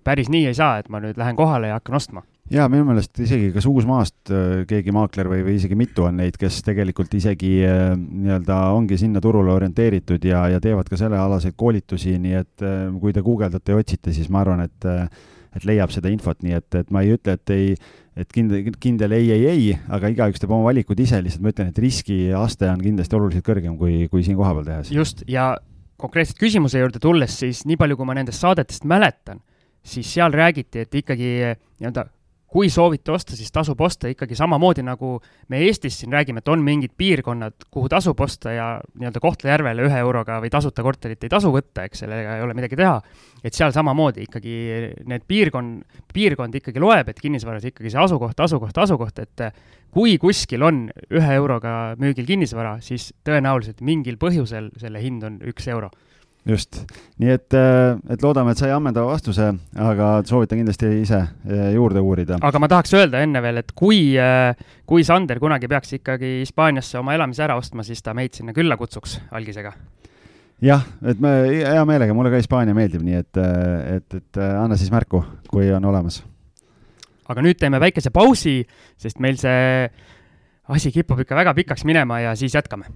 päris 0.04 0.32
nii 0.32 0.48
ei 0.48 0.56
saa, 0.56 0.78
et 0.80 0.88
ma 0.88 1.02
nüüd 1.04 1.18
lähen 1.20 1.36
kohale 1.36 1.72
ja 1.72 1.78
hakkan 1.78 2.00
ostma. 2.00 2.24
Jaa, 2.48 2.64
minu 2.72 2.86
meelest 2.88 3.18
isegi 3.20 3.50
kas 3.52 3.66
Uusmaast 3.68 4.30
äh, 4.32 4.62
keegi 4.68 4.92
maakler 4.96 5.28
või, 5.28 5.42
või 5.44 5.58
isegi 5.58 5.76
mitu 5.76 6.06
on 6.08 6.16
neid, 6.16 6.38
kes 6.40 6.62
tegelikult 6.64 7.12
isegi 7.18 7.50
äh, 7.68 7.90
nii-öelda 7.92 8.60
ongi 8.72 8.96
sinna 8.96 9.20
turule 9.20 9.52
orienteeritud 9.52 10.24
ja, 10.24 10.46
ja 10.54 10.60
teevad 10.64 10.88
ka 10.88 10.96
sellealaseid 10.96 11.58
koolitusi, 11.60 12.14
nii 12.24 12.38
et 12.40 12.64
äh, 12.64 12.86
kui 13.02 13.12
te 13.12 13.24
guugeldate 13.26 13.74
ja 13.74 13.82
otsite, 13.82 14.16
siis 14.16 14.32
ma 14.32 14.40
arvan, 14.40 14.64
et 14.64 14.88
et 15.58 15.66
leiab 15.68 15.92
seda 15.94 16.10
infot, 16.12 16.38
nii 16.44 16.56
et, 16.58 16.68
et 16.80 16.92
ma 16.94 17.04
ei 17.04 17.14
ütle, 17.16 17.36
et 17.38 17.54
ei, 17.54 17.72
et 18.18 18.30
kindel, 18.34 18.70
kindel 18.82 19.14
ei, 19.16 19.30
ei, 19.34 19.46
ei, 19.50 19.70
aga 19.94 20.10
igaüks 20.14 20.42
teeb 20.42 20.52
oma 20.54 20.70
valikud 20.70 20.98
ise, 21.02 21.20
lihtsalt 21.24 21.44
ma 21.44 21.52
ütlen, 21.54 21.72
et 21.72 21.80
riskiaste 21.82 22.70
on 22.70 22.82
kindlasti 22.82 23.18
oluliselt 23.18 23.46
kõrgem 23.46 23.78
kui, 23.80 24.00
kui 24.12 24.26
siin 24.26 24.38
kohapeal 24.38 24.66
tehes. 24.66 24.92
just, 24.94 25.24
ja 25.30 25.52
konkreetselt 25.98 26.38
küsimuse 26.40 26.82
juurde 26.82 27.02
tulles, 27.02 27.34
siis 27.42 27.64
nii 27.68 27.78
palju, 27.80 27.98
kui 27.98 28.08
ma 28.08 28.16
nendest 28.18 28.42
saadetest 28.44 28.86
mäletan, 28.88 29.42
siis 29.86 30.10
seal 30.14 30.34
räägiti, 30.34 30.86
et 30.86 30.94
ikkagi 31.02 31.32
nii-öelda 31.78 32.08
kui 32.48 32.70
soovite 32.72 33.12
osta, 33.12 33.36
siis 33.36 33.52
tasub 33.52 33.80
osta 33.84 34.08
ikkagi 34.08 34.36
samamoodi, 34.38 34.82
nagu 34.86 35.18
me 35.52 35.60
Eestis 35.66 35.98
siin 36.00 36.14
räägime, 36.16 36.40
et 36.40 36.48
on 36.48 36.62
mingid 36.64 36.94
piirkonnad, 36.96 37.68
kuhu 37.70 37.90
tasub 37.92 38.20
osta 38.24 38.54
ja 38.56 38.68
nii-öelda 38.94 39.20
Kohtla-Järvele 39.20 39.84
ühe 39.84 40.00
euroga 40.00 40.38
või 40.40 40.50
tasuta 40.52 40.84
korterit 40.86 41.24
ei 41.24 41.32
tasu 41.32 41.52
võtta, 41.52 41.84
eks, 41.84 42.04
sellega 42.06 42.38
ei 42.38 42.46
ole 42.46 42.56
midagi 42.56 42.78
teha. 42.80 42.96
et 43.44 43.54
seal 43.54 43.72
samamoodi 43.72 44.24
ikkagi 44.24 44.54
need 45.06 45.26
piirkond, 45.28 46.00
piirkond 46.14 46.56
ikkagi 46.58 46.80
loeb, 46.80 47.12
et 47.12 47.20
kinnisvaras 47.20 47.68
ikkagi 47.68 47.92
see 47.92 48.00
asukoht, 48.00 48.40
asukoht, 48.40 48.78
asukoht, 48.78 49.18
et 49.18 49.44
kui 49.94 50.16
kuskil 50.18 50.64
on 50.64 50.86
ühe 51.12 51.34
euroga 51.36 51.94
müügil 52.00 52.26
kinnisvara, 52.26 52.78
siis 52.80 53.12
tõenäoliselt 53.28 53.84
mingil 53.84 54.16
põhjusel 54.16 54.72
selle 54.80 55.04
hind 55.04 55.22
on 55.28 55.40
üks 55.52 55.68
euro 55.68 55.92
just, 56.46 56.80
nii 57.20 57.32
et, 57.32 57.54
äh, 57.56 57.98
et 58.12 58.22
loodame, 58.22 58.52
et 58.52 58.60
sai 58.60 58.70
ammendava 58.72 59.12
vastuse, 59.12 59.50
aga 59.84 60.10
soovitan 60.28 60.60
kindlasti 60.60 60.90
ise 61.02 61.20
äh, 61.20 61.68
juurde 61.74 62.02
uurida. 62.04 62.38
aga 62.44 62.62
ma 62.62 62.70
tahaks 62.70 62.94
öelda 62.98 63.22
enne 63.24 63.42
veel, 63.44 63.60
et 63.62 63.72
kui, 63.76 64.00
äh, 64.20 64.52
kui 64.88 65.04
Sander 65.06 65.40
kunagi 65.42 65.68
peaks 65.70 65.98
ikkagi 65.98 66.38
Hispaaniasse 66.42 67.00
oma 67.00 67.16
elamise 67.16 67.44
ära 67.46 67.58
ostma, 67.58 67.84
siis 67.86 68.02
ta 68.04 68.14
meid 68.16 68.38
sinna 68.38 68.54
külla 68.56 68.78
kutsuks 68.80 69.18
algisega. 69.30 69.72
jah, 70.64 70.86
et 71.06 71.20
me 71.20 71.34
hea 71.52 71.84
meelega, 71.88 72.16
mulle 72.16 72.32
ka 72.32 72.42
Hispaania 72.42 72.76
meeldib, 72.76 73.04
nii 73.06 73.18
et, 73.20 73.42
et, 73.98 74.20
et 74.22 74.42
anna 74.48 74.78
siis 74.78 74.92
märku, 74.94 75.22
kui 75.50 75.72
on 75.74 75.90
olemas. 75.90 76.22
aga 77.28 77.44
nüüd 77.44 77.60
teeme 77.60 77.80
väikese 77.82 78.14
pausi, 78.14 78.62
sest 78.96 79.20
meil 79.20 79.36
see 79.40 79.90
asi 80.68 80.92
kipub 80.92 81.20
ikka 81.24 81.36
väga 81.36 81.54
pikaks 81.56 81.84
minema 81.88 82.22
ja 82.24 82.34
siis 82.36 82.56
jätkame 82.56 82.88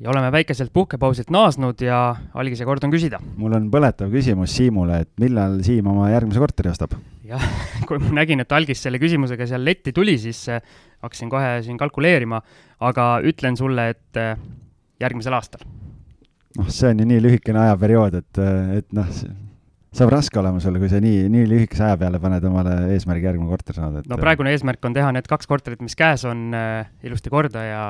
ja 0.00 0.10
oleme 0.12 0.30
väikeselt 0.32 0.72
puhkepausilt 0.72 1.30
naasnud 1.32 1.80
ja 1.84 2.00
algise 2.36 2.66
kord 2.68 2.84
on 2.84 2.92
küsida. 2.92 3.20
mul 3.40 3.54
on 3.56 3.70
põletav 3.72 4.12
küsimus 4.12 4.56
Siimule, 4.56 5.00
et 5.06 5.12
millal 5.20 5.58
Siim 5.64 5.88
oma 5.92 6.10
järgmise 6.12 6.42
korteri 6.42 6.72
ostab? 6.72 6.98
jah, 7.26 7.46
kui 7.88 8.00
ma 8.02 8.12
nägin, 8.20 8.42
et 8.44 8.52
algis 8.52 8.82
selle 8.84 9.00
küsimusega 9.02 9.48
seal 9.48 9.64
letti 9.64 9.94
tuli, 9.96 10.18
siis 10.20 10.42
äh, 10.52 10.60
hakkasin 11.04 11.32
kohe 11.32 11.56
siin 11.64 11.80
kalkuleerima, 11.80 12.42
aga 12.84 13.08
ütlen 13.24 13.56
sulle, 13.56 13.90
et 13.96 14.20
äh, 14.20 14.36
järgmisel 15.00 15.36
aastal. 15.38 15.64
noh, 16.58 16.68
see 16.68 16.92
on 16.92 17.00
ju 17.00 17.08
nii 17.08 17.24
lühikene 17.24 17.64
ajaperiood, 17.64 18.20
et, 18.20 18.44
et 18.82 18.96
noh, 18.96 19.10
saab 19.96 20.12
raske 20.12 20.38
olema 20.40 20.60
sulle, 20.60 20.80
kui 20.80 20.90
sa 20.92 20.98
nii, 21.00 21.26
nii 21.32 21.46
lühikese 21.48 21.86
aja 21.86 21.96
peale 22.00 22.20
paned 22.20 22.44
omale 22.44 22.74
eesmärgi 22.92 23.28
järgmine 23.30 23.48
korter 23.48 23.78
saada, 23.78 24.02
et 24.02 24.10
no 24.10 24.18
praegune 24.20 24.52
eesmärk 24.52 24.84
on 24.88 24.96
teha 24.96 25.08
need 25.16 25.28
kaks 25.30 25.48
korterit, 25.48 25.82
mis 25.84 25.96
käes 25.98 26.26
on 26.28 26.50
äh,, 26.56 26.90
ilusti 27.06 27.32
korda 27.32 27.64
ja 27.64 27.82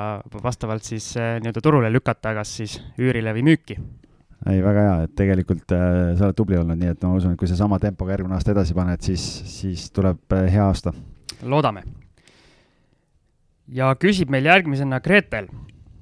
vastavalt 0.43 0.87
siis 0.87 1.09
äh, 1.19 1.35
nii-öelda 1.43 1.63
turule 1.63 1.91
lükata, 1.91 2.33
kas 2.37 2.55
siis 2.61 2.77
üürile 2.95 3.35
või 3.35 3.45
müüki. 3.49 3.77
ei, 4.47 4.63
väga 4.63 4.87
hea, 4.87 4.97
et 5.07 5.15
tegelikult 5.19 5.75
äh, 5.75 6.15
sa 6.15 6.29
oled 6.29 6.39
tubli 6.39 6.59
olnud, 6.59 6.79
nii 6.79 6.95
et 6.95 7.03
ma 7.03 7.13
usun, 7.19 7.35
et 7.35 7.39
kui 7.39 7.51
sa 7.51 7.59
sama 7.59 7.79
tempoga 7.83 8.15
järgmine 8.15 8.39
aasta 8.39 8.55
edasi 8.55 8.77
paned, 8.77 9.03
siis, 9.03 9.27
siis 9.51 9.89
tuleb 9.91 10.37
äh, 10.37 10.47
hea 10.53 10.67
aasta. 10.67 10.95
loodame. 11.43 11.83
ja 13.67 13.91
küsib 13.99 14.31
meil 14.31 14.47
järgmisena 14.47 15.03
Gretel. 15.03 15.51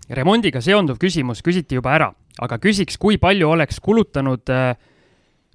remondiga 0.09 0.61
seonduv 0.61 1.01
küsimus 1.01 1.41
küsiti 1.41 1.79
juba 1.81 1.95
ära, 1.97 2.13
aga 2.37 2.61
küsiks, 2.61 2.99
kui 3.01 3.17
palju 3.17 3.55
oleks 3.57 3.81
kulutanud 3.81 4.53
äh, 4.53 4.75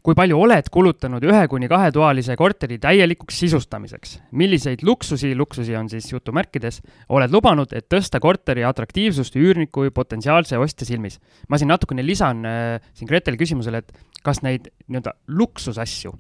kui 0.05 0.17
palju 0.17 0.39
oled 0.41 0.71
kulutanud 0.73 1.25
ühe 1.29 1.43
kuni 1.53 1.69
kahetoalise 1.71 2.37
korteri 2.41 2.79
täielikuks 2.81 3.41
sisustamiseks? 3.43 4.17
milliseid 4.33 4.85
luksusi, 4.87 5.35
luksusi 5.37 5.77
on 5.77 5.91
siis 5.93 6.09
jutumärkides, 6.13 6.81
oled 7.13 7.33
lubanud, 7.35 7.73
et 7.77 7.89
tõsta 7.93 8.21
korteri 8.23 8.65
atraktiivsust 8.69 9.37
üürniku 9.41 9.87
või 9.87 9.95
potentsiaalse 9.95 10.59
ostja 10.61 10.89
silmis? 10.89 11.21
ma 11.49 11.61
siin 11.61 11.73
natukene 11.73 12.05
lisan 12.07 12.45
äh, 12.49 12.91
siin 12.95 13.11
Greteli 13.11 13.41
küsimusele, 13.41 13.85
et 13.85 14.23
kas 14.27 14.43
neid 14.47 14.71
nii-öelda 14.87 15.15
luksusasju 15.37 16.15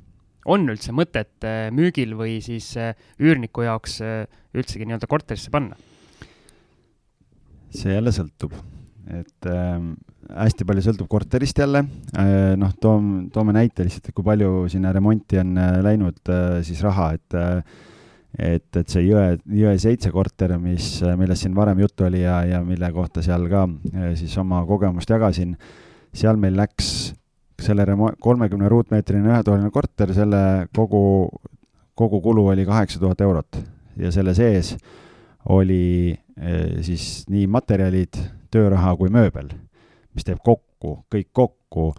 on 0.50 0.68
üldse 0.72 0.92
mõtet 0.96 1.46
äh, 1.46 1.68
müügil 1.74 2.14
või 2.18 2.38
siis 2.44 2.72
äh, 2.80 2.92
üürniku 3.20 3.64
jaoks 3.64 4.00
äh, 4.04 4.26
üldsegi 4.56 4.88
nii-öelda 4.88 5.08
korterisse 5.10 5.52
panna? 5.52 5.78
see 7.70 7.92
jälle 7.94 8.10
sõltub, 8.10 8.56
et 9.14 9.46
äh, 9.46 9.76
hästi 10.30 10.66
palju 10.66 10.84
sõltub 10.84 11.08
korterist 11.10 11.58
jälle, 11.60 11.84
äh, 12.18 12.54
noh, 12.58 12.72
toom, 12.80 13.30
toome 13.34 13.54
näite 13.56 13.84
lihtsalt, 13.86 14.10
et 14.10 14.16
kui 14.16 14.26
palju 14.26 14.66
sinna 14.72 14.92
remonti 14.94 15.40
on 15.42 15.56
äh, 15.58 15.78
läinud 15.84 16.32
äh, 16.32 16.60
siis 16.66 16.82
raha, 16.86 17.12
et 17.18 17.38
et, 18.30 18.76
et 18.78 18.92
see 18.92 19.02
Jõe, 19.08 19.40
Jõe 19.58 19.72
seitse 19.82 20.12
korter, 20.14 20.54
mis, 20.62 21.00
millest 21.18 21.42
siin 21.42 21.54
varem 21.56 21.80
juttu 21.82 22.06
oli 22.06 22.20
ja, 22.22 22.36
ja 22.46 22.60
mille 22.62 22.92
kohta 22.94 23.24
seal 23.26 23.48
ka 23.50 23.64
siis 24.14 24.36
oma 24.38 24.60
kogemust 24.68 25.10
jagasin, 25.10 25.56
seal 26.14 26.38
meil 26.38 26.54
läks 26.54 27.10
selle 27.60 27.82
remo-, 27.88 28.12
kolmekümne 28.22 28.70
ruutmeetrine 28.70 29.32
ühetoaline 29.32 29.72
korter, 29.74 30.14
selle 30.14 30.68
kogu, 30.76 31.02
kogu 31.98 32.20
kulu 32.22 32.46
oli 32.52 32.68
kaheksa 32.68 33.02
tuhat 33.02 33.20
eurot. 33.26 33.58
Ja 33.98 34.14
selle 34.14 34.36
sees 34.38 34.76
oli 35.50 36.14
siis 36.86 37.26
nii 37.28 37.48
materjalid, 37.50 38.14
tööraha 38.54 38.94
kui 38.96 39.10
mööbel 39.10 39.50
mis 40.14 40.26
teeb 40.26 40.40
kokku, 40.44 41.04
kõik 41.12 41.28
kokku 41.32 41.92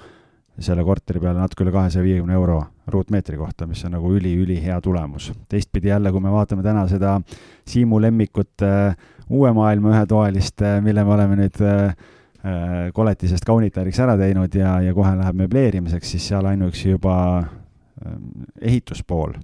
selle 0.62 0.84
korteri 0.84 1.22
peale 1.22 1.40
natuke 1.40 1.66
üle 1.66 1.74
kahesaja 1.74 2.04
viiekümne 2.06 2.36
euro 2.38 2.60
ruutmeetri 2.92 3.38
kohta, 3.40 3.68
mis 3.68 3.84
on 3.86 3.96
nagu 3.96 4.12
üli-ülihea 4.14 4.82
tulemus. 4.82 5.32
teistpidi 5.50 5.88
jälle, 5.88 6.12
kui 6.12 6.22
me 6.22 6.32
vaatame 6.32 6.64
täna 6.64 6.88
seda 6.88 7.20
Siimu 7.68 8.02
lemmikut 8.02 8.64
äh, 8.66 8.96
uue 9.30 9.54
maailma 9.54 9.94
ühetoalist 9.96 10.62
äh,, 10.62 10.82
mille 10.82 11.06
me 11.06 11.14
oleme 11.14 11.38
nüüd 11.40 11.62
äh, 11.62 11.96
äh 12.44 12.92
koletisest 12.94 13.46
kaunitariks 13.46 14.00
ära 14.00 14.18
teinud 14.18 14.56
ja, 14.56 14.80
ja 14.82 14.94
kohe 14.94 15.16
läheb 15.18 15.40
möbleerimiseks, 15.46 16.12
siis 16.12 16.28
seal 16.28 16.46
ainuüksi 16.46 16.90
juba 16.90 17.16
äh, 17.40 18.18
ehituspool 18.62 19.38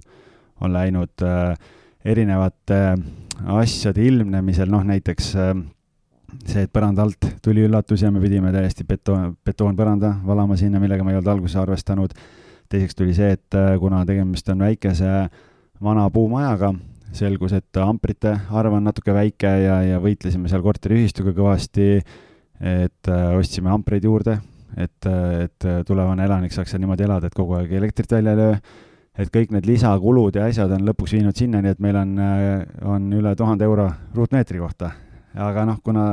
on 0.60 0.72
läinud 0.72 1.24
äh, 1.24 1.54
erinevate 2.04 2.98
asjade 3.46 4.02
ilmnemisel, 4.04 4.70
noh 4.70 4.84
näiteks 4.84 5.34
see, 6.44 6.64
et 6.64 6.72
põranda 6.72 7.04
alt 7.06 7.28
tuli 7.44 7.64
üllatus 7.66 8.02
ja 8.04 8.10
me 8.12 8.20
pidime 8.22 8.52
täiesti 8.54 8.84
betoon, 8.88 9.32
betoonpõranda 9.46 10.14
valama 10.26 10.58
sinna, 10.60 10.80
millega 10.82 11.04
me 11.04 11.14
ei 11.14 11.20
olnud 11.20 11.32
alguses 11.32 11.56
arvestanud. 11.60 12.14
teiseks 12.68 12.94
tuli 12.94 13.14
see, 13.16 13.32
et 13.32 13.56
äh, 13.56 13.78
kuna 13.80 14.04
tegemist 14.06 14.48
on 14.52 14.60
väikese 14.60 15.28
vana 15.82 16.08
puumajaga, 16.12 16.74
selgus, 17.16 17.54
et 17.56 17.80
amprite 17.80 18.34
arv 18.50 18.76
on 18.76 18.84
natuke 18.84 19.14
väike 19.14 19.52
ja, 19.64 19.80
ja 19.86 20.00
võitlesime 20.04 20.50
seal 20.52 20.62
korteriühistuga 20.62 21.32
kõvasti, 21.36 21.88
et 22.60 23.08
äh, 23.08 23.30
ostsime 23.38 23.72
ampreid 23.72 24.04
juurde, 24.04 24.36
et, 24.76 25.08
äh, 25.08 25.46
et 25.46 25.70
tulevane 25.86 26.28
elanik 26.28 26.52
saaks 26.52 26.74
seal 26.74 26.84
niimoodi 26.84 27.08
elada, 27.08 27.30
et 27.30 27.38
kogu 27.38 27.56
aeg 27.56 27.72
elektrit 27.80 28.12
välja 28.12 28.36
ei 28.36 28.42
löö 28.42 28.60
et 29.18 29.32
kõik 29.34 29.50
need 29.50 29.66
lisakulud 29.66 30.36
ja 30.36 30.44
asjad 30.46 30.70
on 30.76 30.84
lõpuks 30.86 31.16
viinud 31.16 31.34
sinnani, 31.34 31.72
et 31.72 31.80
meil 31.82 31.96
on, 31.98 32.12
on 32.86 33.12
üle 33.18 33.32
tuhande 33.34 33.66
euro 33.66 33.88
ruutmeetri 34.14 34.60
kohta 34.62 34.92
aga 35.34 35.64
noh, 35.68 35.80
kuna 35.84 36.04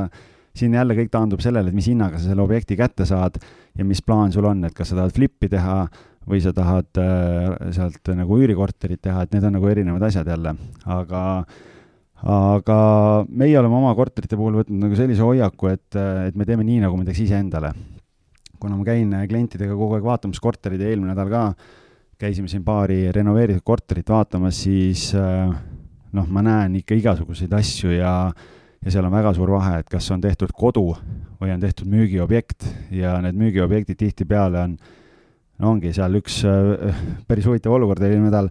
siin 0.55 0.73
jälle 0.75 0.95
kõik 0.95 1.11
taandub 1.11 1.43
sellele, 1.43 1.69
et 1.69 1.75
mis 1.75 1.87
hinnaga 1.91 2.19
sa 2.19 2.29
selle 2.29 2.43
objekti 2.45 2.77
kätte 2.79 3.07
saad 3.07 3.37
ja 3.75 3.85
mis 3.87 4.01
plaan 4.05 4.31
sul 4.31 4.47
on, 4.47 4.63
et 4.67 4.75
kas 4.75 4.91
sa 4.91 4.99
tahad 5.01 5.15
flippi 5.15 5.49
teha 5.51 5.83
või 6.25 6.41
sa 6.41 6.53
tahad 6.55 7.01
äh, 7.01 7.71
sealt 7.75 8.13
nagu 8.17 8.39
üürikorterit 8.39 9.03
teha, 9.03 9.25
et 9.25 9.35
need 9.35 9.45
on 9.45 9.57
nagu 9.59 9.69
erinevad 9.69 10.07
asjad 10.07 10.29
jälle, 10.31 10.55
aga 10.85 11.23
aga 12.25 12.77
meie 13.27 13.57
oleme 13.59 13.75
oma 13.75 13.91
korterite 13.93 14.37
puhul 14.39 14.61
võtnud 14.61 14.79
nagu 14.87 14.95
sellise 14.97 15.21
hoiaku, 15.21 15.67
et, 15.75 15.97
et 16.29 16.37
me 16.39 16.47
teeme 16.47 16.63
nii, 16.65 16.79
nagu 16.85 16.95
me 16.97 17.05
teeks 17.05 17.25
iseendale. 17.27 17.73
kuna 18.59 18.77
ma 18.79 18.85
käin 18.87 19.11
klientidega 19.29 19.75
kogu 19.75 19.97
aeg 19.97 20.05
vaatamas 20.07 20.39
korterid 20.41 20.81
ja 20.81 20.87
eelmine 20.89 21.11
nädal 21.11 21.29
ka 21.29 21.41
käisime 22.17 22.47
siin 22.47 22.63
paari 22.63 23.11
renoveeritud 23.11 23.61
korterit 23.61 24.09
vaatamas, 24.09 24.63
siis 24.63 25.09
äh, 25.13 25.51
noh, 26.15 26.27
ma 26.31 26.41
näen 26.41 26.79
ikka 26.79 26.95
igasuguseid 26.95 27.53
asju 27.53 27.91
ja 27.99 28.15
äh, 28.31 28.53
ja 28.83 28.93
seal 28.93 29.07
on 29.07 29.15
väga 29.15 29.33
suur 29.37 29.51
vahe, 29.55 29.79
et 29.81 29.89
kas 29.89 30.07
on 30.13 30.21
tehtud 30.23 30.53
kodu 30.55 30.91
või 31.41 31.53
on 31.53 31.63
tehtud 31.63 31.89
müügiobjekt 31.91 32.67
ja 32.95 33.17
need 33.23 33.37
müügiobjektid 33.39 33.99
tihtipeale 33.99 34.61
on, 34.61 34.77
no 35.61 35.75
ongi 35.75 35.93
seal 35.95 36.17
üks 36.19 36.41
äh, 36.49 37.03
päris 37.27 37.47
huvitav 37.49 37.75
olukord 37.75 38.03
eelmine 38.03 38.29
nädal, 38.29 38.49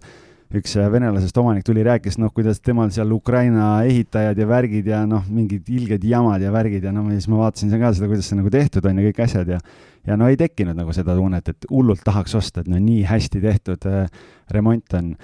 üks 0.55 0.75
äh, 0.79 0.89
venelasest 0.91 1.37
omanik 1.41 1.65
tuli, 1.67 1.83
rääkis, 1.85 2.19
noh, 2.21 2.31
kuidas 2.35 2.61
temal 2.63 2.91
seal 2.95 3.11
Ukraina 3.15 3.69
ehitajad 3.87 4.37
ja 4.39 4.47
värgid 4.49 4.87
ja 4.91 5.01
noh, 5.09 5.25
mingid 5.31 5.69
ilged 5.71 6.05
jamad 6.05 6.43
ja 6.43 6.53
värgid 6.53 6.85
ja 6.85 6.93
noh, 6.95 7.09
siis 7.13 7.27
ma 7.31 7.45
vaatasin 7.45 7.73
ka 7.73 7.91
seda, 7.95 8.09
kuidas 8.11 8.29
see 8.31 8.39
nagu 8.39 8.53
tehtud 8.53 8.85
on 8.85 9.01
ja 9.01 9.09
kõik 9.09 9.25
asjad 9.27 9.55
ja 9.55 9.61
ja 10.05 10.17
no 10.17 10.27
ei 10.29 10.37
tekkinud 10.37 10.77
nagu 10.77 10.93
seda 10.93 11.15
tunnet, 11.17 11.49
et 11.49 11.67
hullult 11.71 12.03
tahaks 12.05 12.35
osta, 12.37 12.61
et 12.61 12.69
no 12.69 12.79
nii 12.81 13.03
hästi 13.09 13.41
tehtud 13.41 13.87
äh, 13.89 14.05
remont 14.53 14.97
on. 14.97 15.15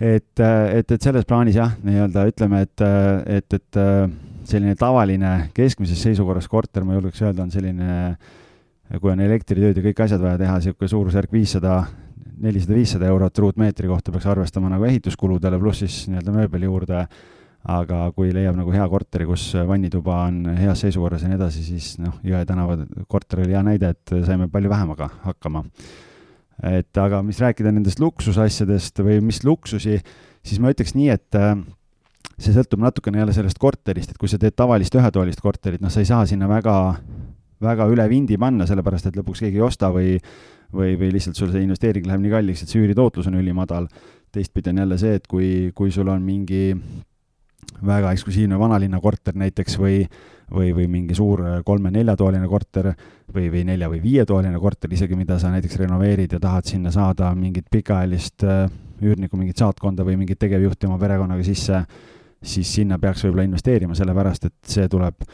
Et, 0.00 0.40
äh, 0.40 0.78
et, 0.78 0.90
et 0.90 1.02
selles 1.02 1.26
plaanis 1.28 1.58
jah, 1.58 1.74
nii-öelda 1.84 2.26
ütleme, 2.30 2.62
et, 2.66 2.84
et, 3.38 3.58
et 3.58 3.82
selline 4.48 4.76
tavaline 4.78 5.34
keskmises 5.56 6.00
seisukorras 6.04 6.48
korter, 6.50 6.84
ma 6.84 6.96
julgeks 6.96 7.22
öelda, 7.24 7.44
on 7.44 7.52
selline, 7.54 7.98
kui 9.00 9.12
on 9.12 9.22
elektritööd 9.24 9.78
ja 9.78 9.84
kõik 9.86 10.02
asjad 10.04 10.22
vaja 10.22 10.40
teha, 10.40 10.58
niisugune 10.60 10.90
suurusjärk 10.92 11.32
viissada, 11.32 11.78
nelisada, 12.44 12.76
viissada 12.76 13.08
eurot 13.12 13.40
ruutmeetri 13.44 13.88
kohta 13.88 14.12
peaks 14.12 14.28
arvestama 14.30 14.72
nagu 14.72 14.84
ehituskuludele, 14.88 15.60
pluss 15.62 15.84
siis 15.84 16.04
nii-öelda 16.10 16.34
mööbeli 16.34 16.68
juurde, 16.68 17.04
aga 17.64 18.00
kui 18.16 18.32
leiab 18.34 18.58
nagu 18.58 18.72
hea 18.74 18.84
korteri, 18.92 19.26
kus 19.28 19.46
vannituba 19.68 20.24
on 20.26 20.42
heas 20.58 20.82
seisukorras 20.84 21.24
ja 21.24 21.30
nii 21.30 21.38
edasi, 21.38 21.62
siis 21.64 21.94
noh, 22.02 22.18
Jõe 22.26 22.42
tänava 22.48 22.76
korter 23.08 23.40
oli 23.44 23.56
hea 23.56 23.62
näide, 23.64 23.94
et 23.94 24.16
saime 24.26 24.50
palju 24.52 24.72
vähemaga 24.72 25.08
hakkama. 25.24 25.64
Et 26.62 27.00
aga 27.00 27.22
mis 27.26 27.40
rääkida 27.42 27.72
nendest 27.74 28.00
luksusasjadest 28.02 29.02
või 29.02 29.20
mis 29.24 29.42
luksusi, 29.44 29.98
siis 30.44 30.60
ma 30.62 30.70
ütleks 30.74 30.94
nii, 30.94 31.10
et 31.10 31.38
see 32.38 32.54
sõltub 32.54 32.82
natukene 32.82 33.22
jälle 33.22 33.34
sellest 33.36 33.58
korterist, 33.62 34.14
et 34.14 34.18
kui 34.18 34.30
sa 34.30 34.38
teed 34.38 34.56
tavalist 34.56 34.94
ühetoalist 34.94 35.42
korterit, 35.42 35.82
noh, 35.82 35.92
sa 35.92 36.02
ei 36.02 36.08
saa 36.08 36.24
sinna 36.26 36.48
väga, 36.50 36.76
väga 37.62 37.86
üle 37.90 38.06
vindi 38.10 38.38
panna, 38.40 38.66
sellepärast 38.66 39.10
et 39.10 39.18
lõpuks 39.18 39.44
keegi 39.44 39.60
ei 39.60 39.66
osta 39.66 39.90
või 39.94 40.18
või, 40.74 40.98
või 40.98 41.12
lihtsalt 41.14 41.38
sul 41.38 41.52
see 41.54 41.64
investeering 41.64 42.06
läheb 42.08 42.22
nii 42.24 42.32
kalliks, 42.32 42.64
et 42.64 42.72
see 42.72 42.82
üüritootlus 42.82 43.28
on 43.30 43.38
ülimadal. 43.40 43.88
teistpidi 44.34 44.72
on 44.72 44.80
jälle 44.82 44.98
see, 44.98 45.14
et 45.14 45.26
kui, 45.30 45.70
kui 45.74 45.92
sul 45.94 46.08
on 46.10 46.22
mingi 46.22 46.74
väga 47.86 48.10
eksklusiivne 48.12 48.58
vanalinna 48.58 48.98
korter 49.00 49.36
näiteks 49.38 49.78
või, 49.78 50.02
või, 50.52 50.72
või 50.76 50.88
mingi 50.90 51.14
suur 51.16 51.42
kolme-neljatoaline 51.64 52.48
korter 52.48 52.92
või, 53.34 53.48
või 53.52 53.64
nelja- 53.64 53.90
või 53.90 54.02
viietoaline 54.02 54.58
korter 54.60 54.92
isegi, 54.92 55.16
mida 55.16 55.38
sa 55.38 55.52
näiteks 55.54 55.78
renoveerid 55.80 56.36
ja 56.36 56.40
tahad 56.40 56.68
sinna 56.68 56.92
saada 56.94 57.30
mingit 57.34 57.70
pikaajalist 57.70 58.44
äh, 58.44 58.66
üürnikku, 59.04 59.36
mingit 59.36 59.60
saatkonda 59.60 60.04
või 60.04 60.18
mingit 60.20 60.38
tegevjuhti 60.38 60.86
oma 60.86 60.98
perekonnaga 60.98 61.44
sisse 61.44 61.84
siis 62.44 62.70
sinna 62.76 62.98
peaks 63.00 63.24
võib-olla 63.24 63.46
investeerima, 63.48 63.96
sellepärast 63.96 64.48
et 64.48 64.56
see 64.68 64.86
tuleb, 64.92 65.24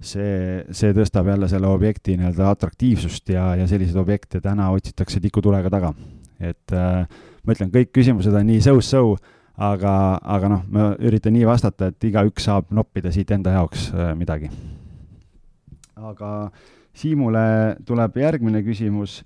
see, 0.00 0.64
see 0.76 0.94
tõstab 0.96 1.30
jälle 1.32 1.48
selle 1.50 1.70
objekti 1.70 2.18
nii-öelda 2.18 2.52
atraktiivsust 2.52 3.32
ja, 3.34 3.50
ja 3.58 3.66
selliseid 3.70 3.98
objekte 4.00 4.42
täna 4.44 4.70
otsitakse 4.74 5.20
tikutulega 5.24 5.72
taga. 5.72 5.94
et 6.38 6.72
äh, 6.76 7.02
ma 7.42 7.54
ütlen, 7.54 7.72
kõik 7.74 7.90
küsimused 7.96 8.34
on 8.34 8.46
nii 8.46 8.60
so-so, 8.62 9.16
aga, 9.58 9.92
aga 10.22 10.48
noh, 10.54 10.64
ma 10.70 10.90
üritan 10.98 11.34
nii 11.34 11.46
vastata, 11.48 11.90
et 11.90 12.10
igaüks 12.10 12.48
saab 12.48 12.70
noppida 12.70 13.12
siit 13.14 13.30
enda 13.34 13.56
jaoks 13.58 13.90
äh, 13.94 14.12
midagi 14.18 14.50
aga 15.98 16.50
Siimule 16.98 17.76
tuleb 17.86 18.16
järgmine 18.18 18.62
küsimus 18.66 19.20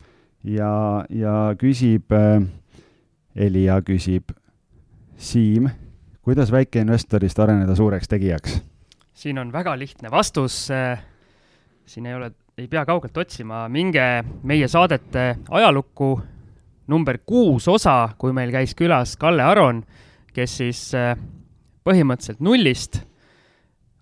ja, 0.44 1.04
ja 1.08 1.54
küsib 1.56 2.12
äh,, 2.12 2.42
Elia 3.32 3.78
küsib, 3.80 4.34
Siim, 5.16 5.70
kuidas 6.20 6.50
väikeinvestorist 6.52 7.38
areneda 7.40 7.76
suureks 7.78 8.10
tegijaks? 8.10 8.58
siin 9.14 9.38
on 9.38 9.52
väga 9.52 9.72
lihtne 9.78 10.10
vastus. 10.10 10.66
Äh, 10.70 11.00
siin 11.86 12.06
ei 12.06 12.14
ole, 12.14 12.32
ei 12.58 12.66
pea 12.68 12.84
kaugelt 12.84 13.16
otsima, 13.16 13.68
minge 13.68 14.24
meie 14.42 14.68
saadete 14.68 15.36
ajalukku, 15.48 16.10
number 16.88 17.18
kuus 17.26 17.68
osa, 17.68 18.10
kui 18.18 18.34
meil 18.36 18.52
käis 18.52 18.74
külas 18.74 19.14
Kalle 19.16 19.44
Aron, 19.46 19.84
kes 20.36 20.56
siis 20.62 20.82
äh, 20.98 21.14
põhimõtteliselt 21.86 22.42
nullist 22.44 23.02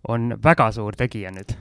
on 0.09 0.35
väga 0.43 0.70
suur 0.72 0.97
tegija 0.97 1.33
nüüd. 1.35 1.55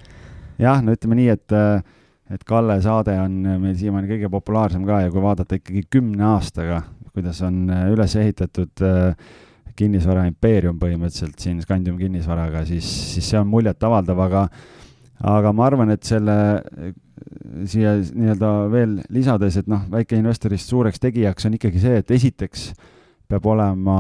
jah, 0.60 0.82
no 0.84 0.96
ütleme 0.96 1.20
nii, 1.20 1.30
et 1.36 1.56
äh, 1.56 1.84
et 2.30 2.44
Kalle 2.46 2.78
saade 2.82 3.16
on 3.18 3.42
meil 3.62 3.76
siiamaani 3.78 4.10
kõige 4.12 4.30
populaarsem 4.30 4.84
ka 4.86 5.02
ja 5.02 5.12
kui 5.14 5.22
vaadata 5.24 5.58
ikkagi 5.58 5.88
kümne 5.90 6.28
aastaga, 6.36 6.84
kuidas 7.14 7.42
on 7.42 7.64
üles 7.90 8.14
ehitatud 8.22 8.84
äh, 8.86 9.16
kinnisvara 9.80 10.28
impeerium 10.30 10.78
põhimõtteliselt 10.80 11.40
siin 11.42 11.62
Scandium 11.64 11.98
kinnisvaraga, 12.00 12.66
siis, 12.68 12.86
siis 13.14 13.30
see 13.32 13.40
on 13.40 13.50
muljetavaldav, 13.50 14.22
aga 14.28 14.46
aga 15.20 15.52
ma 15.52 15.66
arvan, 15.68 15.90
et 15.92 16.06
selle 16.08 16.36
siia 17.68 17.98
nii-öelda 18.00 18.52
veel 18.72 18.96
lisades, 19.12 19.58
et 19.60 19.68
noh, 19.68 19.84
väikeinvestorist 19.92 20.72
suureks 20.72 21.02
tegijaks 21.04 21.48
on 21.50 21.58
ikkagi 21.58 21.82
see, 21.84 22.00
et 22.00 22.14
esiteks 22.16 22.70
peab 23.30 23.46
olema 23.46 23.98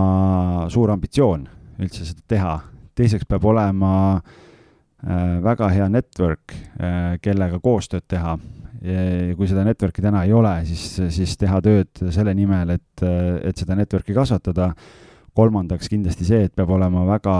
suur 0.73 0.91
ambitsioon 0.93 1.47
üldse 1.79 2.05
seda 2.07 2.23
teha, 2.27 2.53
teiseks 2.97 3.27
peab 3.29 3.45
olema 3.51 3.91
äh, 4.17 5.37
väga 5.45 5.69
hea 5.73 5.89
network 5.91 6.55
äh,, 6.55 7.19
kellega 7.23 7.61
koostööd 7.63 8.07
teha. 8.07 8.37
ja 8.79 9.35
kui 9.35 9.47
seda 9.47 9.65
network'i 9.67 10.01
täna 10.01 10.23
ei 10.23 10.31
ole, 10.33 10.53
siis, 10.65 10.85
siis 11.11 11.35
teha 11.37 11.59
tööd 11.61 11.99
selle 12.15 12.31
nimel, 12.33 12.77
et, 12.77 13.01
et 13.43 13.59
seda 13.59 13.75
network'i 13.75 14.15
kasvatada. 14.15 14.69
Kolmandaks 15.35 15.91
kindlasti 15.91 16.23
see, 16.23 16.45
et 16.47 16.53
peab 16.55 16.71
olema 16.71 17.03
väga 17.07 17.35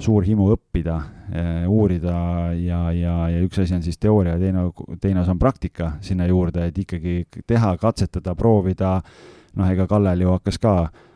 suur 0.00 0.24
himu 0.26 0.48
õppida, 0.54 0.96
eh, 1.32 1.66
uurida 1.70 2.16
ja, 2.58 2.80
ja, 2.92 3.14
ja 3.30 3.42
üks 3.44 3.60
asi 3.62 3.76
on 3.76 3.82
siis 3.84 3.98
teooria 4.02 4.34
teine, 4.40 4.66
teine 5.00 5.22
osa 5.22 5.34
on 5.34 5.40
praktika 5.40 5.94
sinna 6.02 6.26
juurde, 6.26 6.68
et 6.68 6.78
ikkagi 6.78 7.44
teha, 7.46 7.74
katsetada, 7.80 8.34
proovida, 8.38 8.96
noh, 9.54 9.70
ega 9.70 9.86
Kallel 9.90 10.24
ju 10.26 10.34
hakkas 10.34 10.58
ka, 10.58 10.74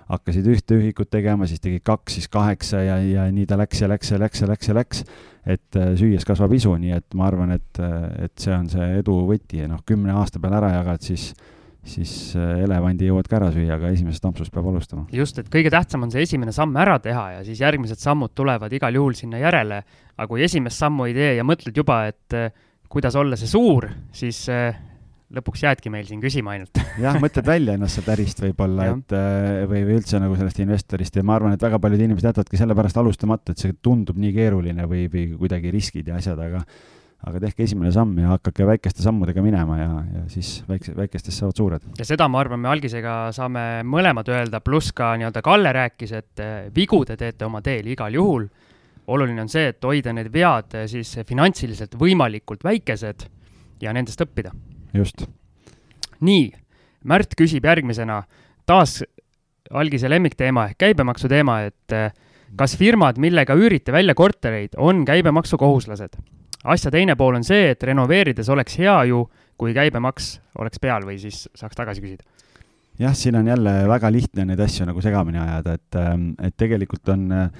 hakkasid 0.08 0.46
ühte 0.48 0.78
ühikut 0.78 1.10
tegema, 1.12 1.46
siis 1.48 1.60
tegid 1.60 1.84
kaks, 1.86 2.18
siis 2.18 2.30
kaheksa 2.32 2.80
ja, 2.84 2.96
ja 3.02 3.26
nii 3.32 3.46
ta 3.48 3.58
läks 3.60 3.82
ja 3.82 3.90
läks 3.90 4.14
ja 4.14 4.20
läks 4.22 4.42
ja 4.42 4.48
läks 4.48 4.70
ja 4.70 4.78
läks. 4.78 5.04
et 5.48 5.76
eh, 5.76 5.92
süües 6.00 6.24
kasvab 6.28 6.52
isu, 6.56 6.74
nii 6.80 6.96
et 6.96 7.14
ma 7.16 7.28
arvan, 7.28 7.54
et, 7.56 7.84
et 8.24 8.34
see 8.40 8.56
on 8.56 8.66
see 8.68 8.98
edu 8.98 9.20
võti 9.28 9.62
ja 9.62 9.68
noh, 9.68 9.84
kümne 9.86 10.12
aasta 10.16 10.40
peale 10.40 10.60
ära 10.60 10.74
jagad, 10.78 11.04
siis 11.04 11.32
siis 11.88 12.12
äh, 12.36 12.62
elevandi 12.64 13.08
jõuad 13.08 13.28
ka 13.28 13.38
ära 13.38 13.50
süüa, 13.54 13.76
aga 13.78 13.92
esimesest 13.94 14.24
ampsust 14.28 14.52
peab 14.54 14.66
alustama. 14.70 15.06
just, 15.14 15.38
et 15.40 15.48
kõige 15.52 15.70
tähtsam 15.72 16.04
on 16.06 16.12
see 16.12 16.24
esimene 16.26 16.52
samm 16.54 16.76
ära 16.80 16.98
teha 17.02 17.24
ja 17.38 17.44
siis 17.46 17.60
järgmised 17.62 18.00
sammud 18.02 18.34
tulevad 18.36 18.72
igal 18.76 18.94
juhul 18.94 19.16
sinna 19.18 19.40
järele. 19.42 19.82
aga 20.16 20.28
kui 20.28 20.42
esimest 20.44 20.78
sammu 20.78 21.08
ei 21.08 21.14
tee 21.16 21.34
ja 21.38 21.46
mõtled 21.46 21.76
juba, 21.76 22.02
et 22.10 22.36
äh, 22.36 22.50
kuidas 22.88 23.16
olla 23.16 23.36
see 23.36 23.50
suur, 23.50 23.88
siis 24.12 24.46
äh, 24.52 24.76
lõpuks 25.34 25.64
jäädki 25.66 25.92
meil 25.92 26.06
siin 26.08 26.20
küsima 26.22 26.54
ainult 26.56 26.80
jah, 27.04 27.18
mõtled 27.20 27.46
välja 27.46 27.76
ennast 27.76 27.98
sealt 27.98 28.12
ärist 28.14 28.40
võib-olla, 28.42 28.90
et 28.94 29.16
või, 29.68 29.82
või 29.82 29.98
üldse 29.98 30.20
nagu 30.22 30.36
sellest 30.38 30.62
investorist 30.64 31.18
ja 31.18 31.24
ma 31.26 31.36
arvan, 31.36 31.56
et 31.56 31.64
väga 31.64 31.80
paljud 31.82 32.04
inimesed 32.06 32.30
jätavadki 32.30 32.60
sellepärast 32.60 33.00
alustamata, 33.02 33.52
et 33.52 33.64
see 33.64 33.76
tundub 33.82 34.20
nii 34.20 34.32
keeruline 34.36 34.88
või, 34.88 35.08
või 35.12 35.26
kuidagi 35.36 35.74
riskid 35.74 36.08
ja 36.08 36.20
asjad, 36.22 36.40
aga 36.46 36.64
aga 37.26 37.40
tehke 37.42 37.64
esimene 37.66 37.90
samm 37.94 38.14
ja 38.22 38.34
hakake 38.36 38.66
väikeste 38.66 39.02
sammudega 39.02 39.42
minema 39.42 39.78
ja, 39.80 39.88
ja 40.14 40.20
siis 40.30 40.60
väikse, 40.68 40.94
väikestest 40.96 41.42
saavad 41.42 41.58
suured. 41.58 41.88
ja 41.98 42.06
seda, 42.06 42.28
ma 42.30 42.42
arvan, 42.44 42.62
me 42.62 42.70
algisega 42.70 43.16
saame 43.34 43.64
mõlemad 43.86 44.30
öelda, 44.30 44.60
pluss 44.62 44.94
ka 44.94 45.16
nii-öelda 45.18 45.42
Kalle 45.44 45.72
rääkis, 45.74 46.14
et 46.14 46.44
eh, 46.44 46.70
vigu 46.74 47.02
te 47.08 47.18
teete 47.18 47.48
oma 47.48 47.62
teel 47.64 47.90
igal 47.90 48.14
juhul. 48.14 48.46
oluline 49.08 49.40
on 49.40 49.48
see, 49.48 49.72
et 49.72 49.84
hoida 49.84 50.12
need 50.12 50.30
vead 50.32 50.78
eh, 50.78 50.86
siis 50.86 51.16
finantsiliselt 51.26 51.98
võimalikult 51.98 52.62
väikesed 52.64 53.26
ja 53.82 53.92
nendest 53.92 54.22
õppida. 54.22 54.54
Just. 54.94 55.26
nii, 56.20 56.52
Märt 57.08 57.36
küsib 57.38 57.64
järgmisena 57.64 58.24
taas 58.66 58.98
algise 59.70 60.08
lemmikteema 60.10 60.66
ehk 60.68 60.80
käibemaksu 60.82 61.28
teema, 61.30 61.60
et 61.68 61.94
eh, 61.94 62.10
kas 62.58 62.74
firmad, 62.76 63.20
millega 63.22 63.54
üürite 63.56 63.94
välja 63.94 64.16
kortereid, 64.18 64.74
on 64.76 65.04
käibemaksukohuslased? 65.08 66.18
asja 66.68 66.90
teine 66.90 67.14
pool 67.16 67.38
on 67.38 67.44
see, 67.46 67.70
et 67.70 67.82
renoveerides 67.86 68.48
oleks 68.50 68.80
hea 68.80 68.96
ju, 69.08 69.22
kui 69.58 69.70
käibemaks 69.76 70.38
oleks 70.58 70.80
peal 70.82 71.06
või 71.06 71.18
siis 71.22 71.46
saaks 71.54 71.78
tagasi 71.78 72.02
küsida. 72.02 72.26
jah, 72.98 73.14
siin 73.14 73.38
on 73.38 73.46
jälle 73.46 73.74
väga 73.88 74.10
lihtne 74.12 74.44
neid 74.48 74.60
asju 74.60 74.88
nagu 74.88 75.00
segamini 75.00 75.38
ajada, 75.38 75.78
et, 75.78 76.00
ähm, 76.02 76.32
et 76.42 76.56
tegelikult 76.58 77.14
on 77.14 77.30
äh, 77.32 77.50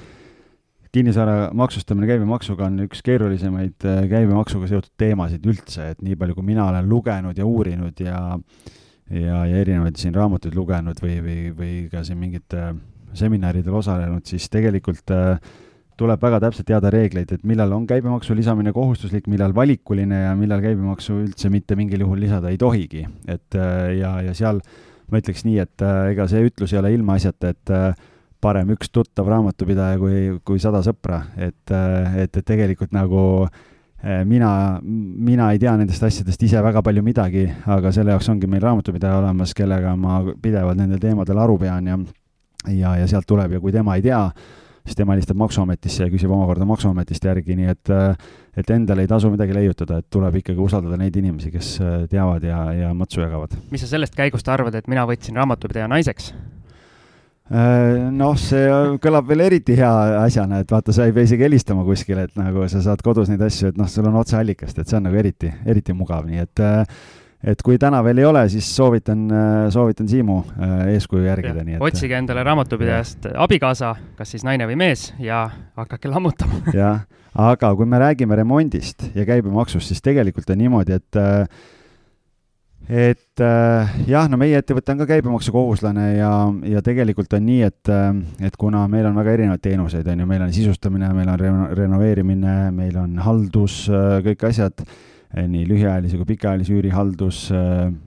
kinnisvara 0.95 1.51
maksustamine 1.57 2.09
käibemaksuga 2.09 2.67
on 2.69 2.85
üks 2.87 3.03
keerulisemaid 3.07 3.87
äh, 3.87 4.03
käibemaksuga 4.11 4.71
seotud 4.71 4.93
teemasid 5.01 5.47
üldse, 5.49 5.93
et 5.93 6.03
nii 6.05 6.19
palju, 6.19 6.39
kui 6.39 6.49
mina 6.51 6.69
olen 6.71 6.89
lugenud 6.89 7.39
ja 7.39 7.47
uurinud 7.47 8.05
ja 8.05 8.19
ja, 9.09 9.45
ja 9.49 9.63
erinevaid 9.63 9.97
siin 10.01 10.15
raamatuid 10.17 10.57
lugenud 10.57 11.01
või, 11.01 11.19
või, 11.25 11.39
või 11.57 11.73
ka 11.93 12.05
siin 12.05 12.21
mingite 12.21 12.75
seminaridel 13.17 13.75
osalenud, 13.79 14.27
siis 14.29 14.51
tegelikult 14.53 15.15
äh, 15.15 15.39
tuleb 15.99 16.23
väga 16.23 16.39
täpselt 16.45 16.69
teada 16.69 16.91
reegleid, 16.95 17.33
et 17.35 17.47
millal 17.49 17.73
on 17.75 17.87
käibemaksu 17.89 18.37
lisamine 18.39 18.73
kohustuslik, 18.75 19.27
millal 19.31 19.55
valikuline 19.57 20.21
ja 20.29 20.35
millal 20.39 20.63
käibemaksu 20.63 21.17
üldse 21.25 21.51
mitte 21.51 21.75
mingil 21.79 22.05
juhul 22.05 22.21
lisada 22.23 22.53
ei 22.53 22.61
tohigi. 22.61 23.07
et 23.27 23.59
äh, 23.59 23.97
ja, 23.99 24.21
ja 24.29 24.35
seal 24.35 24.63
ma 25.11 25.23
ütleks 25.23 25.45
nii, 25.47 25.59
et 25.65 25.85
äh, 25.85 26.13
ega 26.13 26.29
see 26.31 26.45
ütlus 26.47 26.75
ei 26.75 26.81
ole 26.83 26.93
ilmaasjata, 26.95 27.55
et 27.55 27.75
äh, 27.75 28.07
parem 28.41 28.71
üks 28.75 28.93
tuttav 28.95 29.29
raamatupidaja 29.31 29.99
kui, 29.99 30.21
kui 30.47 30.61
sada 30.63 30.83
sõpra, 30.87 31.25
et, 31.37 31.73
et, 31.73 32.37
et 32.37 32.45
tegelikult 32.47 32.95
nagu 32.95 33.23
mina, 34.29 34.53
mina 34.83 35.51
ei 35.53 35.59
tea 35.59 35.75
nendest 35.81 36.05
asjadest 36.07 36.43
ise 36.47 36.63
väga 36.63 36.83
palju 36.87 37.03
midagi, 37.03 37.49
aga 37.67 37.91
selle 37.95 38.15
jaoks 38.15 38.31
ongi 38.31 38.51
meil 38.51 38.63
raamatupidaja 38.63 39.19
olemas, 39.19 39.55
kellega 39.59 39.97
ma 39.99 40.21
pidevalt 40.43 40.79
nendel 40.79 41.03
teemadel 41.03 41.43
aru 41.43 41.59
pean 41.59 41.91
ja 41.91 41.99
ja, 42.67 42.97
ja 42.99 43.07
sealt 43.11 43.27
tuleb 43.29 43.57
ja 43.57 43.61
kui 43.63 43.73
tema 43.75 43.97
ei 43.99 44.03
tea, 44.03 44.21
siis 44.85 44.97
tema 44.99 45.15
helistab 45.15 45.39
Maksuametisse 45.39 46.07
ja 46.07 46.13
küsib 46.13 46.33
omakorda 46.33 46.67
Maksuametist 46.69 47.25
järgi, 47.29 47.57
nii 47.59 47.73
et 47.75 47.93
et 48.59 48.71
endale 48.75 49.05
ei 49.05 49.11
tasu 49.11 49.31
midagi 49.31 49.55
leiutada, 49.55 50.01
et 50.01 50.09
tuleb 50.11 50.41
ikkagi 50.41 50.59
usaldada 50.59 50.97
neid 50.99 51.15
inimesi, 51.17 51.53
kes 51.55 51.75
teavad 52.11 52.43
ja, 52.43 52.63
ja 52.75 52.95
matsu 52.95 53.23
jagavad. 53.23 53.55
mis 53.71 53.85
sa 53.85 53.91
sellest 53.95 54.17
käigust 54.19 54.49
arvad, 54.51 54.75
et 54.75 54.89
mina 54.91 55.07
võtsin 55.07 55.39
raamatupidaja 55.39 55.91
naiseks? 55.91 56.33
Äh, 57.49 58.11
noh, 58.13 58.35
see 58.37 58.65
kõlab 59.01 59.29
veel 59.31 59.47
eriti 59.47 59.77
hea 59.79 59.93
asjana, 60.21 60.61
et 60.61 60.73
vaata, 60.73 60.93
sa 60.93 61.07
ei 61.09 61.15
pea 61.17 61.25
isegi 61.25 61.47
helistama 61.47 61.85
kuskile, 61.87 62.27
et 62.29 62.35
nagu 62.37 62.67
sa 62.69 62.83
saad 62.85 63.01
kodus 63.05 63.31
neid 63.33 63.41
asju, 63.47 63.71
et 63.73 63.79
noh, 63.81 63.89
sul 63.89 64.09
on 64.11 64.19
otseallikast, 64.21 64.77
et 64.77 64.91
see 64.91 64.99
on 64.99 65.09
nagu 65.09 65.17
eriti, 65.17 65.49
eriti 65.65 65.97
mugav, 65.97 66.27
nii 66.29 66.45
et 66.45 66.63
äh, 66.65 67.01
et 67.49 67.61
kui 67.63 67.79
täna 67.81 68.03
veel 68.05 68.19
ei 68.21 68.27
ole, 68.29 68.43
siis 68.53 68.69
soovitan, 68.77 69.23
äh, 69.33 69.57
soovitan 69.73 70.11
Siimu 70.11 70.43
eeskuju 70.93 71.25
järgida, 71.25 71.65
nii 71.65 71.79
et 71.79 71.87
otsige 71.89 72.19
endale 72.19 72.45
raamatupidajast 72.45 73.31
abikaasa, 73.47 73.95
kas 74.19 74.35
siis 74.35 74.45
naine 74.45 74.69
või 74.69 74.77
mees, 74.83 75.09
ja 75.23 75.47
hakake 75.79 76.13
lammutama. 76.13 76.61
Jah, 76.77 77.07
aga 77.33 77.73
kui 77.79 77.89
me 77.89 78.03
räägime 78.03 78.37
remondist 78.37 79.09
ja 79.17 79.25
käibemaksust, 79.25 79.89
siis 79.89 80.05
tegelikult 80.05 80.51
on 80.53 80.61
niimoodi, 80.67 81.01
et 81.01 81.23
äh, 81.23 81.47
et 82.89 83.43
jah, 84.09 84.29
no 84.31 84.39
meie 84.41 84.59
ettevõte 84.63 84.95
on 84.95 85.03
ka 85.03 85.09
käibemaksukohuslane 85.11 86.07
ja, 86.17 86.31
ja 86.73 86.81
tegelikult 86.85 87.35
on 87.37 87.45
nii, 87.45 87.61
et, 87.69 87.93
et 88.49 88.57
kuna 88.61 88.87
meil 88.89 89.11
on 89.11 89.19
väga 89.19 89.37
erinevaid 89.37 89.65
teenuseid, 89.65 90.09
on 90.09 90.25
ju, 90.25 90.31
meil 90.31 90.47
on 90.47 90.55
sisustamine, 90.57 91.13
meil 91.17 91.29
on 91.29 91.39
reno 91.43 91.69
renoveerimine, 91.77 92.57
meil 92.75 92.97
on 93.01 93.21
haldus, 93.25 93.85
kõik 94.25 94.49
asjad 94.49 94.87
nii 95.37 95.67
lühiajalise 95.69 96.17
kui 96.17 96.31
pikaajalise 96.31 96.73
üürihaldus, 96.73 97.47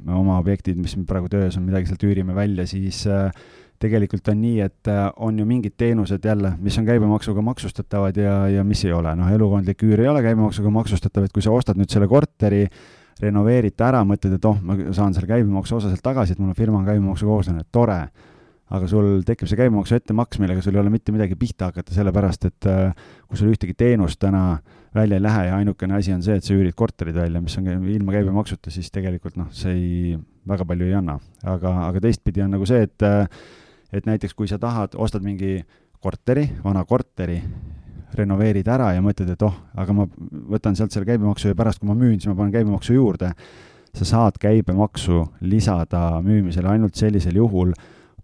oma 0.10 0.40
objektid, 0.42 0.80
mis 0.82 0.96
praegu 1.08 1.30
töös 1.30 1.58
on, 1.60 1.68
midagi 1.68 1.92
sealt 1.92 2.06
üürime 2.08 2.34
välja, 2.34 2.66
siis 2.70 3.04
tegelikult 3.82 4.30
on 4.34 4.42
nii, 4.42 4.58
et 4.66 4.90
on 5.22 5.38
ju 5.38 5.46
mingid 5.46 5.76
teenused 5.78 6.26
jälle, 6.26 6.56
mis 6.62 6.78
on 6.82 6.88
käibemaksuga 6.90 7.44
maksustatavad 7.46 8.18
ja, 8.18 8.36
ja 8.58 8.66
mis 8.66 8.84
ei 8.86 8.94
ole, 8.94 9.14
noh, 9.18 9.30
elukondlik 9.34 9.86
üür 9.86 10.02
ei 10.02 10.10
ole 10.10 10.26
käibemaksuga 10.26 10.74
maksustatav, 10.74 11.26
et 11.26 11.34
kui 11.34 11.46
sa 11.46 11.54
ostad 11.54 11.78
nüüd 11.78 11.94
selle 11.94 12.10
korteri, 12.10 12.66
renoveerid 13.22 13.76
ta 13.78 13.92
ära, 13.92 14.02
mõtled, 14.08 14.36
et 14.38 14.50
oh, 14.50 14.60
ma 14.66 14.78
saan 14.96 15.16
selle 15.16 15.30
käibemaksu 15.30 15.78
osa 15.78 15.92
sealt 15.92 16.04
tagasi, 16.06 16.36
et 16.36 16.42
mul 16.42 16.54
on 16.54 16.58
firma 16.58 16.84
käibemaksukohuslane, 16.88 17.66
tore 17.72 18.02
aga 18.72 18.88
sul 18.88 19.24
tekib 19.28 19.50
see 19.52 19.60
käibemaksu 19.60 19.98
ettemaks, 19.98 20.40
millega 20.40 20.64
sul 20.64 20.78
ei 20.78 20.82
ole 20.82 20.92
mitte 20.94 21.12
midagi 21.12 21.36
pihta 21.40 21.72
hakata, 21.72 21.94
sellepärast 21.96 22.48
et 22.48 22.68
äh, 22.72 23.10
kui 23.28 23.40
sul 23.40 23.52
ühtegi 23.52 23.76
teenust 23.78 24.22
täna 24.22 24.62
välja 24.96 25.20
ei 25.20 25.24
lähe 25.24 25.48
ja 25.50 25.58
ainukene 25.60 25.98
asi 25.98 26.14
on 26.16 26.24
see, 26.24 26.38
et 26.40 26.48
sa 26.48 26.56
üürid 26.56 26.76
korterid 26.80 27.16
välja, 27.16 27.42
mis 27.44 27.58
on 27.60 27.68
ilma 27.68 28.16
käibemaksuta, 28.16 28.72
siis 28.72 28.92
tegelikult 28.92 29.36
noh, 29.40 29.50
see 29.56 29.76
ei, 29.76 30.16
väga 30.48 30.68
palju 30.68 30.88
ei 30.88 30.96
anna. 31.00 31.18
aga, 31.44 31.74
aga 31.90 32.04
teistpidi 32.08 32.44
on 32.46 32.56
nagu 32.56 32.68
see, 32.68 32.88
et 32.88 33.08
äh, 33.08 33.28
et 33.92 34.08
näiteks 34.08 34.34
kui 34.34 34.48
sa 34.48 34.60
tahad, 34.60 34.96
ostad 34.96 35.24
mingi 35.24 35.60
korteri, 36.02 36.48
vana 36.64 36.86
korteri, 36.88 37.42
renoveerid 38.18 38.68
ära 38.72 38.91
ja 38.95 39.01
mõtled, 39.03 39.34
et 39.34 39.43
oh, 39.45 39.55
aga 39.80 39.95
ma 39.95 40.07
võtan 40.51 40.78
sealt 40.78 40.93
selle 40.93 41.07
käibemaksu 41.09 41.51
ja 41.51 41.57
pärast, 41.57 41.82
kui 41.82 41.89
ma 41.89 41.97
müün, 41.97 42.20
siis 42.20 42.32
ma 42.32 42.38
panen 42.39 42.53
käibemaksu 42.55 42.95
juurde. 42.97 43.34
sa 43.91 44.05
saad 44.05 44.38
käibemaksu 44.39 45.26
lisada 45.41 46.22
müümisele 46.24 46.70
ainult 46.72 46.95
sellisel 46.95 47.36
juhul, 47.36 47.74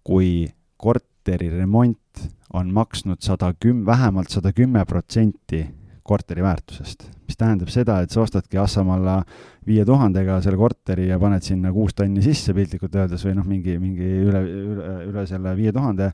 kui 0.03 0.47
korteri 0.77 1.49
remont 1.49 2.21
on 2.53 2.71
maksnud 2.71 3.19
sada 3.19 3.51
küm-, 3.65 3.85
vähemalt 3.85 4.29
sada 4.29 4.53
kümme 4.55 4.85
protsenti 4.85 5.65
korteri 6.07 6.43
väärtusest, 6.43 7.09
mis 7.27 7.38
tähendab 7.38 7.69
seda, 7.71 7.99
et 8.01 8.13
sa 8.13 8.21
ostadki 8.23 8.57
Assamalla 8.61 9.19
viie 9.67 9.83
tuhandega 9.85 10.39
selle 10.43 10.59
korteri 10.59 11.09
ja 11.09 11.19
paned 11.19 11.43
sinna 11.43 11.73
kuus 11.75 11.97
tonni 11.97 12.23
sisse 12.23 12.55
piltlikult 12.55 12.95
öeldes 12.95 13.25
või 13.27 13.35
noh, 13.35 13.47
mingi, 13.47 13.75
mingi 13.81 14.07
üle, 14.23 14.43
üle, 14.47 14.93
üle 15.09 15.25
selle 15.27 15.51
viie 15.57 15.73
tuhande, 15.75 16.13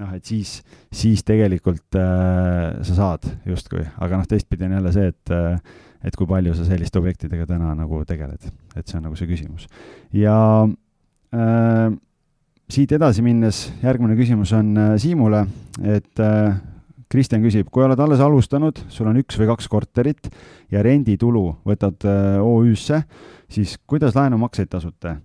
noh, 0.00 0.12
et 0.16 0.24
siis, 0.24 0.60
siis 0.94 1.24
tegelikult 1.26 1.98
äh, 2.00 2.82
sa 2.86 2.98
saad 2.98 3.28
justkui, 3.48 3.84
aga 3.98 4.20
noh, 4.20 4.28
teistpidi 4.28 4.68
on 4.68 4.78
jälle 4.78 4.94
see, 4.94 5.10
et 5.12 5.34
äh, 5.34 5.58
et 6.02 6.16
kui 6.18 6.26
palju 6.26 6.54
sa 6.58 6.64
selliste 6.66 6.98
objektidega 6.98 7.46
täna 7.46 7.76
nagu 7.78 8.00
tegeled, 8.06 8.48
et 8.74 8.88
see 8.88 8.98
on 8.98 9.06
nagu 9.06 9.18
see 9.18 9.28
küsimus. 9.30 9.68
ja 10.16 10.36
äh, 11.34 11.94
siit 12.72 12.92
edasi 12.96 13.24
minnes, 13.24 13.66
järgmine 13.82 14.16
küsimus 14.18 14.52
on 14.56 14.76
äh, 14.78 14.92
Siimule, 15.00 15.44
et 15.84 16.22
äh, 16.22 16.54
Kristjan 17.12 17.42
küsib, 17.44 17.68
kui 17.68 17.84
oled 17.84 18.00
alles 18.00 18.22
alustanud, 18.24 18.78
sul 18.88 19.10
on 19.10 19.18
üks 19.20 19.36
või 19.36 19.50
kaks 19.50 19.68
korterit 19.68 20.30
ja 20.72 20.82
renditulu 20.84 21.44
võtad 21.68 22.06
äh, 22.08 22.40
OÜ-sse, 22.40 23.02
siis 23.52 23.76
kuidas 23.86 24.16
laenumakseid 24.16 24.72
tasute? 24.72 25.18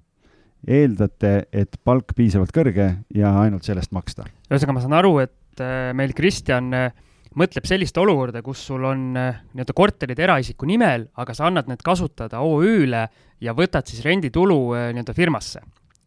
Eeldate, 0.68 1.34
et 1.54 1.78
palk 1.86 2.16
piisavalt 2.18 2.54
kõrge 2.56 2.88
ja 3.16 3.34
ainult 3.42 3.68
sellest 3.68 3.94
maksta? 3.96 4.26
ühesõnaga, 4.50 4.78
ma 4.78 4.86
saan 4.86 4.98
aru, 4.98 5.14
et 5.26 5.64
äh, 5.64 5.92
meil 5.98 6.16
Kristjan 6.18 6.72
äh, 6.74 6.90
mõtleb 7.38 7.68
sellist 7.70 7.98
olukorda, 8.02 8.42
kus 8.46 8.64
sul 8.72 8.88
on 8.88 9.12
nii-öelda 9.14 9.76
korterid 9.78 10.20
eraisiku 10.20 10.66
nimel, 10.70 11.08
aga 11.22 11.36
sa 11.38 11.48
annad 11.52 11.70
need 11.70 11.84
kasutada 11.86 12.42
OÜ-le 12.42 13.06
ja 13.44 13.54
võtad 13.54 13.86
siis 13.86 14.02
renditulu 14.06 14.58
nii-öelda 14.74 15.14
firmasse. 15.14 15.62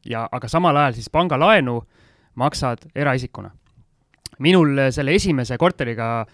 ja, 0.05 0.27
aga 0.33 0.49
samal 0.49 0.77
ajal 0.77 0.97
siis 0.97 1.11
pangalaenu 1.13 1.81
maksad 2.41 2.89
eraisikuna 2.95 3.51
minul 4.41 4.87
selle 4.95 5.15
esimese 5.17 5.59
korteriga, 5.61 6.25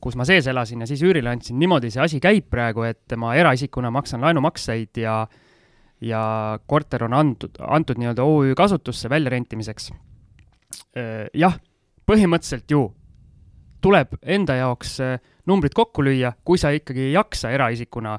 kus 0.00 0.16
ma 0.16 0.24
sees 0.28 0.48
elasin 0.50 0.82
ja 0.82 0.88
siis 0.88 1.02
üürile 1.04 1.32
andsin, 1.32 1.58
niimoodi 1.60 1.92
see 1.92 2.02
asi 2.02 2.20
käib 2.22 2.48
praegu, 2.52 2.86
et 2.88 3.16
ma 3.20 3.34
eraisikuna 3.36 3.92
maksan 3.92 4.24
laenumakseid 4.24 5.02
ja 5.02 5.22
ja 6.00 6.58
korter 6.66 7.04
on 7.04 7.14
antud, 7.14 7.58
antud 7.60 7.98
nii-öelda 8.00 8.24
OÜ 8.24 8.54
kasutusse 8.56 9.10
väljarentimiseks. 9.10 9.90
jah, 11.34 11.58
põhimõtteliselt 12.06 12.70
ju 12.70 12.86
tuleb 13.80 14.16
enda 14.22 14.54
jaoks 14.54 14.98
numbrid 15.46 15.74
kokku 15.74 16.04
lüüa, 16.04 16.32
kui 16.44 16.58
sa 16.58 16.70
ikkagi 16.70 17.10
ei 17.10 17.12
jaksa 17.12 17.50
eraisikuna 17.50 18.18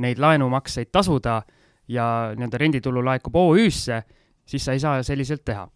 neid 0.00 0.18
laenumakseid 0.18 0.90
tasuda 0.92 1.42
ja 1.88 2.06
nii-öelda 2.36 2.58
renditulu 2.58 3.04
laekub 3.04 3.36
OÜ-sse, 3.36 4.02
siis 4.46 4.64
sa 4.64 4.72
ei 4.72 4.80
saa 4.80 5.02
selliselt 5.02 5.44
teha. 5.44 5.68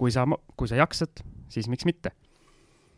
kui 0.00 0.10
sa, 0.10 0.24
kui 0.56 0.68
sa 0.68 0.76
jaksad, 0.80 1.20
siis 1.48 1.68
miks 1.68 1.84
mitte 1.84 2.14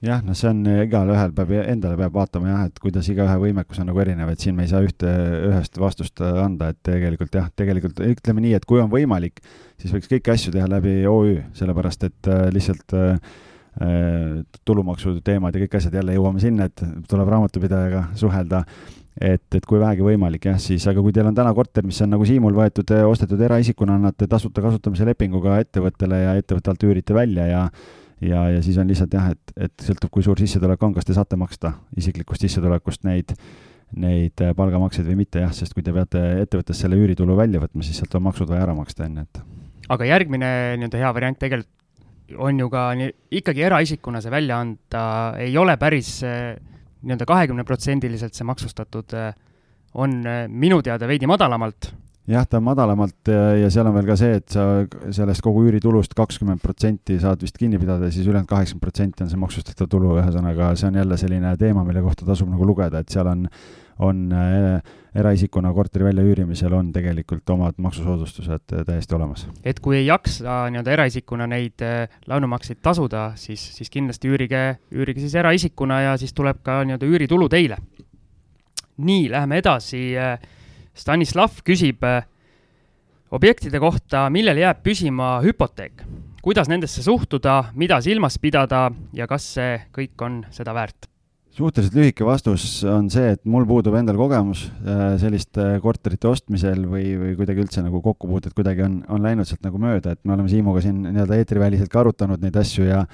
jah, 0.03 0.23
no 0.27 0.35
see 0.39 0.51
on, 0.51 0.65
igalühel 0.83 1.35
peab, 1.37 1.53
endale 1.63 1.99
peab 2.01 2.17
vaatama 2.17 2.51
jah, 2.51 2.65
et 2.71 2.81
kuidas 2.83 3.09
igaühe 3.13 3.37
võimekus 3.45 3.79
on 3.83 3.89
nagu 3.91 4.03
erinev, 4.03 4.33
et 4.33 4.43
siin 4.43 4.57
me 4.57 4.67
ei 4.67 4.73
saa 4.73 4.83
ühte, 4.85 5.13
ühest 5.51 5.79
vastust 5.79 6.23
anda, 6.25 6.73
et 6.73 6.81
tegelikult 6.89 7.39
jah, 7.39 7.47
tegelikult 7.59 8.03
ütleme 8.07 8.43
nii, 8.45 8.57
et 8.59 8.67
kui 8.69 8.83
on 8.83 8.91
võimalik, 8.93 9.39
siis 9.81 9.95
võiks 9.95 10.11
kõiki 10.11 10.35
asju 10.35 10.55
teha 10.57 10.67
läbi 10.71 11.01
OÜ, 11.11 11.39
sellepärast 11.59 12.09
et 12.11 12.31
äh, 12.31 12.47
lihtsalt 12.55 12.99
tulumaksu 14.69 15.15
teemad 15.25 15.55
ja 15.57 15.63
kõik 15.63 15.79
asjad, 15.79 15.95
jälle 15.97 16.13
jõuame 16.13 16.43
sinna, 16.43 16.67
et 16.69 16.83
tuleb 17.09 17.31
raamatupidajaga 17.33 18.03
suhelda, 18.21 18.59
et, 19.17 19.47
et 19.49 19.65
kui 19.65 19.81
vähegi 19.81 20.05
võimalik 20.05 20.45
jah, 20.51 20.59
siis, 20.61 20.85
aga 20.91 21.01
kui 21.01 21.15
teil 21.17 21.31
on 21.31 21.39
täna 21.39 21.55
korter, 21.57 21.87
mis 21.87 22.01
on 22.05 22.13
nagu 22.13 22.27
Siimul 22.29 22.53
võetud, 22.57 22.93
ostetud 23.09 23.41
eraisikuna, 23.41 23.97
annate 23.97 24.29
tasuta 24.29 24.61
kasutamise 24.65 25.09
lepinguga 25.09 25.57
ettevõttele 25.65 26.21
ja 26.21 26.37
ettevõtte 26.37 26.75
alt 26.75 26.85
üürite 26.85 27.17
välja 27.17 27.49
ja 27.49 27.65
ja, 28.23 28.45
ja 28.51 28.63
siis 28.63 28.79
on 28.79 28.89
lihtsalt 28.91 29.15
jah, 29.17 29.33
et, 29.35 29.53
et 29.69 29.85
sõltub, 29.87 30.13
kui 30.13 30.25
suur 30.25 30.39
sissetulek 30.41 30.83
on, 30.87 30.95
kas 30.97 31.09
te 31.09 31.17
saate 31.17 31.39
maksta 31.41 31.75
isiklikust 31.99 32.45
sissetulekust 32.47 33.07
neid, 33.09 33.35
neid 33.99 34.43
äh, 34.45 34.55
palgamakseid 34.57 35.09
või 35.09 35.23
mitte 35.25 35.43
jah, 35.43 35.53
sest 35.57 35.75
kui 35.77 35.85
te 35.85 35.95
peate 35.95 36.23
ettevõttes 36.45 36.83
selle 36.85 36.99
üüritulu 37.01 37.37
välja 37.39 37.63
võtma, 37.63 37.85
siis 37.87 38.01
sealt 38.01 38.15
on 38.19 38.27
maksud 38.29 38.51
vaja 38.51 38.67
ära 38.67 38.77
maksta 38.79 39.07
enne, 39.09 39.27
et. 39.27 39.43
aga 39.93 40.09
järgmine 40.09 40.51
nii-öelda 40.81 41.03
hea 41.03 41.15
variant 41.19 41.41
tegelikult 41.41 41.79
on 42.41 42.61
ju 42.63 42.69
ka 42.73 42.87
nii, 42.97 43.11
ikkagi 43.43 43.65
eraisikuna 43.67 44.23
see 44.25 44.33
välja 44.33 44.61
anda 44.63 45.03
ei 45.43 45.57
ole 45.61 45.75
päris 45.81 46.15
äh, 46.25 46.55
nii-öelda 47.03 47.27
kahekümneprotsendiliselt 47.29 48.39
see 48.39 48.47
maksustatud, 48.49 49.19
äh, 49.19 49.35
on 49.99 50.23
minu 50.49 50.79
teada 50.81 51.05
veidi 51.11 51.29
madalamalt 51.29 51.91
jah, 52.31 52.47
ta 52.47 52.61
on 52.61 52.67
madalamalt 52.69 53.31
ja 53.61 53.71
seal 53.73 53.89
on 53.91 53.97
veel 53.97 54.07
ka 54.07 54.17
see, 54.19 54.39
et 54.39 54.55
sa 54.55 54.67
sellest 55.11 55.43
kogu 55.43 55.65
üüritulust 55.67 56.15
kakskümmend 56.19 56.63
protsenti 56.63 57.19
saad 57.23 57.43
vist 57.43 57.59
kinni 57.59 57.81
pidada 57.83 58.07
ja 58.09 58.15
siis 58.15 58.29
ülejäänud 58.29 58.51
kaheksakümmend 58.51 58.87
protsenti 58.87 59.25
on 59.25 59.31
see 59.33 59.43
maksustatav 59.43 59.91
tulu, 59.91 60.17
ühesõnaga 60.23 60.73
see 60.79 60.91
on 60.91 61.01
jälle 61.03 61.19
selline 61.21 61.57
teema, 61.59 61.85
mille 61.87 62.05
kohta 62.05 62.29
tasub 62.29 62.51
nagu 62.53 62.67
lugeda, 62.69 63.03
et 63.03 63.11
seal 63.11 63.31
on, 63.33 63.49
on 64.07 64.23
äh, 64.39 64.95
eraisikuna 65.19 65.73
korteri 65.75 66.05
väljaüürimisel 66.05 66.73
on 66.73 66.93
tegelikult 66.93 67.51
omad 67.53 67.77
maksusoodustused 67.83 68.77
äh, 68.77 68.87
täiesti 68.87 69.19
olemas. 69.19 69.47
et 69.65 69.81
kui 69.81 69.99
ei 69.99 70.07
jaksa 70.07 70.63
nii-öelda 70.71 70.95
eraisikuna 70.95 71.47
neid 71.51 71.83
äh, 71.85 72.07
laenumakseid 72.31 72.81
tasuda, 72.83 73.33
siis, 73.37 73.65
siis 73.77 73.91
kindlasti 73.91 74.31
üürige, 74.31 74.65
üürige 74.95 75.21
siis 75.21 75.35
eraisikuna 75.35 76.01
ja 76.07 76.17
siis 76.17 76.33
tuleb 76.33 76.63
ka 76.63 76.81
nii-öelda 76.87 77.07
üüritulu 77.07 77.49
teile. 77.53 77.77
nii, 78.97 79.31
läheme 79.31 79.59
edasi 79.59 80.13
äh, 80.19 80.39
Stanislav 80.95 81.63
küsib 81.65 82.05
äh, 82.05 82.25
objektide 83.33 83.81
kohta, 83.81 84.27
millel 84.33 84.61
jääb 84.61 84.83
püsima 84.85 85.39
hüpoteek. 85.45 86.05
kuidas 86.43 86.69
nendesse 86.69 87.03
suhtuda, 87.03 87.71
mida 87.79 88.01
silmas 88.03 88.39
pidada 88.39 88.91
ja 89.15 89.29
kas 89.31 89.47
see 89.55 89.79
kõik 89.95 90.25
on 90.27 90.45
seda 90.51 90.75
väärt? 90.75 91.07
suhteliselt 91.53 91.97
lühike 91.97 92.25
vastus 92.25 92.83
on 92.89 93.11
see, 93.13 93.35
et 93.35 93.43
mul 93.45 93.67
puudub 93.69 93.95
endal 93.99 94.17
kogemus 94.17 94.65
äh, 94.89 95.19
selliste 95.21 95.79
korterite 95.85 96.31
ostmisel 96.31 96.87
või, 96.89 97.13
või 97.21 97.35
kuidagi 97.37 97.65
üldse 97.67 97.85
nagu 97.85 98.01
kokkupuuted 98.05 98.55
kuidagi 98.57 98.87
on, 98.87 99.03
on 99.13 99.25
läinud 99.25 99.49
sealt 99.49 99.65
nagu 99.67 99.81
mööda, 99.81 100.15
et 100.17 100.23
me 100.25 100.33
oleme 100.37 100.49
Siimuga 100.49 100.81
siin 100.85 101.03
nii-öelda 101.11 101.37
eetriväliselt 101.41 101.93
ka 101.93 102.01
arutanud 102.01 102.41
neid 102.41 102.57
asju 102.57 102.89
ja 102.89 103.05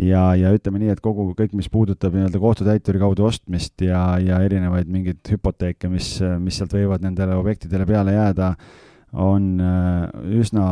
ja, 0.00 0.22
ja 0.38 0.52
ütleme 0.54 0.80
nii, 0.82 0.90
et 0.94 1.02
kogu, 1.04 1.28
kõik, 1.38 1.54
mis 1.56 1.70
puudutab 1.72 2.16
nii-öelda 2.16 2.40
kohtutäituri 2.42 3.00
kaudu 3.02 3.28
ostmist 3.28 3.84
ja, 3.84 4.16
ja 4.22 4.40
erinevaid 4.44 4.90
mingeid 4.92 5.22
hüpoteeke, 5.32 5.90
mis, 5.92 6.16
mis 6.42 6.58
sealt 6.58 6.76
võivad 6.76 7.04
nendele 7.04 7.38
objektidele 7.38 7.86
peale 7.88 8.16
jääda, 8.16 8.52
on 9.16 9.54
äh, 9.62 10.10
üsna 10.36 10.66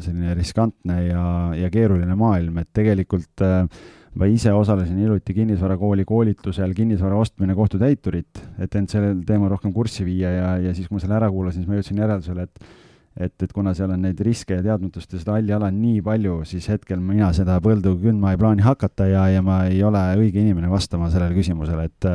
selline 0.00 0.36
riskantne 0.38 1.00
ja, 1.08 1.26
ja 1.58 1.68
keeruline 1.72 2.16
maailm, 2.16 2.62
et 2.62 2.70
tegelikult 2.76 3.44
äh, 3.44 3.66
ma 4.14 4.28
ise 4.30 4.52
osalesin 4.54 5.00
hiljuti 5.02 5.34
kinnisvarakooli 5.34 6.06
koolitusel 6.08 6.72
kinnisvara 6.76 7.18
ostmine 7.18 7.56
kohtutäiturit, 7.58 8.40
et 8.62 8.78
end 8.78 8.92
sellel 8.92 9.20
teemal 9.26 9.50
rohkem 9.52 9.74
kurssi 9.74 10.06
viia 10.06 10.30
ja, 10.30 10.48
ja 10.68 10.74
siis, 10.76 10.88
kui 10.88 10.98
ma 10.98 11.04
selle 11.04 11.18
ära 11.18 11.30
kuulasin, 11.34 11.64
siis 11.64 11.70
ma 11.70 11.80
jõudsin 11.80 12.02
järeldusele, 12.04 12.46
et 12.46 12.68
et, 13.14 13.34
et 13.42 13.52
kuna 13.54 13.74
seal 13.76 13.92
on 13.94 14.02
neid 14.02 14.18
riske 14.26 14.56
ja 14.56 14.62
teadmatust 14.64 15.12
ja 15.14 15.20
seda 15.20 15.36
halli 15.36 15.54
ala 15.54 15.68
on 15.70 15.76
nii 15.78 16.00
palju, 16.02 16.40
siis 16.48 16.66
hetkel 16.72 16.98
mina 16.98 17.30
seda 17.36 17.60
põldu 17.62 17.94
kündma 18.02 18.32
ei 18.34 18.40
plaani 18.40 18.64
hakata 18.66 19.06
ja, 19.06 19.28
ja 19.30 19.42
ma 19.44 19.60
ei 19.68 19.82
ole 19.86 20.02
õige 20.18 20.42
inimene 20.42 20.70
vastama 20.70 21.10
sellele 21.12 21.36
küsimusele, 21.36 21.86
et 21.90 22.10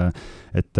et 0.60 0.80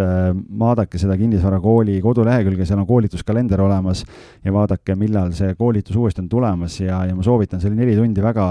vaadake 0.60 0.98
seda 0.98 1.14
kinnisvarakooli 1.16 2.00
kodulehekülge, 2.02 2.66
seal 2.66 2.82
on 2.82 2.88
koolituskalender 2.88 3.60
olemas 3.62 4.02
ja 4.44 4.52
vaadake, 4.52 4.96
millal 4.98 5.30
see 5.36 5.54
koolitus 5.58 5.96
uuesti 5.96 6.24
on 6.24 6.28
tulemas 6.28 6.80
ja, 6.82 7.04
ja 7.06 7.14
ma 7.14 7.24
soovitan, 7.24 7.62
see 7.62 7.70
oli 7.70 7.78
neli 7.78 7.94
tundi 7.96 8.24
väga, 8.24 8.48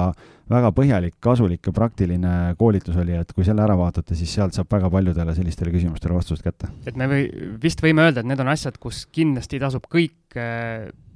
väga 0.49 0.71
põhjalik, 0.75 1.17
kasulik 1.23 1.67
ja 1.69 1.73
praktiline 1.75 2.35
koolitus 2.59 2.97
oli, 2.99 3.13
et 3.17 3.33
kui 3.35 3.45
selle 3.47 3.61
ära 3.65 3.75
vaatate, 3.79 4.17
siis 4.17 4.31
sealt 4.33 4.57
saab 4.57 4.71
väga 4.71 4.89
paljudele 4.93 5.35
sellistele 5.37 5.73
küsimustele 5.75 6.15
vastused 6.17 6.45
kätte. 6.45 6.71
et 6.89 6.97
me 6.97 7.09
või, 7.11 7.27
vist 7.61 7.83
võime 7.85 8.07
öelda, 8.07 8.23
et 8.23 8.31
need 8.31 8.41
on 8.41 8.49
asjad, 8.55 8.79
kus 8.81 9.05
kindlasti 9.13 9.61
tasub 9.61 9.85
kõik 9.89 10.39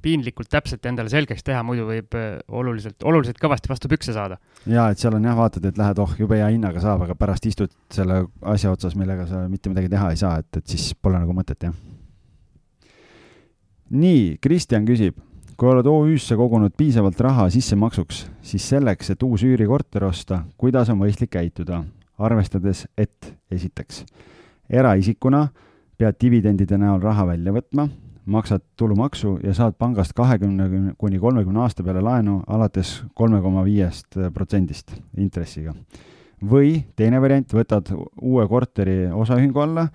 piinlikult 0.04 0.52
täpselt 0.52 0.86
endale 0.90 1.12
selgeks 1.12 1.46
teha, 1.48 1.62
muidu 1.66 1.86
võib 1.88 2.16
äh, 2.20 2.36
oluliselt, 2.52 3.00
oluliselt 3.08 3.40
kõvasti 3.42 3.72
vastu 3.72 3.92
pükse 3.92 4.16
saada. 4.16 4.40
jaa, 4.68 4.90
et 4.92 5.02
seal 5.02 5.16
on 5.18 5.28
jah, 5.28 5.38
vaatad, 5.38 5.66
et 5.70 5.80
lähed, 5.80 6.02
oh, 6.04 6.16
jube 6.20 6.40
hea 6.40 6.50
hinnaga 6.52 6.84
saab, 6.84 7.06
aga 7.08 7.16
pärast 7.20 7.48
istud 7.50 7.72
selle 7.94 8.26
asja 8.54 8.74
otsas, 8.74 8.98
millega 9.00 9.28
sa 9.30 9.46
mitte 9.52 9.72
midagi 9.72 9.92
teha 9.94 10.12
ei 10.12 10.20
saa, 10.20 10.38
et, 10.44 10.60
et 10.60 10.76
siis 10.76 10.92
pole 11.00 11.20
nagu 11.20 11.36
mõtet, 11.36 11.70
jah. 11.70 12.92
nii, 13.94 14.26
Kristjan 14.44 14.88
küsib, 14.90 15.20
kui 15.58 15.70
oled 15.70 15.88
OÜ-sse 15.88 16.36
kogunud 16.40 16.74
piisavalt 16.78 17.20
raha 17.22 17.50
sissemaksuks, 17.54 18.26
siis 18.42 18.70
selleks, 18.70 19.14
et 19.14 19.24
uus 19.24 19.44
üürikorter 19.46 20.06
osta, 20.08 20.44
kuidas 20.58 20.90
on 20.90 21.00
mõistlik 21.02 21.34
käituda, 21.36 21.84
arvestades, 22.18 22.86
et 22.98 23.34
esiteks, 23.52 24.06
eraisikuna 24.70 25.48
pead 25.98 26.18
dividendide 26.22 26.80
näol 26.82 27.02
raha 27.04 27.28
välja 27.34 27.54
võtma 27.54 27.88
maksad 28.26 28.62
tulumaksu 28.76 29.40
ja 29.44 29.54
saad 29.54 29.76
pangast 29.78 30.14
kahekümne 30.14 30.94
kuni 30.98 31.20
kolmekümne 31.20 31.60
aasta 31.60 31.84
peale 31.84 32.02
laenu 32.02 32.42
alates 32.48 33.04
kolme 33.14 33.42
koma 33.42 33.64
viiest 33.66 34.18
protsendist 34.34 34.96
intressiga. 35.18 35.74
või 36.44 36.84
teine 36.96 37.22
variant, 37.22 37.54
võtad 37.54 37.88
uue 38.22 38.48
korteri 38.48 39.08
osaühingu 39.08 39.60
alla 39.60 39.88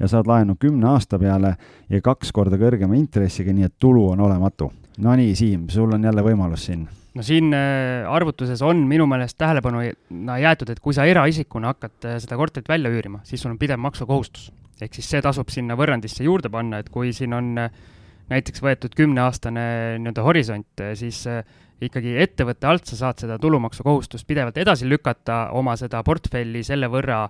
ja 0.00 0.08
saad 0.08 0.26
laenu 0.26 0.56
kümne 0.60 0.86
aasta 0.88 1.18
peale 1.18 1.56
ja 1.88 2.00
kaks 2.00 2.32
korda 2.32 2.56
kõrgema 2.56 2.96
intressiga, 2.96 3.52
nii 3.52 3.64
et 3.64 3.74
tulu 3.78 4.10
on 4.10 4.20
olematu. 4.20 4.72
Nonii, 4.98 5.34
Siim, 5.34 5.68
sul 5.72 5.90
on 5.92 6.04
jälle 6.04 6.22
võimalus 6.22 6.68
siin 6.68 6.84
no 7.14 7.22
siin 7.22 7.54
äh, 7.54 8.04
arvutuses 8.10 8.62
on 8.62 8.84
minu 8.90 9.06
meelest 9.10 9.38
tähelepanu 9.38 9.82
jäetud, 10.40 10.70
et 10.70 10.82
kui 10.82 10.94
sa 10.96 11.06
eraisikuna 11.06 11.74
hakkad 11.74 12.08
äh, 12.08 12.20
seda 12.22 12.38
korterit 12.38 12.68
välja 12.70 12.90
üürima, 12.92 13.22
siis 13.26 13.42
sul 13.42 13.52
on 13.54 13.58
pidev 13.58 13.80
maksukohustus. 13.82 14.50
ehk 14.82 14.94
siis 14.94 15.10
see 15.10 15.22
tasub 15.22 15.50
sinna 15.54 15.76
võrrandisse 15.78 16.26
juurde 16.26 16.50
panna, 16.50 16.80
et 16.82 16.90
kui 16.94 17.12
siin 17.14 17.34
on 17.34 17.52
äh, 17.58 17.70
näiteks 18.30 18.62
võetud 18.64 18.94
kümneaastane 18.96 19.64
nii-öelda 20.00 20.22
horisont, 20.24 20.82
siis 20.96 21.18
ikkagi 21.84 22.14
ettevõtte 22.22 22.66
alt 22.66 22.88
sa 22.88 22.96
saad 22.96 23.20
seda 23.20 23.36
tulumaksukohustust 23.38 24.26
pidevalt 24.26 24.56
edasi 24.56 24.88
lükata, 24.88 25.50
oma 25.52 25.74
seda 25.76 26.00
portfelli 26.06 26.62
selle 26.64 26.88
võrra 26.88 27.26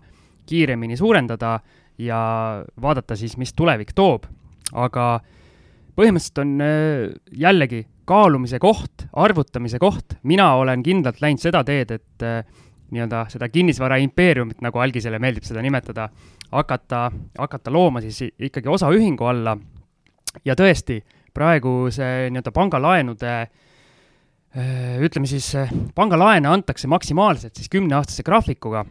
kiiremini 0.46 0.96
suurendada 0.96 1.56
ja 1.98 2.20
vaadata 2.80 3.16
siis, 3.18 3.34
mis 3.36 3.52
tulevik 3.58 3.90
toob. 3.94 4.28
aga 4.72 5.20
põhimõtteliselt 5.94 6.40
on 6.42 6.54
jällegi 7.38 7.84
kaalumise 8.08 8.58
koht, 8.60 9.06
arvutamise 9.12 9.78
koht, 9.80 10.16
mina 10.28 10.50
olen 10.60 10.82
kindlalt 10.84 11.20
läinud 11.24 11.42
seda 11.42 11.62
teed, 11.66 11.94
et 11.94 12.24
äh, 12.26 12.42
nii-öelda 12.94 13.24
seda 13.32 13.48
kinnisvara 13.48 13.98
impeeriumit, 14.02 14.60
nagu 14.64 14.80
Algisele 14.82 15.18
meeldib 15.22 15.46
seda 15.46 15.62
nimetada, 15.64 16.08
hakata, 16.52 17.06
hakata 17.38 17.72
looma 17.72 18.02
siis 18.04 18.20
ikkagi 18.38 18.70
osaühingu 18.70 19.30
alla. 19.30 19.56
ja 20.44 20.56
tõesti, 20.58 21.00
praegu 21.34 21.88
see 21.94 22.28
nii-öelda 22.30 22.52
pangalaenude 22.54 23.34
äh, 23.40 25.00
ütleme 25.02 25.30
siis, 25.30 25.52
pangalaene 25.94 26.48
antakse 26.48 26.90
maksimaalselt 26.90 27.56
siis 27.56 27.72
kümneaastase 27.72 28.22
graafikuga 28.22 28.84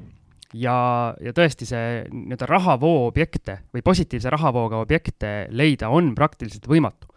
ja, 0.54 0.76
ja 1.22 1.34
tõesti 1.34 1.68
see 1.70 2.04
nii-öelda 2.12 2.48
rahavoo 2.50 3.08
objekte 3.08 3.60
või 3.74 3.84
positiivse 3.86 4.30
rahavooga 4.34 4.82
objekte 4.84 5.34
leida 5.50 5.90
on 5.90 6.14
praktiliselt 6.16 6.68
võimatu 6.70 7.14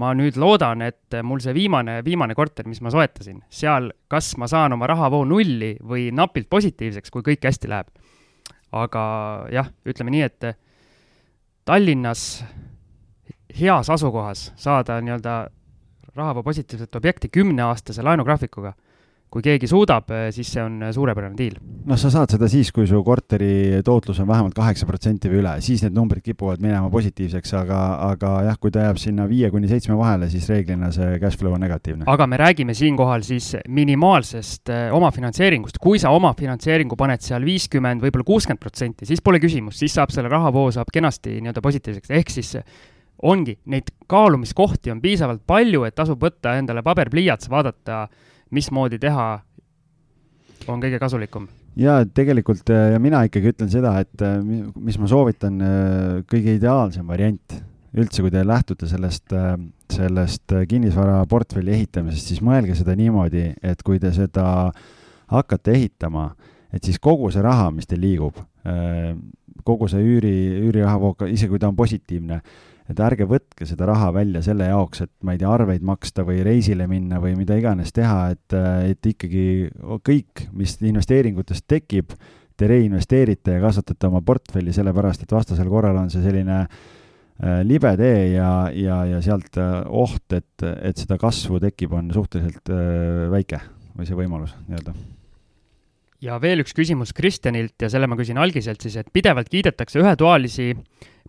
ma 0.00 0.12
nüüd 0.16 0.38
loodan, 0.40 0.82
et 0.86 1.16
mul 1.24 1.40
see 1.44 1.52
viimane, 1.56 1.98
viimane 2.04 2.34
korter, 2.36 2.64
mis 2.68 2.80
ma 2.84 2.90
soetasin, 2.92 3.42
seal 3.52 3.90
kas 4.10 4.32
ma 4.40 4.48
saan 4.48 4.72
oma 4.76 4.88
rahavoo 4.88 5.24
nulli 5.28 5.74
või 5.84 6.06
napilt 6.16 6.48
positiivseks, 6.52 7.12
kui 7.12 7.24
kõik 7.26 7.44
hästi 7.44 7.68
läheb. 7.68 7.90
aga 8.72 9.02
jah, 9.52 9.66
ütleme 9.84 10.10
nii, 10.14 10.22
et 10.24 10.44
Tallinnas 11.68 12.42
heas 13.58 13.90
asukohas 13.92 14.52
saada 14.56 14.96
nii-öelda 15.04 15.34
rahavoo 16.16 16.42
positiivset 16.42 16.96
objekti 16.96 17.28
kümneaastase 17.28 18.02
laenugraafikuga 18.02 18.72
kui 19.32 19.44
keegi 19.44 19.68
suudab, 19.70 20.10
eh, 20.12 20.26
siis 20.34 20.50
see 20.52 20.62
on 20.62 20.82
suurepärane 20.92 21.36
diil. 21.38 21.56
noh, 21.88 21.98
sa 21.98 22.10
saad 22.12 22.30
seda 22.34 22.46
siis, 22.50 22.70
kui 22.74 22.86
su 22.86 23.00
korteri 23.02 23.80
tootlus 23.84 24.20
on 24.22 24.28
vähemalt 24.28 24.54
kaheksa 24.54 24.86
protsenti 24.86 25.30
või 25.32 25.40
üle, 25.40 25.54
siis 25.64 25.82
need 25.82 25.96
numbrid 25.96 26.22
kipuvad 26.22 26.60
minema 26.62 26.90
positiivseks, 26.92 27.54
aga, 27.58 27.78
aga 28.12 28.32
jah, 28.46 28.58
kui 28.60 28.70
ta 28.74 28.84
jääb 28.84 29.00
sinna 29.02 29.26
viie 29.30 29.50
kuni 29.50 29.70
seitsme 29.70 29.96
vahele, 29.98 30.28
siis 30.30 30.46
reeglina 30.52 30.92
see 30.94 31.16
cash 31.22 31.40
flow 31.40 31.56
on 31.56 31.64
negatiivne. 31.64 32.06
aga 32.12 32.26
me 32.28 32.38
räägime 32.38 32.76
siinkohal 32.76 33.24
siis 33.26 33.54
minimaalsest 33.68 34.72
eh, 34.74 34.94
omafinantseeringust, 34.94 35.80
kui 35.82 35.98
sa 36.02 36.12
omafinantseeringu 36.14 36.98
paned 37.00 37.24
seal 37.24 37.44
viiskümmend, 37.48 38.04
võib-olla 38.04 38.28
kuuskümmend 38.28 38.60
protsenti, 38.60 39.08
siis 39.08 39.24
pole 39.24 39.40
küsimust, 39.42 39.80
siis 39.80 39.96
saab 39.96 40.12
selle 40.14 40.30
rahavoo 40.32 40.68
saab 40.74 40.92
kenasti 40.92 41.38
nii-öelda 41.40 41.64
positiivseks, 41.64 42.12
ehk 42.12 42.30
siis 42.30 42.58
ongi, 43.22 43.56
neid 43.70 43.88
kaalumiskohti 44.10 44.92
on 44.92 45.00
piisavalt 45.00 45.42
palju, 45.46 45.86
et 45.88 45.96
tasub 45.96 46.20
võtta 46.20 46.56
endale 46.58 46.82
paber-pliiats, 46.84 47.48
vaadata 47.50 48.02
äh, 48.04 48.30
mismoodi 48.52 49.00
teha 49.02 49.26
on 50.70 50.82
kõige 50.82 51.00
kasulikum? 51.02 51.48
ja 51.76 52.02
tegelikult 52.04 52.68
ja 52.68 53.00
mina 53.00 53.22
ikkagi 53.26 53.52
ütlen 53.54 53.70
seda, 53.72 53.96
et 54.02 54.24
mis 54.76 54.98
ma 55.00 55.08
soovitan, 55.08 55.60
kõige 56.28 56.58
ideaalsem 56.58 57.06
variant 57.08 57.60
üldse, 57.92 58.22
kui 58.24 58.32
te 58.32 58.42
lähtute 58.44 58.88
sellest, 58.88 59.32
sellest 59.92 60.54
kinnisvaraportfelli 60.68 61.74
ehitamisest, 61.76 62.32
siis 62.32 62.42
mõelge 62.44 62.76
seda 62.76 62.96
niimoodi, 62.96 63.50
et 63.64 63.82
kui 63.84 64.00
te 64.00 64.12
seda 64.16 64.46
hakkate 65.32 65.74
ehitama, 65.76 66.30
et 66.72 66.84
siis 66.84 67.00
kogu 67.00 67.30
see 67.32 67.44
raha, 67.44 67.70
mis 67.72 67.88
teil 67.88 68.00
liigub, 68.04 68.36
kogu 69.64 69.88
see 69.92 70.04
üüri, 70.04 70.34
üüriraha, 70.66 71.14
isegi 71.28 71.52
kui 71.52 71.60
ta 71.62 71.68
on 71.72 71.76
positiivne 71.78 72.40
et 72.90 73.00
ärge 73.00 73.26
võtke 73.30 73.66
seda 73.68 73.86
raha 73.88 74.10
välja 74.14 74.42
selle 74.44 74.66
jaoks, 74.70 75.04
et 75.04 75.12
ma 75.26 75.34
ei 75.34 75.40
tea, 75.42 75.50
arveid 75.52 75.84
maksta 75.86 76.24
või 76.26 76.42
reisile 76.46 76.88
minna 76.90 77.20
või 77.22 77.36
mida 77.38 77.56
iganes 77.58 77.94
teha, 77.94 78.32
et, 78.34 78.56
et 78.90 79.12
ikkagi 79.12 79.44
kõik, 80.06 80.46
mis 80.56 80.74
investeeringutest 80.82 81.68
tekib, 81.70 82.16
te 82.58 82.68
reinvesteerite 82.70 83.56
ja 83.56 83.62
kasvatate 83.62 84.10
oma 84.10 84.22
portfelli, 84.26 84.74
sellepärast 84.74 85.24
et 85.24 85.32
vastasel 85.32 85.70
korral 85.72 85.96
on 85.98 86.10
see 86.12 86.22
selline 86.24 86.58
äh, 86.62 87.62
libe 87.66 87.94
tee 87.98 88.34
ja, 88.34 88.50
ja, 88.76 89.02
ja 89.08 89.22
sealt 89.24 89.56
äh, 89.60 89.80
oht, 89.88 90.26
et, 90.36 90.66
et 90.82 91.00
seda 91.00 91.18
kasvu 91.20 91.62
tekib, 91.62 91.94
on 91.98 92.12
suhteliselt 92.14 92.70
äh, 92.74 93.26
väike 93.32 93.62
või 93.96 94.08
see 94.08 94.18
võimalus 94.18 94.54
nii-öelda. 94.68 94.94
Ja 96.22 96.36
veel 96.38 96.62
üks 96.62 96.74
küsimus 96.76 97.10
Kristjanilt 97.16 97.82
ja 97.82 97.88
selle 97.90 98.06
ma 98.06 98.14
küsin 98.18 98.38
algiselt 98.38 98.84
siis, 98.84 98.94
et 99.00 99.08
pidevalt 99.10 99.48
kiidetakse 99.50 99.98
ühetoalisi 99.98 100.70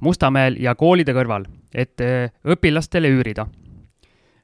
Mustamäel 0.02 0.58
ja 0.62 0.76
koolide 0.76 1.14
kõrval, 1.16 1.46
et 1.74 2.02
äh, 2.02 2.32
õpilastele 2.46 3.12
üürida. 3.14 3.46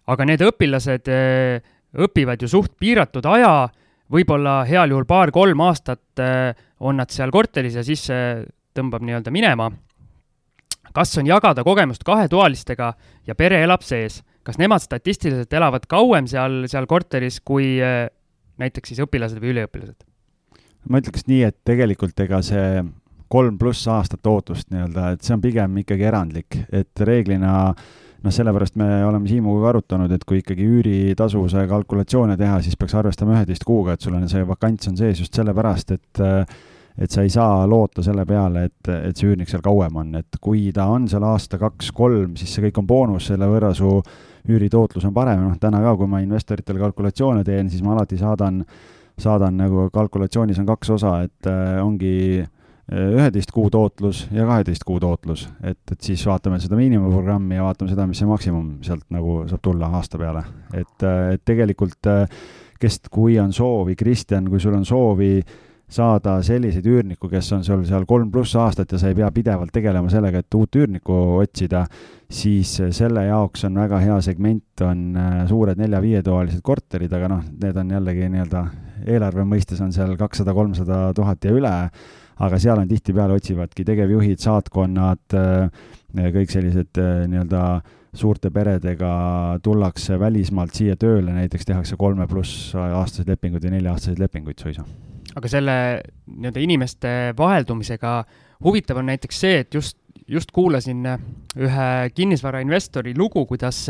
aga 0.09 0.25
need 0.25 0.41
õpilased 0.41 1.09
äh, 1.09 1.61
õpivad 1.93 2.41
ju 2.41 2.47
suht 2.47 2.73
piiratud 2.79 3.25
aja, 3.25 3.69
võib-olla 4.09 4.63
heal 4.65 4.89
juhul 4.89 5.05
paar-kolm 5.05 5.61
aastat 5.61 6.19
äh, 6.19 6.55
on 6.79 6.97
nad 6.97 7.09
seal 7.09 7.31
korteris 7.31 7.75
ja 7.75 7.83
siis 7.83 8.07
tõmbab 8.73 9.03
nii-öelda 9.03 9.31
minema. 9.31 9.71
kas 10.93 11.17
on 11.17 11.27
jagada 11.27 11.63
kogemust 11.63 12.03
kahetoalistega 12.03 12.93
ja 13.27 13.35
pere 13.35 13.63
elab 13.63 13.81
sees, 13.81 14.23
kas 14.43 14.57
nemad 14.57 14.81
statistiliselt 14.81 15.53
elavad 15.53 15.85
kauem 15.87 16.27
seal, 16.27 16.65
seal 16.67 16.87
korteris 16.87 17.39
kui 17.41 17.77
näiteks 18.57 18.89
siis 18.89 19.03
õpilased 19.03 19.39
või 19.41 19.53
üliõpilased? 19.53 20.05
ma 20.89 21.01
ütleks 21.01 21.27
nii, 21.27 21.43
et 21.43 21.57
tegelikult 21.67 22.19
ega 22.23 22.41
see 22.45 22.83
kolm 23.29 23.57
pluss 23.61 23.87
aastat 23.91 24.25
ootust 24.27 24.71
nii-öelda, 24.73 25.13
et 25.13 25.25
see 25.25 25.35
on 25.35 25.41
pigem 25.43 25.81
ikkagi 25.83 26.07
erandlik, 26.09 26.57
et 26.73 27.03
reeglina 27.05 27.53
noh, 28.23 28.33
sellepärast 28.33 28.75
me 28.79 28.89
oleme 29.05 29.29
Siimuga 29.29 29.63
ka 29.63 29.69
arutanud, 29.73 30.11
et 30.15 30.25
kui 30.27 30.41
ikkagi 30.41 30.65
üüritasuvuse 30.65 31.67
kalkulatsioone 31.69 32.35
teha, 32.39 32.59
siis 32.65 32.77
peaks 32.79 32.97
arvestama 32.99 33.37
üheteist 33.37 33.65
kuuga, 33.67 33.95
et 33.95 34.03
sul 34.03 34.17
on 34.17 34.27
see 34.31 34.43
vakants 34.47 34.91
on 34.91 34.99
sees 34.99 35.23
just 35.23 35.39
sellepärast, 35.39 35.95
et 35.97 36.25
et 36.99 37.13
sa 37.13 37.23
ei 37.23 37.29
saa 37.31 37.61
loota 37.69 38.03
selle 38.03 38.25
peale, 38.27 38.65
et, 38.67 38.89
et 38.91 39.15
see 39.15 39.29
üürnik 39.29 39.47
seal 39.47 39.61
kauem 39.63 40.01
on, 40.01 40.09
et 40.19 40.35
kui 40.43 40.65
ta 40.75 40.89
on 40.91 41.05
seal 41.07 41.23
aasta, 41.23 41.55
kaks, 41.61 41.93
kolm, 41.95 42.33
siis 42.35 42.51
see 42.51 42.65
kõik 42.65 42.81
on 42.81 42.89
boonus, 42.89 43.29
selle 43.29 43.47
võrra 43.47 43.69
su 43.77 43.93
üüritootlus 44.49 45.05
on 45.07 45.13
parem, 45.15 45.45
noh 45.45 45.55
täna 45.61 45.79
ka, 45.85 45.93
kui 45.95 46.09
ma 46.11 46.19
investoritele 46.25 46.81
kalkulatsioone 46.81 47.45
teen, 47.47 47.69
siis 47.71 47.85
ma 47.85 47.93
alati 47.95 48.19
saadan 48.19 48.65
saadan 49.19 49.55
nagu 49.59 49.87
kalkulatsioonis 49.95 50.59
on 50.59 50.67
kaks 50.67 50.91
osa, 50.97 51.13
et 51.27 51.47
äh, 51.47 51.79
ongi 51.83 52.11
äh, 52.41 52.51
üheteist 52.89 53.51
kuu 53.53 53.69
tootlus 53.69 54.23
ja 54.33 54.47
kaheteist 54.49 54.83
kuu 54.87 54.99
tootlus, 55.01 55.45
et, 55.61 55.79
et 55.91 56.01
siis 56.01 56.23
vaatame 56.25 56.59
seda 56.61 56.77
miinimumprogrammi 56.79 57.59
ja 57.59 57.67
vaatame 57.67 57.91
seda, 57.91 58.07
mis 58.09 58.21
see 58.21 58.29
maksimum 58.29 58.79
sealt 58.85 59.05
nagu 59.13 59.43
saab 59.49 59.61
tulla 59.65 59.91
aasta 59.99 60.21
peale. 60.21 60.43
et, 60.73 60.95
äh, 61.05 61.33
et 61.35 61.45
tegelikult, 61.45 62.11
kes, 62.79 63.01
kui 63.11 63.39
on 63.39 63.53
soovi, 63.53 63.95
Kristjan, 63.99 64.49
kui 64.49 64.61
sul 64.63 64.77
on 64.77 64.85
soovi 64.87 65.35
saada 65.89 66.35
selliseid 66.45 66.85
üürniku, 66.85 67.29
kes 67.29 67.47
on 67.57 67.63
sul 67.65 67.81
seal 67.85 68.05
kolm 68.09 68.29
pluss 68.31 68.53
aastat 68.61 68.91
ja 68.93 68.99
sa 69.01 69.09
ei 69.09 69.17
pea 69.17 69.29
pidevalt 69.33 69.73
tegelema 69.73 70.09
sellega, 70.09 70.43
et 70.43 70.57
uut 70.57 70.77
üürnikku 70.77 71.15
otsida, 71.39 71.83
siis 72.29 72.75
selle 72.93 73.25
jaoks 73.25 73.65
on 73.65 73.79
väga 73.81 74.01
hea 74.03 74.19
segment, 74.21 74.83
on 74.85 75.17
suured 75.49 75.81
nelja-viietoalised 75.81 76.61
korterid, 76.65 77.13
aga 77.17 77.31
noh, 77.33 77.41
need 77.63 77.81
on 77.81 77.97
jällegi 77.97 78.29
nii-öelda 78.29 78.63
eelarve 79.09 79.45
mõistes 79.49 79.81
on 79.83 79.93
seal 79.95 80.13
kakssada, 80.19 80.53
kolmsada 80.53 81.09
tuhat 81.17 81.45
ja 81.45 81.55
üle, 81.55 81.73
aga 82.39 82.59
seal 82.61 82.79
on 82.81 82.89
tihtipeale 82.89 83.35
otsivadki 83.35 83.85
tegevjuhid, 83.87 84.39
saatkonnad, 84.43 85.23
äh, 85.37 86.27
kõik 86.35 86.53
sellised 86.53 86.99
äh, 87.01 87.23
nii-öelda 87.29 87.63
suurte 88.19 88.49
peredega 88.49 89.11
tullakse 89.63 90.17
välismaalt 90.19 90.73
siia 90.73 90.95
tööle, 90.97 91.33
näiteks 91.35 91.67
tehakse 91.69 91.97
kolme 91.99 92.25
pluss 92.27 92.71
aastaseid 92.73 93.29
lepinguid 93.29 93.67
või 93.67 93.75
nelja-aastaseid 93.77 94.21
lepinguid 94.23 94.61
suisa. 94.63 94.85
aga 95.35 95.51
selle 95.51 95.75
nii-öelda 96.25 96.63
inimeste 96.63 97.11
vaheldumisega 97.37 98.13
huvitav 98.65 98.97
on 98.97 99.11
näiteks 99.11 99.43
see, 99.45 99.59
et 99.61 99.73
just, 99.73 99.99
just 100.27 100.51
kuulasin 100.51 101.05
ühe 101.57 101.91
kinnisvarainvestori 102.15 103.13
lugu, 103.17 103.45
kuidas 103.45 103.85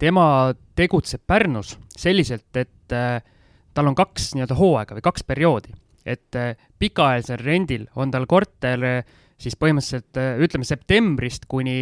tema 0.00 0.54
tegutseb 0.76 1.22
Pärnus 1.26 1.76
selliselt, 1.96 2.48
et 2.56 2.96
äh, 2.96 3.20
tal 3.74 3.90
on 3.90 3.96
kaks 3.98 4.32
nii-öelda 4.34 4.56
hooaega 4.58 4.96
või 4.96 5.04
kaks 5.04 5.26
perioodi. 5.28 5.76
et 6.06 6.36
äh, 6.36 6.56
pikaajalisel 6.80 7.42
rendil 7.44 7.84
on 8.00 8.12
tal 8.12 8.26
korter 8.30 8.86
äh, 8.88 9.18
siis 9.40 9.56
põhimõtteliselt 9.60 10.20
äh, 10.20 10.40
ütleme 10.44 10.68
septembrist 10.68 11.46
kuni, 11.50 11.76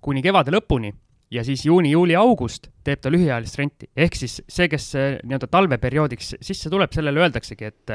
kuni 0.00 0.22
kevade 0.24 0.54
lõpuni 0.54 0.92
ja 1.34 1.42
siis 1.46 1.64
juuni, 1.66 1.90
juuli, 1.90 2.14
august 2.14 2.70
teeb 2.86 3.02
ta 3.02 3.10
lühiajalist 3.10 3.58
renti. 3.58 3.90
ehk 3.96 4.14
siis 4.14 4.38
see, 4.46 4.68
kes 4.70 4.92
nii-öelda 5.26 5.50
talveperioodiks 5.50 6.36
sisse 6.38 6.70
tuleb, 6.70 6.92
sellele 6.94 7.24
öeldaksegi, 7.24 7.66
et 7.66 7.94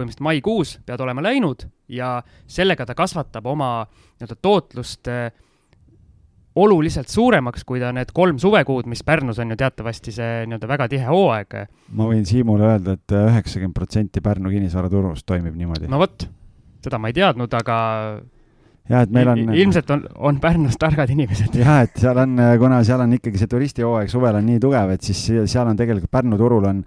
põhimõtteliselt 0.00 0.24
maikuus 0.24 0.74
pead 0.86 1.02
olema 1.02 1.22
läinud 1.24 1.66
ja 1.90 2.18
sellega 2.50 2.86
ta 2.86 2.96
kasvatab 2.98 3.46
oma 3.50 3.70
nii-öelda 3.84 4.36
tootlust 4.42 5.10
äh, 5.10 5.30
oluliselt 6.58 7.08
suuremaks, 7.08 7.64
kui 7.66 7.80
ta 7.80 7.92
need 7.94 8.10
kolm 8.14 8.40
suvekuud, 8.42 8.88
mis 8.90 9.04
Pärnus 9.06 9.38
on 9.42 9.52
ju 9.54 9.58
teatavasti 9.60 10.14
see 10.14 10.42
nii-öelda 10.50 10.68
väga 10.70 10.88
tihe 10.90 11.06
hooaeg. 11.06 11.56
ma 11.94 12.08
võin 12.10 12.26
Siimule 12.26 12.66
öelda 12.66 12.96
et, 12.98 13.06
et 13.06 13.16
üheksakümmend 13.20 13.76
protsenti 13.76 14.22
Pärnu 14.24 14.50
kinnisvaraturust 14.50 15.26
toimib 15.26 15.54
niimoodi. 15.58 15.90
no 15.90 16.00
vot, 16.02 16.26
seda 16.82 16.98
ma 16.98 17.12
ei 17.12 17.16
teadnud, 17.20 17.54
aga 17.54 17.76
jah, 18.90 19.04
et 19.04 19.14
meil 19.14 19.30
on. 19.30 19.44
ilmselt 19.54 19.94
on, 19.94 20.04
on 20.18 20.40
Pärnus 20.42 20.78
targad 20.80 21.12
inimesed. 21.14 21.54
jah, 21.60 21.84
et 21.86 22.02
seal 22.02 22.18
on, 22.18 22.34
kuna 22.58 22.82
seal 22.86 23.06
on 23.06 23.14
ikkagi 23.20 23.38
see 23.38 23.54
turistihooaeg 23.54 24.10
suvel 24.10 24.40
on 24.40 24.50
nii 24.50 24.62
tugev, 24.62 24.96
et 24.96 25.06
siis 25.06 25.22
seal 25.52 25.70
on 25.70 25.78
tegelikult 25.78 26.10
Pärnu 26.10 26.40
turul 26.40 26.66
on, 26.72 26.84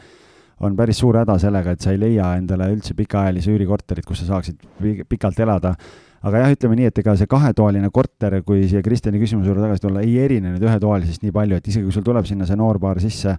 on 0.63 0.75
päris 0.75 0.99
suur 0.99 1.21
häda 1.21 1.39
sellega, 1.39 1.77
et 1.77 1.83
sa 1.83 1.95
ei 1.95 2.01
leia 2.01 2.33
endale 2.39 2.67
üldse 2.73 2.97
pikaajalisi 2.99 3.55
üürikorterit, 3.55 4.05
kus 4.07 4.25
sa 4.25 4.33
saaksid 4.35 4.59
pikalt 5.07 5.39
elada 5.39 5.77
aga 6.23 6.43
jah, 6.43 6.55
ütleme 6.55 6.77
nii, 6.79 6.89
et 6.91 6.99
ega 7.03 7.15
see 7.19 7.29
kahetoaline 7.29 7.89
korter, 7.93 8.39
kui 8.47 8.63
siia 8.71 8.83
Kristjani 8.85 9.19
küsimuse 9.21 9.51
juurde 9.51 9.65
tagasi 9.65 9.83
tulla, 9.83 10.03
ei 10.05 10.15
erine 10.23 10.53
nüüd 10.53 10.63
ühetoalisest 10.63 11.25
nii 11.25 11.35
palju, 11.35 11.59
et 11.59 11.67
isegi 11.67 11.87
kui 11.87 11.95
sul 11.95 12.05
tuleb 12.07 12.27
sinna 12.29 12.47
see 12.47 12.59
noorpaar 12.59 13.01
sisse, 13.03 13.35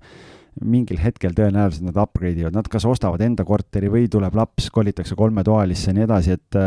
mingil 0.62 1.00
hetkel 1.02 1.34
tõenäoliselt 1.34 1.88
nad 1.88 1.96
upgrade 2.04 2.44
ivad, 2.44 2.54
nad 2.54 2.68
kas 2.70 2.84
ostavad 2.86 3.24
enda 3.24 3.46
korteri 3.48 3.90
või 3.90 4.06
tuleb 4.12 4.36
laps, 4.38 4.68
kolitakse 4.74 5.16
kolmetoalisse 5.18 5.90
ja 5.90 5.96
nii 5.96 6.06
edasi, 6.06 6.36
et 6.36 6.60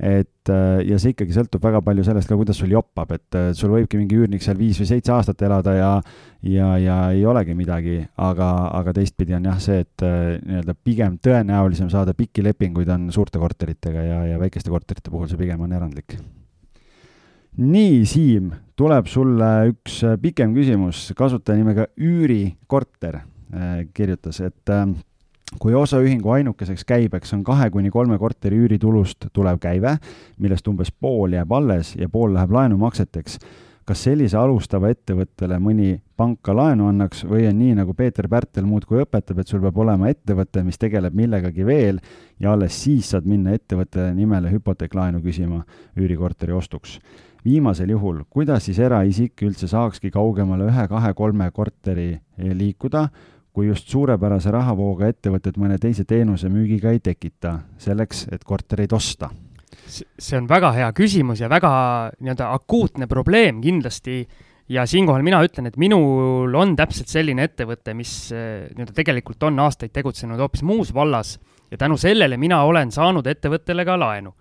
et 0.00 0.50
ja 0.50 0.96
see 0.98 1.12
ikkagi 1.12 1.34
sõltub 1.36 1.62
väga 1.62 1.82
palju 1.84 2.04
sellest 2.06 2.30
ka, 2.30 2.36
kuidas 2.38 2.58
sul 2.60 2.72
joppab, 2.72 3.12
et 3.12 3.38
sul 3.56 3.74
võibki 3.74 4.00
mingi 4.00 4.16
üürnik 4.16 4.42
seal 4.44 4.56
viis 4.58 4.80
või 4.80 4.88
seitse 4.88 5.12
aastat 5.12 5.42
elada 5.44 5.74
ja 5.76 5.90
ja, 6.46 6.70
ja 6.80 6.96
ei 7.12 7.24
olegi 7.28 7.54
midagi, 7.56 7.98
aga, 8.16 8.48
aga 8.78 8.94
teistpidi 8.96 9.36
on 9.36 9.48
jah 9.50 9.58
see, 9.60 9.84
et 9.84 10.04
nii-öelda 10.04 10.74
pigem 10.84 11.18
tõenäolisem 11.22 11.90
saada 11.92 12.14
pikki 12.16 12.44
lepinguid 12.46 12.88
on 12.94 13.10
suurte 13.12 13.40
korteritega 13.42 14.04
ja, 14.06 14.20
ja 14.32 14.40
väikeste 14.40 14.72
korterite 14.72 15.12
puhul 15.12 15.28
see 15.28 15.40
pigem 15.40 15.60
on 15.66 15.76
erandlik. 15.76 16.16
nii, 17.60 18.00
Siim, 18.08 18.54
tuleb 18.78 19.10
sulle 19.10 19.50
üks 19.74 20.00
pikem 20.22 20.56
küsimus, 20.56 21.10
kasutaja 21.18 21.60
nimega 21.60 21.90
üürikorter 22.00 23.20
kirjutas, 23.94 24.40
et 24.46 24.72
kui 25.58 25.74
osaühingu 25.74 26.30
ainukeseks 26.30 26.84
käibeks 26.86 27.34
on 27.34 27.42
kahe 27.44 27.70
kuni 27.70 27.90
kolme 27.90 28.18
korteri 28.18 28.60
üüritulust 28.64 29.26
tulev 29.32 29.58
käive, 29.58 29.96
millest 30.38 30.68
umbes 30.68 30.92
pool 30.92 31.34
jääb 31.34 31.52
alles 31.52 31.96
ja 31.98 32.08
pool 32.08 32.34
läheb 32.34 32.52
laenumakseteks, 32.54 33.38
kas 33.84 34.04
sellise 34.06 34.38
alustava 34.38 34.92
ettevõttele 34.92 35.58
mõni 35.58 35.96
pank 36.16 36.38
ka 36.46 36.54
laenu 36.54 36.86
annaks 36.86 37.24
või 37.26 37.48
on 37.48 37.58
nii, 37.58 37.74
nagu 37.80 37.94
Peeter 37.98 38.28
Pärtel 38.30 38.68
muudkui 38.68 39.02
õpetab, 39.02 39.40
et 39.40 39.50
sul 39.50 39.62
peab 39.64 39.80
olema 39.82 40.12
ettevõte, 40.12 40.62
mis 40.62 40.78
tegeleb 40.78 41.16
millegagi 41.16 41.66
veel 41.66 41.98
ja 42.38 42.52
alles 42.52 42.76
siis 42.84 43.10
saad 43.10 43.26
minna 43.26 43.56
ettevõtte 43.56 44.12
nimele 44.14 44.52
hüpoteeklaenu 44.52 45.22
küsima 45.24 45.64
üürikorteri 45.98 46.54
ostuks? 46.54 47.00
viimasel 47.40 47.88
juhul, 47.88 48.18
kuidas 48.28 48.66
siis 48.68 48.78
eraisik 48.84 49.40
üldse 49.46 49.64
saakski 49.70 50.10
kaugemale 50.12 50.66
ühe-kahe-kolme 50.68 51.46
korteri 51.56 52.10
liikuda, 52.36 53.06
kui 53.52 53.66
just 53.66 53.90
suurepärase 53.90 54.52
rahavooga 54.54 55.08
ettevõtted 55.10 55.58
mõne 55.58 55.78
teise 55.82 56.04
teenuse 56.08 56.50
müügiga 56.52 56.92
ei 56.94 57.00
tekita, 57.02 57.58
selleks, 57.82 58.26
et 58.32 58.44
kortereid 58.46 58.92
osta? 58.96 59.30
see 59.90 60.36
on 60.38 60.46
väga 60.46 60.70
hea 60.76 60.86
küsimus 60.94 61.40
ja 61.42 61.48
väga 61.50 61.70
nii-öelda 62.20 62.50
akuutne 62.54 63.08
probleem 63.10 63.58
kindlasti 63.62 64.20
ja 64.70 64.84
siinkohal 64.86 65.24
mina 65.26 65.40
ütlen, 65.42 65.66
et 65.66 65.78
minul 65.82 66.54
on 66.54 66.76
täpselt 66.78 67.10
selline 67.10 67.48
ettevõte, 67.48 67.94
mis 67.98 68.12
eh, 68.30 68.68
nii-öelda 68.70 68.94
tegelikult 68.94 69.42
on 69.48 69.58
aastaid 69.66 69.94
tegutsenud 69.94 70.38
hoopis 70.38 70.62
muus 70.66 70.92
vallas 70.94 71.36
ja 71.70 71.78
tänu 71.80 71.98
sellele 71.98 72.38
mina 72.38 72.62
olen 72.66 72.94
saanud 72.94 73.26
ettevõttele 73.26 73.86
ka 73.86 73.98
laenu. 73.98 74.34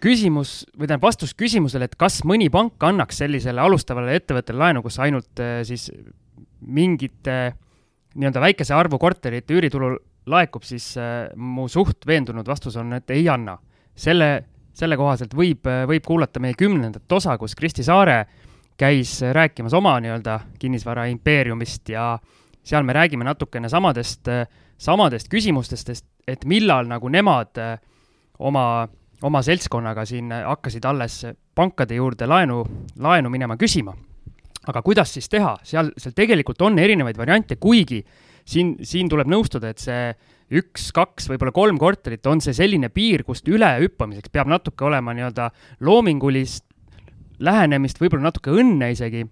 küsimus 0.00 0.64
või 0.72 0.86
tähendab 0.86 1.02
vastus 1.04 1.34
küsimusele, 1.36 1.84
et 1.84 1.96
kas 2.00 2.22
mõni 2.24 2.48
pank 2.48 2.80
annaks 2.80 3.20
sellisele 3.20 3.60
alustavale 3.60 4.14
ettevõttele 4.16 4.58
laenu, 4.58 4.82
kus 4.82 4.98
ainult 4.98 5.40
eh, 5.40 5.60
siis 5.68 5.90
mingite 6.60 7.36
äh, 7.48 7.58
nii-öelda 8.14 8.40
väikese 8.40 8.74
arvu 8.74 8.98
korterite 8.98 9.54
üüritulu 9.54 9.94
laekub, 10.30 10.64
siis 10.66 10.92
äh, 10.98 11.28
mu 11.36 11.68
suht 11.68 12.06
veendunud 12.06 12.48
vastus 12.48 12.76
on, 12.80 12.92
et 12.98 13.10
ei 13.10 13.28
anna. 13.28 13.58
selle, 14.00 14.44
selle 14.72 14.96
kohaselt 14.96 15.34
võib, 15.36 15.66
äh, 15.68 15.84
võib 15.88 16.06
kuulata 16.06 16.40
meie 16.40 16.54
kümnendat 16.56 17.12
osa, 17.12 17.36
kus 17.38 17.54
Kristi 17.54 17.84
Saare 17.84 18.24
käis 18.80 19.18
rääkimas 19.20 19.74
oma 19.76 19.98
nii-öelda 20.00 20.40
kinnisvara 20.58 21.04
impeeriumist 21.10 21.88
ja 21.88 22.18
seal 22.62 22.84
me 22.84 22.92
räägime 22.96 23.24
natukene 23.24 23.68
samadest, 23.68 24.28
äh, 24.28 24.46
samadest 24.78 25.28
küsimustest, 25.28 26.06
et 26.26 26.44
millal 26.44 26.88
nagu 26.88 27.08
nemad 27.08 27.58
oma, 28.38 28.88
oma 29.22 29.42
seltskonnaga 29.42 30.04
siin 30.04 30.32
hakkasid 30.32 30.84
alles 30.84 31.24
pankade 31.54 31.98
juurde 31.98 32.26
laenu, 32.26 32.62
laenu 32.96 33.30
minema 33.30 33.56
küsima 33.60 33.96
aga 34.68 34.82
kuidas 34.84 35.14
siis 35.14 35.28
teha, 35.32 35.54
seal, 35.64 35.92
seal 35.96 36.16
tegelikult 36.16 36.60
on 36.66 36.78
erinevaid 36.78 37.16
variante, 37.18 37.56
kuigi 37.60 38.02
siin, 38.44 38.74
siin 38.84 39.08
tuleb 39.10 39.30
nõustuda, 39.30 39.72
et 39.72 39.80
see 39.80 40.10
üks, 40.60 40.90
kaks, 40.94 41.28
võib-olla 41.30 41.54
kolm 41.54 41.78
korterit 41.80 42.26
on 42.26 42.42
see 42.44 42.54
selline 42.56 42.90
piir, 42.92 43.22
kust 43.26 43.48
ülehüppamiseks 43.48 44.32
peab 44.34 44.50
natuke 44.50 44.84
olema 44.88 45.14
nii-öelda 45.16 45.50
loomingulist 45.86 46.66
lähenemist, 47.40 48.00
võib-olla 48.02 48.28
natuke 48.28 48.52
õnne 48.52 48.90
isegi. 48.92 49.24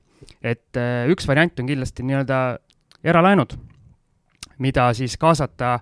et 0.43 0.77
äh, 0.77 1.07
üks 1.11 1.27
variant 1.29 1.61
on 1.61 1.67
kindlasti 1.67 2.05
nii-öelda 2.07 2.39
eralaenud, 3.05 3.55
mida 4.59 4.89
siis 4.95 5.17
kaasata, 5.17 5.79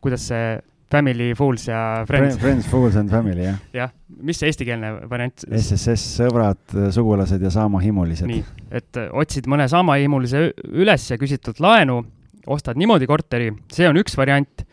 kuidas 0.00 0.28
see 0.30 0.58
Family, 0.90 1.34
Fools 1.36 1.66
ja 1.68 2.04
Friends. 2.08 2.38
Friends, 2.40 2.68
Fools 2.70 2.96
and 2.96 3.12
Family, 3.12 3.44
jah. 3.44 3.58
jah, 3.82 3.90
mis 4.24 4.38
see 4.40 4.48
eestikeelne 4.48 4.94
variant? 5.10 5.44
SSS, 5.44 6.06
sõbrad, 6.22 6.62
sugulased 6.94 7.44
ja 7.44 7.52
saamahimulised. 7.52 8.28
nii, 8.30 8.44
et 8.80 9.00
otsid 9.12 9.48
mõne 9.50 9.68
saamahimulise 9.68 10.48
üles 10.72 11.10
ja 11.12 11.20
küsid 11.20 11.44
talt 11.44 11.60
laenu, 11.64 12.00
ostad 12.48 12.80
niimoodi 12.80 13.08
korteri, 13.10 13.50
see 13.72 13.88
on 13.88 14.00
üks 14.00 14.16
variant. 14.16 14.64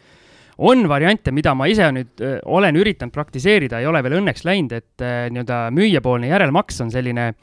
on 0.58 0.88
variante, 0.88 1.34
mida 1.36 1.52
ma 1.52 1.68
ise 1.68 1.90
nüüd 1.92 2.22
öö, 2.24 2.40
olen 2.48 2.78
üritanud 2.80 3.12
praktiseerida, 3.12 3.82
ei 3.84 3.88
ole 3.92 4.00
veel 4.04 4.22
õnneks 4.22 4.46
läinud, 4.48 4.72
et 4.72 5.04
öö, 5.04 5.28
nii-öelda 5.36 5.58
müüjapoolne 5.76 6.30
järelmaks 6.32 6.80
on 6.86 6.94
selline 6.94 7.34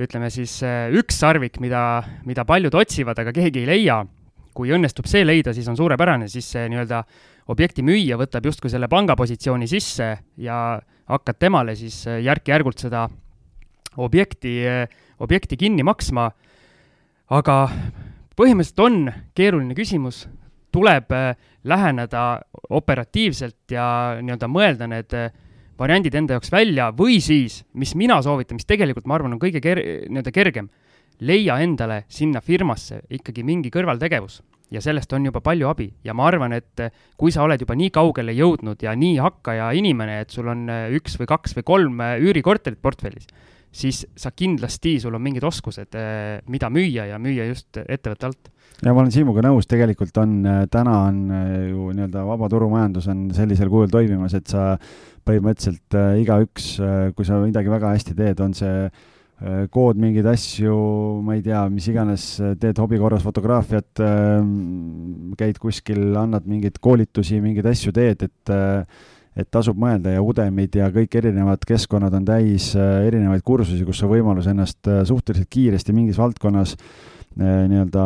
ütleme 0.00 0.30
siis 0.32 0.56
üks 0.98 1.20
sarvik, 1.20 1.60
mida, 1.62 2.02
mida 2.26 2.42
paljud 2.48 2.74
otsivad, 2.74 3.18
aga 3.22 3.34
keegi 3.36 3.62
ei 3.62 3.70
leia. 3.70 4.04
kui 4.50 4.72
õnnestub 4.74 5.06
see 5.06 5.22
leida, 5.22 5.52
siis 5.54 5.68
on 5.70 5.76
suurepärane, 5.78 6.26
siis 6.28 6.48
see 6.52 6.64
nii-öelda 6.68 7.04
objekti 7.50 7.82
müüja 7.86 8.18
võtab 8.20 8.46
justkui 8.46 8.70
selle 8.72 8.88
pangapositsiooni 8.90 9.68
sisse 9.70 10.10
ja 10.40 10.58
hakkad 11.10 11.40
temale 11.42 11.74
siis 11.78 12.02
äh, 12.08 12.20
järk-järgult 12.24 12.82
seda 12.82 13.06
objekti, 14.00 14.54
äh, 14.66 14.84
objekti 15.20 15.58
kinni 15.58 15.84
maksma. 15.86 16.30
aga 17.30 17.56
põhimõtteliselt 18.34 18.80
on 18.82 19.04
keeruline 19.38 19.74
küsimus, 19.74 20.24
tuleb 20.74 21.12
äh, 21.14 21.36
läheneda 21.64 22.40
operatiivselt 22.70 23.70
ja 23.70 24.18
nii-öelda 24.22 24.48
mõelda 24.50 24.88
need 24.90 25.14
variandid 25.78 26.14
enda 26.14 26.36
jaoks 26.36 26.52
välja 26.52 26.90
või 26.92 27.20
siis, 27.20 27.64
mis 27.74 27.94
mina 27.94 28.20
soovitan, 28.22 28.58
mis 28.58 28.68
tegelikult 28.68 29.06
ma 29.06 29.16
arvan, 29.16 29.34
on 29.34 29.42
kõige 29.42 29.62
ker-, 29.64 29.82
nii-öelda 30.08 30.32
kergem, 30.32 30.70
leia 31.20 31.58
endale 31.60 32.04
sinna 32.08 32.40
firmasse 32.40 33.02
ikkagi 33.10 33.44
mingi 33.44 33.70
kõrvaltegevus 33.72 34.40
ja 34.70 34.82
sellest 34.82 35.12
on 35.16 35.26
juba 35.28 35.42
palju 35.44 35.68
abi 35.70 35.88
ja 36.06 36.14
ma 36.16 36.26
arvan, 36.30 36.54
et 36.56 36.84
eh, 36.84 36.92
kui 37.18 37.34
sa 37.34 37.44
oled 37.44 37.60
juba 37.62 37.76
nii 37.78 37.90
kaugele 37.94 38.34
jõudnud 38.36 38.82
ja 38.84 38.94
nii 38.96 39.18
hakkaja 39.22 39.70
inimene, 39.78 40.20
et 40.24 40.34
sul 40.34 40.50
on 40.50 40.66
eh, 40.70 40.86
üks 40.98 41.18
või 41.20 41.30
kaks 41.30 41.56
või 41.58 41.66
kolm 41.66 42.04
eh, 42.04 42.16
üürikorterit 42.22 42.80
portfellis, 42.82 43.28
siis 43.70 44.04
sa 44.18 44.32
kindlasti, 44.34 44.96
sul 45.02 45.14
on 45.14 45.22
mingid 45.22 45.44
oskused, 45.46 45.94
mida 46.50 46.70
müüa 46.74 47.04
ja 47.12 47.20
müüa 47.22 47.44
just 47.46 47.78
ettevõtte 47.84 48.26
alt. 48.26 48.50
ja 48.82 48.90
ma 48.90 49.04
olen 49.04 49.14
Siimuga 49.14 49.44
nõus, 49.46 49.68
tegelikult 49.70 50.18
on, 50.18 50.40
täna 50.70 50.96
on 51.06 51.20
ju 51.68 51.92
nii-öelda 51.94 52.24
vaba 52.26 52.48
turumajandus 52.50 53.06
on 53.12 53.28
sellisel 53.36 53.70
kujul 53.70 53.92
toimimas, 53.92 54.34
et 54.34 54.50
sa 54.50 54.72
põhimõtteliselt 55.22 55.98
igaüks, 56.18 56.72
kui 57.14 57.28
sa 57.28 57.38
midagi 57.44 57.70
väga 57.70 57.94
hästi 57.94 58.18
teed, 58.18 58.42
on 58.42 58.58
see 58.58 58.88
kood 59.72 60.00
mingeid 60.00 60.26
asju, 60.28 60.74
ma 61.24 61.36
ei 61.36 61.44
tea, 61.44 61.62
mis 61.72 61.86
iganes, 61.88 62.24
teed 62.60 62.80
hobi 62.82 62.98
korras 63.00 63.22
fotograafiat, 63.24 64.02
ähm, 64.04 65.30
käid 65.40 65.56
kuskil, 65.62 66.02
annad 66.20 66.44
mingeid 66.50 66.76
koolitusi, 66.82 67.40
mingeid 67.40 67.70
asju 67.72 67.94
teed, 67.96 68.28
et 68.28 68.54
äh, 68.54 69.08
et 69.40 69.46
tasub 69.46 69.78
mõelda 69.78 70.10
ja 70.10 70.20
Udemid 70.26 70.74
ja 70.74 70.88
kõik 70.92 71.14
erinevad 71.16 71.62
keskkonnad 71.64 72.12
on 72.18 72.24
täis 72.28 72.72
äh, 72.74 73.06
erinevaid 73.06 73.44
kursusi, 73.46 73.86
kus 73.86 74.02
on 74.04 74.10
võimalus 74.10 74.48
ennast 74.50 74.90
suhteliselt 75.08 75.48
kiiresti 75.54 75.94
mingis 75.96 76.18
valdkonnas 76.20 76.74
nii-öelda 77.38 78.04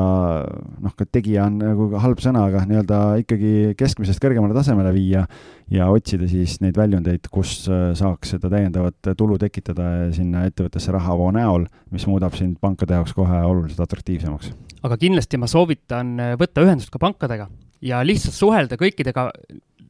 noh, 0.85 0.93
ka 0.99 1.07
tegija 1.09 1.47
on 1.49 1.57
nagu 1.63 1.87
halb 2.03 2.21
sõna, 2.21 2.45
aga 2.51 2.65
nii-öelda 2.69 2.99
ikkagi 3.23 3.53
keskmisest 3.79 4.21
kõrgemale 4.23 4.57
tasemele 4.57 4.93
viia 4.93 5.25
ja 5.73 5.89
otsida 5.93 6.29
siis 6.29 6.59
neid 6.61 6.77
väljundeid, 6.77 7.31
kus 7.33 7.63
äh, 7.73 7.87
saaks 7.97 8.35
seda 8.35 8.51
täiendavat 8.53 9.15
tulu 9.17 9.39
tekitada 9.41 10.11
sinna 10.15 10.45
ettevõttesse 10.49 10.93
rahavoo 10.93 11.31
näol, 11.35 11.65
mis 11.95 12.05
muudab 12.11 12.37
sind 12.37 12.61
pankade 12.61 12.99
jaoks 12.99 13.17
kohe 13.17 13.41
oluliselt 13.49 13.81
atraktiivsemaks. 13.87 14.53
aga 14.85 15.01
kindlasti 15.01 15.41
ma 15.41 15.49
soovitan 15.49 16.15
äh, 16.21 16.35
võtta 16.41 16.67
ühendust 16.67 16.93
ka 16.93 17.01
pankadega 17.01 17.49
ja 17.85 18.05
lihtsalt 18.05 18.37
suhelda 18.37 18.77
kõikidega 18.81 19.31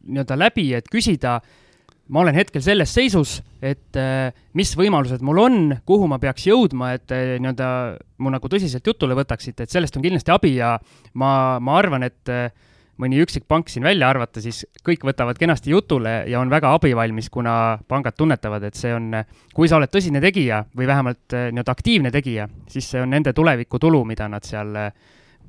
nii-öelda 0.05 0.39
läbi, 0.39 0.69
et 0.77 0.87
küsida, 0.93 1.41
ma 2.13 2.21
olen 2.21 2.37
hetkel 2.37 2.63
selles 2.65 2.93
seisus, 2.93 3.39
et 3.65 3.97
äh, 3.97 4.35
mis 4.59 4.75
võimalused 4.77 5.25
mul 5.25 5.41
on, 5.41 5.57
kuhu 5.89 6.09
ma 6.11 6.19
peaks 6.21 6.47
jõudma, 6.51 6.93
et 6.99 7.15
äh, 7.15 7.37
nii-öelda 7.41 7.69
mu 8.21 8.33
nagu 8.35 8.51
tõsiselt 8.51 8.85
jutule 8.87 9.17
võtaksite, 9.17 9.65
et 9.65 9.73
sellest 9.73 9.97
on 9.97 10.05
kindlasti 10.05 10.35
abi 10.35 10.55
ja 10.59 10.75
ma, 11.21 11.31
ma 11.65 11.79
arvan, 11.81 12.05
et 12.05 12.33
äh, 12.33 12.53
mõni 13.01 13.19
üksik 13.25 13.49
pank 13.51 13.73
siin 13.73 13.87
välja 13.87 14.11
arvata, 14.13 14.43
siis 14.45 14.63
kõik 14.87 15.03
võtavad 15.09 15.41
kenasti 15.41 15.73
jutule 15.73 16.21
ja 16.31 16.39
on 16.43 16.53
väga 16.53 16.75
abivalmis, 16.77 17.31
kuna 17.33 17.81
pangad 17.91 18.15
tunnetavad, 18.19 18.69
et 18.69 18.79
see 18.79 18.93
on, 18.95 19.11
kui 19.57 19.71
sa 19.71 19.81
oled 19.81 19.91
tõsine 19.91 20.23
tegija 20.23 20.61
või 20.77 20.87
vähemalt 20.91 21.35
nii-öelda 21.35 21.75
aktiivne 21.75 22.13
tegija, 22.15 22.47
siis 22.71 22.93
see 22.93 23.03
on 23.03 23.11
nende 23.17 23.33
tulevikutulu, 23.35 24.05
mida 24.07 24.29
nad 24.31 24.47
seal 24.47 24.77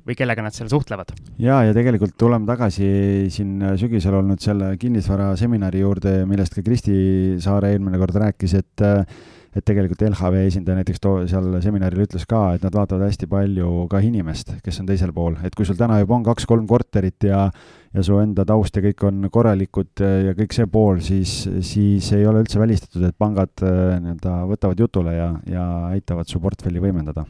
või 0.06 0.16
kellega 0.18 0.44
nad 0.44 0.54
seal 0.54 0.70
suhtlevad. 0.70 1.14
ja, 1.42 1.62
ja 1.66 1.76
tegelikult 1.76 2.16
tuleme 2.18 2.48
tagasi 2.48 2.88
siin 3.32 3.62
sügisel 3.80 4.18
olnud 4.20 4.42
selle 4.42 4.74
kinnisvaraseminari 4.80 5.82
juurde, 5.82 6.18
millest 6.28 6.54
ka 6.54 6.64
Kristi 6.66 6.98
Saare 7.42 7.74
eelmine 7.74 7.98
kord 8.02 8.22
rääkis, 8.26 8.54
et 8.60 8.86
et 9.56 9.64
tegelikult 9.64 10.02
LHV 10.04 10.42
esindaja 10.50 10.76
näiteks 10.76 11.00
too 11.00 11.22
seal 11.30 11.54
seminaril 11.64 12.02
ütles 12.04 12.26
ka, 12.28 12.40
et 12.56 12.64
nad 12.66 12.74
vaatavad 12.76 13.06
hästi 13.06 13.28
palju 13.30 13.86
ka 13.88 14.02
inimest, 14.04 14.52
kes 14.64 14.82
on 14.82 14.90
teisel 14.90 15.14
pool, 15.16 15.38
et 15.48 15.56
kui 15.56 15.64
sul 15.64 15.78
täna 15.78 15.96
juba 16.02 16.18
on 16.18 16.26
kaks-kolm 16.26 16.66
korterit 16.68 17.24
ja 17.24 17.46
ja 17.96 18.02
su 18.04 18.18
enda 18.20 18.44
taust 18.44 18.76
ja 18.76 18.82
kõik 18.84 19.06
on 19.08 19.30
korralikud 19.32 20.02
ja 20.26 20.34
kõik 20.36 20.52
see 20.52 20.68
pool, 20.68 21.00
siis, 21.00 21.32
siis 21.64 22.10
ei 22.12 22.26
ole 22.28 22.42
üldse 22.44 22.60
välistatud, 22.60 23.06
et 23.08 23.16
pangad 23.16 23.54
nii-öelda 23.64 24.34
võtavad 24.50 24.82
jutule 24.84 25.16
ja, 25.16 25.30
ja 25.48 25.64
aitavad 25.94 26.28
su 26.28 26.42
portfelli 26.42 26.82
võimendada. 26.82 27.24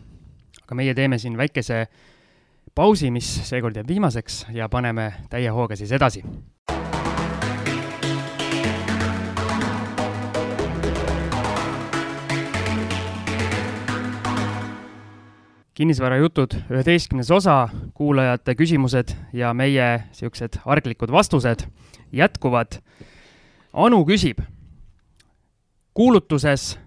aga 0.65 0.81
meie 0.81 0.95
teeme 0.99 1.21
siin 1.23 1.39
väikese 1.39 1.85
pausi, 2.77 3.09
mis 3.11 3.29
seekord 3.49 3.77
jääb 3.79 3.89
viimaseks 3.89 4.47
ja 4.53 4.69
paneme 4.69 5.13
täie 5.33 5.49
hooga 5.51 5.77
siis 5.77 5.93
edasi. 5.97 6.25
kinnisvarajutud, 15.77 16.55
üheteistkümnes 16.73 17.31
osa, 17.31 17.69
kuulajate 17.95 18.55
küsimused 18.57 19.11
ja 19.37 19.51
meie 19.53 19.89
niisugused 20.07 20.57
arglikud 20.65 21.13
vastused 21.13 21.67
jätkuvad. 22.17 22.79
Anu 23.73 23.99
küsib, 24.09 24.41
kuulutuses 25.93 26.79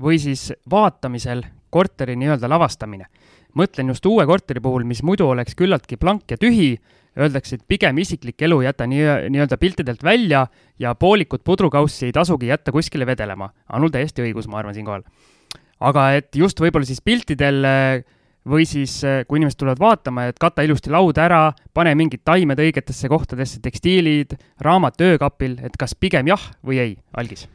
või 0.00 0.16
siis 0.16 0.48
vaatamisel 0.64 1.44
korteri 1.68 2.16
nii-öelda 2.16 2.48
lavastamine 2.48 3.10
mõtlen 3.58 3.92
just 3.92 4.06
uue 4.08 4.24
korteri 4.28 4.62
puhul, 4.62 4.86
mis 4.88 5.02
muidu 5.06 5.28
oleks 5.30 5.56
küllaltki 5.58 5.98
blank 6.00 6.32
ja 6.32 6.38
tühi, 6.40 6.76
öeldakse, 7.18 7.58
et 7.58 7.66
pigem 7.68 7.98
isiklik 8.00 8.40
elu 8.46 8.62
jäta 8.64 8.86
nii, 8.88 9.04
nii-öelda 9.32 9.58
piltidelt 9.60 10.02
välja 10.04 10.46
ja 10.80 10.94
poolikut 10.94 11.44
pudrukaussi 11.44 12.08
ei 12.08 12.16
tasugi 12.16 12.48
jätta 12.48 12.72
kuskile 12.72 13.06
vedelema. 13.06 13.50
Anul 13.68 13.92
täiesti 13.92 14.24
õigus, 14.24 14.48
ma 14.48 14.62
arvan, 14.62 14.74
siinkohal. 14.76 15.04
aga 15.82 16.10
et 16.14 16.36
just 16.38 16.60
võib-olla 16.62 16.86
siis 16.86 17.02
piltidel 17.02 17.64
või 18.48 18.66
siis, 18.66 19.00
kui 19.28 19.38
inimesed 19.38 19.58
tulevad 19.58 19.82
vaatama, 19.82 20.28
et 20.30 20.38
kata 20.40 20.62
ilusti 20.66 20.90
laud 20.90 21.18
ära, 21.18 21.52
pane 21.74 21.94
mingid 21.98 22.24
taimed 22.24 22.58
õigetesse 22.58 23.10
kohtadesse, 23.10 23.60
tekstiilid, 23.62 24.38
raamat 24.62 25.00
öökapil, 25.00 25.58
et 25.62 25.76
kas 25.78 25.94
pigem 25.94 26.30
jah 26.32 26.52
või 26.62 26.80
ei, 26.82 26.94
Algis 27.18 27.48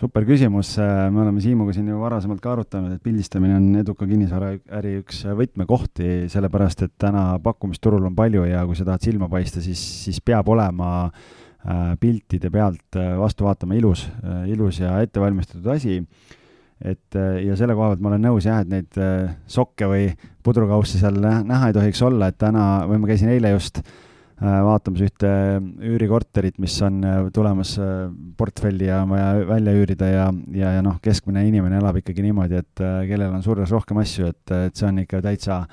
super 0.00 0.24
küsimus, 0.24 0.72
me 1.12 1.20
oleme 1.20 1.42
Siimuga 1.44 1.74
siin 1.76 1.90
ju 1.90 1.98
varasemalt 2.00 2.40
ka 2.40 2.54
arutanud, 2.54 2.94
et 2.94 3.02
pildistamine 3.04 3.56
on 3.58 3.66
eduka 3.82 4.06
kinnisvaraäri 4.08 4.94
üks 5.02 5.22
võtmekohti, 5.36 6.30
sellepärast 6.32 6.86
et 6.86 6.94
täna 7.00 7.24
pakkumist 7.44 7.82
turul 7.84 8.06
on 8.08 8.16
palju 8.16 8.46
ja 8.48 8.64
kui 8.68 8.78
sa 8.78 8.86
tahad 8.88 9.04
silma 9.04 9.28
paista, 9.32 9.60
siis, 9.64 9.80
siis 10.06 10.22
peab 10.24 10.48
olema 10.48 10.90
äh, 11.04 11.94
piltide 12.00 12.52
pealt 12.52 12.96
äh, 12.96 13.12
vastu 13.20 13.44
vaatama 13.48 13.76
ilus, 13.76 14.06
äh, 14.24 14.46
ilus 14.54 14.80
ja 14.80 14.96
ettevalmistatud 15.04 15.68
asi. 15.76 16.00
et 16.80 17.12
ja 17.44 17.56
selle 17.60 17.74
koha 17.76 17.90
pealt 17.90 18.00
ma 18.00 18.08
olen 18.08 18.22
nõus 18.24 18.46
jah, 18.48 18.62
et 18.62 18.70
neid 18.72 18.96
sokke 19.52 19.84
või 19.84 20.06
pudrukausse 20.40 20.96
seal 20.96 21.18
näha 21.20 21.68
ei 21.68 21.74
tohiks 21.76 22.00
olla, 22.06 22.30
et 22.32 22.38
täna, 22.40 22.86
või 22.88 23.02
ma 23.02 23.10
käisin 23.10 23.28
eile 23.28 23.50
just 23.52 23.82
äh, 23.82 23.90
Äh, 23.92 24.08
vaatamas 24.40 25.04
ühte 25.04 25.30
üürikorterit, 25.84 26.56
mis 26.62 26.76
on 26.86 27.00
äh, 27.04 27.20
tulemas 27.34 27.74
äh, 27.80 28.08
portfelli 28.40 28.88
ja 28.88 29.02
on 29.04 29.14
vaja 29.14 29.46
välja 29.48 29.74
üürida 29.76 30.08
ja, 30.08 30.26
ja, 30.56 30.74
ja 30.78 30.84
noh, 30.84 30.96
keskmine 31.04 31.44
inimene 31.48 31.80
elab 31.80 32.00
ikkagi 32.00 32.24
niimoodi, 32.24 32.62
et 32.62 32.84
kellel 33.10 33.34
on 33.34 33.44
surres 33.44 33.72
rohkem 33.74 34.00
asju, 34.00 34.30
et, 34.32 34.54
et 34.70 34.76
see 34.76 34.88
on 34.88 35.02
ikka 35.04 35.20
täitsa, 35.24 35.64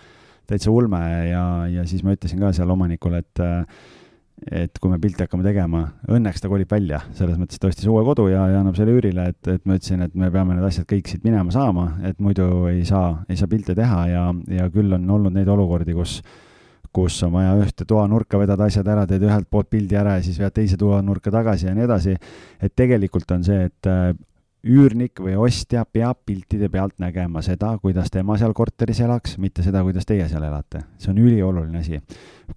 täitsa 0.48 0.74
ulme 0.74 1.00
ja, 1.30 1.46
ja 1.72 1.88
siis 1.88 2.04
ma 2.04 2.18
ütlesin 2.18 2.44
ka 2.44 2.52
seal 2.56 2.76
omanikule, 2.76 3.24
et 3.24 3.46
et 4.54 4.76
kui 4.78 4.92
me 4.92 5.00
pilti 5.02 5.24
hakkame 5.26 5.42
tegema, 5.42 5.80
õnneks 6.14 6.44
ta 6.44 6.50
kolib 6.52 6.70
välja, 6.70 7.00
selles 7.18 7.40
mõttes 7.42 7.58
ta 7.58 7.72
ostis 7.72 7.88
uue 7.90 8.04
kodu 8.06 8.28
ja, 8.30 8.44
ja 8.52 8.60
annab 8.62 8.76
selle 8.78 8.94
üürile, 8.94 9.32
et, 9.32 9.40
et 9.50 9.64
ma 9.66 9.80
ütlesin, 9.80 10.04
et 10.06 10.14
me 10.14 10.30
peame 10.34 10.54
need 10.54 10.68
asjad 10.68 10.86
kõik 10.90 11.10
siit 11.10 11.24
minema 11.26 11.54
saama, 11.54 11.88
et 12.06 12.20
muidu 12.22 12.68
ei 12.70 12.84
saa, 12.86 13.24
ei 13.32 13.40
saa 13.40 13.50
pilte 13.50 13.74
teha 13.78 14.04
ja, 14.12 14.28
ja 14.54 14.68
küll 14.74 14.94
on 14.94 15.10
olnud 15.18 15.34
neid 15.34 15.50
olukordi, 15.50 15.96
kus 15.98 16.20
kus 16.94 17.20
on 17.28 17.34
vaja 17.36 17.56
ühte 17.62 17.86
toanurka 17.88 18.40
vedada 18.40 18.68
asjad 18.68 18.88
ära, 18.88 19.06
teed 19.10 19.26
ühelt 19.28 19.50
poolt 19.50 19.70
pildi 19.70 19.98
ära 20.00 20.18
ja 20.18 20.24
siis 20.26 20.40
vead 20.42 20.56
teise 20.56 20.78
toanurka 20.80 21.32
tagasi 21.34 21.70
ja 21.70 21.76
nii 21.76 21.86
edasi. 21.88 22.18
et 22.62 22.76
tegelikult 22.76 23.32
on 23.32 23.44
see, 23.44 23.68
et 23.70 23.90
äh, 23.92 24.12
üürnik 24.68 25.22
või 25.22 25.36
ostja 25.40 25.84
peab 25.86 26.24
piltide 26.26 26.70
pealt 26.72 26.98
nägema 27.00 27.42
seda, 27.46 27.74
kuidas 27.82 28.10
tema 28.12 28.38
seal 28.40 28.56
korteris 28.58 29.00
elaks, 29.06 29.38
mitte 29.42 29.64
seda, 29.66 29.84
kuidas 29.86 30.08
teie 30.08 30.26
seal 30.30 30.44
elate. 30.44 30.84
see 30.98 31.12
on 31.12 31.20
ülioluline 31.22 31.80
asi. 31.80 32.00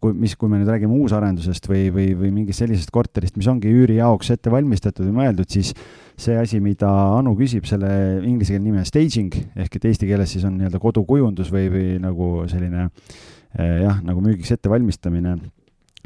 kui, 0.01 0.15
mis, 0.15 0.37
kui 0.37 0.49
me 0.49 0.59
nüüd 0.59 0.71
räägime 0.71 0.97
uusarendusest 0.97 1.69
või, 1.69 1.89
või, 1.95 2.13
või 2.19 2.31
mingist 2.35 2.63
sellisest 2.63 2.91
korterist, 2.95 3.37
mis 3.37 3.49
ongi 3.51 3.69
üüri 3.69 3.99
jaoks 3.99 4.31
ette 4.31 4.51
valmistatud 4.51 5.07
või 5.07 5.19
mõeldud, 5.21 5.51
siis 5.51 5.75
see 6.17 6.37
asi, 6.39 6.61
mida 6.61 6.91
Anu 7.19 7.35
küsib, 7.37 7.67
selle 7.69 7.91
inglise 8.25 8.55
keele 8.55 8.65
nimi 8.65 8.81
on 8.81 8.89
staging 8.89 9.35
ehk 9.57 9.77
et 9.77 9.91
eesti 9.91 10.09
keeles 10.09 10.33
siis 10.33 10.45
on 10.45 10.57
nii-öelda 10.57 10.81
kodukujundus 10.81 11.53
või, 11.53 11.69
või 11.73 11.87
nagu 12.01 12.33
selline 12.51 12.89
äh, 12.89 13.21
jah, 13.59 13.99
nagu 14.07 14.23
müügiks 14.23 14.53
ettevalmistamine, 14.55 15.37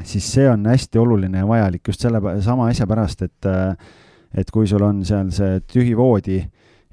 siis 0.03 0.27
see 0.33 0.47
on 0.49 0.65
hästi 0.69 0.99
oluline 0.99 1.43
ja 1.43 1.47
vajalik 1.47 1.87
just 1.87 2.03
selle 2.03 2.21
sama 2.43 2.69
asja 2.71 2.87
pärast, 2.89 3.25
et 3.25 3.49
eh, 3.49 3.93
et 4.35 4.49
kui 4.51 4.67
sul 4.67 4.83
on 4.83 4.99
seal 5.07 5.29
see 5.31 5.61
tühi 5.63 5.93
voodi 5.95 6.41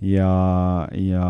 ja, 0.06 0.32
ja 0.94 1.28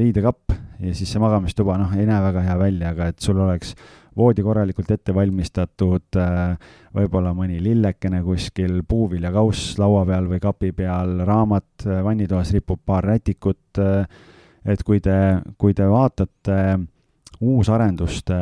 riidekapp 0.00 0.54
ja 0.80 0.92
siis 0.96 1.10
see 1.12 1.20
magamistuba, 1.20 1.76
noh, 1.76 1.90
ei 1.98 2.06
näe 2.08 2.20
väga 2.24 2.44
hea 2.46 2.54
välja, 2.58 2.92
aga 2.94 3.10
et 3.12 3.18
sul 3.20 3.40
oleks 3.44 3.74
voodi 4.16 4.42
korralikult 4.42 4.88
ette 4.90 5.12
valmistatud, 5.14 6.06
eh, 6.16 6.70
võib-olla 6.96 7.34
mõni 7.36 7.60
lillekene 7.62 8.22
kuskil, 8.24 8.80
puuviljakauss 8.88 9.76
laua 9.82 10.06
peal 10.08 10.30
või 10.30 10.40
kapi 10.42 10.72
peal, 10.76 11.20
raamat, 11.28 11.84
vannitoas 12.06 12.54
ripub 12.56 12.80
paar 12.86 13.06
rätikut, 13.12 13.82
et 14.64 14.82
kui 14.84 15.04
te, 15.04 15.18
kui 15.60 15.76
te 15.76 15.86
vaatate 15.88 16.56
uusarenduste 17.40 18.36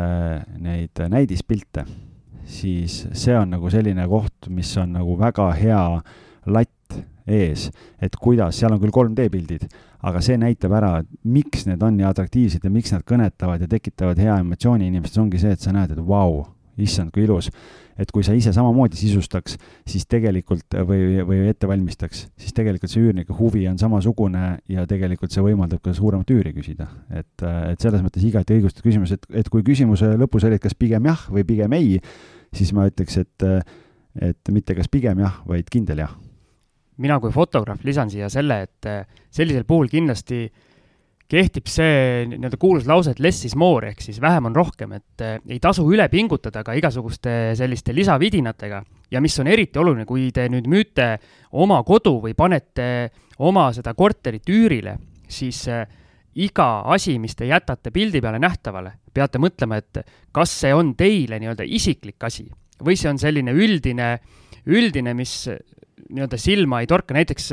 neid 0.58 1.02
näidispilte, 1.10 1.84
siis 2.48 3.04
see 3.12 3.36
on 3.38 3.54
nagu 3.54 3.70
selline 3.70 4.06
koht, 4.10 4.48
mis 4.50 4.72
on 4.80 4.96
nagu 4.98 5.14
väga 5.20 5.50
hea 5.58 5.84
latt 6.48 6.98
ees, 7.28 7.68
et 8.00 8.16
kuidas, 8.16 8.56
seal 8.58 8.74
on 8.74 8.80
küll 8.82 8.94
3D 8.94 9.28
pildid, 9.32 9.66
aga 10.08 10.22
see 10.24 10.38
näitab 10.40 10.74
ära, 10.78 10.92
miks 11.28 11.66
need 11.68 11.82
on 11.84 11.98
nii 11.98 12.06
atraktiivsed 12.08 12.64
ja 12.64 12.72
miks 12.72 12.94
nad 12.94 13.04
kõnetavad 13.06 13.62
ja 13.62 13.68
tekitavad 13.70 14.20
hea 14.22 14.38
emotsiooni. 14.40 14.88
Inimestes, 14.88 15.20
ongi 15.20 15.40
see, 15.42 15.52
et 15.54 15.62
sa 15.62 15.74
näed, 15.74 15.92
et 15.92 16.00
vau 16.00 16.38
wow,, 16.38 16.46
issand, 16.84 17.12
kui 17.14 17.26
ilus 17.26 17.50
et 17.98 18.10
kui 18.14 18.22
sa 18.24 18.34
ise 18.36 18.52
samamoodi 18.54 18.98
sisustaks, 18.98 19.56
siis 19.88 20.06
tegelikult 20.10 20.76
või, 20.86 21.18
või 21.26 21.40
ette 21.50 21.68
valmistaks, 21.68 22.26
siis 22.38 22.54
tegelikult 22.54 22.92
see 22.92 23.02
üürniku 23.02 23.34
huvi 23.38 23.64
on 23.70 23.78
samasugune 23.80 24.44
ja 24.70 24.86
tegelikult 24.88 25.34
see 25.34 25.42
võimaldab 25.44 25.82
ka 25.84 25.94
suuremat 25.96 26.30
üüri 26.32 26.54
küsida. 26.56 26.88
et, 27.10 27.42
et 27.42 27.82
selles 27.82 28.04
mõttes 28.04 28.24
igati 28.24 28.58
õigustatud 28.58 28.86
küsimus, 28.86 29.16
et, 29.16 29.26
et 29.42 29.50
kui 29.50 29.66
küsimuse 29.66 30.12
lõpus 30.20 30.46
oli, 30.46 30.60
et 30.60 30.62
kas 30.62 30.78
pigem 30.78 31.10
jah 31.10 31.26
või 31.32 31.44
pigem 31.48 31.74
ei, 31.78 31.98
siis 32.54 32.72
ma 32.76 32.86
ütleks, 32.88 33.18
et, 33.24 33.48
et 34.30 34.54
mitte 34.54 34.78
kas 34.78 34.88
pigem 34.88 35.24
jah, 35.24 35.42
vaid 35.48 35.68
kindel 35.72 36.06
jah. 36.06 36.14
mina 36.98 37.18
kui 37.20 37.34
fotograaf 37.34 37.82
lisan 37.84 38.10
siia 38.10 38.30
selle, 38.30 38.62
et 38.62 38.92
sellisel 39.34 39.66
puhul 39.66 39.90
kindlasti 39.90 40.44
äh, 40.46 40.64
kehtib 41.28 41.68
see 41.68 42.24
nii-öelda 42.30 42.56
kuulus 42.60 42.86
lause, 42.88 43.12
et 43.12 43.20
less 43.20 43.44
is 43.44 43.54
more 43.58 43.90
ehk 43.90 44.00
siis 44.00 44.20
vähem 44.20 44.48
on 44.48 44.56
rohkem, 44.56 44.94
et 44.96 45.24
äh, 45.24 45.36
ei 45.48 45.60
tasu 45.60 45.84
üle 45.92 46.08
pingutada 46.12 46.62
ka 46.64 46.76
igasuguste 46.78 47.54
selliste 47.58 47.94
lisavidinatega. 47.96 48.82
ja 49.10 49.20
mis 49.20 49.38
on 49.40 49.46
eriti 49.46 49.78
oluline, 49.78 50.04
kui 50.08 50.30
te 50.32 50.48
nüüd 50.48 50.68
müüte 50.68 51.18
oma 51.52 51.82
kodu 51.84 52.18
või 52.24 52.34
panete 52.34 53.10
oma 53.38 53.70
seda 53.72 53.94
korterit 53.94 54.48
üürile, 54.48 54.96
siis 55.28 55.66
äh, 55.68 55.84
iga 56.34 56.82
asi, 56.94 57.18
mis 57.18 57.36
te 57.36 57.48
jätate 57.48 57.90
pildi 57.90 58.20
peale 58.24 58.38
nähtavale, 58.38 58.92
peate 59.12 59.38
mõtlema, 59.38 59.76
et 59.76 60.04
kas 60.32 60.52
see 60.62 60.72
on 60.74 60.94
teile 60.96 61.40
nii-öelda 61.40 61.66
isiklik 61.66 62.24
asi 62.24 62.48
või 62.84 62.96
see 62.96 63.10
on 63.10 63.18
selline 63.18 63.52
üldine, 63.52 64.12
üldine, 64.70 65.14
mis 65.18 65.48
nii-öelda 66.08 66.38
silma 66.40 66.80
ei 66.80 66.88
torka, 66.88 67.14
näiteks 67.16 67.52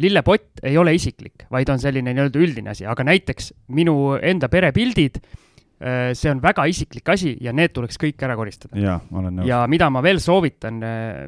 lillepott 0.00 0.62
ei 0.66 0.78
ole 0.80 0.94
isiklik, 0.96 1.46
vaid 1.52 1.70
on 1.72 1.80
selline 1.82 2.14
nii-öelda 2.16 2.40
üldine 2.40 2.72
asi, 2.72 2.86
aga 2.88 3.04
näiteks 3.06 3.52
minu 3.76 4.16
enda 4.16 4.48
perepildid, 4.52 5.20
äh, 5.20 6.10
see 6.18 6.32
on 6.32 6.42
väga 6.42 6.66
isiklik 6.70 7.08
asi 7.12 7.34
ja 7.40 7.54
need 7.56 7.74
tuleks 7.76 8.00
kõik 8.00 8.22
ära 8.26 8.36
koristada. 8.38 8.78
jaa, 8.80 9.00
ma 9.10 9.24
olen 9.24 9.40
nõus. 9.40 9.50
ja 9.50 9.64
mida 9.70 9.90
ma 9.92 10.02
veel 10.04 10.22
soovitan, 10.22 10.80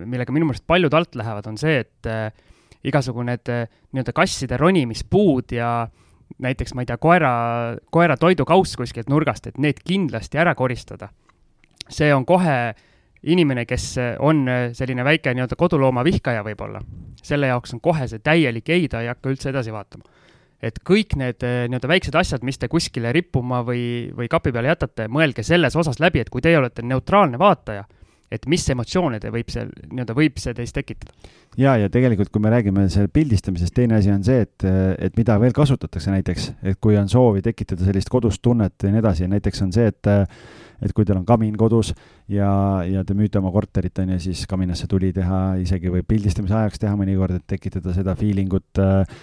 millega 0.06 0.34
minu 0.34 0.48
meelest 0.50 0.66
paljud 0.66 0.94
alt 0.94 1.18
lähevad, 1.20 1.50
on 1.52 1.60
see, 1.60 1.82
et 1.84 2.12
igasugu 2.82 3.22
need 3.26 3.46
nii-öelda 3.46 4.14
kasside 4.16 4.56
ronimispuud 4.58 5.54
ja 5.54 5.72
näiteks, 6.42 6.74
ma 6.74 6.82
ei 6.82 6.88
tea, 6.88 6.98
koera, 7.00 7.32
koera 7.92 8.16
toidukauss 8.20 8.76
kuskilt 8.78 9.10
nurgast, 9.12 9.48
et 9.50 9.58
need 9.62 9.82
kindlasti 9.84 10.40
ära 10.40 10.54
koristada. 10.58 11.10
see 11.92 12.14
on 12.14 12.24
kohe 12.24 12.74
inimene, 13.22 13.66
kes 13.68 13.94
on 14.18 14.46
selline 14.74 15.04
väike 15.06 15.34
nii-öelda 15.34 15.58
kodulooma 15.58 16.04
vihkaja 16.04 16.42
võib-olla, 16.46 16.80
selle 17.22 17.52
jaoks 17.52 17.76
on 17.76 17.80
kohe 17.84 18.08
see 18.10 18.22
täielik 18.24 18.68
ei, 18.74 18.88
ta 18.90 19.02
ei 19.02 19.10
hakka 19.12 19.30
üldse 19.30 19.52
edasi 19.52 19.72
vaatama. 19.74 20.04
et 20.62 20.78
kõik 20.86 21.16
need 21.18 21.42
nii-öelda 21.42 21.88
väiksed 21.90 22.14
asjad, 22.18 22.42
mis 22.46 22.58
te 22.58 22.68
kuskile 22.70 23.12
rippuma 23.12 23.62
või, 23.66 24.10
või 24.14 24.28
kapi 24.30 24.52
peale 24.52 24.70
jätate, 24.70 25.08
mõelge 25.08 25.42
selles 25.42 25.76
osas 25.76 25.98
läbi, 26.00 26.22
et 26.22 26.30
kui 26.30 26.42
teie 26.42 26.58
olete 26.58 26.82
neutraalne 26.82 27.38
vaataja 27.38 27.84
et 28.32 28.48
mis 28.50 28.64
emotsioone 28.74 29.20
te 29.22 29.30
võib 29.34 29.52
seal, 29.52 29.70
nii-öelda 29.90 30.16
võib 30.16 30.40
see 30.40 30.56
teis 30.56 30.74
tekitada. 30.74 31.12
ja, 31.60 31.76
ja 31.80 31.90
tegelikult, 31.92 32.32
kui 32.32 32.42
me 32.42 32.52
räägime 32.52 32.88
selle 32.92 33.12
pildistamisest, 33.12 33.74
teine 33.76 33.98
asi 33.98 34.12
on 34.14 34.24
see, 34.26 34.46
et, 34.46 34.66
et 34.98 35.16
mida 35.18 35.38
veel 35.42 35.54
kasutatakse 35.56 36.14
näiteks, 36.14 36.50
et 36.72 36.80
kui 36.82 36.96
on 37.00 37.10
soovi 37.12 37.44
tekitada 37.44 37.86
sellist 37.88 38.12
kodust 38.12 38.42
tunnet 38.42 38.76
ja 38.82 38.92
nii 38.92 39.02
edasi, 39.02 39.30
näiteks 39.30 39.66
on 39.66 39.72
see, 39.74 39.90
et 39.92 40.12
et 40.82 40.90
kui 40.90 41.06
teil 41.06 41.20
on 41.20 41.26
kamin 41.26 41.54
kodus 41.58 41.92
ja, 42.30 42.82
ja 42.88 43.04
te 43.06 43.14
müüte 43.14 43.38
oma 43.38 43.52
korterit, 43.54 44.00
on 44.02 44.16
ju, 44.16 44.18
siis 44.24 44.42
kaminasse 44.50 44.88
tuli 44.90 45.12
teha, 45.14 45.42
isegi 45.62 45.92
võib 45.92 46.08
pildistamise 46.10 46.56
ajaks 46.58 46.82
teha 46.82 46.96
mõnikord, 46.98 47.38
et 47.38 47.46
tekitada 47.54 47.94
seda 47.94 48.16
feeling 48.18 48.52
ut 48.58 48.82
äh, 48.82 49.22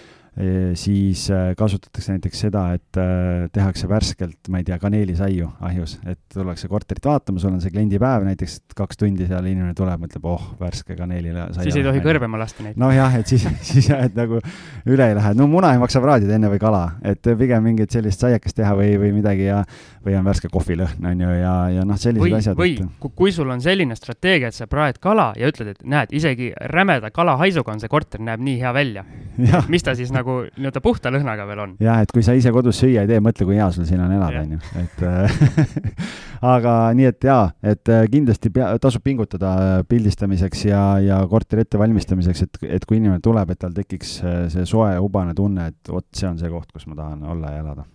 siis 0.78 1.24
äh, 1.30 1.50
kasutatakse 1.58 2.14
näiteks 2.14 2.40
seda, 2.46 2.62
et 2.76 2.98
äh, 3.00 3.48
tehakse 3.52 3.88
värskelt, 3.90 4.38
ma 4.48 4.60
ei 4.60 4.66
tea, 4.68 4.78
kaneelisaiu 4.80 5.48
ahjus, 5.66 5.96
et 6.06 6.20
tullakse 6.32 6.68
korterit 6.70 7.04
vaatama, 7.04 7.42
sul 7.42 7.52
on 7.52 7.60
see 7.60 7.72
kliendipäev 7.74 8.24
näiteks 8.28 8.60
kaks 8.78 9.00
tundi 9.00 9.26
seal, 9.26 9.48
inimene 9.50 9.74
tuleb, 9.76 10.04
mõtleb, 10.04 10.28
oh, 10.30 10.44
värske 10.60 10.94
kaneelisaiu. 10.98 11.66
siis 11.66 11.80
ei 11.80 11.86
tohi 11.86 12.02
kõrbema 12.04 12.38
lasta 12.40 12.64
neid. 12.64 12.78
noh, 12.80 12.94
jah, 12.94 13.16
et 13.18 13.30
siis, 13.30 13.48
siis 13.72 13.90
jah, 13.90 14.04
et 14.06 14.14
nagu 14.16 14.38
üle 14.86 15.10
ei 15.10 15.18
lähe, 15.18 15.34
no 15.38 15.48
muna 15.50 15.74
ei 15.74 15.82
maksa 15.82 16.02
praadida 16.04 16.38
enne 16.38 16.52
või 16.52 16.62
kala, 16.62 16.84
et 17.02 17.26
pigem 17.40 17.66
mingit 17.66 17.90
sellist 17.90 18.22
saiakest 18.22 18.60
teha 18.62 18.76
või, 18.78 18.94
või 19.02 19.12
midagi 19.18 19.50
ja 19.50 19.64
või 20.06 20.14
on 20.16 20.24
värske 20.24 20.48
kohvilõhn, 20.52 21.04
on 21.10 21.20
ju, 21.20 21.32
ja, 21.42 21.54
ja 21.74 21.82
noh, 21.84 21.98
sellised 22.00 22.24
või, 22.24 22.36
asjad. 22.38 22.56
või 22.56 22.76
et... 22.80 23.10
kui 23.18 23.32
sul 23.34 23.50
on 23.52 23.60
selline 23.60 23.96
strateegia, 23.98 24.48
et 24.48 24.56
sa 24.56 24.70
praed 24.70 25.02
kala 25.02 25.30
ja 25.36 25.50
ütled, 25.50 25.74
et 25.74 25.82
näed, 25.84 26.14
isegi 26.16 26.52
rämeda 26.72 27.10
kalahaisuga 27.12 27.74
on 27.74 27.82
see 27.82 27.92
korter, 27.92 28.22
näeb 28.24 28.40
nii 28.44 28.56
hea 28.62 28.72
välja. 28.76 29.04
mis 29.72 29.84
ta 29.84 29.94
siis 29.98 30.12
nagu 30.14 30.29
nii-öelda 30.56 30.82
puhta 30.84 31.12
lõhnaga 31.12 31.46
veel 31.48 31.62
on. 31.64 31.74
jah, 31.82 32.00
et 32.04 32.12
kui 32.14 32.24
sa 32.26 32.34
ise 32.38 32.52
kodus 32.54 32.80
süüa 32.82 33.04
ei 33.04 33.10
tee, 33.10 33.20
mõtle, 33.24 33.46
kui 33.48 33.58
hea 33.58 33.68
sul 33.74 33.86
siin 33.88 34.02
on 34.04 34.14
elada, 34.16 34.42
on 34.44 34.56
ju, 34.56 34.60
et 34.80 35.04
äh, 35.06 35.44
aga 36.54 36.74
nii 36.96 37.10
et 37.10 37.28
jaa, 37.28 37.44
et 37.72 37.92
äh, 37.92 38.06
kindlasti 38.12 38.52
pea, 38.54 38.70
tasub 38.82 39.04
pingutada 39.06 39.52
äh, 39.60 39.76
pildistamiseks 39.90 40.64
ja, 40.70 40.82
ja 41.04 41.20
korteri 41.30 41.66
ettevalmistamiseks, 41.66 42.44
et, 42.46 42.60
et 42.78 42.88
kui 42.88 43.00
inimene 43.00 43.22
tuleb, 43.24 43.54
et 43.54 43.60
tal 43.60 43.76
tekiks 43.76 44.16
see 44.54 44.66
soe 44.68 44.92
ubane 45.02 45.36
tunne, 45.38 45.70
et 45.72 45.92
vot 45.92 46.06
see 46.16 46.28
on 46.30 46.40
see 46.40 46.50
koht, 46.52 46.70
kus 46.74 46.88
ma 46.90 46.98
tahan 46.98 47.24
olla 47.34 47.54
ja 47.54 47.64
elada. 47.64 47.86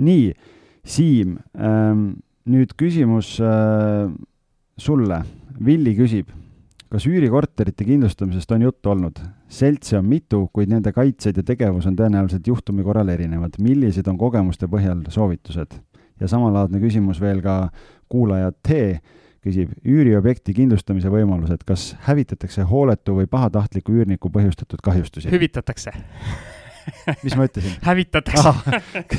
nii, 0.00 0.32
Siim 0.90 1.34
ähm,, 1.60 2.04
nüüd 2.48 2.72
küsimus 2.80 3.34
äh, 3.44 4.08
sulle. 4.80 5.24
Villi 5.60 5.92
küsib 5.92 6.30
kas 6.90 7.06
üürikorterite 7.06 7.86
kindlustamisest 7.86 8.50
on 8.56 8.66
juttu 8.66 8.90
olnud? 8.90 9.20
Seltse 9.50 9.98
on 9.98 10.06
mitu, 10.06 10.44
kuid 10.54 10.70
nende 10.70 10.92
kaitsed 10.94 11.36
ja 11.36 11.44
tegevus 11.46 11.88
on 11.90 11.96
tõenäoliselt 11.98 12.46
juhtumi 12.46 12.84
korral 12.86 13.08
erinevad. 13.10 13.58
millised 13.58 14.06
on 14.08 14.18
kogemuste 14.18 14.68
põhjal 14.70 15.02
soovitused? 15.08 15.80
ja 16.20 16.28
samalaadne 16.28 16.80
küsimus 16.80 17.20
veel 17.20 17.40
ka 17.42 17.70
kuulaja 18.08 18.52
T 18.52 19.00
küsib 19.40 19.72
üüriobjekti 19.88 20.52
kindlustamise 20.52 21.08
võimalused, 21.08 21.62
kas 21.64 21.94
hävitatakse 22.04 22.66
hooletu 22.68 23.14
või 23.16 23.28
pahatahtliku 23.30 23.94
üürniku 23.96 24.30
põhjustatud 24.32 24.82
kahjustusi? 24.84 25.30
hüvitatakse 25.34 25.94
mis 27.24 27.36
ma 27.36 27.46
ütlesin 27.48 27.76
hävitatakse 27.88 28.48
ah. 28.48 28.62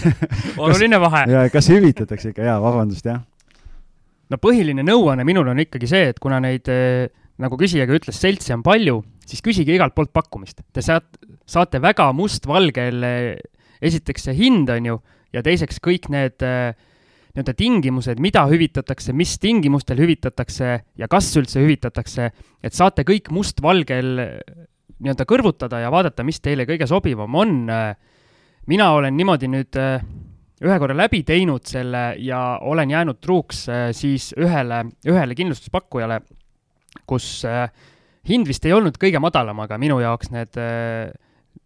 oluline 0.64 1.00
vahe. 1.02 1.26
ja 1.32 1.48
kas 1.54 1.70
hüvitatakse 1.74 2.34
ikka, 2.34 2.46
jaa, 2.46 2.60
vabandust, 2.62 3.06
jah. 3.06 3.24
no 4.30 4.40
põhiline 4.42 4.86
nõuanne 4.86 5.26
minul 5.28 5.52
on 5.54 5.66
ikkagi 5.66 5.90
see, 5.90 6.12
et 6.14 6.22
kuna 6.22 6.40
neid 6.44 6.70
nagu 7.42 7.58
küsijaga 7.58 7.96
ütles, 7.98 8.20
seltsi 8.22 8.54
on 8.54 8.64
palju, 8.66 9.02
siis 9.32 9.44
küsige 9.46 9.74
igalt 9.76 9.96
poolt 9.96 10.12
pakkumist. 10.14 10.62
Te 10.74 10.84
saate, 10.86 11.20
saate 11.50 11.82
väga 11.84 12.12
mustvalgel 12.16 13.04
esiteks 13.82 14.28
see 14.28 14.38
hind, 14.38 14.70
on 14.70 14.90
ju, 14.92 14.98
ja 15.34 15.44
teiseks 15.46 15.80
kõik 15.84 16.10
need 16.14 16.44
äh, 16.46 16.74
nii-öelda 17.32 17.54
tingimused, 17.58 18.20
mida 18.20 18.44
hüvitatakse, 18.52 19.14
mis 19.16 19.38
tingimustel 19.40 20.02
hüvitatakse 20.04 20.74
ja 21.00 21.08
kas 21.12 21.30
üldse 21.40 21.64
hüvitatakse, 21.64 22.32
et 22.62 22.76
saate 22.76 23.06
kõik 23.08 23.32
mustvalgel 23.32 24.18
nii-öelda 25.02 25.26
kõrvutada 25.30 25.80
ja 25.82 25.92
vaadata, 25.94 26.26
mis 26.28 26.42
teile 26.44 26.68
kõige 26.70 26.88
sobivam 26.90 27.36
on. 27.36 27.56
mina 28.68 28.92
olen 28.94 29.16
niimoodi 29.18 29.48
nüüd 29.50 29.78
äh, 29.80 30.04
ühe 30.62 30.78
korra 30.80 30.94
läbi 30.96 31.24
teinud 31.24 31.66
selle 31.66 32.16
ja 32.20 32.60
olen 32.62 32.90
jäänud 32.90 33.18
truuks 33.22 33.70
äh, 33.70 33.90
siis 33.92 34.34
ühele, 34.38 34.86
ühele 35.08 35.36
kindlustuspakkujale 35.36 36.22
kus 37.10 37.46
äh, 37.46 37.70
hind 38.30 38.50
vist 38.50 38.66
ei 38.68 38.76
olnud 38.76 39.00
kõige 39.02 39.22
madalam, 39.24 39.64
aga 39.64 39.80
minu 39.82 40.00
jaoks 40.04 40.32
need 40.34 40.60
äh, 40.62 41.10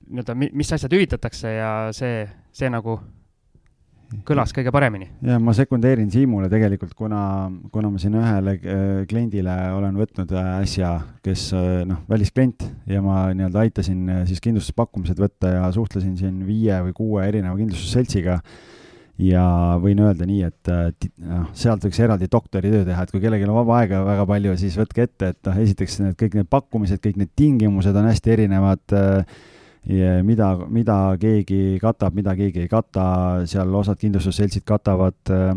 nii-öelda, 0.05 0.37
mis 0.37 0.71
asjad 0.75 0.93
hüvitatakse 0.95 1.51
ja 1.57 1.71
see, 1.95 2.23
see 2.55 2.69
nagu 2.71 2.99
kõlas 4.25 4.53
kõige 4.55 4.71
paremini. 4.71 5.07
ja 5.25 5.39
ma 5.41 5.53
sekundeerin 5.57 6.11
Siimule 6.13 6.47
tegelikult, 6.51 6.93
kuna, 6.97 7.49
kuna 7.73 7.89
ma 7.91 7.99
siin 8.01 8.15
ühele 8.19 8.53
äh, 8.59 9.01
kliendile 9.09 9.55
olen 9.75 9.97
võtnud 9.99 10.31
äsja, 10.61 10.93
kes 11.25 11.49
noh, 11.89 12.05
välisklient 12.11 12.67
ja 12.91 13.01
ma 13.03 13.25
nii-öelda 13.33 13.65
aitasin 13.65 14.13
siis 14.29 14.43
kindlustuspakkumised 14.45 15.19
võtta 15.19 15.57
ja 15.57 15.67
suhtlesin 15.75 16.15
siin 16.19 16.39
viie 16.47 16.79
või 16.87 16.95
kuue 16.95 17.27
erineva 17.27 17.57
kindlustusseltsiga 17.59 18.39
ja 19.21 19.45
võin 19.79 20.01
öelda 20.03 20.27
nii, 20.27 20.41
et 20.43 20.71
äh, 20.71 21.09
noh, 21.23 21.47
sealt 21.55 21.85
võiks 21.87 21.99
eraldi 22.03 22.27
doktoritöö 22.31 22.83
teha, 22.87 23.05
et 23.05 23.13
kui 23.13 23.23
kellelgi 23.23 23.47
on 23.47 23.55
vaba 23.61 23.79
aega 23.81 24.01
väga 24.07 24.27
palju, 24.27 24.55
siis 24.59 24.75
võtke 24.79 25.05
ette, 25.07 25.31
et 25.31 25.49
noh, 25.49 25.59
esiteks 25.63 25.99
need 26.03 26.17
kõik 26.19 26.39
need 26.39 26.49
pakkumised, 26.51 27.01
kõik 27.03 27.19
need 27.21 27.31
tingimused 27.39 27.95
on 27.95 28.09
hästi 28.09 28.35
erinevad 28.35 28.95
äh, 28.97 29.37
ja 29.87 30.17
mida, 30.25 30.51
mida 30.67 30.97
keegi 31.21 31.77
katab, 31.81 32.15
mida 32.17 32.35
keegi 32.35 32.65
ei 32.65 32.71
kata, 32.71 33.07
seal 33.47 33.71
osad 33.79 34.01
kindlustusseltsid 34.01 34.65
katavad 34.67 35.31
äh, 35.31 35.53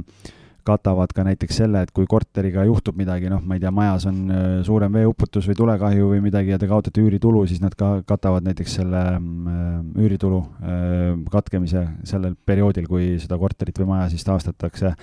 katavad 0.68 1.12
ka 1.14 1.24
näiteks 1.26 1.60
selle, 1.62 1.82
et 1.84 1.92
kui 1.96 2.06
korteriga 2.10 2.64
juhtub 2.68 2.98
midagi, 3.00 3.30
noh, 3.32 3.40
ma 3.44 3.56
ei 3.56 3.62
tea, 3.62 3.72
majas 3.74 4.08
on 4.10 4.18
äh, 4.28 4.46
suurem 4.66 4.98
veeuputus 4.98 5.48
või 5.48 5.58
tulekahju 5.58 6.10
või 6.12 6.22
midagi 6.24 6.54
ja 6.54 6.60
te 6.60 6.68
kaotate 6.70 7.02
üüritulu, 7.04 7.44
siis 7.48 7.62
nad 7.64 7.76
ka 7.78 7.96
katavad 8.08 8.46
näiteks 8.48 8.78
selle 8.80 9.04
äh, 9.16 9.70
üüritulu 10.04 10.42
äh, 10.42 11.06
katkemise 11.32 11.86
sellel 12.08 12.36
perioodil, 12.48 12.88
kui 12.90 13.14
seda 13.22 13.40
korterit 13.40 13.80
või 13.82 13.94
maja 13.94 14.10
siis 14.12 14.26
taastatakse. 14.28 14.94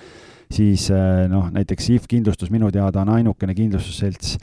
siis 0.50 0.90
noh, 1.28 1.48
näiteks 1.50 1.88
IF 1.90 2.04
kindlustus 2.06 2.52
minu 2.54 2.70
teada 2.70 3.00
on 3.02 3.08
ainukene 3.16 3.54
kindlustusselts 3.54 4.36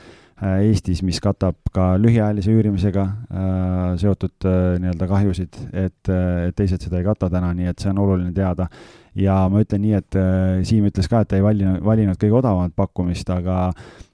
Eestis, 0.43 0.99
mis 1.05 1.19
katab 1.23 1.55
ka 1.71 1.93
lühiajalise 2.01 2.51
üürimisega 2.51 3.03
äh, 3.05 3.93
seotud 4.01 4.47
äh, 4.49 4.57
nii-öelda 4.81 5.07
kahjusid, 5.07 5.59
et 5.71 6.11
äh, 6.11 6.49
teised 6.57 6.83
seda 6.83 6.99
ei 6.99 7.05
kata 7.05 7.29
täna, 7.31 7.53
nii 7.55 7.69
et 7.71 7.83
see 7.83 7.91
on 7.93 8.01
oluline 8.03 8.33
teada 8.35 8.67
ja 9.15 9.44
ma 9.52 9.61
ütlen 9.64 9.84
nii, 9.84 9.94
et 9.99 10.18
äh, 10.19 10.64
Siim 10.68 10.88
ütles 10.90 11.10
ka, 11.10 11.23
et 11.23 11.31
ta 11.31 11.38
ei 11.38 11.45
valinud, 11.45 11.84
valinud 11.85 12.19
kõige 12.22 12.40
odavamat 12.41 12.73
pakkumist, 12.77 13.30
aga 13.34 13.69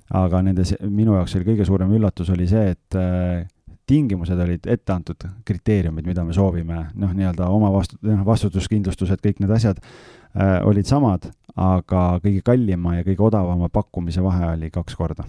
aga 0.10 0.42
nende, 0.42 0.66
minu 0.90 1.14
jaoks 1.14 1.36
oli 1.38 1.52
kõige 1.52 1.66
suurem 1.68 1.92
üllatus 1.94 2.32
oli 2.34 2.48
see, 2.50 2.74
et 2.74 2.98
äh, 2.98 3.44
tingimused 3.90 4.38
olid 4.38 4.70
ette 4.70 4.94
antud, 4.94 5.26
kriteeriumid, 5.46 6.06
mida 6.06 6.24
me 6.26 6.34
soovime, 6.36 6.88
noh, 7.00 7.12
nii-öelda 7.16 7.50
oma 7.50 7.72
vastu-, 7.74 7.98
noh, 8.06 8.24
vastutuskindlustused, 8.26 9.22
kõik 9.24 9.42
need 9.44 9.54
asjad 9.54 9.82
äh, 9.82 10.60
olid 10.68 10.90
samad, 10.90 11.30
aga 11.60 12.04
kõige 12.24 12.42
kallima 12.46 13.00
ja 13.00 13.06
kõige 13.08 13.26
odavama 13.30 13.70
pakkumise 13.74 14.24
vahe 14.26 14.54
oli 14.54 14.72
kaks 14.74 14.98
korda. 14.98 15.26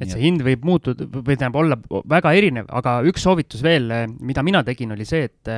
et 0.00 0.10
see 0.10 0.24
hind 0.24 0.42
võib 0.44 0.64
muutuda, 0.66 1.06
või 1.06 1.36
tähendab, 1.36 1.60
olla 1.60 2.04
väga 2.10 2.32
erinev, 2.34 2.68
aga 2.68 2.98
üks 3.08 3.24
soovitus 3.24 3.62
veel, 3.62 3.92
mida 4.20 4.42
mina 4.42 4.64
tegin, 4.66 4.92
oli 4.92 5.06
see, 5.08 5.28
et 5.30 5.52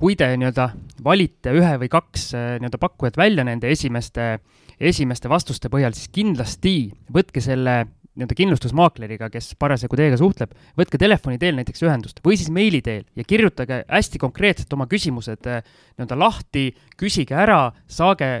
kui 0.00 0.16
te 0.16 0.30
nii-öelda 0.40 0.70
valite 1.04 1.52
ühe 1.56 1.76
või 1.82 1.90
kaks 1.92 2.30
äh, 2.34 2.50
nii-öelda 2.60 2.80
pakkujat 2.80 3.18
välja 3.20 3.44
nende 3.44 3.68
esimeste, 3.72 4.38
esimeste 4.80 5.28
vastuste 5.28 5.68
põhjal, 5.72 5.92
siis 5.96 6.08
kindlasti 6.14 6.74
võtke 7.12 7.42
selle 7.44 7.82
nii-öelda 7.84 8.36
kindlustusmaakleriga, 8.36 9.28
kes 9.32 9.52
parasjagu 9.60 9.98
teiega 10.00 10.18
suhtleb, 10.20 10.54
võtke 10.78 10.98
telefoni 11.00 11.38
teel 11.40 11.58
näiteks 11.58 11.84
ühendust 11.84 12.22
või 12.24 12.38
siis 12.40 12.50
meili 12.52 12.80
teel 12.84 13.04
ja 13.16 13.26
kirjutage 13.28 13.82
hästi 13.88 14.20
konkreetselt 14.22 14.72
oma 14.76 14.88
küsimused 14.90 15.50
äh, 15.50 15.60
nii-öelda 15.98 16.18
lahti, 16.18 16.70
küsige 17.00 17.36
ära, 17.36 17.66
saage 17.88 18.40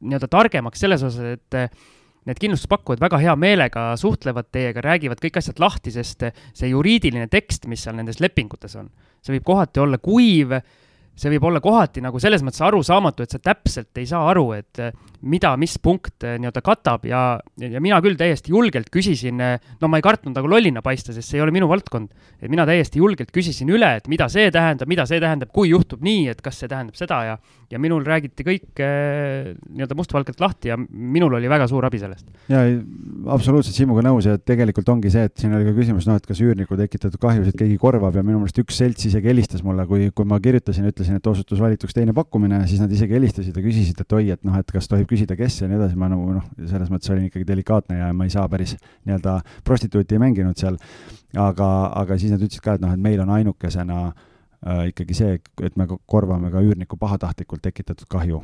nii-öelda 0.00 0.30
targemaks 0.32 0.80
selles 0.80 1.04
osas, 1.06 1.36
et 1.36 1.58
äh, 1.60 1.68
need 2.26 2.40
kindlustuspakkujad 2.42 3.04
väga 3.04 3.20
hea 3.22 3.36
meelega 3.38 3.84
suhtlevad 4.00 4.48
teiega, 4.54 4.82
räägivad 4.82 5.20
kõik 5.22 5.38
asjad 5.38 5.60
lahti, 5.62 5.92
sest 5.94 6.26
see 6.56 6.72
juriidiline 6.72 7.28
tekst, 7.30 7.68
mis 7.70 7.84
seal 7.84 8.00
nendes 8.00 8.18
lepingutes 8.24 8.74
on, 8.80 8.90
see 9.20 9.36
võib 9.36 9.46
kohati 9.52 9.84
olla 9.84 10.00
kuiv 10.02 10.56
see 11.16 11.32
võib 11.32 11.46
olla 11.48 11.62
kohati 11.64 12.02
nagu 12.04 12.20
selles 12.20 12.44
mõttes 12.44 12.62
arusaamatu, 12.66 13.24
et 13.24 13.32
sa 13.32 13.40
täpselt 13.42 13.96
ei 14.00 14.08
saa 14.08 14.26
aru, 14.30 14.50
et 14.56 14.80
eh, 14.84 14.92
mida, 15.26 15.54
mis 15.60 15.78
punkt 15.82 16.26
eh, 16.26 16.36
nii-öelda 16.40 16.62
katab 16.64 17.06
ja, 17.08 17.22
ja 17.60 17.82
mina 17.82 18.00
küll 18.04 18.18
täiesti 18.20 18.52
julgelt 18.52 18.90
küsisin, 18.92 19.40
eh, 19.40 19.70
no 19.80 19.90
ma 19.90 20.00
ei 20.00 20.04
kartnud 20.04 20.36
nagu 20.36 20.50
lollina 20.50 20.84
paista, 20.84 21.14
sest 21.16 21.32
see 21.32 21.40
ei 21.40 21.44
ole 21.46 21.54
minu 21.56 21.68
valdkond. 21.70 22.12
et 22.40 22.50
mina 22.52 22.66
täiesti 22.68 23.00
julgelt 23.00 23.32
küsisin 23.32 23.70
üle, 23.72 23.96
et 23.96 24.08
mida 24.12 24.28
see 24.32 24.50
tähendab, 24.52 24.88
mida 24.88 25.06
see 25.08 25.20
tähendab, 25.22 25.50
kui 25.54 25.70
juhtub 25.70 26.04
nii, 26.04 26.28
et 26.34 26.42
kas 26.44 26.60
see 26.60 26.68
tähendab 26.68 26.98
seda 26.98 27.22
ja, 27.24 27.38
ja 27.72 27.80
minul 27.80 28.04
räägiti 28.04 28.44
kõik 28.46 28.82
nii-öelda 28.82 29.96
mustvalgelt 29.96 30.40
lahti 30.40 30.70
ja 30.70 30.76
minul 30.76 31.38
oli 31.38 31.48
väga 31.48 31.66
suur 31.70 31.86
abi 31.88 31.98
sellest. 32.02 32.28
ja 32.52 32.60
absoluutselt 33.32 33.76
Simuga 33.76 34.04
nõus 34.04 34.28
ja 34.28 34.36
tegelikult 34.38 34.88
ongi 34.92 35.10
see, 35.12 35.26
et 35.28 35.34
siin 35.40 35.54
oli 35.56 35.66
ka 35.66 35.72
küsimus, 35.76 36.06
noh, 36.08 36.20
et 36.20 36.28
kas 36.28 36.40
üürniku 36.44 36.76
tekitatud 36.78 37.20
kahjusid 37.22 37.56
keegi 37.58 37.80
korvab 37.80 38.14
ja 38.16 38.24
minu 38.26 38.42
meelest 38.42 38.60
üks 38.60 38.78
selts 38.82 39.08
isegi 39.08 39.32
helistas 39.32 39.64
mulle, 39.66 39.86
kui, 39.88 40.10
kui 40.16 40.28
ma 40.28 40.38
kirjutasin, 40.42 40.88
ütlesin, 40.92 41.05
ütlesin, 41.06 41.20
et 41.20 41.26
osutus 41.30 41.60
valituks 41.62 41.94
teine 41.94 42.12
pakkumine, 42.16 42.60
siis 42.66 42.80
nad 42.82 42.92
isegi 42.92 43.14
helistasid 43.16 43.56
ja 43.56 43.62
küsisid, 43.62 44.00
et 44.02 44.14
oi, 44.18 44.30
et 44.34 44.42
noh, 44.46 44.56
et 44.58 44.72
kas 44.72 44.88
tohib 44.90 45.08
küsida, 45.10 45.36
kes 45.38 45.60
ja 45.62 45.70
nii 45.70 45.78
edasi, 45.78 45.98
ma 45.98 46.10
nagu 46.10 46.26
noh, 46.34 46.46
selles 46.66 46.90
mõttes 46.92 47.12
olin 47.14 47.28
ikkagi 47.28 47.46
delikaatne 47.46 48.00
ja 48.00 48.10
ma 48.16 48.26
ei 48.26 48.34
saa 48.34 48.48
päris 48.50 48.76
nii-öelda 49.06 49.38
prostituuti 49.64 50.16
ei 50.16 50.22
mänginud 50.22 50.58
seal. 50.58 50.78
aga, 51.36 51.70
aga 52.02 52.18
siis 52.18 52.32
nad 52.32 52.42
ütlesid 52.42 52.64
ka, 52.64 52.76
et 52.76 52.84
noh, 52.84 52.92
et 52.92 53.02
meil 53.02 53.20
on 53.20 53.30
ainukesena 53.30 54.02
äh, 54.08 54.86
ikkagi 54.90 55.14
see, 55.14 55.40
et 55.62 55.76
me 55.76 55.86
korvame 55.86 56.50
ka 56.50 56.64
üürniku 56.64 56.98
pahatahtlikult 56.98 57.62
tekitatud 57.62 58.08
kahju 58.10 58.42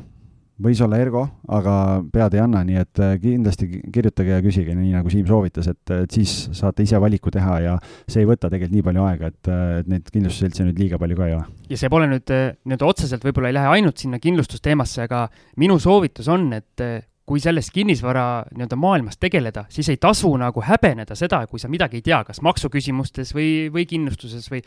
võis 0.61 0.81
olla 0.85 0.99
Ergo, 1.01 1.23
aga 1.49 1.75
pead 2.13 2.35
ei 2.37 2.41
anna, 2.43 2.61
nii 2.65 2.79
et 2.81 3.01
äh, 3.01 3.15
kindlasti 3.21 3.67
kirjutage 3.93 4.35
ja 4.35 4.41
küsige, 4.43 4.75
nii 4.77 4.93
nagu 4.93 5.09
Siim 5.11 5.25
soovitas, 5.29 5.69
et, 5.71 5.93
et 5.95 6.13
siis 6.13 6.33
saate 6.53 6.85
ise 6.85 6.99
valiku 7.01 7.33
teha 7.33 7.55
ja 7.63 7.77
see 8.05 8.21
ei 8.21 8.29
võta 8.29 8.51
tegelikult 8.51 8.75
nii 8.77 8.85
palju 8.89 9.07
aega, 9.07 9.31
et, 9.33 9.49
äh, 9.49 9.63
et 9.81 9.89
neid 9.89 10.11
kindlustusseltse 10.13 10.67
nüüd 10.67 10.83
liiga 10.83 10.99
palju 11.01 11.17
ka 11.17 11.29
ei 11.29 11.37
ole. 11.39 11.47
ja 11.71 11.79
see 11.79 11.89
pole 11.93 12.11
nüüd 12.11 12.35
äh, 12.35 12.45
nii-öelda 12.61 12.91
otseselt 12.91 13.25
võib-olla 13.25 13.49
ei 13.49 13.57
lähe 13.57 13.73
ainult 13.79 14.03
sinna 14.03 14.21
kindlustusteemasse, 14.21 15.07
aga 15.07 15.25
minu 15.61 15.79
soovitus 15.81 16.29
on, 16.31 16.51
et 16.53 16.85
kui 17.25 17.39
selles 17.39 17.69
kinnisvara 17.73 18.45
nii-öelda 18.51 18.77
maailmas 18.77 19.17
tegeleda, 19.17 19.65
siis 19.73 19.89
ei 19.89 19.97
tasu 20.01 20.29
nagu 20.37 20.61
häbeneda 20.61 21.15
seda, 21.17 21.45
kui 21.47 21.61
sa 21.61 21.71
midagi 21.71 22.01
ei 22.01 22.05
tea, 22.05 22.19
kas 22.27 22.43
maksuküsimustes 22.45 23.31
või, 23.33 23.69
või 23.73 23.87
kindlustuses 23.89 24.49
või 24.51 24.61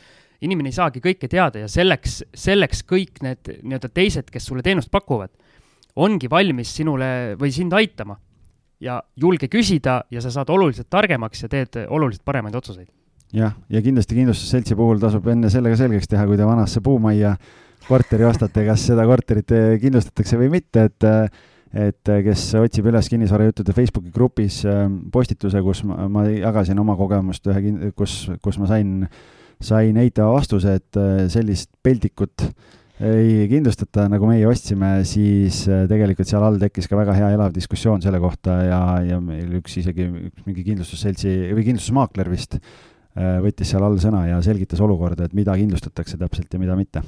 inimene 0.45 0.73
ei 0.73 0.77
saagi 0.77 1.03
kõike 1.05 1.29
teada 1.31 1.63
ja 1.63 1.69
selleks, 1.71 2.23
selleks 2.35 2.83
kõik 2.89 3.21
need 3.25 3.59
nii-öelda 3.61 3.93
teised, 3.93 4.33
kes 4.33 4.49
sulle 4.49 4.65
teenust 4.65 4.91
pakuvad 4.91 5.31
ongi 5.97 6.31
valmis 6.31 6.75
sinule 6.77 7.09
või 7.41 7.53
sind 7.55 7.75
aitama. 7.77 8.19
ja 8.81 8.99
julge 9.17 9.49
küsida 9.49 10.03
ja 10.13 10.21
sa 10.21 10.29
saad 10.31 10.51
oluliselt 10.53 10.91
targemaks 10.93 11.41
ja 11.43 11.49
teed 11.49 11.79
oluliselt 11.89 12.25
paremaid 12.25 12.55
otsuseid. 12.55 12.89
jah, 13.33 13.55
ja 13.71 13.83
kindlasti 13.83 14.15
kindlustusseltsi 14.15 14.77
puhul 14.77 15.01
tasub 15.01 15.27
enne 15.33 15.51
sellega 15.51 15.77
selgeks 15.77 16.09
teha, 16.09 16.27
kui 16.27 16.37
te 16.37 16.45
vanasse 16.45 16.81
puumajja 16.81 17.37
korteri 17.89 18.27
ostate, 18.29 18.65
kas 18.67 18.87
seda 18.91 19.07
korterit 19.07 19.53
kindlustatakse 19.81 20.41
või 20.41 20.51
mitte, 20.59 20.89
et 20.91 21.11
et 21.77 22.09
kes 22.25 22.43
otsib 22.57 22.87
üles 22.89 23.09
kinnisvarajuttude 23.11 23.73
Facebooki 23.77 24.13
grupis 24.15 24.63
postituse, 25.13 25.61
kus 25.61 25.83
ma, 25.85 26.07
ma 26.09 26.23
jagasin 26.29 26.79
oma 26.79 26.95
kogemust 26.97 27.49
ühe, 27.53 27.91
kus, 27.97 28.31
kus 28.41 28.57
ma 28.63 28.69
sain, 28.71 29.03
sain 29.61 29.99
eitava 30.01 30.39
vastuse, 30.39 30.77
et 30.79 31.01
sellist 31.33 31.69
peldikut 31.85 32.47
äh, 32.47 32.55
ei 33.05 33.45
kindlustata, 33.51 34.07
nagu 34.09 34.29
meie 34.29 34.47
ostsime, 34.49 35.03
siis 35.09 35.65
äh, 35.69 35.85
tegelikult 35.91 36.31
seal 36.31 36.47
all 36.47 36.57
tekkis 36.61 36.89
ka 36.89 36.97
väga 36.97 37.17
hea 37.19 37.29
elav 37.35 37.53
diskussioon 37.53 38.01
selle 38.05 38.21
kohta 38.23 38.57
ja, 38.65 38.81
ja 39.05 39.21
meil 39.21 39.59
üks 39.61 39.77
isegi 39.83 40.09
üks 40.31 40.47
mingi 40.49 40.65
kindlustusseltsi 40.65 41.37
või 41.53 41.67
kindlustusmaakler 41.69 42.33
vist 42.33 42.57
äh, 42.57 43.37
võttis 43.45 43.75
seal 43.75 43.85
all 43.85 44.01
sõna 44.01 44.25
ja 44.31 44.41
selgitas 44.45 44.81
olukorda, 44.81 45.29
et 45.29 45.37
mida 45.37 45.57
kindlustatakse 45.61 46.17
täpselt 46.21 46.57
ja 46.57 46.63
mida 46.63 46.79
mitte. 46.79 47.05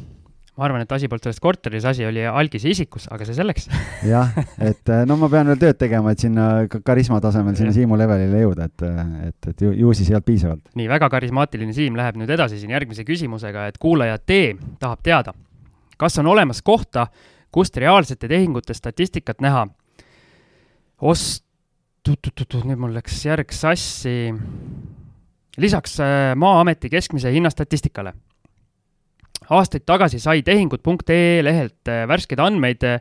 Ma 0.59 0.67
arvan, 0.67 0.83
et 0.83 0.93
asi 0.93 1.07
polnud 1.07 1.23
selles 1.23 1.39
korteris, 1.39 1.85
asi 1.87 2.03
oli 2.03 2.25
algise 2.27 2.67
isikus, 2.67 3.05
aga 3.15 3.23
see 3.25 3.37
selleks. 3.37 3.69
Jah, 4.13 4.35
et 4.59 4.91
äh, 4.93 5.05
no 5.09 5.17
ma 5.17 5.33
pean 5.33 5.49
veel 5.49 5.61
tööd 5.63 5.81
tegema, 5.81 6.13
et 6.13 6.21
sinna 6.21 6.67
karisma 6.85 7.23
tasemel 7.25 7.57
sinna 7.57 7.73
Siimu 7.73 7.97
levelile 7.97 8.45
jõuda, 8.45 8.69
et, 8.69 8.89
et, 9.31 9.53
et 9.55 9.65
ju, 9.65 9.73
ju 9.87 9.97
siis 9.97 10.13
ei 10.13 10.19
olnud 10.19 10.29
piisavalt. 10.29 10.65
nii, 10.77 10.93
väga 10.93 11.09
karismaatiline 11.17 11.73
Siim 11.73 11.97
läheb 11.97 12.21
nüüd 12.21 12.37
edasi 12.37 12.61
siin 12.61 12.77
järgmise 12.77 13.09
küsimusega, 13.09 13.71
et 13.71 13.81
kuulaja 13.81 14.21
T 14.21 14.43
tahab 14.83 15.01
teada 15.01 15.39
kas 15.99 16.19
on 16.19 16.27
olemas 16.27 16.63
kohta, 16.63 17.07
kust 17.53 17.77
reaalsete 17.77 18.29
tehingute 18.29 18.75
statistikat 18.75 19.41
näha? 19.45 19.67
ost-, 21.03 21.45
nüüd 22.09 22.79
mul 22.81 22.95
läks 22.97 23.21
järg 23.27 23.53
sassi. 23.53 24.33
lisaks 25.59 25.99
äh, 26.01 26.35
Maa-ameti 26.37 26.91
keskmise 26.91 27.33
hinnastatistikale. 27.33 28.13
aastaid 29.51 29.85
tagasi 29.87 30.19
sai 30.19 30.43
tehingud.ee 30.43 31.45
lehelt 31.45 31.89
äh, 31.89 32.09
värskeid 32.09 32.41
andmeid, 32.41 32.83
äh, 32.83 33.01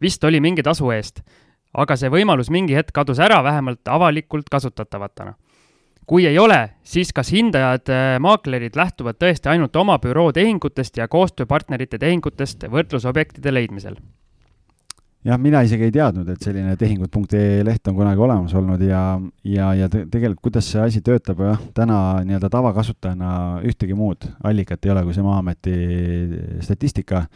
vist 0.00 0.24
oli 0.24 0.40
mingi 0.40 0.62
tasu 0.62 0.90
eest, 0.90 1.20
aga 1.74 1.96
see 1.96 2.08
võimalus 2.08 2.50
mingi 2.50 2.74
hetk 2.74 2.92
kadus 2.92 3.18
ära, 3.18 3.42
vähemalt 3.44 3.88
avalikult 3.88 4.48
kasutatavatena 4.50 5.34
kui 6.08 6.26
ei 6.26 6.38
ole, 6.40 6.60
siis 6.82 7.12
kas 7.12 7.32
hindajad, 7.34 7.90
äh, 7.92 8.14
maaklerid 8.22 8.76
lähtuvad 8.78 9.18
tõesti 9.20 9.52
ainult 9.52 9.76
oma 9.76 9.98
büroo 10.02 10.30
tehingutest 10.32 10.96
ja 10.96 11.08
koostööpartnerite 11.08 12.00
tehingutest 12.00 12.64
võrdlusobjektide 12.72 13.52
leidmisel? 13.54 14.00
jah, 15.28 15.36
mina 15.40 15.60
isegi 15.66 15.88
ei 15.88 15.92
teadnud, 15.92 16.28
et 16.32 16.44
selline 16.44 16.76
tehingud.ee 16.78 17.62
leht 17.66 17.88
on 17.90 17.96
kunagi 17.98 18.22
olemas 18.22 18.54
olnud 18.56 18.80
ja, 18.86 19.02
ja, 19.44 19.72
ja 19.76 19.88
te, 19.92 20.04
tegelikult, 20.08 20.40
kuidas 20.48 20.70
see 20.72 20.80
asi 20.80 21.02
töötab, 21.04 21.42
jah, 21.44 21.60
täna 21.76 21.98
nii-öelda 22.24 22.48
tavakasutajana 22.54 23.32
ühtegi 23.66 23.98
muud 23.98 24.28
allikat 24.46 24.86
ei 24.86 24.94
ole 24.94 25.04
kui 25.04 25.16
see 25.16 25.26
Maa-ameti 25.26 25.74
statistika 26.64 27.26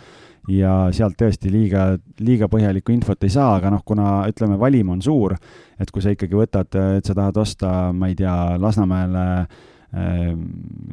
ja 0.51 0.77
sealt 0.95 1.17
tõesti 1.19 1.51
liiga, 1.53 1.93
liiga 2.23 2.49
põhjalikku 2.51 2.93
infot 2.95 3.23
ei 3.25 3.33
saa, 3.33 3.57
aga 3.59 3.71
noh, 3.73 3.83
kuna 3.87 4.23
ütleme, 4.31 4.59
valim 4.59 4.91
on 4.95 5.03
suur, 5.05 5.37
et 5.79 5.91
kui 5.91 6.03
sa 6.03 6.15
ikkagi 6.15 6.39
võtad, 6.39 6.79
et 6.99 7.07
sa 7.07 7.15
tahad 7.15 7.39
osta, 7.43 7.75
ma 7.95 8.11
ei 8.11 8.17
tea, 8.19 8.35
Lasnamäele 8.63 9.27
äh, 9.39 10.33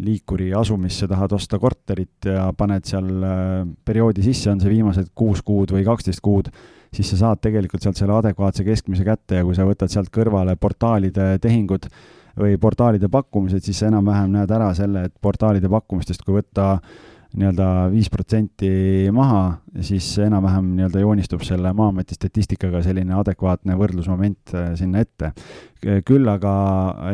liikuri 0.05 0.51
asumisse 0.57 1.09
tahad 1.09 1.33
osta 1.37 1.59
korterit 1.61 2.29
ja 2.29 2.49
paned 2.57 2.85
seal 2.89 3.09
äh, 3.09 3.63
perioodi 3.85 4.25
sisse, 4.25 4.51
on 4.53 4.61
see 4.61 4.75
viimased 4.75 5.11
kuus 5.17 5.41
kuud 5.45 5.73
või 5.73 5.85
kaksteist 5.87 6.21
kuud, 6.25 6.53
siis 6.93 7.09
sa 7.13 7.23
saad 7.25 7.41
tegelikult 7.41 7.85
sealt 7.85 7.97
selle 7.97 8.17
adekvaatse 8.19 8.65
keskmise 8.67 9.05
kätte 9.07 9.41
ja 9.41 9.47
kui 9.47 9.57
sa 9.57 9.65
võtad 9.65 9.89
sealt 9.93 10.13
kõrvale 10.13 10.57
portaalide 10.61 11.35
tehingud 11.41 11.89
või 12.39 12.53
portaalide 12.61 13.09
pakkumised, 13.11 13.65
siis 13.65 13.81
sa 13.81 13.89
enam-vähem 13.89 14.29
näed 14.31 14.51
ära 14.53 14.69
selle, 14.77 15.09
et 15.09 15.15
portaalide 15.21 15.69
pakkumistest, 15.69 16.21
kui 16.23 16.37
võtta 16.37 16.75
äh, 16.77 17.07
nii-öelda 17.37 17.65
viis 17.93 18.09
protsenti 18.09 18.69
maha, 19.13 19.59
siis 19.85 20.07
enam-vähem 20.25 20.71
nii-öelda 20.77 21.03
joonistub 21.03 21.43
selle 21.45 21.73
Maa-ameti 21.77 22.17
statistikaga 22.17 22.81
selline 22.85 23.13
adekvaatne 23.19 23.77
võrdlusmoment 23.77 24.55
äh, 24.57 24.71
sinna 24.79 25.03
ette. 25.05 25.33
küll 26.05 26.27
aga 26.27 26.53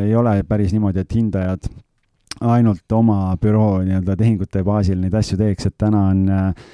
ei 0.00 0.14
ole 0.16 0.40
päris 0.48 0.72
niimoodi, 0.72 1.04
et 1.04 1.14
hindajad 1.14 1.68
ainult 2.40 2.92
oma 2.92 3.36
büroo 3.40 3.82
nii-öelda 3.84 4.16
tehingute 4.16 4.64
baasil 4.64 4.98
neid 5.00 5.14
asju 5.14 5.38
teeks, 5.40 5.68
et 5.68 5.76
täna 5.78 6.08
on 6.14 6.24
äh, 6.32 6.72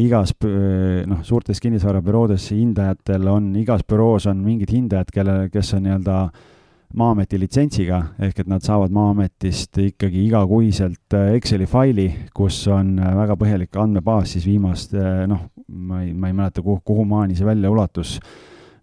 igas 0.00 0.34
noh, 0.44 1.22
suurtes 1.24 1.60
kinnisvarabüroodes 1.60 2.50
hindajatel 2.52 3.28
on, 3.28 3.54
igas 3.56 3.84
büroos 3.88 4.26
on 4.28 4.42
mingid 4.44 4.72
hindajad, 4.72 5.12
kelle, 5.12 5.38
kes 5.52 5.76
on 5.76 5.86
nii-öelda 5.86 6.18
äh, 6.24 6.50
Maa-ameti 6.94 7.38
litsentsiga, 7.42 8.00
ehk 8.22 8.44
et 8.44 8.50
nad 8.50 8.62
saavad 8.62 8.92
Maa-ametist 8.94 9.80
ikkagi 9.82 10.26
igakuiselt 10.28 11.16
äh, 11.16 11.32
Exceli 11.38 11.66
faili, 11.66 12.06
kus 12.36 12.60
on 12.70 12.92
äh, 13.00 13.14
väga 13.18 13.34
põhjalik 13.40 13.78
andmebaas 13.82 14.36
siis 14.36 14.46
viimast, 14.46 14.94
äh, 14.94 15.24
noh, 15.30 15.48
ma 15.66 16.04
ei, 16.04 16.12
ma 16.12 16.30
ei 16.30 16.36
mäleta, 16.36 16.62
kuhu, 16.62 16.78
kuhu 16.86 17.06
maani 17.08 17.34
see 17.34 17.48
välja 17.48 17.72
ulatus 17.72 18.18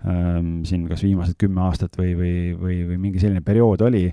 ähm,, 0.03 0.59
siin 0.67 0.87
kas 0.89 1.05
viimased 1.05 1.37
kümme 1.39 1.63
aastat 1.67 1.95
või, 1.99 2.11
või, 2.17 2.35
või, 2.57 2.77
või 2.89 2.99
mingi 3.05 3.21
selline 3.21 3.45
periood 3.45 3.85
oli 3.87 4.07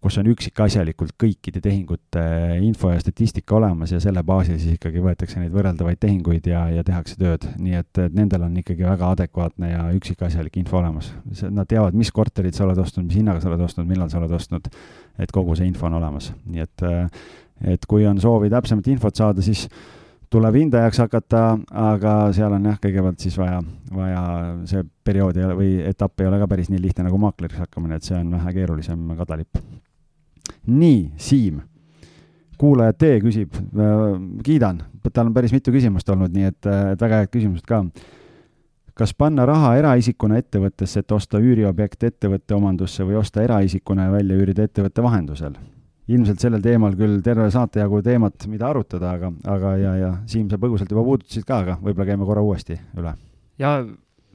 kus 0.00 0.16
on 0.16 0.30
üksikasjalikult 0.32 1.12
kõikide 1.20 1.60
tehingute 1.60 2.22
info 2.64 2.88
ja 2.92 3.00
statistika 3.02 3.58
olemas 3.58 3.92
ja 3.92 4.00
selle 4.00 4.22
baasil 4.24 4.56
siis 4.56 4.78
ikkagi 4.78 5.02
võetakse 5.04 5.42
neid 5.42 5.52
võrreldavaid 5.52 6.00
tehinguid 6.00 6.48
ja, 6.48 6.62
ja 6.72 6.84
tehakse 6.86 7.18
tööd. 7.20 7.44
nii 7.60 7.76
et, 7.82 7.90
et 8.06 8.16
nendel 8.16 8.46
on 8.46 8.56
ikkagi 8.62 8.86
väga 8.86 9.12
adekvaatne 9.16 9.70
ja 9.74 9.84
üksikasjalik 9.96 10.56
info 10.56 10.80
olemas. 10.80 11.12
Nad 11.52 11.68
teavad, 11.68 11.96
mis 12.00 12.12
korterit 12.16 12.56
sa 12.56 12.64
oled 12.64 12.80
ostnud, 12.80 13.10
mis 13.10 13.20
hinnaga 13.20 13.44
sa 13.44 13.50
oled 13.52 13.64
ostnud, 13.66 13.88
millal 13.90 14.08
sa 14.12 14.22
oled 14.22 14.32
ostnud, 14.32 14.70
et 15.20 15.36
kogu 15.36 15.58
see 15.58 15.68
info 15.68 15.90
on 15.90 15.98
olemas, 16.00 16.30
nii 16.48 16.64
et, 16.64 16.86
et 17.76 17.84
kui 17.88 18.08
on 18.08 18.22
soovi 18.24 18.48
täpsemat 18.52 18.88
infot 18.88 19.20
saada, 19.20 19.44
siis 19.44 19.66
tuleb 20.32 20.56
hindajaks 20.62 21.02
hakata, 21.04 21.44
aga 21.76 22.14
seal 22.32 22.56
on 22.56 22.70
jah, 22.70 22.80
kõigepealt 22.80 23.20
siis 23.20 23.36
vaja, 23.36 23.60
vaja 23.92 24.24
see 24.70 24.86
periood 25.04 25.36
ei 25.36 25.44
ole 25.44 25.60
või 25.60 25.76
etapp 25.92 26.24
ei 26.24 26.30
ole 26.30 26.40
ka 26.40 26.48
päris 26.48 26.72
nii 26.72 26.80
lihtne 26.86 27.10
nagu 27.10 27.20
maakleriks 27.20 27.60
hakkamine, 27.66 28.00
et 28.00 28.08
see 28.08 28.16
on 28.16 28.32
vähe 28.38 28.56
keerulisem 28.62 29.04
kadalipp 29.20 29.60
nii, 30.66 31.10
Siim, 31.20 31.60
kuulaja 32.60 32.94
T 32.96 33.16
küsib, 33.24 33.56
äh, 33.56 34.06
kiidan, 34.44 34.82
tal 35.12 35.28
on 35.28 35.34
päris 35.36 35.54
mitu 35.54 35.72
küsimust 35.74 36.08
olnud, 36.12 36.32
nii 36.34 36.50
et, 36.50 36.66
äh, 36.66 36.92
et 36.94 37.02
väga 37.02 37.22
head 37.22 37.32
küsimused 37.32 37.66
ka. 37.68 37.84
kas 39.00 39.14
panna 39.16 39.46
raha 39.48 39.76
eraisikuna 39.78 40.36
ettevõttesse, 40.36 41.00
et 41.00 41.12
osta 41.12 41.38
üüriobjekt 41.40 42.02
ettevõtte 42.04 42.54
omandusse 42.54 43.04
või 43.04 43.16
osta 43.16 43.40
eraisikuna 43.42 44.04
ja 44.04 44.12
välja 44.12 44.36
üürida 44.36 44.66
ettevõtte 44.68 45.02
vahendusel? 45.02 45.54
ilmselt 46.10 46.42
sellel 46.42 46.60
teemal 46.60 46.96
küll 46.98 47.20
terve 47.22 47.46
saate 47.54 47.80
jagu 47.80 48.00
teemat, 48.02 48.46
mida 48.50 48.66
arutada, 48.66 49.12
aga, 49.14 49.32
aga 49.46 49.74
ja, 49.78 49.94
ja 49.96 50.12
Siim, 50.26 50.48
sa 50.50 50.58
põgusalt 50.58 50.90
juba 50.90 51.04
puudutasid 51.06 51.46
ka, 51.46 51.60
aga 51.62 51.78
võib-olla 51.78 52.08
käime 52.08 52.26
korra 52.26 52.42
uuesti 52.42 52.78
üle. 52.98 53.14
ja 53.58 53.76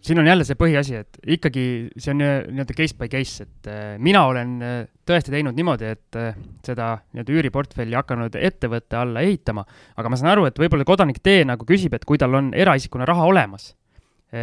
siin 0.06 0.20
on 0.22 0.28
jälle 0.28 0.46
see 0.46 0.58
põhiasi, 0.60 1.00
et 1.02 1.18
ikkagi 1.36 1.64
see 1.98 2.14
on 2.14 2.20
nii-öelda 2.22 2.76
case 2.78 2.98
by 3.00 3.10
case, 3.10 3.46
et 3.46 3.70
äh, 3.72 3.96
mina 4.02 4.26
olen 4.30 4.54
äh, 4.62 4.76
tõesti 5.08 5.34
teinud 5.34 5.58
niimoodi, 5.58 5.90
et 5.96 6.20
äh, 6.20 6.38
seda 6.66 6.92
nii-öelda 7.08 7.34
üüriportfelli 7.34 7.98
hakanud 7.98 8.38
ettevõtte 8.38 9.00
alla 9.00 9.24
ehitama, 9.26 9.66
aga 9.98 10.12
ma 10.12 10.20
saan 10.20 10.34
aru, 10.36 10.46
et 10.50 10.62
võib-olla 10.62 10.86
kodanik 10.88 11.22
D 11.26 11.40
nagu 11.50 11.66
küsib, 11.68 11.98
et 11.98 12.06
kui 12.06 12.22
tal 12.22 12.38
on 12.38 12.52
eraisikuna 12.54 13.08
raha 13.10 13.26
olemas, 13.32 13.72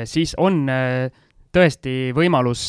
siis 0.09 0.32
on 0.40 0.62
tõesti 1.52 1.94
võimalus 2.16 2.62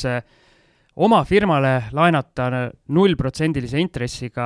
oma 1.06 1.22
firmale 1.24 1.76
laenata 1.96 2.50
nullprotsendilise 2.92 3.80
intressiga 3.80 4.46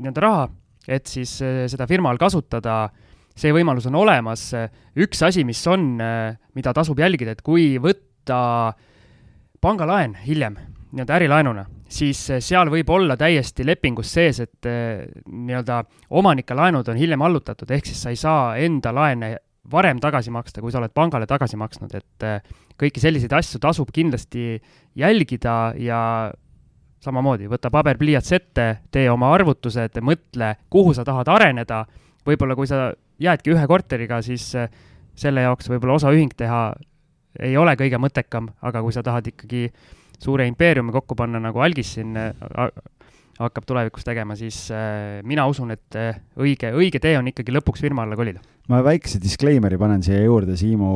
nii-öelda 0.00 0.24
raha, 0.24 0.46
et 0.88 1.10
siis 1.10 1.34
seda 1.42 1.86
firmal 1.90 2.16
kasutada 2.18 2.76
äh, 2.86 3.09
see 3.40 3.54
võimalus 3.56 3.88
on 3.88 3.96
olemas. 4.00 4.50
üks 4.96 5.22
asi, 5.26 5.44
mis 5.44 5.60
on, 5.66 5.96
mida 6.54 6.74
tasub 6.76 6.98
jälgida, 7.00 7.32
et 7.32 7.42
kui 7.42 7.78
võtta 7.80 8.74
pangalaen 9.60 10.16
hiljem 10.26 10.56
nii-öelda 10.90 11.16
ärilaenuna, 11.16 11.64
siis 11.90 12.18
seal 12.42 12.70
võib 12.72 12.88
olla 12.90 13.16
täiesti 13.18 13.64
lepingus 13.66 14.10
sees, 14.12 14.40
et 14.42 14.66
nii-öelda 14.66 15.82
omanike 16.18 16.56
laenud 16.56 16.88
on 16.88 16.98
hiljem 16.98 17.22
allutatud, 17.22 17.70
ehk 17.70 17.86
siis 17.86 18.02
sa 18.02 18.10
ei 18.10 18.18
saa 18.18 18.56
enda 18.58 18.92
laene 18.94 19.36
varem 19.70 20.00
tagasi 20.02 20.32
maksta, 20.34 20.60
kui 20.60 20.72
sa 20.72 20.80
oled 20.80 20.92
pangale 20.94 21.28
tagasi 21.30 21.58
maksnud, 21.60 21.94
et 21.94 22.26
kõiki 22.80 23.02
selliseid 23.02 23.32
asju 23.36 23.60
tasub 23.62 23.90
kindlasti 23.94 24.56
jälgida 24.98 25.74
ja 25.78 26.00
samamoodi, 27.04 27.48
võta 27.48 27.70
paber-pliiats 27.72 28.32
ette, 28.36 28.66
tee 28.92 29.06
oma 29.10 29.30
arvutused, 29.34 30.00
mõtle, 30.04 30.54
kuhu 30.72 30.94
sa 30.96 31.04
tahad 31.06 31.30
areneda, 31.32 31.84
võib-olla 32.26 32.56
kui 32.58 32.68
sa 32.68 32.90
jäädki 33.20 33.54
ühe 33.54 33.66
korteriga, 33.70 34.20
siis 34.24 34.50
äh, 34.58 34.70
selle 35.18 35.44
jaoks 35.46 35.70
võib-olla 35.70 35.98
osaühing 36.00 36.32
teha 36.36 36.70
ei 37.40 37.56
ole 37.60 37.76
kõige 37.78 38.00
mõttekam, 38.02 38.50
aga 38.66 38.82
kui 38.82 38.94
sa 38.94 39.04
tahad 39.06 39.28
ikkagi 39.30 39.68
suure 40.20 40.46
impeeriumi 40.50 40.92
kokku 40.92 41.16
panna, 41.16 41.40
nagu 41.42 41.62
Algis 41.62 41.94
siin 41.96 42.16
äh, 42.18 42.32
hakkab 43.40 43.66
tulevikus 43.68 44.04
tegema, 44.04 44.36
siis 44.36 44.66
äh, 44.74 45.20
mina 45.24 45.46
usun, 45.48 45.72
et 45.76 46.00
õige, 46.40 46.72
õige 46.76 47.00
tee 47.00 47.16
on 47.18 47.30
ikkagi 47.30 47.54
lõpuks 47.54 47.84
firma 47.84 48.04
alla 48.04 48.18
kolida. 48.18 48.42
ma 48.68 48.82
väikse 48.86 49.20
disclaimer'i 49.22 49.78
panen 49.80 50.02
siia 50.06 50.22
juurde 50.24 50.56
Siimu 50.56 50.90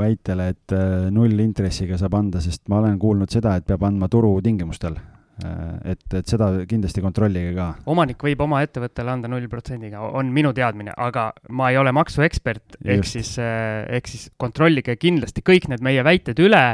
väitele, 0.00 0.48
et 0.52 0.78
nullintressiga 1.14 1.98
saab 2.00 2.18
anda, 2.18 2.42
sest 2.44 2.66
ma 2.68 2.82
olen 2.82 2.98
kuulnud 2.98 3.32
seda, 3.32 3.56
et 3.56 3.68
peab 3.68 3.86
andma 3.88 4.08
turutingimustel 4.12 4.98
et, 5.44 6.02
et 6.16 6.30
seda 6.30 6.48
kindlasti 6.68 7.02
kontrollige 7.04 7.52
ka. 7.56 7.68
omanik 7.92 8.22
võib 8.24 8.40
oma 8.46 8.62
ettevõttele 8.64 9.12
anda 9.12 9.28
null 9.28 9.48
protsendiga, 9.52 10.00
on 10.00 10.30
minu 10.32 10.52
teadmine, 10.56 10.94
aga 10.96 11.28
ma 11.52 11.70
ei 11.72 11.80
ole 11.80 11.92
maksuekspert, 11.96 12.78
ehk 12.84 13.08
siis, 13.08 13.34
äh, 13.42 13.84
ehk 13.98 14.08
siis 14.08 14.30
kontrollige 14.40 14.96
kindlasti 15.00 15.44
kõik 15.44 15.68
need 15.72 15.84
meie 15.84 16.04
väited 16.06 16.40
üle 16.40 16.64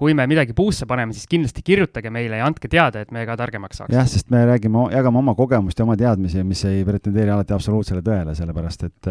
kui 0.00 0.14
me 0.16 0.24
midagi 0.30 0.54
puusse 0.56 0.86
paneme, 0.88 1.12
siis 1.12 1.28
kindlasti 1.28 1.60
kirjutage 1.64 2.08
meile 2.12 2.38
ja 2.40 2.46
andke 2.48 2.70
teada, 2.72 3.02
et 3.04 3.10
me 3.12 3.26
ka 3.28 3.36
targemaks 3.36 3.82
saaks. 3.82 3.92
jah, 3.92 4.06
sest 4.08 4.30
me 4.32 4.40
räägime, 4.48 4.86
jagame 4.94 5.20
oma 5.20 5.34
kogemust 5.36 5.78
ja 5.78 5.84
oma 5.84 5.96
teadmisi, 6.00 6.40
mis 6.46 6.62
ei 6.68 6.80
pretendeeri 6.88 7.34
alati 7.34 7.52
absoluutsele 7.56 8.00
tõele, 8.06 8.32
sellepärast 8.38 8.86
et, 8.88 9.10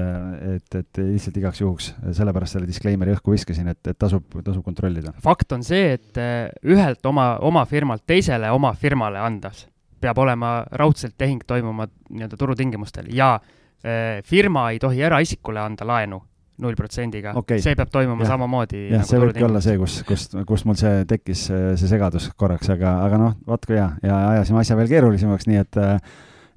et, 0.55 0.79
et 0.81 1.01
lihtsalt 1.03 1.37
igaks 1.41 1.61
juhuks, 1.61 1.91
sellepärast 2.17 2.57
selle 2.57 2.69
disclaimer'i 2.69 3.13
õhku 3.13 3.35
viskasin, 3.35 3.69
et, 3.75 3.81
et 3.91 3.99
tasub, 4.01 4.25
tasub 4.41 4.65
kontrollida. 4.65 5.13
fakt 5.21 5.53
on 5.53 5.65
see, 5.67 5.93
et 5.99 6.17
eh, 6.17 6.49
ühelt 6.65 7.05
oma, 7.05 7.35
oma 7.45 7.67
firmalt 7.69 8.07
teisele 8.09 8.49
oma 8.55 8.73
firmale 8.73 9.21
andes 9.21 9.67
peab 10.01 10.17
olema 10.17 10.63
raudselt 10.79 11.17
tehing 11.19 11.43
toimuma 11.47 11.85
nii-öelda 12.09 12.37
turutingimustel 12.39 13.11
ja 13.13 13.35
eh, 13.83 14.23
firma 14.25 14.69
ei 14.73 14.79
tohi 14.81 15.05
eraisikule 15.05 15.61
anda 15.61 15.87
laenu 15.87 16.23
null 16.59 16.75
protsendiga 16.77 17.33
okay., 17.39 17.61
see 17.63 17.75
peab 17.77 17.91
toimuma 17.93 18.25
ja. 18.25 18.33
samamoodi. 18.33 18.81
jah 18.89 19.01
nagu, 19.01 19.09
see 19.09 19.21
võibki 19.23 19.45
olla 19.47 19.61
see, 19.63 19.77
kus, 19.79 19.99
kust, 20.07 20.35
kust 20.47 20.67
mul 20.69 20.77
see 20.79 21.03
tekkis, 21.09 21.45
see 21.49 21.91
segadus 21.91 22.29
korraks, 22.39 22.71
aga, 22.73 22.99
aga 23.05 23.19
noh, 23.21 23.35
vaat 23.47 23.67
kui 23.67 23.77
hea 23.79 23.89
ja 24.05 24.19
ajasime 24.35 24.61
asja 24.63 24.77
veel 24.79 24.91
keerulisemaks, 24.91 25.47
nii 25.49 25.61
et, 25.61 25.79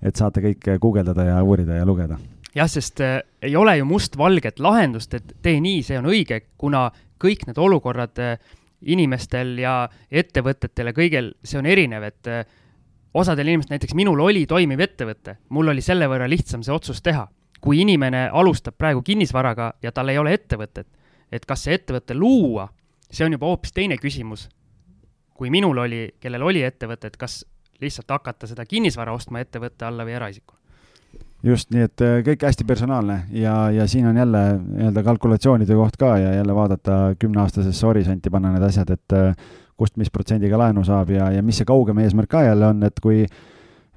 et 0.03 0.19
saate 0.19 0.43
kõik 0.45 0.73
guugeldada 0.83 1.27
ja 1.29 1.43
uurida 1.47 1.79
ja 1.79 1.87
lugeda. 1.89 2.19
jah, 2.57 2.71
sest 2.71 3.03
äh, 3.05 3.21
ei 3.43 3.55
ole 3.57 3.77
ju 3.79 3.87
mustvalget 3.89 4.63
lahendust, 4.63 5.15
et 5.19 5.37
tee 5.43 5.61
nii, 5.63 5.85
see 5.87 6.01
on 6.01 6.11
õige, 6.11 6.43
kuna 6.59 6.89
kõik 7.23 7.47
need 7.49 7.61
olukorrad 7.63 8.23
äh, 8.23 8.57
inimestel 8.83 9.55
ja 9.63 9.77
ettevõtetel 10.11 10.91
ja 10.91 10.97
kõigil, 10.97 11.31
see 11.47 11.61
on 11.61 11.71
erinev, 11.71 12.09
et 12.11 12.33
äh, 12.33 12.43
osadel 13.15 13.53
inimestel, 13.53 13.77
näiteks 13.77 13.95
minul 13.95 14.25
oli 14.25 14.47
toimiv 14.51 14.83
ettevõte, 14.83 15.39
mul 15.55 15.71
oli 15.71 15.85
selle 15.85 16.09
võrra 16.11 16.27
lihtsam 16.31 16.65
see 16.67 16.75
otsus 16.75 17.03
teha 17.05 17.29
kui 17.63 17.81
inimene 17.81 18.27
alustab 18.33 18.75
praegu 18.79 19.03
kinnisvaraga 19.07 19.73
ja 19.83 19.93
tal 19.95 20.11
ei 20.11 20.19
ole 20.19 20.35
ettevõtet, 20.35 20.89
et 21.33 21.47
kas 21.47 21.65
see 21.65 21.79
ettevõte 21.79 22.15
luua, 22.19 22.67
see 23.11 23.25
on 23.27 23.37
juba 23.39 23.47
hoopis 23.47 23.73
teine 23.73 23.97
küsimus. 23.97 24.49
kui 25.33 25.51
minul 25.51 25.79
oli, 25.79 26.15
kellel 26.21 26.43
oli 26.43 26.61
ettevõte, 26.63 27.07
et 27.07 27.17
kas 27.17 27.45
lihtsalt 27.81 28.11
hakata 28.11 28.47
seda 28.47 28.67
kinnisvara 28.67 29.13
ostma 29.13 29.41
ettevõtte 29.41 29.85
alla 29.85 30.05
või 30.05 30.15
eraisikuna 30.15 30.61
just, 31.43 31.71
nii 31.75 31.87
et 31.87 32.05
äh, 32.05 32.21
kõik 32.27 32.45
hästi 32.47 32.67
personaalne 32.67 33.25
ja, 33.35 33.71
ja 33.75 33.87
siin 33.91 34.07
on 34.07 34.17
jälle 34.17 34.43
nii-öelda 34.59 35.03
kalkulatsioonide 35.03 35.75
koht 35.75 35.97
ka 35.99 36.15
ja 36.19 36.35
jälle 36.35 36.55
vaadata 36.55 36.99
kümneaastasesse 37.19 37.87
horisonti 37.87 38.31
panna 38.31 38.53
need 38.55 38.67
asjad, 38.67 38.91
et 38.95 39.17
äh, 39.19 39.35
kust, 39.77 39.97
mis 39.99 40.11
protsendiga 40.11 40.59
laenu 40.59 40.85
saab 40.87 41.11
ja, 41.11 41.31
ja 41.35 41.43
mis 41.43 41.59
see 41.59 41.69
kaugem 41.69 41.99
eesmärk 42.05 42.31
ka 42.31 42.45
jälle 42.47 42.71
on, 42.71 42.83
et 42.87 43.03
kui 43.03 43.25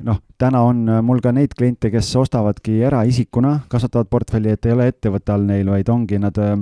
noh, 0.04 0.20
täna 0.42 0.64
on 0.68 0.82
äh, 0.90 1.04
mul 1.06 1.22
ka 1.24 1.32
neid 1.36 1.54
kliente, 1.58 1.92
kes 1.94 2.10
ostavadki 2.20 2.82
eraisikuna, 2.88 3.62
kasvatavad 3.72 4.10
portfelli, 4.12 4.56
et 4.56 4.68
ei 4.68 4.76
ole 4.76 4.90
ettevõtte 4.92 5.36
all 5.36 5.46
neil, 5.48 5.70
vaid 5.72 5.92
ongi 5.92 6.20
nad, 6.20 6.40
äh, 6.42 6.58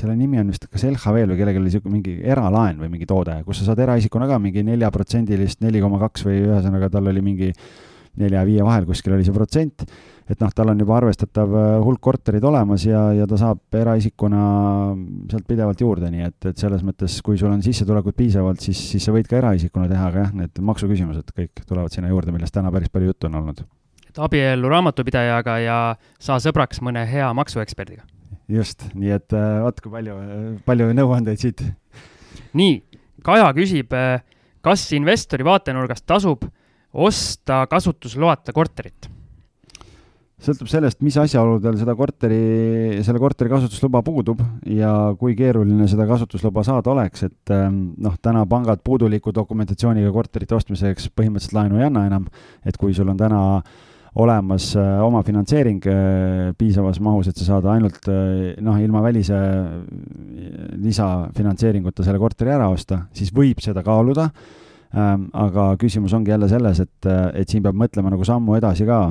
selle 0.00 0.16
nimi 0.18 0.40
on 0.40 0.50
vist 0.50 0.66
kas 0.70 0.86
LHV-l 0.88 1.34
või 1.34 1.38
kellelgi 1.38 1.60
oli 1.60 1.70
niisugune 1.70 1.96
mingi 1.98 2.16
eralaen 2.24 2.80
või 2.82 2.90
mingi 2.94 3.06
toode, 3.10 3.40
kus 3.46 3.60
sa 3.60 3.70
saad 3.70 3.84
eraisikuna 3.86 4.26
ka 4.30 4.40
mingi 4.42 4.64
neljaprotsendilist, 4.66 5.60
neli 5.62 5.82
koma 5.84 6.00
kaks 6.02 6.26
või 6.26 6.40
ühesõnaga 6.46 6.90
tal 6.90 7.12
oli 7.12 7.22
mingi 7.24 7.52
nelja 8.20 8.40
ja 8.40 8.46
viie 8.48 8.64
vahel 8.66 8.88
kuskil 8.88 9.14
oli 9.14 9.26
see 9.26 9.34
protsent 9.34 9.84
et 10.30 10.38
noh, 10.38 10.52
tal 10.54 10.70
on 10.70 10.78
juba 10.78 10.96
arvestatav 11.00 11.54
äh, 11.58 11.72
hulk 11.82 12.00
korterid 12.04 12.44
olemas 12.46 12.84
ja, 12.86 13.02
ja 13.16 13.26
ta 13.30 13.38
saab 13.40 13.78
eraisikuna 13.80 14.42
sealt 15.30 15.46
pidevalt 15.48 15.82
juurde, 15.82 16.10
nii 16.12 16.26
et, 16.28 16.38
et 16.52 16.62
selles 16.62 16.84
mõttes, 16.86 17.16
kui 17.26 17.38
sul 17.40 17.50
on 17.50 17.64
sissetulekut 17.64 18.16
piisavalt, 18.18 18.62
siis, 18.62 18.78
siis 18.92 19.06
sa 19.06 19.14
võid 19.14 19.28
ka 19.30 19.40
eraisikuna 19.40 19.88
teha, 19.90 20.06
aga 20.12 20.24
jah, 20.26 20.32
need 20.38 20.62
maksuküsimused 20.70 21.34
kõik 21.34 21.64
tulevad 21.66 21.94
sinna 21.94 22.12
juurde, 22.12 22.34
millest 22.36 22.54
täna 22.54 22.70
päris 22.74 22.92
palju 22.92 23.10
juttu 23.10 23.30
on 23.30 23.40
olnud. 23.42 23.64
et 24.10 24.22
abiellu 24.22 24.70
raamatupidajaga 24.70 25.58
ja 25.64 25.78
saa 26.18 26.38
sõbraks 26.42 26.82
mõne 26.82 27.04
hea 27.10 27.32
maksueksperdiga. 27.34 28.06
just, 28.48 28.86
nii 28.94 29.16
et 29.18 29.34
äh, 29.34 29.52
vot 29.66 29.82
kui 29.82 29.98
palju, 29.98 30.18
palju 30.66 30.92
nõuandeid 30.94 31.42
siit. 31.42 31.64
nii, 32.54 32.82
Kaja 33.20 33.50
küsib, 33.52 33.90
äh, 33.92 34.22
kas 34.64 34.86
investori 34.96 35.44
vaatenurgast 35.44 36.06
tasub 36.08 36.46
osta 36.94 37.66
kasutusloata 37.68 38.54
korterit 38.56 39.10
sõltub 40.44 40.70
sellest, 40.70 41.00
mis 41.04 41.16
asjaoludel 41.20 41.76
seda 41.80 41.94
korteri, 41.98 42.40
selle 43.04 43.20
korteri 43.22 43.52
kasutusluba 43.52 44.02
puudub 44.06 44.40
ja 44.68 44.92
kui 45.20 45.36
keeruline 45.38 45.88
seda 45.90 46.06
kasutusluba 46.08 46.64
saada 46.66 46.92
oleks, 46.94 47.26
et 47.28 47.52
ähm, 47.54 47.92
noh, 48.00 48.16
täna 48.22 48.46
pangad 48.48 48.82
puuduliku 48.84 49.34
dokumentatsiooniga 49.36 50.12
korterite 50.14 50.56
ostmiseks 50.56 51.10
põhimõtteliselt 51.12 51.56
laenu 51.58 51.80
ei 51.80 51.88
anna 51.90 52.06
enam, 52.08 52.26
et 52.64 52.80
kui 52.80 52.96
sul 52.96 53.12
on 53.12 53.20
täna 53.20 53.40
olemas 54.18 54.72
äh, 54.76 55.02
oma 55.04 55.22
finantseering 55.22 55.84
äh, 55.86 56.54
piisavas 56.58 56.98
mahus, 57.00 57.28
et 57.30 57.38
sa 57.38 57.46
saad 57.52 57.68
ainult 57.70 58.08
äh, 58.10 58.56
noh, 58.64 58.78
ilma 58.82 59.02
välise 59.04 59.36
lisafinantseeringuta 60.80 62.06
selle 62.06 62.18
korteri 62.22 62.54
ära 62.56 62.70
osta, 62.72 63.04
siis 63.14 63.30
võib 63.34 63.62
seda 63.62 63.84
kaaluda 63.86 64.30
ähm,. 64.96 65.28
aga 65.32 65.74
küsimus 65.78 66.16
ongi 66.16 66.34
jälle 66.34 66.48
selles, 66.50 66.82
et, 66.82 67.12
et 67.38 67.48
siin 67.48 67.62
peab 67.62 67.78
mõtlema 67.78 68.10
nagu 68.10 68.26
sammu 68.26 68.58
edasi 68.58 68.88
ka 68.88 69.04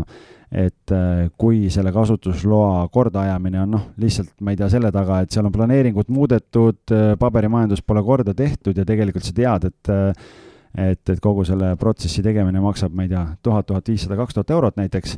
et 0.49 0.91
äh, 0.91 1.30
kui 1.38 1.67
selle 1.69 1.91
kasutusloa 1.93 2.88
kordaajamine 2.93 3.61
on 3.61 3.73
noh, 3.76 3.88
lihtsalt 4.01 4.31
ma 4.41 4.53
ei 4.53 4.57
tea, 4.57 4.69
selle 4.73 4.89
taga, 4.93 5.21
et 5.21 5.34
seal 5.34 5.45
on 5.45 5.53
planeeringut 5.53 6.09
muudetud, 6.13 6.81
äh, 6.95 7.11
paberimajandus 7.21 7.84
pole 7.85 8.01
korda 8.05 8.34
tehtud 8.34 8.77
ja 8.77 8.85
tegelikult 8.88 9.27
sa 9.27 9.35
tead, 9.38 9.69
et 9.69 9.91
äh, 9.93 10.30
et, 10.77 11.01
et 11.09 11.19
kogu 11.21 11.41
selle 11.47 11.71
protsessi 11.81 12.21
tegemine 12.21 12.61
maksab, 12.61 12.93
ma 12.93 13.05
ei 13.05 13.09
tea, 13.09 13.23
tuhat, 13.41 13.65
tuhat 13.69 13.88
viissada, 13.89 14.17
kaks 14.19 14.35
tuhat 14.38 14.51
eurot 14.53 14.76
näiteks, 14.77 15.15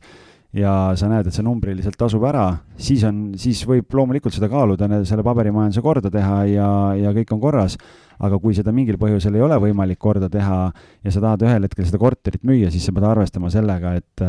ja 0.54 0.92
sa 1.00 1.08
näed, 1.08 1.28
et 1.28 1.36
see 1.36 1.46
numbriliselt 1.46 1.96
tasub 2.00 2.24
ära, 2.28 2.46
siis 2.76 3.04
on, 3.08 3.32
siis 3.40 3.62
võib 3.68 3.94
loomulikult 3.96 4.36
seda 4.36 4.50
kaaluda, 4.52 4.90
selle 5.08 5.24
paberimajanduse 5.24 5.84
korda 5.86 6.12
teha 6.12 6.40
ja, 6.52 6.70
ja 7.00 7.14
kõik 7.16 7.32
on 7.36 7.44
korras 7.44 7.78
aga 8.22 8.38
kui 8.42 8.56
seda 8.58 8.74
mingil 8.76 9.00
põhjusel 9.02 9.36
ei 9.38 9.44
ole 9.44 9.58
võimalik 9.62 10.00
korda 10.02 10.30
teha 10.32 10.60
ja 11.02 11.14
sa 11.14 11.24
tahad 11.24 11.46
ühel 11.48 11.66
hetkel 11.66 11.88
seda 11.88 12.00
korterit 12.02 12.44
müüa, 12.48 12.70
siis 12.74 12.86
sa 12.86 12.94
pead 12.96 13.08
arvestama 13.10 13.50
sellega, 13.54 13.96
et, 13.98 14.26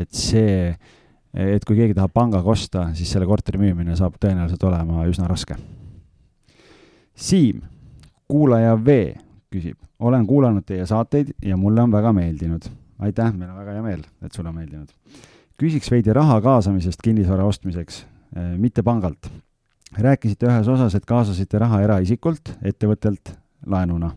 et 0.00 0.10
see, 0.16 0.70
et 1.34 1.66
kui 1.66 1.78
keegi 1.78 1.96
tahab 1.96 2.14
pangaga 2.16 2.54
osta, 2.54 2.88
siis 2.96 3.12
selle 3.12 3.28
korteri 3.28 3.60
müümine 3.60 3.96
saab 3.98 4.16
tõenäoliselt 4.22 4.64
olema 4.68 5.04
üsna 5.10 5.28
raske. 5.30 5.58
Siim, 7.14 7.60
kuulaja 8.30 8.78
V 8.80 8.96
küsib, 9.52 9.76
olen 10.02 10.24
kuulanud 10.26 10.64
teie 10.66 10.86
saateid 10.88 11.36
ja 11.44 11.58
mulle 11.60 11.84
on 11.84 11.92
väga 11.92 12.14
meeldinud. 12.16 12.64
aitäh, 13.04 13.32
meil 13.34 13.50
on 13.50 13.60
väga 13.60 13.76
hea 13.76 13.82
meel, 13.84 14.02
et 14.24 14.32
sulle 14.32 14.48
on 14.48 14.56
meeldinud. 14.56 14.88
Küsiks 15.60 15.90
veidi 15.90 16.12
raha 16.12 16.40
kaasamisest 16.40 17.02
kinnisvara 17.02 17.44
ostmiseks, 17.44 18.04
mitte 18.58 18.82
pangalt. 18.82 19.30
rääkisite 19.94 20.46
ühes 20.46 20.68
osas, 20.68 20.94
et 20.94 21.04
kaasasite 21.06 21.58
raha 21.58 21.82
eraisikult, 21.82 22.56
ettevõttelt 22.62 23.36
laenuna 23.66 24.10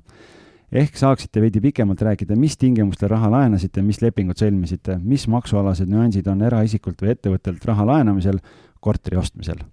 ehk 0.71 0.97
saaksite 0.97 1.41
veidi 1.41 1.61
pikemalt 1.61 2.01
rääkida, 2.01 2.35
mis 2.35 2.57
tingimustel 2.57 3.09
raha 3.09 3.29
laenasite, 3.31 3.81
mis 3.81 4.01
lepingud 4.01 4.39
sõlmisite, 4.39 4.97
mis 5.03 5.27
maksualased 5.31 5.89
nüansid 5.89 6.27
on 6.27 6.43
eraisikult 6.43 7.01
või 7.01 7.13
ettevõttelt 7.15 7.65
raha 7.65 7.85
laenamisel, 7.87 8.41
korteri 8.83 9.17
ostmisel? 9.17 9.63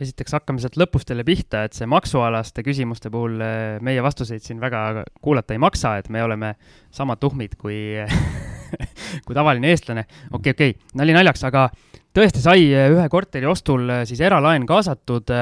Esiteks 0.00 0.34
hakkame 0.38 0.62
sealt 0.62 0.78
lõpust 0.80 1.10
jälle 1.12 1.24
pihta, 1.26 1.64
et 1.66 1.76
see 1.76 1.88
maksualaste 1.90 2.64
küsimuste 2.64 3.10
puhul 3.12 3.40
eh, 3.44 3.80
meie 3.84 4.02
vastuseid 4.04 4.44
siin 4.44 4.60
väga 4.62 5.04
kuulata 5.20 5.56
ei 5.56 5.60
maksa, 5.62 5.96
et 6.00 6.08
me 6.12 6.22
oleme 6.24 6.54
sama 6.94 7.18
tuhmid 7.20 7.56
kui 7.60 7.80
kui 9.26 9.36
tavaline 9.36 9.72
eestlane. 9.72 10.06
okei 10.06 10.30
okay,, 10.32 10.54
okei 10.54 10.70
okay., 10.76 10.96
nali 11.00 11.16
naljaks, 11.16 11.44
aga 11.50 11.68
tõesti 12.16 12.42
sai 12.44 12.70
ühe 12.70 13.10
korteri 13.12 13.50
ostul 13.50 13.84
eh, 13.90 14.06
siis 14.08 14.22
eralaen 14.24 14.64
kaasatud 14.68 15.34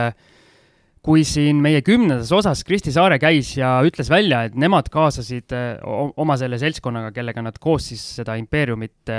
kui 1.08 1.22
siin 1.24 1.62
meie 1.62 1.80
kümnendas 1.86 2.32
osas 2.34 2.64
Kristi 2.66 2.92
Saare 2.92 3.20
käis 3.22 3.54
ja 3.56 3.78
ütles 3.86 4.10
välja, 4.10 4.42
et 4.48 4.58
nemad 4.58 4.90
kaasasid 4.92 5.54
oma 5.86 6.34
selle 6.36 6.58
seltskonnaga, 6.60 7.14
kellega 7.14 7.44
nad 7.46 7.56
koos 7.62 7.86
siis 7.92 8.02
seda 8.18 8.34
impeeriumit 8.36 9.14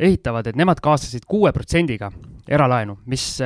ehitavad, 0.00 0.50
et 0.50 0.58
nemad 0.58 0.82
kaasasid 0.82 1.24
kuue 1.30 1.54
protsendiga 1.56 2.10
eralaenu, 2.50 2.98
mis 3.08 3.38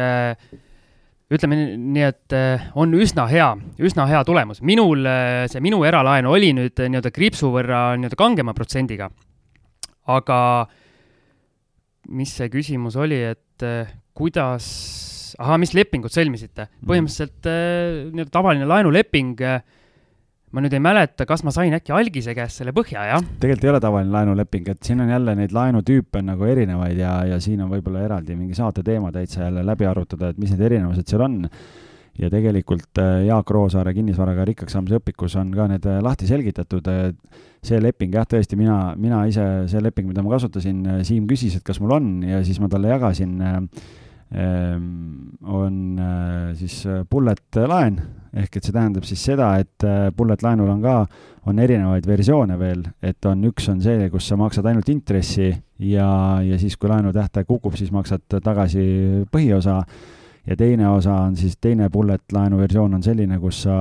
ütleme 1.32 1.56
nii, 1.56 2.04
et 2.04 2.34
on 2.76 2.92
üsna 2.98 3.24
hea, 3.30 3.52
üsna 3.80 4.04
hea 4.10 4.20
tulemus. 4.28 4.60
minul, 4.62 5.06
see 5.50 5.62
minu 5.64 5.80
eralaen 5.88 6.28
oli 6.28 6.52
nüüd 6.56 6.76
nii-öelda 6.76 7.12
kriipsu 7.14 7.48
võrra 7.54 7.94
nii-öelda 7.96 8.18
kangema 8.20 8.54
protsendiga. 8.54 9.08
aga 10.06 10.38
mis 12.12 12.34
see 12.36 12.50
küsimus 12.52 12.98
oli, 13.00 13.22
et 13.32 13.64
kuidas 14.14 14.68
ahah, 15.40 15.58
mis 15.60 15.74
lepingut 15.76 16.14
sõlmisite? 16.14 16.68
Mhm. 16.68 16.88
põhimõtteliselt 16.90 17.48
äh, 17.50 18.10
nii-öelda 18.12 18.34
tavaline 18.34 18.68
laenuleping. 18.70 19.40
Äh, 20.54 20.56
ma 20.56 20.62
nüüd 20.62 20.74
ei 20.76 20.82
mäleta, 20.82 21.26
kas 21.26 21.42
ma 21.42 21.50
sain 21.50 21.74
äkki 21.74 21.92
algise 21.94 22.34
käest 22.34 22.60
selle 22.60 22.72
põhja, 22.74 23.02
jah? 23.08 23.24
tegelikult 23.40 23.64
ei 23.64 23.70
ole 23.72 23.80
tavaline 23.82 24.14
laenuleping, 24.14 24.68
et 24.70 24.86
siin 24.86 25.00
on 25.02 25.10
jälle 25.10 25.34
neid 25.34 25.54
laenutüüpe 25.54 26.20
on 26.20 26.30
nagu 26.30 26.46
erinevaid 26.46 26.98
ja, 26.98 27.14
ja 27.26 27.40
siin 27.42 27.64
on 27.64 27.72
võib-olla 27.72 28.04
eraldi 28.06 28.36
mingi 28.38 28.54
saate 28.54 28.84
teema 28.86 29.10
täitsa 29.12 29.48
jälle 29.48 29.64
läbi 29.66 29.88
arutada, 29.90 30.30
et 30.30 30.38
mis 30.38 30.52
need 30.54 30.62
erinevused 30.68 31.10
seal 31.10 31.24
on 31.26 31.40
ja 32.20 32.30
tegelikult 32.30 33.02
äh, 33.02 33.24
Jaak 33.26 33.50
Roosaare 33.50 33.94
kinnisvaraga 33.96 34.46
rikkaks 34.52 34.76
saamise 34.76 35.00
õpikus 35.00 35.34
on 35.40 35.50
ka 35.56 35.66
need 35.72 35.90
lahti 36.06 36.30
selgitatud. 36.30 36.86
see 37.64 37.80
leping 37.80 38.14
jah, 38.14 38.26
tõesti, 38.28 38.58
mina, 38.60 38.94
mina 39.00 39.24
ise, 39.26 39.42
see 39.72 39.80
leping, 39.82 40.06
mida 40.06 40.22
ma 40.22 40.36
kasutasin, 40.36 41.02
Siim 41.02 41.26
küsis, 41.26 41.56
et 41.56 41.64
kas 41.64 41.80
mul 41.80 41.96
on 41.96 42.10
ja 42.22 42.42
siis 42.44 42.60
ma 42.60 42.68
talle 42.70 42.92
jagasin 42.92 43.40
äh, 43.42 43.60
on 45.42 45.98
äh, 45.98 46.54
siis 46.54 46.86
äh, 46.86 47.04
bullet 47.10 47.56
laen, 47.66 48.00
ehk 48.34 48.56
et 48.56 48.66
see 48.66 48.74
tähendab 48.74 49.06
siis 49.06 49.22
seda, 49.22 49.52
et 49.62 49.84
äh, 49.86 50.08
bullet 50.16 50.42
laenul 50.42 50.72
on 50.72 50.82
ka, 50.82 50.96
on 51.46 51.60
erinevaid 51.62 52.06
versioone 52.08 52.56
veel, 52.58 52.82
et 53.02 53.28
on, 53.30 53.44
üks 53.50 53.68
on 53.70 53.82
see, 53.84 54.08
kus 54.10 54.26
sa 54.28 54.38
maksad 54.40 54.66
ainult 54.66 54.88
intressi 54.90 55.52
ja, 55.78 56.08
ja 56.42 56.58
siis, 56.58 56.76
kui 56.80 56.90
laenu 56.90 57.12
tähtaeg 57.14 57.46
kukub, 57.46 57.76
siis 57.78 57.92
maksad 57.94 58.40
tagasi 58.42 58.84
põhiosa. 59.30 59.82
Ja 60.44 60.58
teine 60.60 60.90
osa 60.92 61.22
on 61.24 61.38
siis, 61.40 61.54
teine 61.56 61.86
bullet 61.88 62.32
laenu 62.32 62.58
versioon 62.60 62.98
on 62.98 63.02
selline, 63.02 63.38
kus 63.40 63.62
sa 63.64 63.78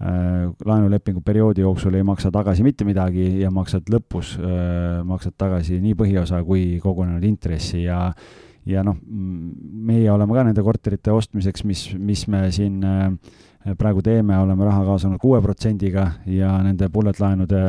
laenulepingu 0.00 1.20
perioodi 1.20 1.60
jooksul 1.60 1.98
ei 1.98 2.04
maksa 2.08 2.30
tagasi 2.32 2.64
mitte 2.64 2.86
midagi 2.88 3.42
ja 3.42 3.50
maksad 3.52 3.90
lõpus 3.92 4.30
maksad 5.04 5.34
tagasi 5.36 5.76
nii 5.84 5.92
põhiosa 5.98 6.40
kui 6.46 6.78
kogunenud 6.80 7.26
intressi. 7.28 7.82
Ja 7.82 8.06
ja 8.68 8.84
noh, 8.84 8.96
meie 9.00 10.10
oleme 10.12 10.36
ka 10.36 10.44
nende 10.48 10.64
korterite 10.64 11.12
ostmiseks, 11.14 11.64
mis, 11.68 11.84
mis 11.96 12.26
me 12.30 12.46
siin 12.54 12.80
äh, 12.84 13.08
praegu 13.78 14.02
teeme, 14.04 14.36
oleme 14.40 14.66
raha 14.68 14.84
kaasanud 14.88 15.20
kuue 15.20 15.40
protsendiga 15.44 16.06
ja 16.28 16.56
nende 16.64 16.88
bullet 16.92 17.20
laenude 17.20 17.62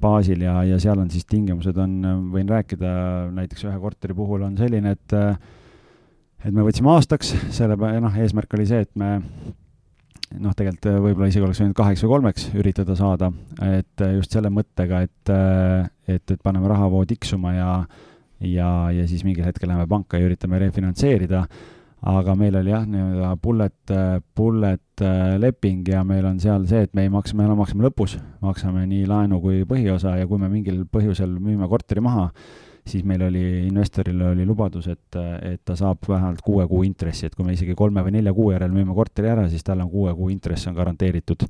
baasil 0.00 0.42
ja, 0.44 0.60
ja 0.66 0.78
seal 0.80 1.00
on 1.02 1.10
siis 1.10 1.26
tingimused 1.28 1.76
on, 1.80 1.96
võin 2.32 2.48
rääkida, 2.48 2.90
näiteks 3.34 3.66
ühe 3.66 3.78
korteri 3.82 4.14
puhul 4.16 4.44
on 4.46 4.58
selline, 4.60 4.94
et 4.94 5.16
et 6.46 6.54
me 6.54 6.62
võtsime 6.62 6.92
aastaks, 6.92 7.32
selle, 7.54 7.74
noh, 7.74 8.14
eesmärk 8.22 8.52
oli 8.54 8.68
see, 8.68 8.84
et 8.86 8.92
me 8.98 9.16
noh, 10.38 10.52
tegelikult 10.54 11.00
võib-olla 11.02 11.30
isegi 11.30 11.46
oleks 11.46 11.62
võinud 11.62 11.76
kaheks 11.78 12.04
või 12.04 12.12
kolmeks 12.12 12.46
üritada 12.60 12.94
saada, 12.98 13.32
et 13.64 14.04
just 14.14 14.34
selle 14.34 14.52
mõttega, 14.54 15.02
et, 15.08 15.32
et, 16.06 16.22
et 16.22 16.44
paneme 16.44 16.70
rahavoo 16.70 17.02
tiksuma 17.08 17.54
ja 17.56 17.72
ja, 18.40 18.90
ja 18.94 19.08
siis 19.08 19.24
mingil 19.26 19.46
hetkel 19.48 19.70
läheme 19.70 19.88
panka 19.90 20.18
ja 20.18 20.28
üritame 20.28 20.60
refinantseerida, 20.62 21.44
aga 22.08 22.34
meil 22.38 22.54
oli 22.60 22.70
jah, 22.70 22.84
nii-öelda 22.86 23.32
bullet, 23.42 23.92
bullet 24.36 25.02
äh, 25.02 25.34
leping 25.40 25.88
ja 25.90 26.04
meil 26.06 26.26
on 26.28 26.38
seal 26.42 26.66
see, 26.70 26.84
et 26.86 26.94
me 26.94 27.06
ei 27.06 27.12
maksa, 27.12 27.36
me 27.38 27.48
maksame 27.58 27.88
lõpus, 27.88 28.18
maksame 28.44 28.86
nii 28.86 29.08
laenu 29.10 29.40
kui 29.42 29.64
põhiosa 29.68 30.14
ja 30.20 30.28
kui 30.30 30.38
me 30.38 30.50
mingil 30.52 30.84
põhjusel 30.92 31.34
müüme 31.42 31.68
korteri 31.70 32.04
maha, 32.04 32.28
siis 32.88 33.04
meil 33.06 33.22
oli, 33.26 33.42
investoril 33.66 34.20
oli 34.30 34.46
lubadus, 34.48 34.88
et, 34.92 35.18
et 35.44 35.60
ta 35.64 35.76
saab 35.78 36.08
vähemalt 36.08 36.40
kuue 36.44 36.66
kuu 36.68 36.82
intressi, 36.86 37.28
et 37.28 37.36
kui 37.36 37.46
me 37.46 37.54
isegi 37.56 37.76
kolme 37.78 38.02
või 38.06 38.16
nelja 38.18 38.32
kuu 38.36 38.50
järel 38.54 38.72
müüme 38.74 38.96
korteri 38.96 39.30
ära, 39.32 39.46
siis 39.52 39.64
tal 39.66 39.84
on 39.84 39.90
kuue 39.92 40.14
kuu 40.16 40.30
intress 40.32 40.70
on 40.70 40.76
garanteeritud. 40.78 41.46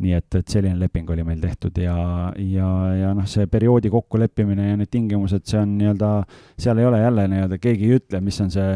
Nii 0.00 0.14
et, 0.16 0.38
et 0.38 0.48
selline 0.48 0.78
leping 0.80 1.10
oli 1.12 1.24
meil 1.26 1.42
tehtud 1.42 1.76
ja, 1.82 1.96
ja, 2.40 2.68
ja 2.96 3.10
noh, 3.16 3.26
see 3.28 3.44
perioodi 3.50 3.90
kokkuleppimine 3.92 4.70
ja 4.70 4.78
need 4.80 4.90
tingimused, 4.90 5.44
see 5.48 5.60
on 5.60 5.76
nii-öelda, 5.76 6.14
seal 6.60 6.80
ei 6.80 6.88
ole 6.88 7.02
jälle 7.02 7.26
nii-öelda, 7.28 7.60
keegi 7.60 7.88
ei 7.88 8.00
ütle, 8.00 8.22
mis 8.24 8.40
on 8.40 8.48
see, 8.54 8.70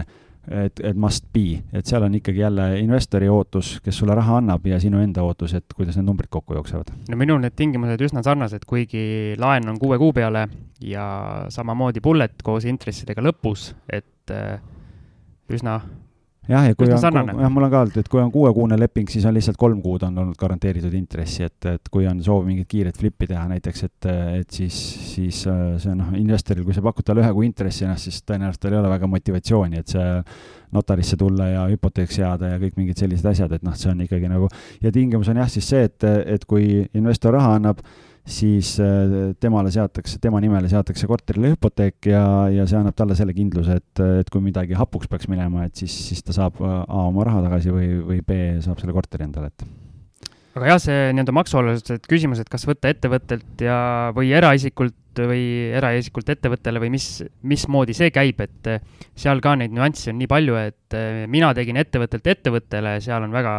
et, 0.48 0.80
et 0.80 0.96
must 0.96 1.26
be, 1.32 1.60
et 1.72 1.86
seal 1.86 2.04
on 2.04 2.14
ikkagi 2.14 2.42
jälle 2.44 2.68
investori 2.80 3.28
ootus, 3.32 3.78
kes 3.84 3.98
sulle 3.98 4.14
raha 4.16 4.38
annab 4.42 4.66
ja 4.68 4.80
sinu 4.82 5.00
enda 5.02 5.24
ootus, 5.24 5.54
et 5.56 5.76
kuidas 5.76 5.96
need 5.98 6.08
numbrid 6.08 6.30
kokku 6.32 6.56
jooksevad. 6.58 6.92
no 7.08 7.18
minul 7.20 7.40
need 7.42 7.56
tingimused 7.56 8.04
üsna 8.08 8.22
sarnased, 8.26 8.66
kuigi 8.68 9.34
laen 9.40 9.68
on 9.72 9.80
kuue 9.80 9.98
kuu 9.98 10.12
peale 10.16 10.46
ja 10.84 11.06
samamoodi 11.48 12.02
bullet 12.04 12.42
koos 12.44 12.68
intressidega 12.68 13.24
lõpus, 13.24 13.72
et 13.88 14.34
üsna 15.52 15.80
jah, 16.48 16.66
ja 16.68 16.76
kui 16.76 16.90
on, 16.90 17.30
jah, 17.30 17.50
mul 17.52 17.66
on 17.66 17.72
ka 17.72 17.82
olnud, 17.84 17.98
et 18.00 18.10
kui 18.12 18.20
on 18.20 18.30
kuuekuune 18.34 18.78
leping, 18.80 19.08
siis 19.10 19.24
on 19.28 19.34
lihtsalt 19.36 19.58
kolm 19.60 19.80
kuud 19.84 20.04
on 20.06 20.18
olnud 20.22 20.36
garanteeritud 20.40 20.94
intressi, 20.96 21.46
et, 21.48 21.68
et 21.70 21.90
kui 21.92 22.08
on 22.10 22.20
soov 22.24 22.44
mingit 22.48 22.68
kiiret 22.70 22.98
flippi 23.00 23.28
teha 23.30 23.44
näiteks, 23.50 23.84
et, 23.88 24.08
et 24.40 24.58
siis, 24.58 24.80
siis 25.14 25.44
äh, 25.50 25.64
see 25.82 25.96
noh, 25.98 26.12
investoril, 26.20 26.66
kui 26.66 26.76
sa 26.76 26.84
pakud 26.84 27.06
talle 27.06 27.24
ühe 27.24 27.32
kuu 27.36 27.46
intressi, 27.46 27.88
noh 27.88 27.98
siis 28.00 28.20
tõenäoliselt 28.28 28.64
tal 28.64 28.76
ei 28.76 28.82
ole 28.82 28.92
väga 28.92 29.10
motivatsiooni, 29.14 29.82
et 29.82 29.94
see 29.96 30.08
notarisse 30.74 31.16
tulla 31.20 31.48
ja 31.52 31.66
hüpoteeks 31.70 32.18
jääda 32.18 32.54
ja 32.54 32.62
kõik 32.62 32.80
mingid 32.80 33.00
sellised 33.00 33.28
asjad, 33.30 33.52
et 33.54 33.64
noh, 33.64 33.76
see 33.78 33.92
on 33.92 34.02
ikkagi 34.04 34.30
nagu, 34.32 34.50
ja 34.82 34.92
tingimus 34.94 35.30
on 35.32 35.40
jah, 35.40 35.52
siis 35.52 35.68
see, 35.70 35.86
et, 35.88 36.08
et 36.36 36.44
kui 36.50 36.82
investor 36.98 37.36
raha 37.38 37.54
annab, 37.60 37.84
siis 38.24 38.74
äh, 38.80 39.34
temale 39.40 39.70
seatakse, 39.74 40.18
tema 40.22 40.40
nimele 40.40 40.68
seatakse 40.72 41.08
korterile 41.08 41.52
hüpoteek 41.52 42.08
ja, 42.08 42.24
ja 42.52 42.64
see 42.68 42.78
annab 42.80 42.96
talle 42.96 43.16
selle 43.18 43.36
kindluse, 43.36 43.78
et, 43.82 44.02
et 44.24 44.32
kui 44.32 44.42
midagi 44.44 44.76
hapuks 44.78 45.10
peaks 45.12 45.28
minema, 45.28 45.66
et 45.68 45.76
siis, 45.76 45.94
siis 46.08 46.24
ta 46.24 46.36
saab 46.36 46.60
A 46.64 47.04
oma 47.04 47.26
raha 47.28 47.44
tagasi 47.44 47.72
või, 47.74 47.88
või 48.04 48.20
B 48.24 48.38
saab 48.64 48.80
selle 48.80 48.96
korteri 48.96 49.26
endale, 49.28 49.52
et. 49.52 49.66
Aga 50.54 50.68
jah, 50.70 50.80
see 50.80 50.98
nii-öelda 51.12 51.34
maksualused 51.34 52.04
küsimused, 52.06 52.48
kas 52.48 52.64
võtta 52.68 52.92
ettevõttelt 52.92 53.64
ja, 53.66 53.78
või 54.14 54.30
eraisikult 54.38 54.94
või 55.14 55.42
eraisikult 55.74 56.30
ettevõttele 56.30 56.80
või 56.82 56.92
mis, 56.94 57.08
mismoodi 57.46 57.94
see 57.94 58.10
käib, 58.14 58.40
et 58.42 58.70
seal 59.18 59.42
ka 59.42 59.54
neid 59.58 59.74
nüansse 59.74 60.10
on 60.10 60.18
nii 60.18 60.30
palju, 60.30 60.56
et 60.58 60.96
mina 61.30 61.52
tegin 61.54 61.78
ettevõttelt 61.82 62.32
ettevõttele, 62.32 62.96
seal 63.04 63.26
on 63.26 63.34
väga 63.34 63.54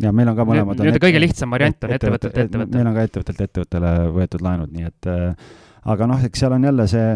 ja 0.00 0.12
meil 0.12 0.32
on 0.32 0.38
ka 0.38 0.46
mõlemad. 0.48 0.80
nii-öelda 0.80 1.02
kõige 1.02 1.22
lihtsam 1.22 1.52
variant 1.52 1.84
on 1.84 1.94
ettevõttelt 1.96 2.36
ettevõttele. 2.36 2.68
meil 2.76 2.90
on 2.90 2.98
ka 2.98 3.06
ettevõttelt 3.08 3.46
ettevõttele 3.46 3.94
võetud 4.16 4.44
laenud, 4.44 4.72
nii 4.72 4.90
et 4.90 5.10
äh, 5.12 5.50
aga 5.92 6.10
noh, 6.10 6.22
eks 6.28 6.44
seal 6.44 6.54
on 6.56 6.70
jälle 6.70 6.86
see 6.90 7.08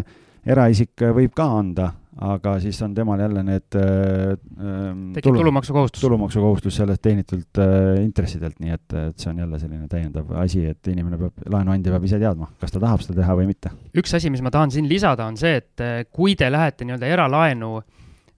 eraisik 0.46 1.02
võib 1.16 1.32
ka 1.36 1.46
anda, 1.58 1.88
aga 2.22 2.54
siis 2.62 2.78
on 2.86 2.94
temal 2.96 3.20
jälle 3.20 3.42
need 3.44 3.76
äh, 3.76 4.36
ähm, 4.60 5.02
tekib 5.16 5.28
tulu, 5.28 5.42
tulumaksukohustus. 5.42 6.00
tulumaksukohustus 6.04 6.78
sellest 6.80 7.02
teenitud 7.04 7.60
äh, 7.60 7.98
intressidelt, 8.04 8.56
nii 8.62 8.76
et, 8.76 8.86
et 9.02 9.18
see 9.20 9.32
on 9.32 9.42
jälle 9.44 9.60
selline 9.60 9.90
täiendav 9.90 10.30
asi, 10.40 10.64
et 10.70 10.92
inimene 10.92 11.18
peab, 11.20 11.44
laenuandja 11.52 11.96
peab 11.96 12.08
ise 12.08 12.20
teadma, 12.22 12.48
kas 12.62 12.72
ta 12.72 12.82
tahab 12.82 13.04
seda 13.04 13.20
teha 13.20 13.36
või 13.40 13.50
mitte. 13.50 13.74
üks 13.96 14.16
asi, 14.16 14.32
mis 14.32 14.44
ma 14.44 14.54
tahan 14.54 14.72
siin 14.74 14.88
lisada, 14.88 15.28
on 15.28 15.36
see, 15.40 15.58
et 15.60 15.84
äh, 15.84 16.00
kui 16.10 16.38
te 16.38 16.48
lähete 16.52 16.88
nii-öelda 16.88 17.12
eralaenu 17.18 17.74
äh, 17.82 17.95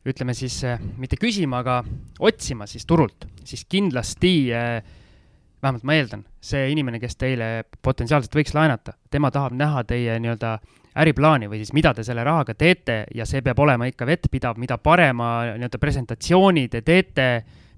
ütleme 0.09 0.35
siis 0.36 0.60
äh, 0.66 0.80
mitte 0.98 1.18
küsima, 1.20 1.62
aga 1.62 1.82
otsima 2.24 2.66
siis 2.70 2.86
turult, 2.89 3.26
siis 3.44 3.64
kindlasti 3.68 4.32
äh, 4.55 4.82
vähemalt 5.62 5.86
ma 5.86 5.97
eeldan, 5.98 6.24
see 6.40 6.68
inimene, 6.72 7.01
kes 7.02 7.18
teile 7.18 7.48
potentsiaalselt 7.82 8.35
võiks 8.39 8.55
laenata, 8.55 8.94
tema 9.10 9.30
tahab 9.35 9.56
näha 9.59 9.82
teie 9.89 10.18
nii-öelda 10.22 10.59
äriplaani 10.98 11.48
või 11.51 11.60
siis 11.62 11.74
mida 11.76 11.93
te 11.94 12.05
selle 12.06 12.24
rahaga 12.26 12.55
teete 12.59 13.05
ja 13.14 13.26
see 13.28 13.43
peab 13.47 13.59
olema 13.62 13.89
ikka 13.90 14.06
vettpidav, 14.06 14.59
mida 14.59 14.78
parema 14.78 15.30
nii-öelda 15.51 15.80
presentatsiooni 15.82 16.68
te 16.72 16.82
teete, 16.86 17.28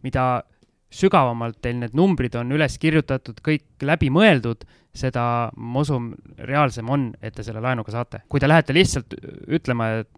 mida 0.04 0.42
sügavamalt 0.90 1.60
teil 1.62 1.78
need 1.80 1.94
numbrid 1.96 2.34
on 2.38 2.52
üles 2.52 2.76
kirjutatud, 2.82 3.38
kõik 3.46 3.84
läbi 3.86 4.10
mõeldud, 4.12 4.64
seda, 4.96 5.24
ma 5.54 5.84
usun, 5.84 6.10
reaalsem 6.48 6.88
on, 6.90 7.10
et 7.22 7.36
te 7.36 7.44
selle 7.46 7.62
laenuga 7.62 7.92
saate. 7.94 8.24
kui 8.28 8.40
te 8.42 8.48
lähete 8.48 8.74
lihtsalt 8.74 9.14
ütlema, 9.46 9.90
et 10.00 10.10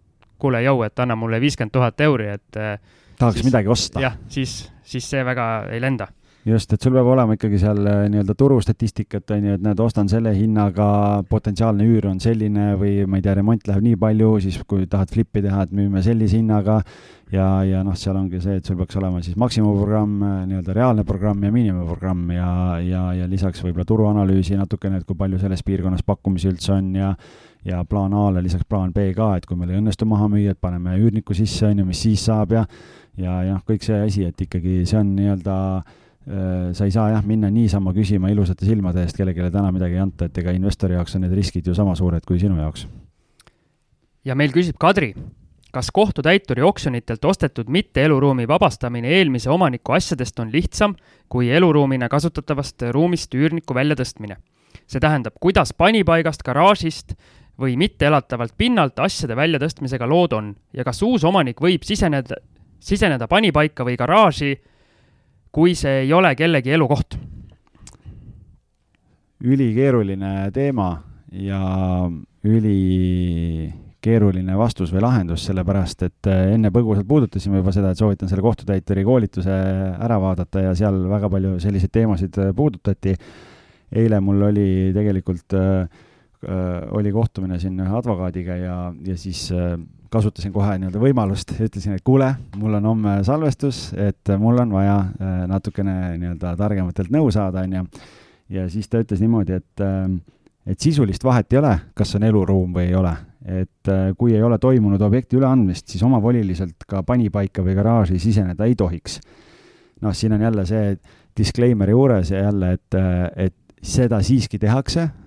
kuule, 0.43 0.63
jõu, 0.67 0.83
et 0.87 1.05
anna 1.05 1.17
mulle 1.19 1.41
viiskümmend 1.43 1.75
tuhat 1.75 2.01
euri, 2.05 2.33
et 2.35 2.59
tahaks 2.59 3.39
siis, 3.39 3.47
midagi 3.47 3.71
osta. 3.73 4.03
jah, 4.03 4.19
siis, 4.33 4.59
siis 4.83 5.07
see 5.15 5.23
väga 5.27 5.53
ei 5.71 5.81
lenda 5.83 6.11
just, 6.45 6.73
et 6.75 6.83
sul 6.83 6.95
peab 6.97 7.07
olema 7.13 7.37
ikkagi 7.37 7.59
seal 7.63 7.81
äh, 7.87 8.05
nii-öelda 8.11 8.35
turustatistikat, 8.39 9.31
on 9.37 9.47
ju, 9.47 9.57
et 9.57 9.65
näed, 9.65 9.81
ostan 9.83 10.11
selle 10.11 10.33
hinnaga, 10.35 10.87
potentsiaalne 11.31 11.87
üür 11.87 12.09
on 12.11 12.19
selline 12.23 12.73
või 12.81 12.95
ma 13.07 13.19
ei 13.19 13.25
tea, 13.25 13.37
remont 13.39 13.69
läheb 13.69 13.87
nii 13.87 13.99
palju, 14.01 14.33
siis 14.43 14.59
kui 14.69 14.89
tahad 14.91 15.13
flip'i 15.13 15.45
teha, 15.45 15.67
et 15.67 15.77
müüme 15.77 16.03
sellise 16.03 16.41
hinnaga 16.41 16.81
ja, 17.33 17.47
ja 17.69 17.85
noh, 17.87 17.97
seal 17.99 18.19
ongi 18.19 18.43
see, 18.43 18.59
et 18.59 18.67
sul 18.67 18.81
peaks 18.81 18.99
olema 18.99 19.23
siis 19.23 19.39
maksimumprogramm, 19.41 20.19
äh, 20.27 20.43
nii-öelda 20.51 20.77
reaalne 20.79 21.07
programm 21.09 21.47
ja 21.47 21.55
miinimumprogramm 21.55 22.35
ja, 22.35 22.51
ja, 22.83 23.07
ja 23.23 23.31
lisaks 23.31 23.63
võib-olla 23.63 23.87
turuanalüüsi 23.89 24.59
natukene, 24.59 25.01
et 25.01 25.09
kui 25.09 25.19
palju 25.19 25.41
selles 25.43 25.63
piirkonnas 25.67 26.03
pakkumisi 26.07 26.51
üldse 26.51 26.75
on 26.75 26.93
ja 26.99 27.15
ja 27.65 27.85
plaan 27.89 28.15
A-le 28.15 28.43
lisaks 28.43 28.67
plaan 28.69 28.93
B 28.93 29.13
ka, 29.17 29.37
et 29.37 29.47
kui 29.47 29.57
meil 29.57 29.71
ei 29.71 29.79
õnnestu 29.79 30.07
maha 30.09 30.29
müüa, 30.29 30.55
et 30.55 30.61
paneme 30.61 30.97
üürniku 30.99 31.35
sisse, 31.35 31.67
on 31.69 31.79
ju, 31.79 31.87
mis 31.87 32.03
siis 32.03 32.25
saab 32.27 32.53
ja 32.57 32.67
ja, 33.19 33.43
ja 33.47 33.57
noh, 33.57 33.65
kõik 33.67 33.85
see 33.85 33.99
asi, 34.07 34.25
et 34.29 34.41
ikkagi 34.47 34.83
see 34.89 34.99
on 35.01 35.13
nii-öelda 35.17 35.57
äh, 35.77 36.71
sa 36.77 36.89
ei 36.89 36.95
saa 36.95 37.11
jah 37.13 37.27
minna 37.27 37.51
niisama 37.53 37.95
küsima 37.97 38.31
ilusate 38.33 38.67
silmade 38.69 39.05
eest, 39.05 39.19
kellelegi 39.19 39.51
täna 39.53 39.73
midagi 39.75 39.99
ei 39.99 40.05
anta, 40.05 40.29
et 40.29 40.43
ega 40.43 40.55
investori 40.57 40.97
jaoks 40.97 41.19
on 41.19 41.27
need 41.27 41.37
riskid 41.37 41.69
ju 41.69 41.77
sama 41.77 41.97
suured 41.99 42.25
kui 42.29 42.41
sinu 42.43 42.59
jaoks. 42.61 42.87
ja 44.25 44.37
meil 44.39 44.55
küsib 44.55 44.79
Kadri, 44.81 45.13
kas 45.73 45.91
kohtutäituri 45.91 46.63
oksjonitelt 46.63 47.25
ostetud 47.25 47.69
mitte-eluruumi 47.69 48.49
vabastamine 48.49 49.13
eelmise 49.19 49.51
omaniku 49.51 49.97
asjadest 49.99 50.39
on 50.41 50.53
lihtsam 50.53 50.97
kui 51.29 51.51
eluruumina 51.51 52.09
kasutatavast 52.09 52.89
ruumist 52.93 53.35
üürniku 53.35 53.77
väljatõstmine? 53.77 54.41
see 54.89 55.01
tähendab, 55.01 55.37
kuidas 55.41 55.71
panipaigast, 55.77 56.43
garaažist 56.43 57.15
või 57.61 57.77
mitteelatavalt 57.77 58.55
pinnalt 58.59 58.99
asjade 58.99 59.37
väljatõstmisega 59.37 60.09
lood 60.09 60.33
on 60.33 60.57
ja 60.73 60.85
kas 60.85 61.03
uus 61.03 61.25
omanik 61.25 61.61
võib 61.61 61.83
siseneda, 61.85 62.37
siseneda 62.81 63.29
panipaika 63.29 63.85
või 63.85 63.97
garaaži 64.01 64.57
kui 65.53 65.75
see 65.77 66.07
ei 66.07 66.13
ole 66.17 66.33
kellegi 66.37 66.71
elukoht? 66.73 67.19
ülikeeruline 69.43 70.51
teema 70.55 71.03
ja 71.35 71.59
ülikeeruline 72.47 74.55
vastus 74.55 74.95
või 74.95 75.03
lahendus, 75.03 75.43
sellepärast 75.49 76.05
et 76.07 76.29
äh, 76.31 76.55
enne 76.55 76.71
põgusalt 76.71 77.03
puudutasime 77.09 77.59
juba 77.59 77.73
seda, 77.75 77.91
et 77.91 77.99
soovitan 77.99 78.31
selle 78.31 78.45
kohtutäituri 78.47 79.03
koolituse 79.05 79.51
ära 79.99 80.21
vaadata 80.23 80.63
ja 80.69 80.73
seal 80.79 81.11
väga 81.11 81.27
palju 81.33 81.59
selliseid 81.63 81.93
teemasid 81.99 82.39
äh, 82.39 82.55
puudutati. 82.55 83.17
eile 83.93 84.21
mul 84.23 84.43
oli 84.47 84.93
tegelikult 84.95 85.53
äh, 85.59 85.91
oli 86.91 87.13
kohtumine 87.15 87.59
siin 87.63 87.77
ühe 87.79 87.93
advokaadiga 87.95 88.57
ja, 88.59 88.77
ja 89.07 89.15
siis 89.19 89.45
äh, 89.55 89.77
kasutasin 90.13 90.53
kohe 90.53 90.75
nii-öelda 90.81 91.01
võimalust, 91.01 91.55
ütlesin, 91.63 91.97
et 91.97 92.05
kuule, 92.05 92.29
mul 92.61 92.77
on 92.79 92.89
homme 92.91 93.15
salvestus, 93.27 93.91
et 93.97 94.33
mul 94.41 94.61
on 94.61 94.75
vaja 94.75 94.99
äh, 94.99 95.39
natukene 95.51 95.95
nii-öelda 96.21 96.55
targematelt 96.61 97.13
nõu 97.15 97.31
saada, 97.33 97.65
on 97.65 97.79
ju. 97.79 97.85
ja 98.59 98.67
siis 98.73 98.91
ta 98.93 99.01
ütles 99.03 99.23
niimoodi, 99.25 99.57
et, 99.63 99.85
äh, 99.85 100.11
et 100.75 100.85
sisulist 100.85 101.25
vahet 101.25 101.53
ei 101.53 101.63
ole, 101.63 101.73
kas 101.97 102.13
on 102.19 102.29
eluruum 102.29 102.77
või 102.77 102.91
ei 102.91 102.99
ole. 102.99 103.15
et 103.43 103.89
äh, 103.91 104.13
kui 104.19 104.37
ei 104.37 104.43
ole 104.43 104.59
toimunud 104.63 105.01
objekti 105.03 105.41
üleandmist, 105.41 105.89
siis 105.89 106.03
omavoliliselt 106.07 106.85
ka 106.89 107.03
panipaika 107.03 107.65
või 107.65 107.75
garaaži 107.75 108.21
siseneda 108.23 108.69
ei 108.69 108.77
tohiks. 108.77 109.19
noh, 110.03 110.15
siin 110.15 110.37
on 110.37 110.45
jälle 110.45 110.67
see 110.67 110.95
disclaimer'i 111.37 111.97
juures 111.97 112.31
jälle, 112.31 112.73
et, 112.77 113.01
et 113.37 113.57
seda 113.83 114.21
siiski 114.23 114.59
tehakse, 114.59 115.09
äh, 115.09 115.22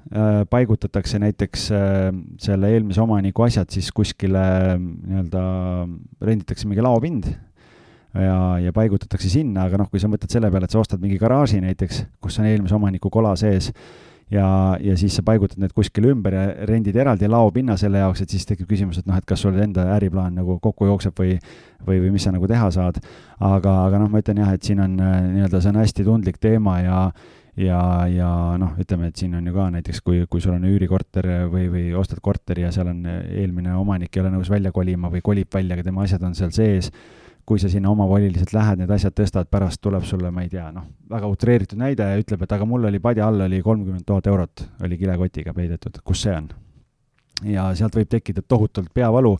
paigutatakse 0.49 1.17
näiteks 1.17 1.69
äh, 1.73 2.11
selle 2.41 2.69
eelmise 2.75 3.01
omaniku 3.01 3.47
asjad 3.47 3.71
siis 3.73 3.89
kuskile 3.95 4.45
nii-öelda, 4.77 5.43
renditakse 6.21 6.69
mingi 6.69 6.85
laopind 6.85 7.31
ja, 8.13 8.39
ja 8.61 8.73
paigutatakse 8.75 9.29
sinna, 9.31 9.65
aga 9.65 9.79
noh, 9.81 9.89
kui 9.89 10.01
sa 10.01 10.09
mõtled 10.11 10.31
selle 10.31 10.51
peale, 10.53 10.69
et 10.69 10.75
sa 10.75 10.81
ostad 10.81 11.01
mingi 11.01 11.17
garaaži 11.21 11.61
näiteks, 11.63 12.03
kus 12.21 12.37
on 12.39 12.49
eelmise 12.49 12.77
omaniku 12.77 13.09
kola 13.13 13.33
sees, 13.39 13.71
ja, 14.31 14.47
ja 14.81 14.97
siis 14.97 15.15
sa 15.17 15.23
paigutad 15.25 15.59
need 15.61 15.73
kuskile 15.75 16.11
ümber 16.13 16.35
ja 16.37 16.45
rendid 16.69 16.95
eraldi 16.97 17.29
laopinna 17.29 17.77
selle 17.79 18.01
jaoks, 18.01 18.23
et 18.23 18.33
siis 18.33 18.47
tekib 18.47 18.69
küsimus, 18.69 18.99
et 19.01 19.09
noh, 19.09 19.17
et 19.17 19.27
kas 19.27 19.43
sul 19.45 19.57
enda 19.61 19.87
äriplaan 19.97 20.37
nagu 20.39 20.59
kokku 20.63 20.89
jookseb 20.89 21.17
või, 21.19 21.37
või, 21.85 21.99
või 22.03 22.13
mis 22.15 22.25
sa 22.25 22.33
nagu 22.35 22.49
teha 22.49 22.69
saad. 22.73 23.01
aga, 23.39 23.75
aga 23.85 24.03
noh, 24.03 24.11
ma 24.11 24.21
ütlen 24.23 24.41
jah, 24.41 24.53
et 24.55 24.63
siin 24.63 24.81
on 24.85 24.99
äh, 24.99 25.17
nii-öelda, 25.35 25.61
see 25.61 25.73
on 25.73 25.81
hästi 25.81 26.07
tundlik 26.07 26.39
teema 26.41 26.79
ja 26.81 26.99
ja, 27.57 27.79
ja 28.11 28.29
noh, 28.59 28.73
ütleme, 28.81 29.09
et 29.09 29.19
siin 29.19 29.35
on 29.37 29.45
ju 29.47 29.53
ka 29.55 29.67
näiteks, 29.75 30.01
kui, 30.05 30.23
kui 30.29 30.43
sul 30.43 30.55
on 30.57 30.65
üürikorter 30.69 31.27
või, 31.51 31.67
või 31.71 31.85
ostad 31.97 32.19
korteri 32.23 32.65
ja 32.65 32.71
seal 32.75 32.91
on 32.91 33.05
eelmine 33.07 33.75
omanik 33.79 34.15
ei 34.15 34.23
ole 34.23 34.33
nõus 34.35 34.51
välja 34.51 34.73
kolima 34.75 35.11
või 35.13 35.23
kolib 35.25 35.53
välja, 35.53 35.77
aga 35.77 35.85
tema 35.87 36.03
asjad 36.03 36.25
on 36.27 36.35
seal 36.37 36.51
sees, 36.55 36.91
kui 37.45 37.61
sa 37.61 37.69
sinna 37.69 37.91
omavoliliselt 37.93 38.55
lähed, 38.55 38.81
need 38.81 38.91
asjad 38.91 39.13
tõstad, 39.15 39.49
pärast 39.51 39.81
tuleb 39.81 40.03
sulle, 40.07 40.31
ma 40.33 40.43
ei 40.43 40.51
tea, 40.51 40.65
noh, 40.73 40.87
väga 41.09 41.29
utreeritud 41.29 41.79
näide 41.79 42.07
ja 42.09 42.21
ütleb, 42.21 42.43
et 42.43 42.55
aga 42.57 42.67
mul 42.67 42.89
oli 42.89 42.99
padja 42.99 43.27
all 43.29 43.45
oli 43.45 43.61
kolmkümmend 43.63 44.05
tuhat 44.07 44.27
eurot, 44.31 44.65
oli 44.83 44.97
kilekotiga 44.97 45.53
peidetud, 45.53 46.01
kus 46.03 46.25
see 46.25 46.35
on? 46.35 46.53
ja 47.43 47.65
sealt 47.75 47.95
võib 47.97 48.07
tekkida 48.07 48.39
tohutult 48.47 48.87
peavalu, 48.95 49.33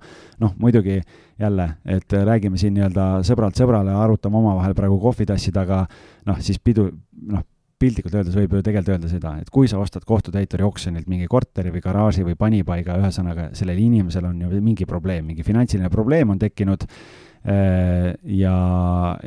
noh 0.44 0.52
muidugi 0.60 0.98
jälle, 1.40 1.70
et 1.88 2.12
räägime 2.12 2.60
siin 2.60 2.76
nii-öelda 2.76 3.06
sõbralt 3.24 3.56
sõbrale, 3.56 3.94
arutame 3.96 4.36
omavahel 4.42 4.76
praegu 4.76 5.00
kohvitassi 5.00 5.54
taga, 5.56 5.86
noh 6.28 6.42
siis 6.44 6.60
pidu, 6.60 6.90
noh 7.32 7.44
piltlikult 7.86 8.18
öeldes 8.20 8.38
võib 8.38 8.56
ju 8.58 8.64
tegelikult 8.66 8.96
öelda 8.96 9.12
seda, 9.12 9.34
et 9.42 9.52
kui 9.54 9.70
sa 9.72 9.80
ostad 9.82 10.06
kohtutäituri 10.08 10.66
oksjonilt 10.66 11.10
mingi 11.12 11.28
korteri 11.32 11.74
või 11.74 11.84
garaaži 11.84 12.26
või 12.26 12.38
panipaiga, 12.40 12.98
ühesõnaga 13.02 13.50
sellel 13.58 13.82
inimesel 13.84 14.30
on 14.32 14.42
ju 14.46 14.62
mingi 14.64 14.88
probleem, 14.90 15.28
mingi 15.30 15.46
finantsiline 15.46 15.92
probleem 15.94 16.34
on 16.34 16.42
tekkinud 16.42 16.88
äh, 16.88 18.14
ja, 18.38 18.58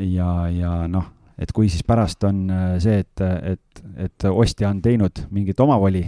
ja, 0.02 0.32
ja 0.54 0.72
noh, 0.90 1.12
et 1.38 1.52
kui 1.54 1.70
siis 1.70 1.86
pärast 1.86 2.24
on 2.28 2.46
äh, 2.50 2.72
see, 2.82 3.04
et, 3.04 3.26
et, 3.54 3.84
et 4.08 4.30
ostja 4.30 4.72
on 4.72 4.82
teinud 4.84 5.22
mingit 5.34 5.60
omavoli, 5.62 6.04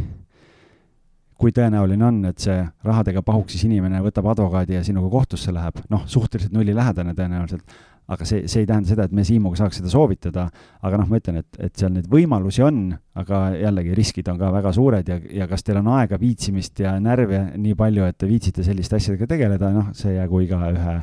kui 1.41 1.55
tõenäoline 1.57 2.05
on, 2.05 2.19
et 2.29 2.43
see 2.43 2.59
rahadega 2.85 3.23
pahuksis 3.25 3.63
inimene 3.65 4.03
võtab 4.05 4.29
advokaadi 4.35 4.77
ja 4.77 4.83
sinuga 4.85 5.09
kohtusse 5.13 5.55
läheb, 5.57 5.79
noh, 5.93 6.05
suhteliselt 6.11 6.53
nullilähedane 6.53 7.15
tõenäoliselt 7.17 7.79
aga 8.11 8.27
see, 8.27 8.45
see 8.51 8.65
ei 8.65 8.69
tähenda 8.69 8.91
seda, 8.91 9.07
et 9.07 9.15
me 9.15 9.25
Siimuga 9.27 9.61
saaks 9.61 9.81
seda 9.81 9.91
soovitada, 9.93 10.49
aga 10.87 11.01
noh, 11.01 11.09
ma 11.11 11.21
ütlen, 11.21 11.41
et, 11.45 11.59
et 11.63 11.75
seal 11.79 11.93
neid 11.95 12.09
võimalusi 12.11 12.65
on, 12.67 12.89
aga 13.21 13.43
jällegi 13.55 13.97
riskid 13.99 14.31
on 14.33 14.41
ka 14.41 14.51
väga 14.55 14.73
suured 14.75 15.11
ja, 15.13 15.19
ja 15.41 15.47
kas 15.51 15.67
teil 15.67 15.79
on 15.83 15.93
aega, 15.95 16.19
viitsimist 16.21 16.83
ja 16.83 16.97
närve 17.03 17.45
nii 17.55 17.77
palju, 17.79 18.09
et 18.11 18.19
te 18.19 18.31
viitsite 18.31 18.67
selliste 18.67 18.99
asjadega 18.99 19.31
tegeleda, 19.31 19.71
noh, 19.75 19.93
see 19.97 20.17
jäägu 20.17 20.43
igaühe 20.47 20.97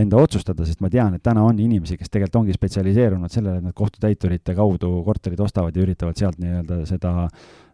enda 0.00 0.20
otsustada, 0.22 0.66
sest 0.66 0.82
ma 0.82 0.90
tean, 0.90 1.16
et 1.16 1.22
täna 1.22 1.42
on 1.42 1.58
inimesi, 1.58 1.96
kes 1.98 2.10
tegelikult 2.10 2.44
ongi 2.44 2.54
spetsialiseerunud 2.54 3.32
sellele, 3.32 3.58
et 3.58 3.70
nad 3.70 3.74
kohtutäiturite 3.76 4.54
kaudu 4.58 4.92
korterid 5.06 5.40
ostavad 5.42 5.74
ja 5.74 5.82
üritavad 5.82 6.18
sealt 6.18 6.38
nii-öelda 6.42 6.84
seda 6.86 7.14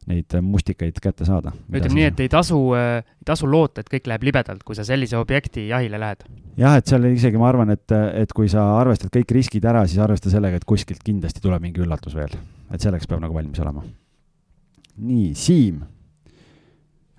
neid 0.07 0.37
mustikaid 0.43 0.99
kätte 1.03 1.27
saada. 1.27 1.53
ütleme 1.71 1.99
nii, 1.99 2.09
et 2.13 2.21
ei 2.23 2.31
tasu, 2.31 2.59
äh, 2.79 3.03
ei 3.03 3.27
tasu 3.27 3.49
loota, 3.51 3.83
et 3.83 3.91
kõik 3.91 4.07
läheb 4.11 4.27
libedalt, 4.29 4.63
kui 4.67 4.79
sa 4.79 4.85
sellise 4.87 5.19
objekti 5.19 5.67
jahile 5.69 6.01
lähed. 6.01 6.25
jah, 6.57 6.77
et 6.79 6.87
seal 6.87 7.09
isegi 7.11 7.41
ma 7.41 7.49
arvan, 7.51 7.75
et, 7.75 7.93
et 8.15 8.33
kui 8.33 8.49
sa 8.53 8.69
arvestad 8.81 9.11
kõik 9.15 9.35
riskid 9.39 9.67
ära, 9.67 9.87
siis 9.87 10.03
arvesta 10.03 10.31
sellega, 10.31 10.61
et 10.61 10.69
kuskilt 10.69 11.03
kindlasti 11.07 11.43
tuleb 11.43 11.63
mingi 11.63 11.83
üllatus 11.83 12.15
veel. 12.15 12.39
et 12.71 12.81
selleks 12.81 13.07
peab 13.07 13.23
nagu 13.25 13.35
valmis 13.35 13.61
olema. 13.61 13.85
nii, 14.97 15.35
Siim. 15.35 15.83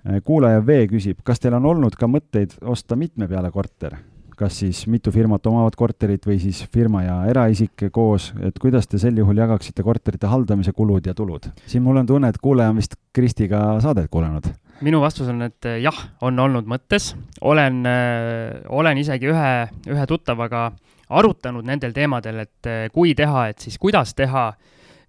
Äh, 0.08 0.22
kuulaja 0.24 0.64
V 0.66 0.86
küsib, 0.88 1.20
kas 1.24 1.40
teil 1.40 1.58
on 1.58 1.66
olnud 1.66 1.96
ka 1.98 2.08
mõtteid 2.08 2.56
osta 2.62 2.96
mitme 2.96 3.28
peale 3.28 3.50
korter? 3.50 3.98
Kas 4.38 4.60
siis 4.62 4.84
mitu 4.90 5.12
firmat 5.14 5.46
omavad 5.50 5.74
korterit 5.78 6.26
või 6.26 6.38
siis 6.42 6.60
firma 6.72 7.02
ja 7.04 7.16
eraisik 7.30 7.88
koos, 7.94 8.30
et 8.44 8.58
kuidas 8.62 8.86
te 8.86 9.00
sel 9.02 9.18
juhul 9.18 9.38
jagaksite 9.38 9.82
korterite 9.82 10.30
haldamise 10.30 10.72
kulud 10.76 11.06
ja 11.06 11.14
tulud? 11.14 11.50
siin 11.66 11.82
mul 11.82 11.98
on 12.02 12.06
tunne, 12.06 12.30
et 12.30 12.38
kuulaja 12.42 12.72
on 12.72 12.78
vist 12.78 12.96
Kristiga 13.12 13.80
saadet 13.82 14.10
kuulanud. 14.10 14.46
minu 14.86 15.00
vastus 15.02 15.28
on, 15.28 15.42
et 15.42 15.66
eh, 15.66 15.80
jah, 15.82 15.98
on 16.22 16.38
olnud 16.38 16.68
mõttes, 16.70 17.12
olen, 17.40 17.82
eh, 17.86 18.62
olen 18.68 18.98
isegi 18.98 19.30
ühe, 19.32 19.52
ühe 19.90 20.06
tuttavaga 20.06 20.70
arutanud 21.08 21.66
nendel 21.66 21.92
teemadel, 21.96 22.44
et 22.46 22.70
eh, 22.70 22.88
kui 22.94 23.14
teha, 23.18 23.48
et 23.50 23.58
siis 23.58 23.78
kuidas 23.78 24.14
teha 24.14 24.52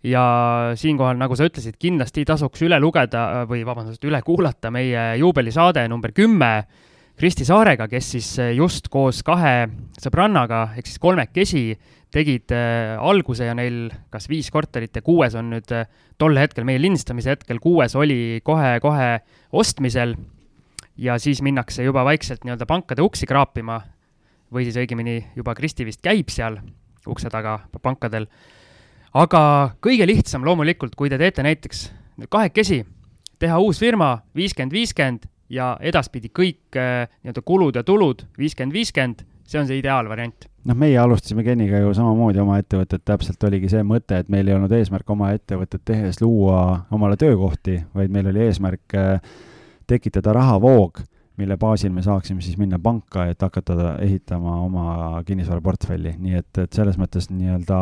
ja 0.03 0.25
siinkohal, 0.79 1.17
nagu 1.19 1.35
sa 1.35 1.45
ütlesid, 1.45 1.77
kindlasti 1.77 2.25
tasuks 2.25 2.63
üle 2.65 2.79
lugeda 2.79 3.45
või 3.49 3.65
vabandust, 3.67 4.03
üle 4.07 4.21
kuulata 4.25 4.71
meie 4.71 5.11
juubelisaade 5.19 5.87
number 5.91 6.15
kümme 6.15 6.53
Kristi 7.19 7.43
Saarega, 7.43 7.89
kes 7.91 8.13
siis 8.13 8.27
eh, 8.39 8.53
just 8.55 8.85
koos 8.87 9.17
kahe 9.27 9.67
sõbrannaga 9.99 10.69
ehk 10.79 10.87
siis 10.87 11.01
kolmekesi 11.03 11.63
tegid 12.15 12.53
äh, 12.55 12.93
alguse 12.95 13.43
ja 13.43 13.55
neil 13.57 13.89
kas 14.09 14.29
viis 14.31 14.47
korterit 14.53 14.95
ja 14.95 15.03
kuues 15.03 15.35
on 15.35 15.49
nüüd 15.51 15.73
äh, 15.75 15.89
tol 16.17 16.39
hetkel, 16.39 16.63
meie 16.63 16.79
lindistamise 16.79 17.33
hetkel, 17.35 17.59
kuues 17.59 17.93
oli 17.99 18.39
kohe-kohe 18.47 19.09
ostmisel. 19.51 20.15
ja 20.97 21.17
siis 21.19 21.41
minnakse 21.43 21.83
juba 21.83 22.05
vaikselt 22.07 22.47
nii-öelda 22.47 22.65
pankade 22.65 23.03
uksi 23.03 23.27
kraapima 23.27 23.81
või 24.51 24.63
siis 24.69 24.79
õigemini 24.79 25.17
juba 25.35 25.53
Kristi 25.55 25.85
vist 25.85 26.01
käib 26.01 26.31
seal 26.31 26.55
ukse 27.07 27.29
taga 27.29 27.59
pankadel 27.81 28.29
aga 29.13 29.75
kõige 29.83 30.07
lihtsam 30.07 30.47
loomulikult, 30.47 30.95
kui 30.95 31.09
te 31.09 31.17
teete 31.17 31.43
näiteks 31.43 31.89
kahekesi, 32.29 32.85
teha 33.39 33.59
uus 33.59 33.79
firma, 33.79 34.21
viiskümmend, 34.35 34.71
viiskümmend 34.71 35.27
ja 35.49 35.73
edaspidi 35.81 36.31
kõik 36.33 36.77
äh, 36.77 37.09
nii-öelda 37.23 37.43
kulud 37.45 37.79
ja 37.79 37.83
tulud 37.83 38.25
viiskümmend, 38.37 38.75
viiskümmend, 38.75 39.25
see 39.49 39.61
on 39.61 39.69
see 39.69 39.81
ideaalvariant. 39.81 40.47
Noh, 40.69 40.77
meie 40.77 40.97
alustasime 40.99 41.43
Keniga 41.47 41.79
ju 41.79 41.93
samamoodi 41.95 42.41
oma 42.43 42.59
ettevõtet, 42.61 43.01
täpselt 43.07 43.43
oligi 43.47 43.71
see 43.71 43.83
mõte, 43.87 44.19
et 44.19 44.29
meil 44.29 44.47
ei 44.49 44.57
olnud 44.57 44.73
eesmärk 44.75 45.09
oma 45.09 45.31
ettevõtet 45.37 45.85
tehes 45.87 46.19
luua 46.21 46.85
omale 46.91 47.17
töökohti, 47.17 47.79
vaid 47.95 48.11
meil 48.13 48.27
oli 48.33 48.43
eesmärk 48.49 48.97
äh, 48.99 49.39
tekitada 49.89 50.35
rahavoog 50.35 51.01
mille 51.39 51.55
baasil 51.59 51.93
me 51.95 52.03
saaksime 52.03 52.43
siis 52.43 52.57
minna 52.59 52.79
panka, 52.83 53.25
et 53.31 53.41
hakata 53.41 53.93
ehitama 54.03 54.55
oma 54.65 55.21
kinnisvaraportfelli, 55.27 56.15
nii 56.19 56.39
et, 56.41 56.49
et 56.65 56.75
selles 56.75 56.99
mõttes 56.99 57.29
nii-öelda 57.31 57.77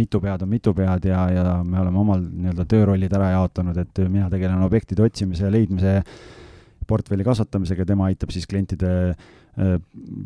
mitu 0.00 0.20
pead 0.22 0.44
on 0.44 0.52
mitu 0.52 0.74
pead 0.76 1.08
ja, 1.10 1.24
ja 1.34 1.56
me 1.66 1.80
oleme 1.82 2.02
omal 2.02 2.22
nii-öelda 2.22 2.66
töörollid 2.70 3.16
ära 3.18 3.32
jaotanud, 3.34 3.80
et 3.82 4.02
mina 4.06 4.30
tegelen 4.32 4.62
objektide 4.66 5.02
otsimise 5.06 5.48
ja 5.48 5.52
leidmise 5.52 5.96
portfelli 6.92 7.26
kasvatamisega, 7.26 7.86
tema 7.88 8.10
aitab 8.10 8.32
siis 8.34 8.46
klientide 8.50 8.92
äh, 9.12 9.74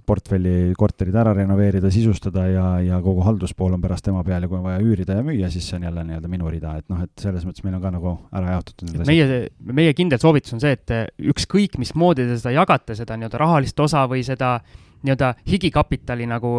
portfelli 0.06 0.74
korterid 0.78 1.16
ära 1.18 1.32
renoveerida, 1.36 1.90
sisustada 1.94 2.47
ja, 2.51 2.66
ja 2.84 3.01
kogu 3.05 3.24
halduspool 3.26 3.78
on 3.78 3.84
pärast 3.84 4.06
tema 4.06 4.24
peal 4.26 4.44
ja 4.44 4.51
kui 4.51 4.59
on 4.59 4.66
vaja 4.66 4.82
üürida 4.84 5.18
ja 5.20 5.26
müüa, 5.26 5.51
siis 5.52 5.68
see 5.70 5.78
on 5.80 5.86
jälle 5.88 6.05
nii-öelda 6.10 6.32
minu 6.32 6.51
rida, 6.52 6.76
et 6.82 6.88
noh, 6.93 7.01
et 7.06 7.24
selles 7.24 7.47
mõttes 7.48 7.64
meil 7.66 7.78
on 7.78 7.86
ka 7.86 7.94
nagu 7.94 8.16
ära 8.36 8.59
jaotatud. 8.59 8.98
meie, 9.09 9.40
meie 9.80 9.94
kindel 9.98 10.22
soovitus 10.22 10.56
on 10.56 10.62
see, 10.62 10.76
et 10.76 10.97
ükskõik 11.34 11.78
mismoodi 11.82 12.28
te 12.28 12.38
seda 12.38 12.55
jagate, 12.59 12.98
seda 12.98 13.18
nii-öelda 13.18 13.43
rahalist 13.43 13.80
osa 13.86 14.05
või 14.10 14.26
seda 14.26 14.59
nii-öelda 15.06 15.34
higikapitali 15.47 16.28
nagu 16.28 16.55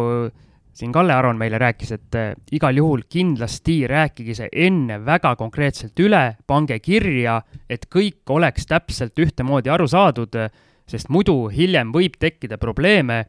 siin 0.78 0.92
Kalle 0.94 1.14
Aron 1.14 1.38
meile 1.38 1.58
rääkis, 1.58 1.90
et 1.96 2.14
äh, 2.14 2.32
igal 2.54 2.76
juhul 2.78 3.02
kindlasti 3.10 3.80
rääkige 3.90 4.36
see 4.38 4.48
enne 4.66 5.00
väga 5.04 5.34
konkreetselt 5.38 5.98
üle, 6.02 6.38
pange 6.46 6.78
kirja, 6.78 7.40
et 7.70 7.88
kõik 7.90 8.30
oleks 8.30 8.68
täpselt 8.70 9.18
ühtemoodi 9.18 9.72
aru 9.74 9.88
saadud, 9.90 10.38
sest 10.88 11.10
muidu 11.10 11.48
hiljem 11.50 11.90
võib 11.94 12.14
tekkida 12.20 12.60
probleeme, 12.62 13.24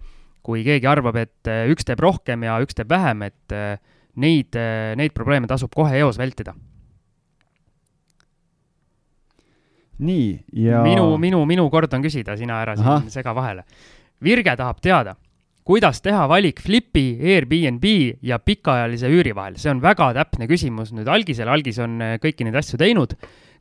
kui 0.45 0.61
keegi 0.65 0.87
arvab, 0.89 1.17
et 1.17 1.49
äh, 1.49 1.65
üks 1.73 1.87
teeb 1.89 2.01
rohkem 2.05 2.45
ja 2.45 2.59
üks 2.61 2.77
teeb 2.77 2.91
vähem, 2.93 3.25
et 3.25 3.55
äh, 3.55 3.79
neid, 4.19 4.57
neid 4.99 5.13
probleeme 5.15 5.47
tasub 5.47 5.73
kohe 5.75 5.97
eos 6.01 6.19
vältida. 6.19 6.55
nii, 9.99 10.27
ja 10.55 10.79
minu, 10.79 11.17
minu, 11.19 11.41
minu 11.43 11.65
kord 11.67 11.91
on 11.91 12.03
küsida, 12.05 12.37
sina 12.39 12.61
ära 12.63 12.77
siin 12.79 13.09
sega 13.11 13.33
vahele. 13.35 13.65
Virge 14.23 14.53
tahab 14.55 14.79
teada 14.79 15.17
kuidas 15.69 16.01
teha 16.01 16.23
valik 16.29 16.63
Flipi, 16.65 17.19
Airbnb 17.35 17.85
ja 18.25 18.39
pikaajalise 18.41 19.09
üüri 19.13 19.35
vahel, 19.37 19.59
see 19.61 19.69
on 19.69 19.83
väga 19.83 20.09
täpne 20.17 20.47
küsimus 20.49 20.89
nüüd 20.97 21.09
algisel, 21.11 21.51
algis 21.51 21.77
on 21.83 21.99
äh, 22.01 22.15
kõiki 22.23 22.47
neid 22.47 22.57
asju 22.57 22.79
teinud. 22.81 23.13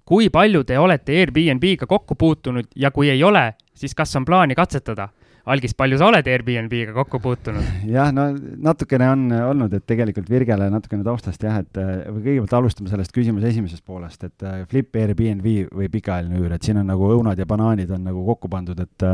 kui 0.09 0.31
palju 0.33 0.63
te 0.65 0.79
olete 0.81 1.13
Airbnb-ga 1.21 1.85
kokku 1.87 2.15
puutunud 2.17 2.71
ja 2.81 2.91
kui 2.91 3.11
ei 3.13 3.21
ole, 3.23 3.51
siis 3.77 3.95
kas 3.95 4.17
on 4.17 4.25
plaani 4.25 4.57
katsetada? 4.57 5.11
algis, 5.49 5.75
palju 5.77 5.99
sa 6.01 6.09
oled 6.09 6.27
Airbnb-ga 6.29 6.97
kokku 6.97 7.21
puutunud? 7.21 7.69
jah, 7.97 8.09
no 8.13 8.31
natukene 8.57 9.11
on 9.13 9.29
olnud, 9.51 9.77
et 9.77 9.85
tegelikult 9.85 10.33
Virgele 10.33 10.71
natukene 10.73 11.05
taustast 11.05 11.45
jah, 11.45 11.61
et 11.61 11.77
äh, 11.77 12.09
või 12.09 12.25
kõigepealt 12.25 12.59
alustame 12.63 12.89
sellest 12.89 13.13
küsimuse 13.13 13.53
esimesest 13.53 13.85
poolest, 13.85 14.25
et 14.25 14.49
äh, 14.49 14.65
Flip, 14.73 14.97
Airbnb 14.97 15.53
või 15.77 15.93
pikaajaline 15.93 16.41
üür, 16.41 16.57
et 16.57 16.65
siin 16.65 16.81
on 16.81 16.89
nagu 16.89 17.13
õunad 17.21 17.37
ja 17.37 17.49
banaanid 17.49 17.93
on 17.93 18.09
nagu 18.09 18.25
kokku 18.33 18.49
pandud, 18.49 18.81
et 18.81 19.11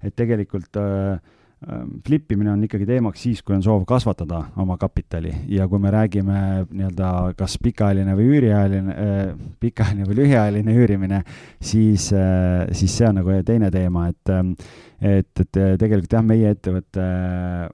et 0.00 0.14
tegelikult 0.16 0.76
äh, 0.80 1.20
Ehm, 1.68 1.98
flipimine 2.06 2.48
on 2.54 2.62
ikkagi 2.64 2.86
teemaks 2.88 3.20
siis, 3.20 3.42
kui 3.44 3.52
on 3.52 3.60
soov 3.60 3.82
kasvatada 3.88 4.38
oma 4.62 4.78
kapitali. 4.80 5.28
Ja 5.52 5.66
kui 5.68 5.76
me 5.82 5.90
räägime 5.92 6.38
nii-öelda 6.70 7.10
kas 7.36 7.58
pikaajaline 7.60 8.14
või 8.16 8.28
üüriajaline 8.32 8.94
äh,, 8.94 9.18
pikaajaline 9.60 10.06
või 10.08 10.16
lühiajaline 10.22 10.76
üürimine, 10.80 11.18
siis 11.60 12.06
äh,, 12.16 12.64
siis 12.72 12.96
see 12.96 13.10
on 13.10 13.20
nagu 13.20 13.36
teine 13.44 13.68
teema, 13.74 14.06
et 14.08 14.32
et, 15.00 15.44
et 15.44 15.60
tegelikult 15.80 16.16
jah, 16.16 16.24
meie 16.24 16.54
ettevõte 16.56 17.04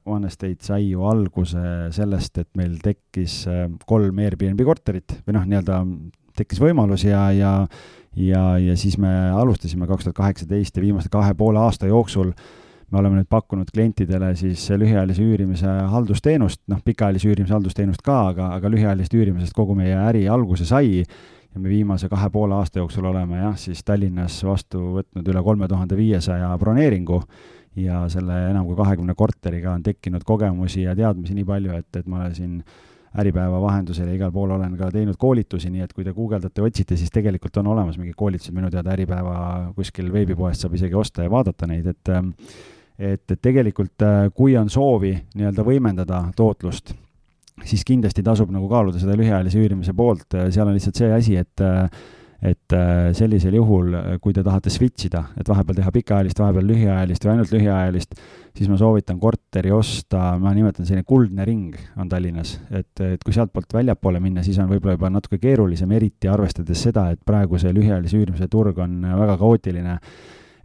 One 0.06 0.32
Estate 0.32 0.66
sai 0.66 0.88
ju 0.88 1.06
alguse 1.06 1.62
sellest, 1.94 2.42
et 2.42 2.50
meil 2.58 2.76
tekkis 2.82 3.38
kolm 3.86 4.18
Airbnb 4.22 4.66
korterit 4.66 5.20
või 5.26 5.38
noh, 5.38 5.46
nii-öelda 5.46 5.80
tekkis 6.38 6.62
võimalus 6.62 7.06
ja, 7.06 7.28
ja 7.30 7.56
ja, 8.18 8.44
ja 8.58 8.74
siis 8.78 8.98
me 8.98 9.14
alustasime 9.30 9.86
kaks 9.86 10.06
tuhat 10.06 10.22
kaheksateist 10.24 10.78
ja 10.78 10.82
viimase 10.82 11.10
kahe 11.12 11.34
poole 11.38 11.60
aasta 11.62 11.90
jooksul 11.90 12.30
äh, 12.32 12.54
me 12.92 13.00
oleme 13.00 13.18
nüüd 13.18 13.28
pakkunud 13.30 13.70
klientidele 13.74 14.30
siis 14.38 14.62
lühiajalise 14.70 15.24
üürimise 15.24 15.72
haldusteenust, 15.90 16.62
noh, 16.70 16.82
pikaajalise 16.84 17.28
üürimise 17.32 17.56
haldusteenust 17.56 18.02
ka, 18.06 18.20
aga, 18.30 18.52
aga 18.58 18.70
lühiajalist 18.70 19.14
üürimisest 19.14 19.56
kogu 19.56 19.74
meie 19.78 19.96
äri 20.06 20.26
alguse 20.30 20.68
sai. 20.68 21.02
Ja 21.56 21.60
me 21.60 21.70
viimase 21.72 22.10
kahe 22.12 22.28
poole 22.30 22.54
aasta 22.54 22.82
jooksul 22.82 23.08
oleme 23.08 23.40
jah, 23.40 23.54
siis 23.56 23.80
Tallinnas 23.84 24.42
vastu 24.44 24.82
võtnud 24.98 25.28
üle 25.32 25.42
kolme 25.42 25.68
tuhande 25.68 25.96
viiesaja 25.96 26.50
broneeringu. 26.60 27.22
Ja 27.80 28.02
selle 28.12 28.36
enam 28.50 28.68
kui 28.68 28.76
kahekümne 28.76 29.14
korteriga 29.16 29.72
on 29.72 29.82
tekkinud 29.84 30.24
kogemusi 30.24 30.84
ja 30.84 30.94
teadmisi 30.96 31.34
nii 31.36 31.48
palju, 31.48 31.74
et, 31.80 31.88
et 31.96 32.06
ma 32.08 32.28
siin 32.36 32.60
Äripäeva 33.16 33.56
vahendusel 33.62 34.10
ja 34.10 34.14
igal 34.18 34.32
pool 34.32 34.50
olen 34.52 34.74
ka 34.76 34.90
teinud 34.92 35.16
koolitusi, 35.16 35.70
nii 35.72 35.84
et 35.86 35.92
kui 35.96 36.04
te 36.04 36.12
guugeldate, 36.12 36.60
otsite, 36.60 36.98
siis 37.00 37.12
tegelikult 37.12 37.56
on 37.56 37.70
olemas 37.72 37.96
mingid 37.96 38.16
koolitused, 38.18 38.52
minu 38.52 38.68
teada 38.72 38.92
Äripäeva 38.92 39.36
kuskil 39.76 40.10
veebipoest 40.12 40.64
saab 40.64 40.76
isegi 40.76 40.98
osta 41.00 41.24
ja 41.24 41.32
vaadata 41.32 41.68
neid, 41.70 41.88
et 41.94 42.12
et, 42.98 43.24
et 43.30 43.40
tegelikult 43.42 44.04
äh, 44.04 44.28
kui 44.34 44.56
on 44.58 44.70
soovi 44.72 45.12
nii-öelda 45.36 45.64
võimendada 45.66 46.22
tootlust, 46.36 46.94
siis 47.64 47.84
kindlasti 47.88 48.24
tasub 48.24 48.52
nagu 48.52 48.68
kaaluda 48.68 49.00
seda 49.00 49.16
lühiajalise 49.18 49.60
üürimise 49.60 49.96
poolt, 49.96 50.28
äh, 50.34 50.50
seal 50.54 50.68
on 50.68 50.76
lihtsalt 50.76 51.02
see 51.02 51.10
asi, 51.16 51.40
et 51.40 51.64
äh, 51.64 51.88
et 52.46 52.74
sellisel 53.16 53.54
juhul, 53.56 53.94
kui 54.20 54.34
te 54.36 54.42
tahate 54.44 54.68
switch 54.70 55.06
ida, 55.08 55.22
et 55.40 55.48
vahepeal 55.48 55.78
teha 55.78 55.92
pikaajalist, 55.94 56.38
vahepeal 56.38 56.66
lühiajalist 56.68 57.24
või 57.24 57.32
ainult 57.32 57.54
lühiajalist, 57.54 58.12
siis 58.54 58.68
ma 58.68 58.76
soovitan 58.76 59.16
korteri 59.18 59.72
osta, 59.72 60.34
ma 60.38 60.52
nimetan 60.54 60.86
selline 60.86 61.08
kuldne 61.08 61.46
ring 61.48 61.74
on 61.96 62.12
Tallinnas, 62.12 62.58
et, 62.68 62.92
et 63.00 63.24
kui 63.24 63.34
sealtpoolt 63.34 63.72
väljapoole 63.78 64.20
minna, 64.22 64.44
siis 64.44 64.60
on 64.60 64.68
võib-olla 64.68 64.98
juba 64.98 65.10
natuke 65.16 65.40
keerulisem, 65.42 65.96
eriti 65.96 66.28
arvestades 66.30 66.84
seda, 66.86 67.08
et 67.16 67.24
praegu 67.24 67.58
see 67.58 67.72
lühiajalise 67.74 68.20
üürimise 68.20 68.52
turg 68.52 68.84
on 68.84 69.00
väga 69.16 69.38
kaootiline 69.40 69.96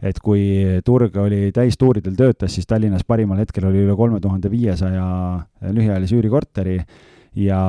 et 0.02 0.18
kui 0.18 0.42
turg 0.84 1.16
oli 1.22 1.52
täistuuridel 1.54 2.16
töötas, 2.18 2.56
siis 2.56 2.66
Tallinnas 2.66 3.06
parimal 3.06 3.38
hetkel 3.38 3.68
oli 3.68 3.84
üle 3.84 3.96
kolme 3.96 4.20
tuhande 4.20 4.50
viiesaja 4.50 5.04
lühiajalise 5.70 6.18
üürikorteri 6.18 6.78
ja, 7.38 7.60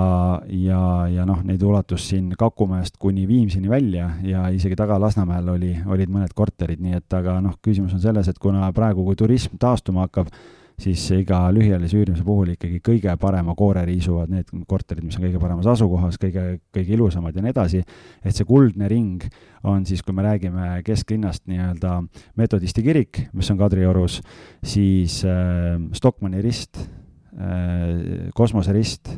ja, 0.49 0.79
ja 1.13 1.27
noh, 1.29 1.43
neid 1.45 1.61
ulatus 1.63 2.07
siin 2.09 2.33
Kakumäest 2.39 2.97
kuni 2.99 3.27
Viimsini 3.27 3.69
välja 3.69 4.09
ja 4.23 4.47
isegi 4.49 4.75
taga 4.79 4.99
Lasnamäel 5.01 5.53
oli, 5.53 5.75
olid 5.85 6.11
mõned 6.11 6.33
korterid, 6.35 6.81
nii 6.83 6.99
et 6.99 7.15
aga 7.15 7.37
noh, 7.43 7.55
küsimus 7.63 7.93
on 7.95 8.03
selles, 8.03 8.27
et 8.27 8.41
kuna 8.41 8.71
praegu, 8.75 9.05
kui 9.05 9.19
turism 9.19 9.59
taastuma 9.61 10.07
hakkab, 10.07 10.33
siis 10.79 11.03
iga 11.15 11.39
lühiajalise 11.53 11.97
üürimise 11.99 12.25
puhul 12.25 12.53
ikkagi 12.55 12.79
kõige 12.83 13.13
parema 13.21 13.55
koore 13.57 13.83
riisuvad 13.87 14.31
need 14.33 14.49
korterid, 14.69 15.05
mis 15.05 15.17
on 15.19 15.25
kõige 15.27 15.41
paremas 15.41 15.67
asukohas, 15.73 16.17
kõige, 16.21 16.59
kõige 16.73 16.95
ilusamad 16.97 17.35
ja 17.35 17.43
nii 17.43 17.53
edasi. 17.53 17.83
et 18.23 18.35
see 18.35 18.47
kuldne 18.47 18.87
ring 18.89 19.23
on 19.63 19.85
siis, 19.85 20.01
kui 20.03 20.15
me 20.15 20.25
räägime 20.25 20.81
kesklinnast 20.85 21.45
nii-öelda 21.47 22.01
metodisti 22.35 22.83
kirik, 22.83 23.27
mis 23.33 23.51
on 23.51 23.57
Kadriorus, 23.57 24.21
siis 24.63 25.21
äh, 25.25 25.77
Stockmanni 25.93 26.41
rist 26.41 26.79
äh,, 26.79 28.31
Kosmose 28.33 28.73
rist, 28.73 29.13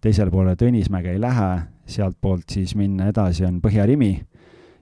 teisele 0.00 0.30
poole 0.30 0.56
Tõnismäge 0.56 1.12
ei 1.12 1.20
lähe, 1.20 1.50
sealtpoolt 1.86 2.50
siis 2.50 2.74
minna 2.74 3.10
edasi 3.12 3.44
on 3.46 3.60
Põhja-Rimi 3.62 4.14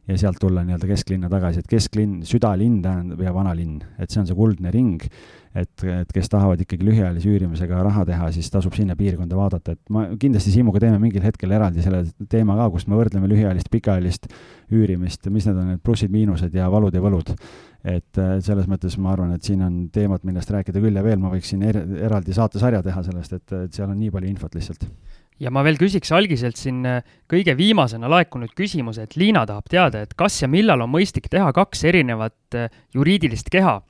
ja 0.09 0.17
sealt 0.21 0.37
tulla 0.41 0.65
nii-öelda 0.65 0.89
kesklinna 0.89 1.31
tagasi, 1.33 1.63
et 1.63 1.71
kesklinn, 1.71 2.21
südalinn 2.29 2.83
tähendab 2.85 3.23
ja 3.25 3.33
vanalinn, 3.35 3.81
et 3.99 4.13
see 4.13 4.21
on 4.21 4.29
see 4.29 4.37
kuldne 4.37 4.73
ring. 4.75 5.01
Et, 5.55 5.85
et 5.87 6.11
kes 6.11 6.27
tahavad 6.33 6.59
ikkagi 6.65 6.83
lühiajalise 6.83 7.29
üürimisega 7.31 7.79
raha 7.87 8.03
teha, 8.09 8.27
siis 8.35 8.49
tasub 8.51 8.75
sinna 8.75 8.97
piirkonda 8.99 9.37
vaadata, 9.39 9.77
et 9.77 9.93
ma 9.95 10.09
kindlasti 10.19 10.51
Siimuga 10.51 10.83
teeme 10.83 10.99
mingil 10.99 11.23
hetkel 11.23 11.55
eraldi 11.55 11.85
selle 11.85 12.01
teema 12.31 12.57
ka, 12.59 12.67
kus 12.75 12.89
me 12.91 12.99
võrdleme 12.99 13.31
lühiajalist, 13.31 13.71
pikaajalist 13.71 14.27
üürimist, 14.75 15.31
mis 15.31 15.47
need 15.47 15.61
on 15.63 15.71
need 15.71 15.85
plussid-miinused 15.87 16.59
ja 16.59 16.67
valud 16.75 16.95
ja 16.95 17.05
võlud. 17.05 17.31
et 17.85 18.19
selles 18.43 18.67
mõttes 18.67 18.95
ma 18.99 19.13
arvan, 19.13 19.35
et 19.37 19.45
siin 19.45 19.63
on 19.63 19.75
teemat, 19.93 20.25
millest 20.25 20.51
rääkida 20.51 20.81
küll 20.81 20.97
ja 20.97 21.03
veel, 21.05 21.21
ma 21.21 21.31
võiksin 21.31 21.63
er 21.69 21.83
eraldi 22.09 22.35
saatesarja 22.35 22.81
teha 22.83 23.03
sellest, 23.05 23.37
et, 23.37 23.53
et 23.67 23.77
seal 23.77 23.93
on 23.93 23.99
nii 24.01 24.11
palju 24.11 24.31
infot 24.33 24.57
lihtsalt 24.57 24.89
ja 25.43 25.51
ma 25.51 25.65
veel 25.67 25.79
küsiks 25.81 26.13
algiselt 26.15 26.61
siin 26.61 26.85
äh, 26.87 27.03
kõige 27.31 27.57
viimasena 27.59 28.11
laekunud 28.11 28.55
küsimuse, 28.57 29.07
et 29.07 29.17
Liina 29.21 29.45
tahab 29.49 29.67
teada, 29.71 30.05
et 30.05 30.15
kas 30.19 30.43
ja 30.43 30.49
millal 30.51 30.85
on 30.85 30.93
mõistlik 30.93 31.31
teha 31.33 31.51
kaks 31.57 31.85
erinevat 31.91 32.59
äh, 32.59 32.71
juriidilist 32.95 33.51
keha 33.53 33.81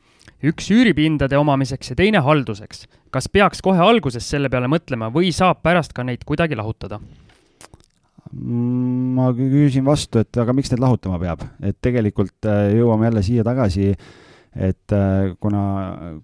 üks 0.45 0.71
üüripindade 0.73 1.39
omamiseks 1.41 1.93
ja 1.93 1.99
teine 1.99 2.21
halduseks. 2.25 2.87
kas 3.11 3.29
peaks 3.29 3.63
kohe 3.63 3.79
alguses 3.79 4.27
selle 4.27 4.51
peale 4.51 4.69
mõtlema 4.69 5.11
või 5.13 5.31
saab 5.33 5.63
pärast 5.63 5.93
ka 5.95 6.05
neid 6.05 6.25
kuidagi 6.25 6.57
lahutada? 6.57 7.01
ma 8.35 9.29
küsin 9.37 9.85
vastu, 9.87 10.25
et 10.25 10.37
aga 10.43 10.53
miks 10.57 10.73
neid 10.73 10.81
lahutama 10.83 11.21
peab, 11.23 11.45
et 11.63 11.77
tegelikult 11.81 12.49
äh, 12.49 12.73
jõuame 12.75 13.07
jälle 13.11 13.23
siia 13.23 13.45
tagasi, 13.47 13.93
et 14.55 14.93
äh, 14.93 15.35
kuna, 15.43 15.63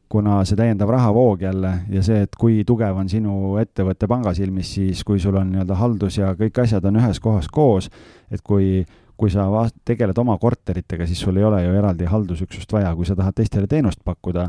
kuna 0.09 0.41
see 0.47 0.59
täiendav 0.59 0.91
rahavoog 0.93 1.43
jälle 1.43 1.73
ja 1.91 2.03
see, 2.07 2.23
et 2.27 2.37
kui 2.39 2.63
tugev 2.67 2.99
on 3.03 3.09
sinu 3.11 3.57
ettevõte 3.63 4.07
panga 4.11 4.33
silmis, 4.37 4.71
siis 4.77 5.03
kui 5.07 5.19
sul 5.23 5.39
on 5.41 5.51
nii-öelda 5.51 5.79
haldus 5.81 6.21
ja 6.21 6.33
kõik 6.39 6.63
asjad 6.63 6.87
on 6.87 7.01
ühes 7.03 7.19
kohas 7.23 7.49
koos, 7.51 7.91
et 8.31 8.43
kui, 8.47 8.85
kui 9.19 9.33
sa 9.35 9.49
tegeled 9.85 10.19
oma 10.23 10.39
korteritega, 10.39 11.09
siis 11.11 11.23
sul 11.25 11.41
ei 11.41 11.47
ole 11.49 11.65
ju 11.65 11.73
eraldi 11.81 12.07
haldusüksust 12.11 12.73
vaja, 12.73 12.95
kui 12.95 13.09
sa 13.09 13.19
tahad 13.19 13.35
teistele 13.41 13.67
teenust 13.71 14.05
pakkuda, 14.07 14.47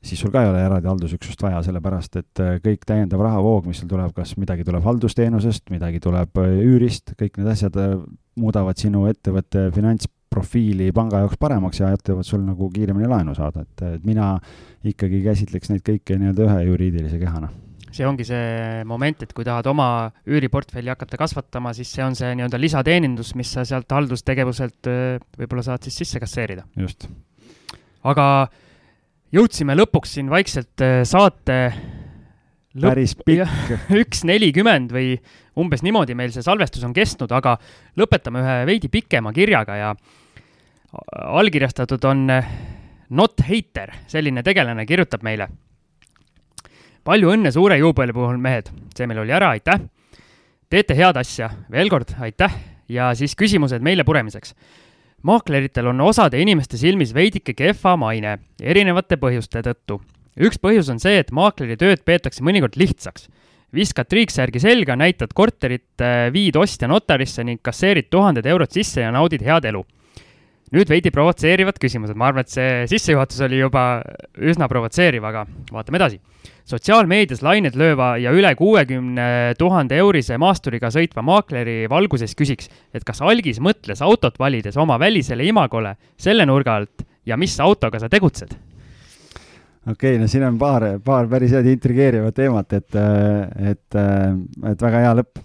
siis 0.00 0.22
sul 0.22 0.32
ka 0.32 0.46
ei 0.46 0.52
ole 0.54 0.64
eraldi 0.64 0.88
haldusüksust 0.88 1.44
vaja, 1.44 1.60
sellepärast 1.66 2.16
et 2.22 2.40
äh, 2.40 2.56
kõik 2.64 2.88
täiendav 2.88 3.20
rahavoog, 3.26 3.68
mis 3.68 3.82
sul 3.82 3.90
tuleb, 3.90 4.14
kas 4.16 4.32
midagi 4.40 4.64
tuleb 4.64 4.86
haldusteenusest, 4.88 5.68
midagi 5.74 6.00
tuleb 6.00 6.40
äh, 6.40 6.56
üürist, 6.64 7.12
kõik 7.20 7.36
need 7.36 7.52
asjad 7.52 7.76
muudavad 8.40 8.80
sinu 8.80 9.04
ettevõtte 9.10 9.68
finants 9.76 10.08
profiili 10.30 10.92
panga 10.94 11.24
jaoks 11.24 11.40
paremaks 11.40 11.80
ja 11.80 11.90
aitavad 11.90 12.26
sul 12.26 12.44
nagu 12.46 12.70
kiiremini 12.70 13.08
laenu 13.10 13.34
saada, 13.34 13.64
et, 13.66 13.82
et 13.96 14.06
mina 14.06 14.36
ikkagi 14.86 15.24
käsitleks 15.24 15.72
neid 15.72 15.82
kõiki 15.86 16.18
nii-öelda 16.20 16.46
ühe 16.46 16.62
juriidilise 16.70 17.18
kehana 17.20 17.50
see 17.90 18.06
ongi 18.06 18.24
see 18.26 18.82
moment, 18.86 19.24
et 19.24 19.32
kui 19.34 19.46
tahad 19.46 19.66
oma 19.70 19.88
üüriportfelli 20.30 20.92
hakata 20.92 21.18
kasvatama, 21.18 21.72
siis 21.74 21.90
see 21.90 22.04
on 22.06 22.14
see 22.18 22.30
nii-öelda 22.38 22.60
lisateenindus, 22.62 23.34
mis 23.38 23.50
sa 23.56 23.64
sealt 23.66 23.90
haldustegevuselt 23.90 24.90
võib-olla 25.40 25.64
saad 25.66 25.86
siis 25.86 25.98
sisse 26.04 26.22
kasseerida. 26.22 26.66
just. 26.78 27.08
aga 28.06 28.26
jõudsime 29.34 29.74
lõpuks 29.78 30.14
siin 30.18 30.30
vaikselt 30.30 30.86
saate 31.08 31.58
lõpp, 32.78 32.86
päris 32.86 33.16
pikk. 33.18 33.74
üks 34.02 34.24
nelikümmend 34.28 34.94
või 34.94 35.14
umbes 35.60 35.82
niimoodi 35.86 36.16
meil 36.18 36.32
see 36.34 36.46
salvestus 36.46 36.86
on 36.86 36.94
kestnud, 36.96 37.32
aga 37.34 37.56
lõpetame 37.98 38.42
ühe 38.44 38.56
veidi 38.70 38.90
pikema 38.92 39.34
kirjaga 39.36 39.78
ja 39.78 39.92
allkirjastatud 41.16 42.04
on 42.04 42.30
eh, 42.30 42.44
Not 43.10 43.40
Hater, 43.42 43.92
selline 44.06 44.42
tegelane 44.42 44.86
kirjutab 44.86 45.22
meile. 45.26 45.48
palju 47.04 47.30
õnne 47.32 47.50
suure 47.50 47.78
juubeli 47.80 48.12
puhul, 48.12 48.36
mehed, 48.38 48.68
see 48.94 49.06
meil 49.08 49.22
oli 49.22 49.32
ära, 49.32 49.54
aitäh. 49.56 49.80
teete 50.70 50.94
head 50.94 51.16
asja, 51.16 51.50
veel 51.70 51.90
kord 51.90 52.14
aitäh 52.20 52.54
ja 52.88 53.14
siis 53.14 53.34
küsimused 53.34 53.82
meile 53.82 54.04
puremiseks. 54.04 54.54
maakleritel 55.22 55.86
on 55.86 56.00
osade 56.00 56.40
inimeste 56.40 56.76
silmis 56.76 57.14
veidike 57.14 57.54
kehva 57.54 57.96
maine 57.96 58.38
erinevate 58.60 59.16
põhjuste 59.16 59.62
tõttu. 59.62 60.00
üks 60.38 60.58
põhjus 60.58 60.90
on 60.90 60.98
see, 60.98 61.18
et 61.18 61.30
maakleri 61.30 61.76
tööd 61.76 62.04
peetakse 62.04 62.42
mõnikord 62.42 62.76
lihtsaks 62.76 63.28
viskad 63.74 64.08
triiksärgi 64.10 64.58
selga, 64.58 64.96
näitad 64.96 65.30
korterit, 65.34 66.00
eh, 66.00 66.30
viid 66.32 66.56
ostja 66.56 66.88
notarisse 66.88 67.44
ning 67.44 67.62
kasseerid 67.62 68.10
tuhanded 68.10 68.46
eurod 68.46 68.70
sisse 68.70 69.00
ja 69.00 69.10
naudid 69.10 69.42
head 69.42 69.64
elu 69.64 69.84
nüüd 70.74 70.90
veidi 70.90 71.10
provotseerivad 71.14 71.78
küsimused, 71.82 72.16
ma 72.18 72.30
arvan, 72.30 72.46
et 72.46 72.52
see 72.52 72.84
sissejuhatus 72.90 73.42
oli 73.46 73.58
juba 73.60 73.84
üsna 74.38 74.68
provotseeriv, 74.70 75.24
aga 75.26 75.44
vaatame 75.72 76.00
edasi. 76.00 76.20
sotsiaalmeedias 76.70 77.42
lained 77.42 77.74
lööva 77.74 78.12
ja 78.22 78.30
üle 78.30 78.52
kuuekümne 78.54 79.54
tuhande 79.58 79.96
eurise 79.98 80.38
maasturiga 80.38 80.92
sõitva 80.94 81.24
maakleri 81.26 81.88
valguses 81.90 82.36
küsiks, 82.38 82.70
et 82.94 83.04
kas 83.04 83.20
algis 83.20 83.58
mõtles 83.58 84.02
autot 84.02 84.38
valides 84.38 84.76
oma 84.76 84.98
välisele 84.98 85.44
imagole 85.44 85.96
selle 86.16 86.46
nurga 86.46 86.76
alt 86.78 87.02
ja 87.26 87.36
mis 87.36 87.58
autoga 87.60 87.98
sa 87.98 88.08
tegutsed? 88.08 88.54
okei 89.90 90.14
okay,, 90.14 90.22
no 90.22 90.28
siin 90.28 90.44
on 90.46 90.58
paar, 90.58 90.86
paar 91.04 91.26
päris 91.26 91.50
head 91.56 91.66
intrigeerivat 91.66 92.34
teemat, 92.36 92.72
et, 92.78 92.98
et, 93.74 94.00
et 94.70 94.82
väga 94.86 95.06
hea 95.06 95.14
lõpp 95.18 95.42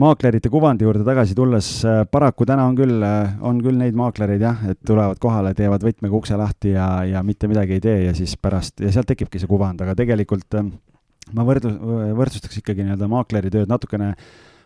maaklerite 0.00 0.48
kuvandi 0.52 0.86
juurde 0.86 1.04
tagasi 1.04 1.34
tulles, 1.36 1.66
äh, 1.84 2.02
paraku 2.10 2.46
täna 2.48 2.64
on 2.68 2.76
küll, 2.76 3.02
äh, 3.04 3.34
on 3.44 3.58
küll 3.64 3.76
neid 3.76 3.96
maaklereid 3.98 4.40
jah, 4.40 4.62
et 4.70 4.80
tulevad 4.88 5.20
kohale, 5.20 5.52
teevad 5.58 5.84
võtmega 5.84 6.16
ukse 6.16 6.38
lahti 6.40 6.72
ja, 6.76 6.86
ja 7.08 7.22
mitte 7.26 7.50
midagi 7.50 7.76
ei 7.76 7.84
tee 7.84 7.98
ja 8.06 8.14
siis 8.16 8.36
pärast, 8.40 8.80
ja 8.80 8.92
sealt 8.92 9.10
tekibki 9.12 9.42
see 9.42 9.50
kuvand, 9.50 9.84
aga 9.84 9.96
tegelikult 9.98 10.56
äh, 10.56 10.70
ma 11.36 11.44
võrdlu-, 11.48 11.76
võrdsustaks 12.16 12.62
ikkagi 12.62 12.86
nii-öelda 12.86 13.10
maakleri 13.12 13.52
tööd 13.52 13.68
natukene 13.68 14.14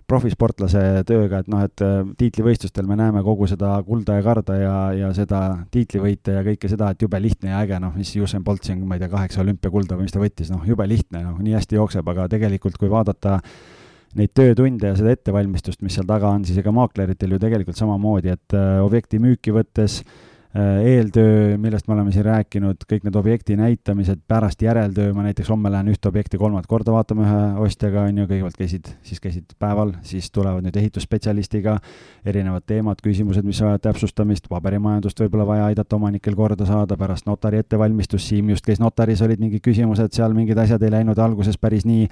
profisportlase 0.07 1.03
tööga, 1.03 1.41
et 1.43 1.49
noh, 1.51 1.65
et 1.67 1.83
tiitlivõistlustel 2.21 2.87
me 2.87 2.95
näeme 2.95 3.25
kogu 3.27 3.49
seda 3.51 3.73
kulda 3.83 4.21
ja 4.21 4.23
karda 4.23 4.59
ja, 4.61 4.75
ja 4.95 5.09
seda 5.11 5.41
tiitlivõite 5.75 6.37
ja 6.37 6.45
kõike 6.47 6.71
seda, 6.71 6.93
et 6.95 7.03
jube 7.03 7.19
lihtne 7.19 7.51
ja 7.51 7.65
äge, 7.65 7.81
noh, 7.83 7.91
mis 7.99 8.13
Usain 8.23 8.45
Bolt 8.47 8.63
siin, 8.63 8.85
ma 8.87 8.95
ei 8.95 9.03
tea, 9.03 9.11
kaheksa 9.11 9.43
olümpiakulda 9.43 9.99
või 9.99 10.07
mis 10.07 10.15
ta 10.15 10.23
võttis, 10.23 10.53
noh, 10.55 10.63
jube 10.63 10.87
lihtne, 10.87 11.25
noh, 11.27 11.41
nii 11.43 11.59
hästi 11.59 11.81
jookseb, 11.81 12.07
aga 12.15 12.29
tegelikult 12.31 12.79
kui 12.79 12.93
vaadata 12.93 13.41
äh, 13.41 13.76
neid 14.19 14.33
töötunde 14.37 14.93
ja 14.93 14.97
seda 14.99 15.13
ettevalmistust, 15.17 15.83
mis 15.85 15.97
seal 15.99 16.07
taga 16.09 16.31
on, 16.33 16.45
siis 16.47 16.59
ega 16.63 16.73
maakleritel 16.75 17.35
ju 17.35 17.43
tegelikult 17.43 17.79
samamoodi, 17.79 18.33
et 18.33 18.57
äh, 18.57 18.79
objekti 18.85 19.21
müüki 19.23 19.55
võttes 19.57 20.01
äh, 20.03 20.36
eeltöö, 20.57 21.57
millest 21.59 21.89
me 21.89 21.95
oleme 21.95 22.13
siin 22.13 22.25
rääkinud, 22.25 22.85
kõik 22.89 23.05
need 23.05 23.17
objekti 23.19 23.57
näitamised, 23.59 24.23
pärast 24.29 24.63
järeltöö, 24.63 25.13
ma 25.15 25.27
näiteks 25.27 25.51
homme 25.53 25.71
lähen 25.73 25.91
ühte 25.93 26.09
objekti 26.09 26.39
kolmandat 26.41 26.69
korda 26.71 26.95
vaatama 26.95 27.27
ühe 27.27 27.67
ostjaga, 27.67 28.07
on 28.09 28.23
ju, 28.23 28.27
kõigepealt 28.31 28.57
käisid, 28.57 28.89
siis 29.05 29.21
käisid 29.21 29.57
päeval, 29.61 29.93
siis 30.07 30.31
tulevad 30.33 30.65
nüüd 30.65 30.79
ehitusspetsialistiga, 30.81 31.77
erinevad 32.25 32.65
teemad, 32.67 33.03
küsimused, 33.05 33.45
mis 33.45 33.61
vajavad 33.61 33.85
täpsustamist, 33.85 34.49
paberimajandust 34.49 35.21
võib-olla 35.21 35.47
vaja 35.51 35.69
aidata 35.73 35.99
omanikel 35.99 36.39
korda 36.39 36.67
saada, 36.69 36.97
pärast 36.97 37.29
notari 37.29 37.61
ettevalmistus, 37.61 38.25
Siim 38.27 38.51
just 38.55 38.65
käis 38.67 38.81
notaris, 38.81 39.23
olid 39.23 39.43
mingid 39.43 39.63
küsimused, 39.63 40.13
seal 40.17 40.35
mingid 40.35 40.59
asjad 40.59 40.83
ei 40.83 40.95
läinud 40.95 41.19
alguses 41.19 41.59
päris 41.61 41.85
nii, 41.87 42.09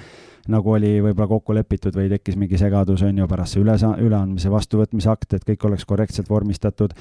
nagu 0.53 0.75
oli 0.77 0.99
võib-olla 1.01 1.31
kokku 1.31 1.55
lepitud 1.57 1.97
või 1.97 2.11
tekkis 2.13 2.37
mingi 2.37 2.61
segadus, 2.61 3.03
on 3.07 3.19
ju, 3.19 3.29
pärast 3.31 3.57
see 3.57 3.65
üle, 3.65 3.79
üleandmise 4.05 4.53
vastuvõtmise 4.53 5.11
akt, 5.11 5.33
et 5.39 5.47
kõik 5.49 5.65
oleks 5.71 5.89
korrektselt 5.89 6.29
vormistatud. 6.29 6.93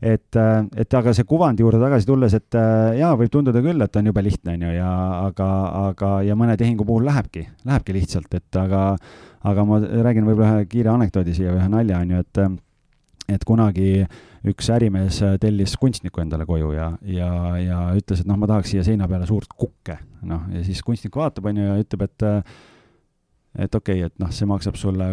Et, 0.00 0.36
äh, 0.36 0.66
et 0.76 0.94
aga 0.98 1.14
see 1.16 1.26
kuvandi 1.28 1.64
juurde 1.64 1.80
tagasi 1.80 2.08
tulles, 2.08 2.34
et 2.36 2.58
äh, 2.58 2.98
jaa, 3.00 3.14
võib 3.18 3.32
tunduda 3.32 3.62
küll, 3.64 3.82
et 3.82 3.96
on 3.96 4.10
jube 4.10 4.24
lihtne, 4.24 4.56
on 4.56 4.66
ju, 4.68 4.74
ja 4.76 4.92
aga, 5.22 5.48
aga, 5.90 6.12
ja 6.26 6.36
mõne 6.38 6.56
tehingu 6.60 6.86
puhul 6.88 7.06
lähebki, 7.08 7.46
lähebki 7.68 7.96
lihtsalt, 7.96 8.32
et 8.36 8.60
aga, 8.60 8.84
aga 9.46 9.66
ma 9.68 9.80
räägin 9.80 10.28
võib-olla 10.28 10.60
ühe 10.60 10.70
kiire 10.70 10.92
anekdoodi 10.92 11.36
siia 11.36 11.52
või 11.54 11.62
ühe 11.62 11.72
nalja, 11.72 12.04
on 12.04 12.16
ju, 12.16 12.22
et 12.24 12.46
et 13.26 13.42
kunagi 13.42 14.04
üks 14.46 14.68
ärimees 14.70 15.16
tellis 15.42 15.72
kunstniku 15.82 16.20
endale 16.22 16.44
koju 16.46 16.68
ja, 16.76 16.92
ja, 17.10 17.30
ja 17.58 17.80
ütles, 17.98 18.20
et 18.22 18.28
noh, 18.30 18.38
ma 18.38 18.46
tahaks 18.46 18.70
siia 18.70 18.84
seina 18.86 19.08
peale 19.10 19.26
suurt 19.26 19.50
kukke. 19.50 19.98
noh, 20.30 20.44
ja 20.54 20.62
siis 20.62 20.78
kunstnik 20.86 21.16
vaatab, 21.18 21.48
on 21.50 21.58
ju, 21.58 21.66
ja 21.66 21.82
ütleb, 21.82 22.06
et 22.06 22.26
et 23.56 23.74
okei 23.74 23.98
okay,, 24.04 24.06
et 24.06 24.22
noh, 24.22 24.30
see 24.30 24.46
maksab 24.46 24.78
sulle, 24.78 25.10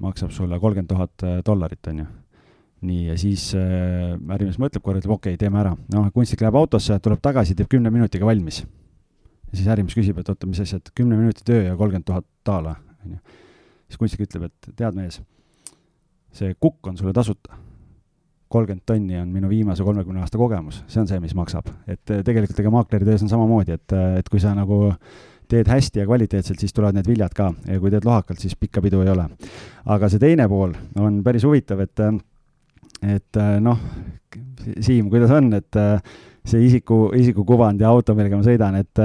maksab 0.00 0.34
sulle 0.34 0.58
kolmkümmend 0.58 0.90
tuhat 0.90 1.26
dollarit, 1.46 1.92
on 1.92 2.02
ju. 2.02 2.10
Nii, 2.86 3.08
ja 3.10 3.16
siis 3.20 3.48
äh, 3.58 4.14
ärimees 4.36 4.58
mõtleb 4.62 4.84
korra, 4.84 5.02
ütleb 5.02 5.16
okei 5.16 5.34
okay,, 5.34 5.40
teeme 5.40 5.60
ära. 5.60 5.74
noh, 5.94 6.08
kunstnik 6.14 6.44
läheb 6.44 6.58
autosse, 6.60 6.98
tuleb 7.02 7.22
tagasi, 7.24 7.56
teeb 7.58 7.70
kümne 7.72 7.92
minutiga 7.94 8.28
valmis. 8.28 8.62
ja 9.50 9.58
siis 9.58 9.68
ärimees 9.74 9.96
küsib, 9.96 10.20
et 10.20 10.30
oota, 10.30 10.48
mis 10.50 10.62
asja, 10.64 10.80
et 10.80 10.94
kümne 10.94 11.18
minuti 11.18 11.46
töö 11.46 11.62
ja 11.66 11.76
kolmkümmend 11.76 12.08
tuhat 12.08 12.26
daala, 12.46 12.76
on 13.04 13.16
ju. 13.16 13.20
siis 13.88 14.00
kunstnik 14.00 14.26
ütleb, 14.28 14.48
et 14.50 14.72
tead, 14.76 14.96
mees, 14.98 15.20
see 16.34 16.56
kukk 16.60 16.92
on 16.92 16.98
sulle 17.00 17.14
tasuta 17.16 17.60
kolmkümmend 18.54 18.84
tonni 18.86 19.16
on 19.18 19.30
minu 19.34 19.48
viimase 19.50 19.82
kolmekümne 19.82 20.20
aasta 20.22 20.38
kogemus, 20.38 20.84
see 20.86 21.00
on 21.02 21.08
see, 21.10 21.18
mis 21.20 21.34
maksab. 21.34 21.70
et 21.86 22.10
äh, 22.10 22.22
tegelikult 22.26 22.60
ega 22.60 22.70
maakleri 22.70 23.08
töös 23.08 23.24
on 23.24 23.32
samamoodi, 23.32 23.80
et, 23.80 23.94
et 24.20 24.28
kui 24.30 24.42
sa 24.42 24.52
nagu 24.54 24.84
äh, 24.92 24.98
teed 25.48 25.68
hästi 25.68 26.02
ja 26.02 26.06
kvaliteetselt, 26.06 26.60
siis 26.60 26.72
tulevad 26.72 26.96
need 26.98 27.08
viljad 27.08 27.34
ka 27.36 27.50
ja 27.68 27.80
kui 27.80 27.92
teed 27.92 28.06
lohakalt, 28.06 28.40
siis 28.40 28.56
pikka 28.56 28.82
pidu 28.84 29.02
ei 29.04 29.12
ole. 29.12 29.28
aga 29.84 30.08
see 30.08 30.22
teine 30.22 30.46
pool 30.48 30.74
on 31.00 31.20
päris 31.24 31.44
huvitav, 31.44 31.84
et, 31.84 32.00
et 33.16 33.40
noh, 33.60 33.80
Siim, 34.80 35.10
kuidas 35.12 35.30
on, 35.34 35.52
et 35.54 35.76
see 36.48 36.62
isiku, 36.64 37.10
isikukuvand 37.14 37.82
ja 37.82 37.90
auto, 37.92 38.14
millega 38.16 38.38
ma 38.38 38.46
sõidan, 38.46 38.78
et 38.80 39.00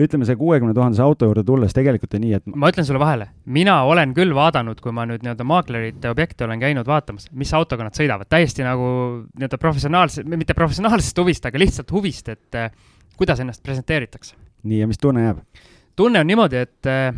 ütleme, 0.00 0.26
see 0.26 0.36
kuuekümne 0.38 0.74
tuhandese 0.74 1.02
auto 1.04 1.28
juurde 1.28 1.44
tulles 1.46 1.74
tegelikult 1.74 2.16
on 2.16 2.24
nii, 2.24 2.38
et 2.38 2.56
ma 2.58 2.70
ütlen 2.72 2.86
sulle 2.86 3.00
vahele, 3.02 3.28
mina 3.56 3.76
olen 3.88 4.14
küll 4.16 4.34
vaadanud, 4.36 4.80
kui 4.82 4.94
ma 4.94 5.06
nüüd 5.08 5.22
nii-öelda 5.24 5.46
maaklerite 5.46 6.10
objekte 6.10 6.46
olen 6.46 6.62
käinud 6.62 6.88
vaatamas, 6.88 7.28
mis 7.38 7.52
autoga 7.54 7.86
nad 7.86 7.98
sõidavad, 7.98 8.28
täiesti 8.30 8.66
nagu 8.66 8.88
nii-öelda 9.30 9.60
professionaalse, 9.62 10.24
mitte 10.34 10.56
professionaalsest 10.58 11.22
huvist, 11.22 11.46
aga 11.46 11.62
lihtsalt 11.62 11.94
huvist, 11.94 12.32
et 12.34 12.58
äh, 12.58 12.72
kuidas 13.18 13.42
ennast 13.44 13.62
presenteeritakse 13.62 14.34
nii, 14.64 14.80
ja 14.82 14.90
mis 14.90 14.98
tunne 15.00 15.28
jääb? 15.28 15.44
tunne 15.96 16.24
on 16.24 16.30
niimoodi, 16.32 16.64
et 16.66 16.90
äh, 16.90 17.14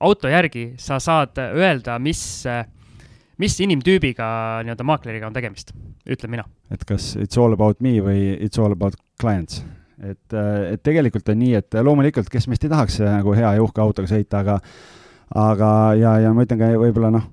auto 0.00 0.32
järgi 0.32 0.70
sa 0.80 1.00
saad 1.02 1.40
öelda, 1.50 1.98
mis 2.00 2.24
äh,, 2.48 2.64
mis 3.42 3.56
inimtüübiga 3.60 4.26
nii-öelda 4.64 4.86
maakleriga 4.86 5.28
on 5.28 5.36
tegemist, 5.36 5.72
ütlen 6.10 6.34
mina. 6.36 6.44
et 6.70 6.84
kas 6.88 7.14
it's 7.16 7.38
all 7.40 7.56
about 7.56 7.80
me 7.84 7.96
või 8.04 8.34
it's 8.38 8.60
all 8.60 8.74
about 8.74 8.98
clients? 9.20 9.64
et, 10.02 10.32
äh, 10.32 10.74
et 10.74 10.82
tegelikult 10.82 11.28
on 11.30 11.40
nii, 11.40 11.54
et 11.60 11.78
loomulikult, 11.82 12.28
kes 12.32 12.48
meist 12.50 12.66
ei 12.66 12.72
tahaks 12.72 13.00
äh, 13.00 13.16
nagu 13.20 13.34
hea 13.36 13.54
ja 13.56 13.62
uhke 13.62 13.82
autoga 13.84 14.10
sõita, 14.10 14.42
aga 14.44 14.58
aga, 15.34 15.70
ja, 15.98 16.18
ja 16.26 16.34
ma 16.34 16.44
ütlen 16.44 16.60
ka 16.60 16.68
võib-olla 16.78 17.10
noh, 17.14 17.24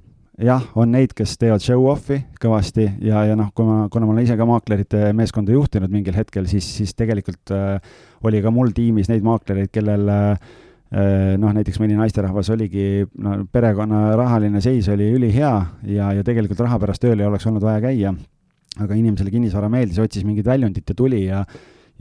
jah, 0.42 0.64
on 0.80 0.94
neid, 0.96 1.14
kes 1.18 1.36
teevad 1.42 1.64
show-off'i 1.64 2.22
kõvasti 2.42 2.88
ja, 3.06 3.26
ja 3.30 3.38
noh, 3.38 3.52
kui 3.56 3.68
ma, 3.68 3.86
kuna 3.92 4.08
ma 4.08 4.16
olen 4.16 4.26
ise 4.26 4.38
ka 4.40 4.48
maaklerite 4.48 5.12
meeskonda 5.18 5.54
juhtinud 5.56 5.92
mingil 5.94 6.18
hetkel, 6.18 6.48
siis, 6.50 6.68
siis 6.80 6.96
tegelikult 6.98 7.54
äh, 7.56 7.78
oli 8.28 8.42
ka 8.44 8.54
mul 8.54 8.74
tiimis 8.76 9.12
neid 9.12 9.26
maaklereid, 9.26 9.72
kellel 9.74 10.10
äh, 10.12 10.52
noh, 10.92 11.54
näiteks 11.56 11.80
mõni 11.80 11.96
naisterahvas 11.96 12.50
oligi, 12.52 13.06
no 13.24 13.38
perekonna 13.52 14.10
rahaline 14.20 14.60
seis 14.64 14.90
oli 14.92 15.08
ülihea 15.16 15.52
ja, 15.88 16.10
ja 16.18 16.24
tegelikult 16.28 16.60
raha 16.66 16.80
pärast 16.82 17.04
tööl 17.06 17.22
ei 17.22 17.30
oleks 17.30 17.48
olnud 17.48 17.64
vaja 17.64 17.84
käia. 17.86 18.16
Aga 18.82 18.96
inimesele 18.96 19.32
kinnisvara 19.32 19.68
meeldis, 19.72 20.00
otsis 20.00 20.24
mingit 20.24 20.48
väljundit 20.48 20.92
ja 20.92 20.96
tuli 20.96 21.26
ja 21.26 21.46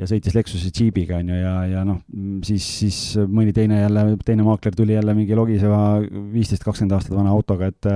ja 0.01 0.07
sõitis 0.09 0.33
Lexuse 0.33 0.71
džiibiga, 0.73 1.19
on 1.21 1.29
ju, 1.29 1.37
ja, 1.37 1.55
ja 1.69 1.81
noh, 1.85 1.99
siis, 2.47 2.65
siis 2.81 2.99
mõni 3.29 3.53
teine 3.57 3.83
jälle, 3.83 4.05
teine 4.25 4.47
maakler 4.47 4.73
tuli 4.77 4.95
jälle 4.95 5.13
mingi 5.17 5.37
logiseva 5.37 6.01
viisteist, 6.33 6.65
kakskümmend 6.65 6.95
aastat 6.97 7.17
vana 7.19 7.35
autoga, 7.35 7.71
et 7.71 7.91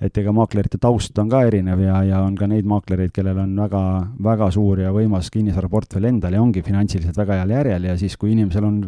et 0.00 0.16
ega 0.16 0.32
maaklerite 0.32 0.78
taust 0.80 1.18
on 1.20 1.28
ka 1.28 1.42
erinev 1.44 1.82
ja, 1.84 1.98
ja 2.08 2.22
on 2.24 2.32
ka 2.38 2.46
neid 2.48 2.64
maaklereid, 2.68 3.10
kellel 3.12 3.36
on 3.42 3.50
väga, 3.58 3.82
väga 4.24 4.46
suur 4.54 4.80
ja 4.80 4.94
võimas 4.96 5.28
kinnisvaraportfell 5.34 6.08
endal 6.08 6.32
ja 6.32 6.40
ongi 6.40 6.62
finantsiliselt 6.64 7.18
väga 7.20 7.42
heal 7.42 7.52
järjel 7.52 7.90
ja 7.90 7.96
siis, 8.00 8.16
kui 8.16 8.32
inimesel 8.32 8.64
on 8.64 8.78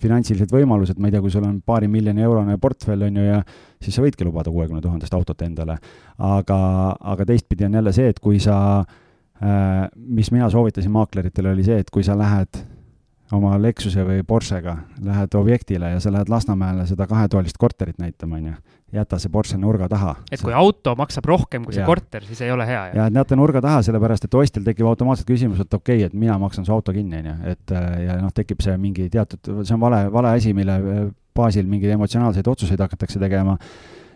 finantsilised 0.00 0.52
võimalused, 0.54 0.98
ma 0.98 1.08
ei 1.08 1.14
tea, 1.14 1.22
kui 1.24 1.32
sul 1.32 1.46
on 1.46 1.60
paari 1.66 1.88
miljoni 1.90 2.24
eurone 2.24 2.56
portfell, 2.60 3.06
on 3.06 3.20
ju, 3.20 3.26
ja 3.26 3.40
siis 3.82 3.96
sa 3.96 4.04
võidki 4.04 4.26
lubada 4.26 4.52
kuuekümne 4.52 4.82
tuhandest 4.84 5.14
autot 5.16 5.46
endale. 5.46 5.78
aga, 6.18 6.58
aga 7.14 7.28
teistpidi 7.28 7.68
on 7.68 7.78
jälle 7.80 7.92
see, 7.96 8.10
et 8.12 8.20
kui 8.20 8.40
sa 8.40 8.56
äh,, 8.80 9.88
mis 9.94 10.32
mina 10.32 10.50
soovitasin 10.50 10.92
maakleritele, 10.94 11.52
oli 11.54 11.64
see, 11.64 11.78
et 11.80 11.90
kui 11.90 12.04
sa 12.06 12.18
lähed 12.18 12.62
oma 13.36 13.54
Lexuse 13.62 14.04
või 14.06 14.24
Porschega, 14.26 14.76
lähed 15.06 15.34
objektile 15.38 15.92
ja 15.94 16.00
sa 16.02 16.12
lähed 16.12 16.30
Lasnamäele 16.32 16.86
seda 16.88 17.06
kahetoalist 17.06 17.58
korterit 17.58 18.00
näitama, 18.02 18.40
on 18.40 18.50
ju, 18.50 18.54
jäta 18.92 19.18
see 19.22 19.30
Porsche 19.32 19.58
nurga 19.60 19.88
taha. 19.90 20.14
et 20.32 20.42
kui 20.42 20.54
auto 20.56 20.94
maksab 20.98 21.28
rohkem 21.30 21.64
kui 21.66 21.76
see 21.76 21.82
ja. 21.82 21.86
korter, 21.88 22.24
siis 22.26 22.40
ei 22.46 22.50
ole 22.54 22.66
hea, 22.66 22.82
ja 22.96 23.06
et 23.10 23.20
jäta 23.20 23.38
nurga 23.38 23.62
taha, 23.64 23.84
sellepärast 23.86 24.26
et 24.26 24.34
ostjal 24.34 24.66
tekib 24.66 24.88
automaatselt 24.90 25.28
küsimus, 25.28 25.62
et 25.62 25.74
okei 25.74 26.00
okay,, 26.00 26.08
et 26.10 26.18
mina 26.18 26.38
maksan 26.42 26.66
su 26.66 26.74
auto 26.74 26.94
kinni, 26.96 27.22
on 27.22 27.30
ju, 27.30 27.36
et 27.54 27.76
äh, 27.76 27.88
ja 28.08 28.18
noh, 28.22 28.34
tekib 28.34 28.62
see 28.64 28.76
mingi 28.80 29.08
teatud, 29.12 29.52
see 29.62 29.76
on 29.76 29.84
vale, 29.84 30.04
vale 30.12 30.34
asi, 30.40 30.54
mille 30.56 30.76
äh, 30.80 31.00
baasil 31.36 31.68
mingeid 31.70 31.94
emotsionaalseid 31.94 32.48
otsuseid 32.50 32.80
hakatakse 32.82 33.20
tegema 33.22 33.56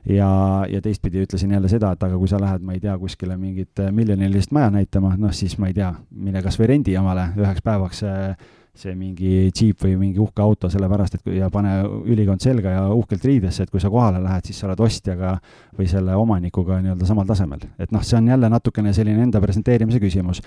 ja, 0.09 0.31
ja 0.69 0.83
teistpidi 0.83 1.23
ütlesin 1.25 1.55
jälle 1.55 1.69
seda, 1.69 1.93
et 1.95 2.03
aga 2.03 2.19
kui 2.19 2.29
sa 2.29 2.41
lähed, 2.41 2.65
ma 2.65 2.75
ei 2.77 2.83
tea, 2.83 2.97
kuskile 2.99 3.39
mingit 3.41 3.81
äh, 3.81 3.93
miljonilist 3.95 4.53
maja 4.55 4.73
näitama, 4.75 5.15
noh 5.21 5.33
siis 5.33 5.57
ma 5.59 5.71
ei 5.71 5.79
tea, 5.79 5.93
mine 6.11 6.43
kas 6.45 6.59
või 6.61 6.75
rendi 6.75 6.97
omale 7.01 7.31
üheks 7.39 7.65
päevaks 7.65 8.05
äh, 8.09 8.53
see 8.75 8.95
mingi 8.99 9.51
džiip 9.55 9.85
või 9.85 9.95
mingi 9.99 10.21
uhke 10.23 10.43
auto, 10.43 10.69
sellepärast 10.71 11.19
et 11.19 11.29
ja 11.37 11.47
pane 11.53 11.77
ülikond 12.11 12.43
selga 12.43 12.73
ja 12.75 12.85
uhkelt 12.91 13.25
riidesse, 13.29 13.65
et 13.65 13.71
kui 13.71 13.83
sa 13.83 13.91
kohale 13.93 14.19
lähed, 14.23 14.49
siis 14.49 14.59
sa 14.59 14.67
oled 14.67 14.83
ostjaga 14.83 15.37
või 15.79 15.87
selle 15.91 16.17
omanikuga 16.19 16.81
nii-öelda 16.83 17.07
samal 17.07 17.29
tasemel. 17.29 17.63
et 17.79 17.95
noh, 17.95 18.03
see 18.03 18.19
on 18.19 18.33
jälle 18.33 18.51
natukene 18.51 18.93
selline 18.97 19.23
enda 19.23 19.41
presenteerimise 19.41 20.03
küsimus. 20.03 20.43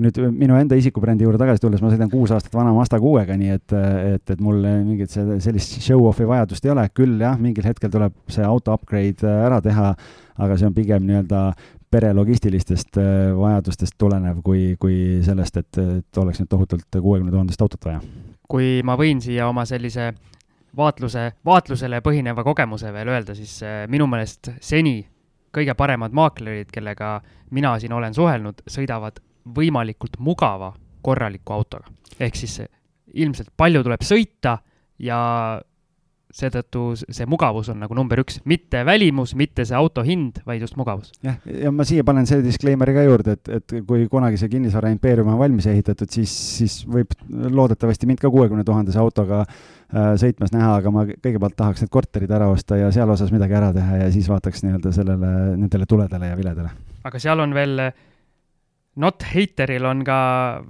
nüüd 0.00 0.18
minu 0.30 0.54
enda 0.54 0.76
isikubrändi 0.78 1.24
juurde 1.24 1.38
tagasi 1.38 1.62
tulles, 1.62 1.80
ma 1.82 1.90
sõidan 1.90 2.10
kuus 2.10 2.30
aastat 2.30 2.54
vana 2.54 2.74
Mazda 2.74 2.98
kuuega, 3.02 3.36
nii 3.38 3.54
et, 3.54 3.72
et, 4.14 4.30
et 4.34 4.42
mul 4.42 4.62
mingit 4.86 5.10
sellist 5.10 5.80
show-off'i 5.82 6.26
vajadust 6.26 6.66
ei 6.66 6.74
ole, 6.74 6.88
küll 6.94 7.18
jah, 7.22 7.38
mingil 7.38 7.66
hetkel 7.66 7.90
tuleb 7.90 8.14
see 8.30 8.46
auto 8.46 8.74
upgrade 8.74 9.26
ära 9.26 9.58
teha, 9.62 9.94
aga 10.38 10.58
see 10.58 10.70
on 10.70 10.74
pigem 10.74 11.06
nii-öelda 11.06 11.50
pere 11.90 12.12
logistilistest 12.14 12.98
äh, 13.00 13.36
vajadustest 13.36 13.96
tulenev, 13.98 14.42
kui, 14.44 14.76
kui 14.80 15.20
sellest, 15.26 15.56
et, 15.56 15.78
et 16.00 16.20
oleks 16.22 16.40
nüüd 16.42 16.50
tohutult 16.50 17.00
kuuekümne 17.00 17.32
tuhandest 17.34 17.62
autot 17.62 17.84
vaja. 17.84 18.02
kui 18.50 18.80
ma 18.86 18.96
võin 18.98 19.20
siia 19.22 19.48
oma 19.50 19.64
sellise 19.66 20.12
vaatluse, 20.76 21.30
vaatlusele 21.46 22.00
põhineva 22.02 22.44
kogemuse 22.46 22.92
veel 22.94 23.10
öelda, 23.10 23.34
siis 23.34 23.58
äh, 23.66 23.82
minu 23.90 24.06
meelest 24.10 24.52
seni 24.60 25.00
kõige 25.54 25.74
paremad 25.74 26.14
maaklerid, 26.14 26.70
kellega 26.72 27.20
mina 27.50 27.74
siin 27.82 27.92
olen 27.92 28.14
suhelnud, 28.14 28.62
sõidavad 28.70 29.18
võimalikult 29.56 30.18
mugava, 30.18 30.72
korraliku 31.02 31.52
autoga. 31.52 31.90
ehk 32.20 32.36
siis 32.36 32.60
ilmselt 33.14 33.50
palju 33.56 33.82
tuleb 33.82 34.02
sõita 34.04 34.58
ja 34.98 35.18
seetõttu 36.34 36.82
see 37.00 37.26
mugavus 37.28 37.70
on 37.72 37.80
nagu 37.82 37.94
number 37.96 38.22
üks, 38.22 38.38
mitte 38.48 38.84
välimus, 38.86 39.32
mitte 39.38 39.64
see 39.66 39.76
auto 39.76 40.04
hind, 40.06 40.38
vaid 40.46 40.62
just 40.62 40.76
mugavus. 40.78 41.10
jah, 41.26 41.38
ja 41.50 41.72
ma 41.74 41.86
siia 41.86 42.04
panen 42.06 42.28
selle 42.28 42.44
disclaimer'i 42.46 42.94
ka 42.94 43.04
juurde, 43.06 43.34
et, 43.38 43.50
et 43.58 43.74
kui 43.86 44.06
kunagi 44.10 44.38
see 44.40 44.52
kinnisvara 44.52 44.92
impeerium 44.94 45.32
on 45.32 45.40
valmis 45.40 45.66
ehitatud, 45.70 46.10
siis, 46.12 46.32
siis 46.60 46.80
võib 46.86 47.14
loodetavasti 47.28 48.08
mind 48.10 48.22
ka 48.22 48.30
kuuekümne 48.30 48.64
tuhandese 48.66 49.00
autoga 49.02 49.40
äh, 49.42 50.12
sõitmas 50.20 50.54
näha, 50.54 50.76
aga 50.78 50.92
ma 50.94 51.06
kõigepealt 51.10 51.56
tahaks 51.58 51.82
need 51.84 51.92
korterid 51.94 52.30
ära 52.36 52.50
osta 52.52 52.78
ja 52.78 52.92
seal 52.94 53.10
osas 53.10 53.32
midagi 53.34 53.58
ära 53.58 53.72
teha 53.74 54.04
ja 54.04 54.12
siis 54.14 54.28
vaataks 54.30 54.62
nii-öelda 54.66 54.92
sellele, 54.94 55.32
nendele 55.56 55.88
tuledele 55.90 56.30
ja 56.30 56.38
viledele. 56.38 56.70
aga 57.10 57.22
seal 57.22 57.42
on 57.42 57.56
veel, 57.56 57.88
not 59.02 59.26
hater'il 59.32 59.90
on 59.90 60.06
ka 60.06 60.20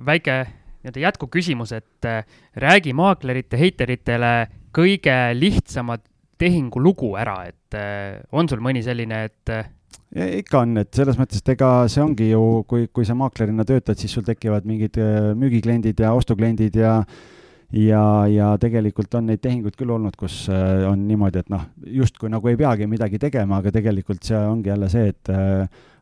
väike 0.09 0.39
nii-öelda 0.81 1.05
jätkuküsimus, 1.05 1.75
et 1.77 2.09
äh, 2.09 2.25
räägi 2.57 2.97
maaklerite 2.97 3.61
heiteritele 3.61 4.49
kõige 4.75 5.17
lihtsamad 5.37 6.05
tehingulugu 6.41 7.13
ära, 7.21 7.43
et 7.51 7.77
äh, 7.77 8.23
on 8.33 8.49
sul 8.49 8.63
mõni 8.65 8.85
selline, 8.87 9.27
et 9.31 9.55
äh, 9.55 9.69
Ja 10.11 10.25
ikka 10.41 10.65
on, 10.65 10.73
et 10.81 10.91
selles 10.95 11.15
mõttes, 11.21 11.39
et 11.39 11.53
ega 11.53 11.85
see 11.91 12.03
ongi 12.03 12.33
ju, 12.33 12.65
kui, 12.67 12.89
kui 12.91 13.05
sa 13.07 13.15
maaklerina 13.15 13.63
töötad, 13.67 13.95
siis 13.99 14.11
sul 14.17 14.25
tekivad 14.27 14.65
mingid 14.67 14.97
müügikliendid 15.39 16.03
ja 16.03 16.11
ostukliendid 16.19 16.75
ja 16.81 16.97
ja, 17.71 18.03
ja 18.27 18.49
tegelikult 18.59 19.15
on 19.15 19.29
neid 19.31 19.39
tehinguid 19.45 19.77
küll 19.79 19.93
olnud, 19.95 20.17
kus 20.19 20.49
on 20.51 21.05
niimoodi, 21.07 21.45
et 21.45 21.53
noh, 21.55 21.63
justkui 22.01 22.31
nagu 22.33 22.51
ei 22.51 22.59
peagi 22.59 22.91
midagi 22.91 23.21
tegema, 23.23 23.61
aga 23.63 23.71
tegelikult 23.77 24.27
see 24.27 24.41
ongi 24.51 24.73
jälle 24.73 24.91
see, 24.91 25.13
et 25.15 25.31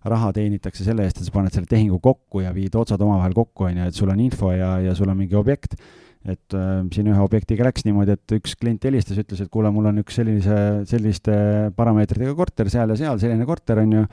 raha 0.09 0.32
teenitakse 0.32 0.86
selle 0.86 1.05
eest, 1.05 1.20
et 1.20 1.28
sa 1.28 1.35
paned 1.35 1.55
selle 1.55 1.69
tehingu 1.69 2.01
kokku 2.03 2.43
ja 2.45 2.53
viid 2.57 2.77
otsad 2.78 3.03
omavahel 3.05 3.36
kokku, 3.36 3.69
on 3.69 3.82
ju, 3.82 3.89
et 3.90 3.99
sul 3.99 4.12
on 4.12 4.20
info 4.23 4.53
ja, 4.55 4.77
ja 4.85 4.95
sul 4.97 5.11
on 5.11 5.19
mingi 5.19 5.36
objekt. 5.39 5.77
Et 6.28 6.56
äh, 6.56 6.82
siin 6.94 7.09
ühe 7.12 7.22
objektiga 7.24 7.66
läks 7.66 7.86
niimoodi, 7.86 8.16
et 8.18 8.36
üks 8.38 8.56
klient 8.60 8.84
helistas, 8.84 9.20
ütles, 9.20 9.40
et 9.44 9.52
kuule, 9.52 9.70
mul 9.74 9.88
on 9.90 10.02
üks 10.02 10.18
sellise, 10.20 10.59
selliste 10.90 11.38
parameetritega 11.78 12.34
korter 12.38 12.70
seal 12.72 12.92
ja 12.92 12.98
seal, 13.00 13.20
selline 13.22 13.46
korter 13.48 13.82
on 13.84 13.96
ju, 13.96 14.05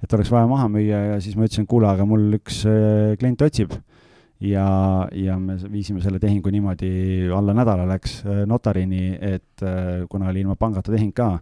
et 0.00 0.16
oleks 0.16 0.32
vaja 0.32 0.48
maha 0.50 0.66
müüa 0.72 1.04
ja 1.12 1.20
siis 1.22 1.38
ma 1.38 1.46
ütlesin, 1.46 1.68
et 1.68 1.70
kuule, 1.70 1.90
aga 1.90 2.06
mul 2.08 2.40
üks 2.40 2.64
äh, 2.68 3.14
klient 3.20 3.46
otsib. 3.46 3.76
Ja, 4.40 4.64
ja 5.12 5.34
me 5.36 5.58
viisime 5.68 6.00
selle 6.00 6.16
tehingu 6.16 6.48
niimoodi, 6.48 7.28
alla 7.36 7.52
nädala 7.52 7.84
läks 7.90 8.22
äh, 8.24 8.38
notarini, 8.48 9.10
et 9.20 9.64
äh, 9.66 10.06
kuna 10.08 10.30
oli 10.30 10.40
ilma 10.40 10.56
pangata 10.56 10.94
tehing 10.94 11.12
ka, 11.12 11.34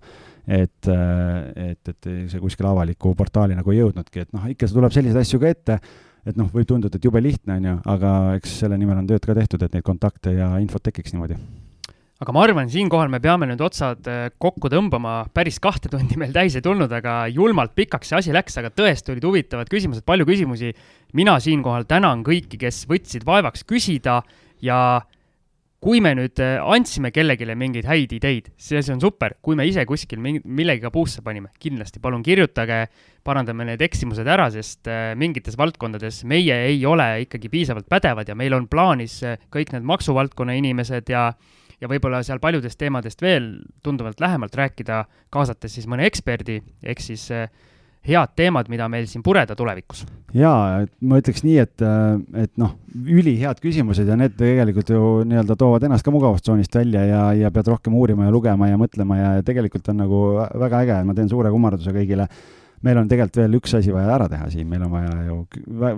et, 0.42 0.88
äh, 0.90 1.70
et, 1.70 1.92
et 1.92 2.08
see 2.32 2.42
kuskile 2.42 2.72
avaliku 2.72 3.14
portaali 3.14 3.54
nagu 3.54 3.70
ei 3.70 3.78
jõudnudki, 3.84 4.24
et 4.26 4.34
noh, 4.34 4.48
ikka 4.50 4.66
tuleb 4.72 4.96
selliseid 4.96 5.22
asju 5.22 5.38
ka 5.44 5.52
ette, 5.54 5.78
et 6.26 6.36
noh, 6.36 6.50
võib 6.52 6.66
tunduda, 6.68 6.98
et 6.98 7.04
jube 7.04 7.22
lihtne, 7.22 7.60
on 7.60 7.70
ju, 7.70 7.78
aga 7.94 8.16
eks 8.40 8.58
selle 8.64 8.78
nimel 8.80 8.98
on 9.00 9.08
tööd 9.08 9.24
ka 9.24 9.36
tehtud, 9.38 9.62
et 9.62 9.74
neid 9.78 9.86
kontakte 9.86 10.34
ja 10.34 10.52
infot 10.62 10.82
tekiks 10.84 11.14
niimoodi 11.14 11.38
aga 12.18 12.34
ma 12.34 12.42
arvan, 12.42 12.70
siinkohal 12.70 13.10
me 13.12 13.20
peame 13.22 13.46
nüüd 13.46 13.60
otsad 13.62 14.08
äh, 14.10 14.24
kokku 14.42 14.70
tõmbama, 14.72 15.20
päris 15.34 15.60
kahte 15.62 15.90
tundi 15.92 16.18
meil 16.18 16.32
täis 16.34 16.56
ei 16.58 16.64
tulnud, 16.64 16.90
aga 16.90 17.20
julmalt 17.30 17.76
pikaks 17.78 18.10
see 18.10 18.18
asi 18.18 18.34
läks, 18.34 18.58
aga 18.58 18.72
tõesti 18.74 19.14
olid 19.14 19.26
huvitavad 19.28 19.70
küsimused, 19.70 20.02
palju 20.08 20.26
küsimusi. 20.26 20.72
mina 21.14 21.38
siinkohal 21.40 21.86
tänan 21.86 22.24
kõiki, 22.26 22.58
kes 22.58 22.82
võtsid 22.90 23.26
vaevaks 23.26 23.62
küsida 23.68 24.18
ja 24.60 24.80
kui 25.82 26.00
me 26.02 26.10
nüüd 26.18 26.40
äh, 26.42 26.56
andsime 26.58 27.12
kellelegi 27.14 27.46
mingeid 27.54 27.86
häid 27.86 28.14
ideid, 28.16 28.48
see 28.58 28.80
asi 28.80 28.90
on 28.90 29.02
super, 29.02 29.36
kui 29.42 29.54
me 29.58 29.66
ise 29.68 29.84
kuskil 29.86 30.18
millegagi 30.18 30.90
puusse 30.94 31.22
panime, 31.22 31.52
kindlasti. 31.62 32.02
Palun 32.02 32.24
kirjutage, 32.26 32.80
parandame 33.26 33.68
need 33.68 33.84
eksimused 33.86 34.26
ära, 34.26 34.48
sest 34.54 34.90
äh, 34.90 35.12
mingites 35.18 35.58
valdkondades 35.58 36.24
meie 36.28 36.56
ei 36.66 36.82
ole 36.86 37.06
ikkagi 37.26 37.50
piisavalt 37.52 37.86
pädevad 37.90 38.28
ja 38.28 38.36
meil 38.38 38.58
on 38.58 38.66
plaanis 38.70 39.20
äh, 39.22 39.38
kõik 39.54 39.72
need 39.76 39.86
maksuvaldkonna 39.86 40.58
inimesed 40.58 41.14
ja 41.14 41.30
ja 41.78 41.86
võib-olla 41.86 42.24
seal 42.26 42.40
paljudest 42.42 42.74
teemadest 42.80 43.20
veel 43.22 43.52
tunduvalt 43.86 44.18
lähemalt 44.18 44.56
rääkida, 44.58 45.04
kaasates 45.30 45.76
siis 45.76 45.86
mõne 45.86 46.08
eksperdi, 46.10 46.56
ehk 46.82 47.04
siis 47.04 47.28
äh, 47.30 47.46
head 48.08 48.34
teemad, 48.38 48.68
mida 48.72 48.88
meil 48.90 49.06
siin 49.10 49.22
pureda 49.24 49.56
tulevikus? 49.58 50.04
jaa, 50.36 50.84
ma 51.08 51.18
ütleks 51.20 51.44
nii, 51.44 51.56
et, 51.62 51.84
et 52.36 52.52
noh, 52.60 52.74
ülihead 52.98 53.60
küsimused 53.64 54.08
ja 54.08 54.16
need 54.18 54.36
tegelikult 54.38 54.92
ju 54.92 55.02
nii-öelda 55.28 55.56
toovad 55.58 55.86
ennast 55.88 56.04
ka 56.04 56.12
mugavustsoonist 56.12 56.74
välja 56.80 57.04
ja, 57.08 57.22
ja 57.44 57.52
pead 57.54 57.70
rohkem 57.72 57.96
uurima 57.96 58.28
ja 58.28 58.34
lugema 58.34 58.68
ja 58.68 58.80
mõtlema 58.80 59.18
ja 59.18 59.30
tegelikult 59.46 59.88
on 59.92 60.02
nagu 60.04 60.22
väga 60.64 60.82
äge, 60.84 60.98
ma 61.08 61.16
teen 61.16 61.30
suure 61.32 61.52
kummarduse 61.54 61.94
kõigile 61.96 62.28
meil 62.86 63.00
on 63.00 63.08
tegelikult 63.10 63.40
veel 63.40 63.56
üks 63.58 63.74
asi 63.78 63.92
vaja 63.94 64.14
ära 64.14 64.28
teha 64.30 64.48
siin, 64.52 64.68
meil 64.70 64.84
on 64.86 64.92
vaja 64.92 65.14
ju 65.26 65.38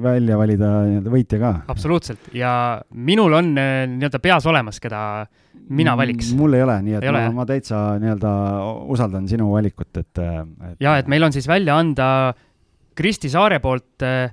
välja 0.03 0.39
valida 0.41 0.71
nii-öelda 0.89 1.13
võitja 1.13 1.41
ka. 1.43 1.53
absoluutselt 1.73 2.31
ja 2.37 2.53
minul 2.95 3.37
on 3.37 3.53
äh, 3.61 3.85
nii-öelda 3.91 4.21
peas 4.23 4.47
olemas, 4.51 4.81
keda 4.83 5.01
mina 5.77 5.97
valiks. 5.99 6.33
mul 6.39 6.57
ei 6.59 6.65
ole, 6.65 6.79
nii 6.87 6.99
et 6.99 7.09
ei 7.09 7.15
ma, 7.15 7.25
ma 7.41 7.49
täitsa 7.49 7.83
nii-öelda 8.01 8.35
usaldan 8.93 9.29
sinu 9.31 9.51
valikut, 9.53 9.91
et, 10.01 10.23
et.... 10.23 10.79
ja 10.81 10.97
et 11.01 11.11
meil 11.11 11.29
on 11.29 11.37
siis 11.37 11.49
välja 11.51 11.77
anda 11.81 12.09
Kristi 12.97 13.31
Saare 13.33 13.61
poolt 13.63 14.05
äh, 14.07 14.33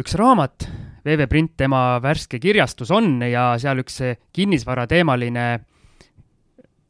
üks 0.00 0.16
raamat, 0.18 0.66
VV 1.04 1.28
Print 1.28 1.56
tema 1.60 2.00
värske 2.02 2.40
kirjastus 2.40 2.90
on 2.94 3.18
ja 3.26 3.52
seal 3.60 3.82
üks 3.82 4.00
kinnisvarateemaline 4.32 5.46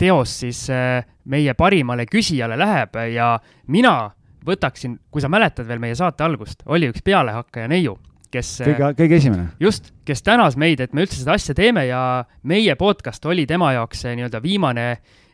teos 0.02 0.34
siis 0.42 0.64
äh, 0.72 1.04
meie 1.30 1.54
parimale 1.58 2.06
küsijale 2.10 2.58
läheb 2.58 2.98
ja 3.12 3.36
mina 3.70 3.94
võtaksin, 4.46 4.96
kui 5.10 5.22
sa 5.22 5.30
mäletad 5.32 5.68
veel 5.68 5.82
meie 5.82 5.96
saate 5.98 6.24
algust, 6.26 6.64
oli 6.66 6.90
üks 6.92 7.04
pealehakkaja 7.04 7.70
neiu, 7.70 7.96
kes 8.32 8.54
kõige, 8.64 8.92
kõige 8.98 9.18
esimene. 9.20 9.48
just, 9.60 9.92
kes 10.08 10.24
tänas 10.24 10.56
meid, 10.60 10.80
et 10.80 10.94
me 10.96 11.04
üldse 11.06 11.20
seda 11.20 11.36
asja 11.38 11.56
teeme 11.56 11.86
ja 11.88 12.02
meie 12.48 12.76
podcast 12.80 13.24
oli 13.28 13.46
tema 13.48 13.72
jaoks 13.76 14.06
nii-öelda 14.08 14.42
viimane, 14.44 14.86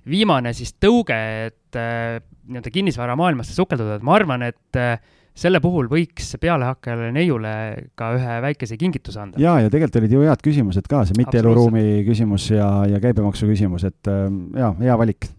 viimane 0.08 0.54
siis 0.56 0.74
tõuge, 0.80 1.18
et 1.48 1.78
äh, 1.78 2.18
nii-öelda 2.48 2.74
kinnisvaramaailmasse 2.74 3.56
sukelduda, 3.56 3.98
et 3.98 4.06
ma 4.06 4.16
arvan, 4.18 4.44
et 4.48 4.80
äh, 4.80 4.98
selle 5.38 5.60
puhul 5.62 5.86
võiks 5.90 6.32
pealehakkajale 6.40 7.12
neiule 7.14 7.52
ka 7.98 8.10
ühe 8.16 8.38
väikese 8.48 8.78
kingituse 8.80 9.20
anda. 9.22 9.40
ja, 9.42 9.58
ja 9.62 9.70
tegelikult 9.72 10.00
olid 10.02 10.16
ju 10.16 10.24
head 10.26 10.44
küsimused 10.44 10.88
ka, 10.90 11.04
see 11.06 11.18
mitteeluruumi 11.20 12.02
küsimus 12.08 12.50
ja, 12.50 12.68
ja 12.90 13.02
käibemaksu 13.02 13.50
küsimus, 13.50 13.86
et 13.88 14.10
äh, 14.10 14.26
ja 14.58 14.72
hea 14.80 14.98
valik. 14.98 15.30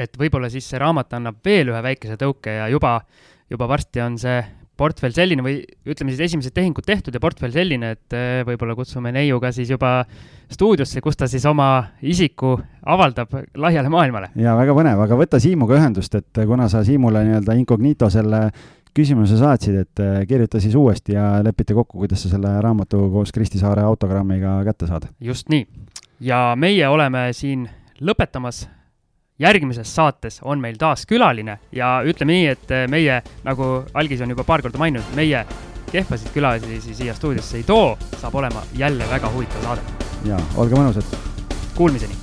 Et 0.00 0.16
võib-olla 0.18 0.50
siis 0.52 0.68
see 0.70 0.80
raamat 0.80 1.18
annab 1.18 1.42
veel 1.44 1.72
ühe 1.72 1.82
väikese 1.84 2.16
tõuke 2.20 2.56
ja 2.60 2.70
juba, 2.72 2.98
juba 3.50 3.68
varsti 3.70 4.02
on 4.04 4.18
see 4.20 4.40
portfell 4.80 5.14
selline 5.14 5.44
või 5.44 5.58
ütleme 5.88 6.14
siis 6.14 6.30
esimesed 6.30 6.54
tehingud 6.56 6.86
tehtud 6.86 7.14
ja 7.14 7.20
portfell 7.22 7.52
selline, 7.54 7.92
et 7.96 8.16
eh, 8.16 8.40
võib-olla 8.48 8.76
kutsume 8.78 9.12
neiu 9.12 9.40
ka 9.42 9.52
siis 9.54 9.70
juba 9.72 10.00
stuudiosse, 10.50 11.02
kus 11.04 11.20
ta 11.20 11.28
siis 11.30 11.44
oma 11.48 11.68
isiku 12.00 12.54
avaldab 12.88 13.34
laiale 13.60 13.92
maailmale. 13.92 14.32
ja 14.40 14.56
väga 14.58 14.76
põnev, 14.76 15.04
aga 15.04 15.18
võta 15.20 15.40
Siimuga 15.42 15.76
ühendust, 15.78 16.16
et 16.16 16.44
kuna 16.48 16.68
sa 16.72 16.84
Siimule 16.86 17.24
nii-öelda 17.28 17.56
incognito 17.60 18.08
selle 18.12 18.46
küsimuse 18.96 19.38
saatsid, 19.38 19.78
et 19.84 20.02
eh, 20.02 20.18
kirjuta 20.30 20.62
siis 20.62 20.74
uuesti 20.78 21.14
ja 21.18 21.28
lepite 21.44 21.76
kokku, 21.76 22.00
kuidas 22.00 22.24
sa 22.24 22.32
selle 22.32 22.56
raamatu 22.64 23.06
koos 23.12 23.34
Kristi 23.36 23.60
Saare 23.60 23.84
autogrammiga 23.86 24.60
kätte 24.66 24.88
saad. 24.90 25.10
just 25.20 25.52
nii. 25.52 25.66
ja 26.24 26.54
meie 26.56 26.88
oleme 26.88 27.28
siin 27.36 27.68
lõpetamas 28.00 28.64
järgmises 29.40 29.94
saates 29.94 30.40
on 30.42 30.60
meil 30.60 30.78
taas 30.78 31.06
külaline 31.08 31.58
ja 31.72 31.98
ütleme 32.06 32.36
nii, 32.36 32.46
et 32.54 32.74
eh, 32.76 32.86
meie, 32.90 33.20
nagu 33.46 33.72
Algis 33.94 34.20
on 34.24 34.34
juba 34.34 34.44
paar 34.44 34.62
korda 34.62 34.80
maininud, 34.80 35.14
meie 35.16 35.44
kehvasid 35.90 36.30
külalisi 36.34 36.94
siia 36.94 37.14
stuudiosse 37.16 37.58
ei 37.60 37.66
too, 37.66 37.96
saab 38.20 38.36
olema 38.42 38.62
jälle 38.78 39.08
väga 39.10 39.32
huvitav 39.34 39.64
saade. 39.66 39.80
ja 40.28 40.38
olge 40.56 40.76
mõnusad. 40.76 41.16
Kuulmiseni 41.74 42.14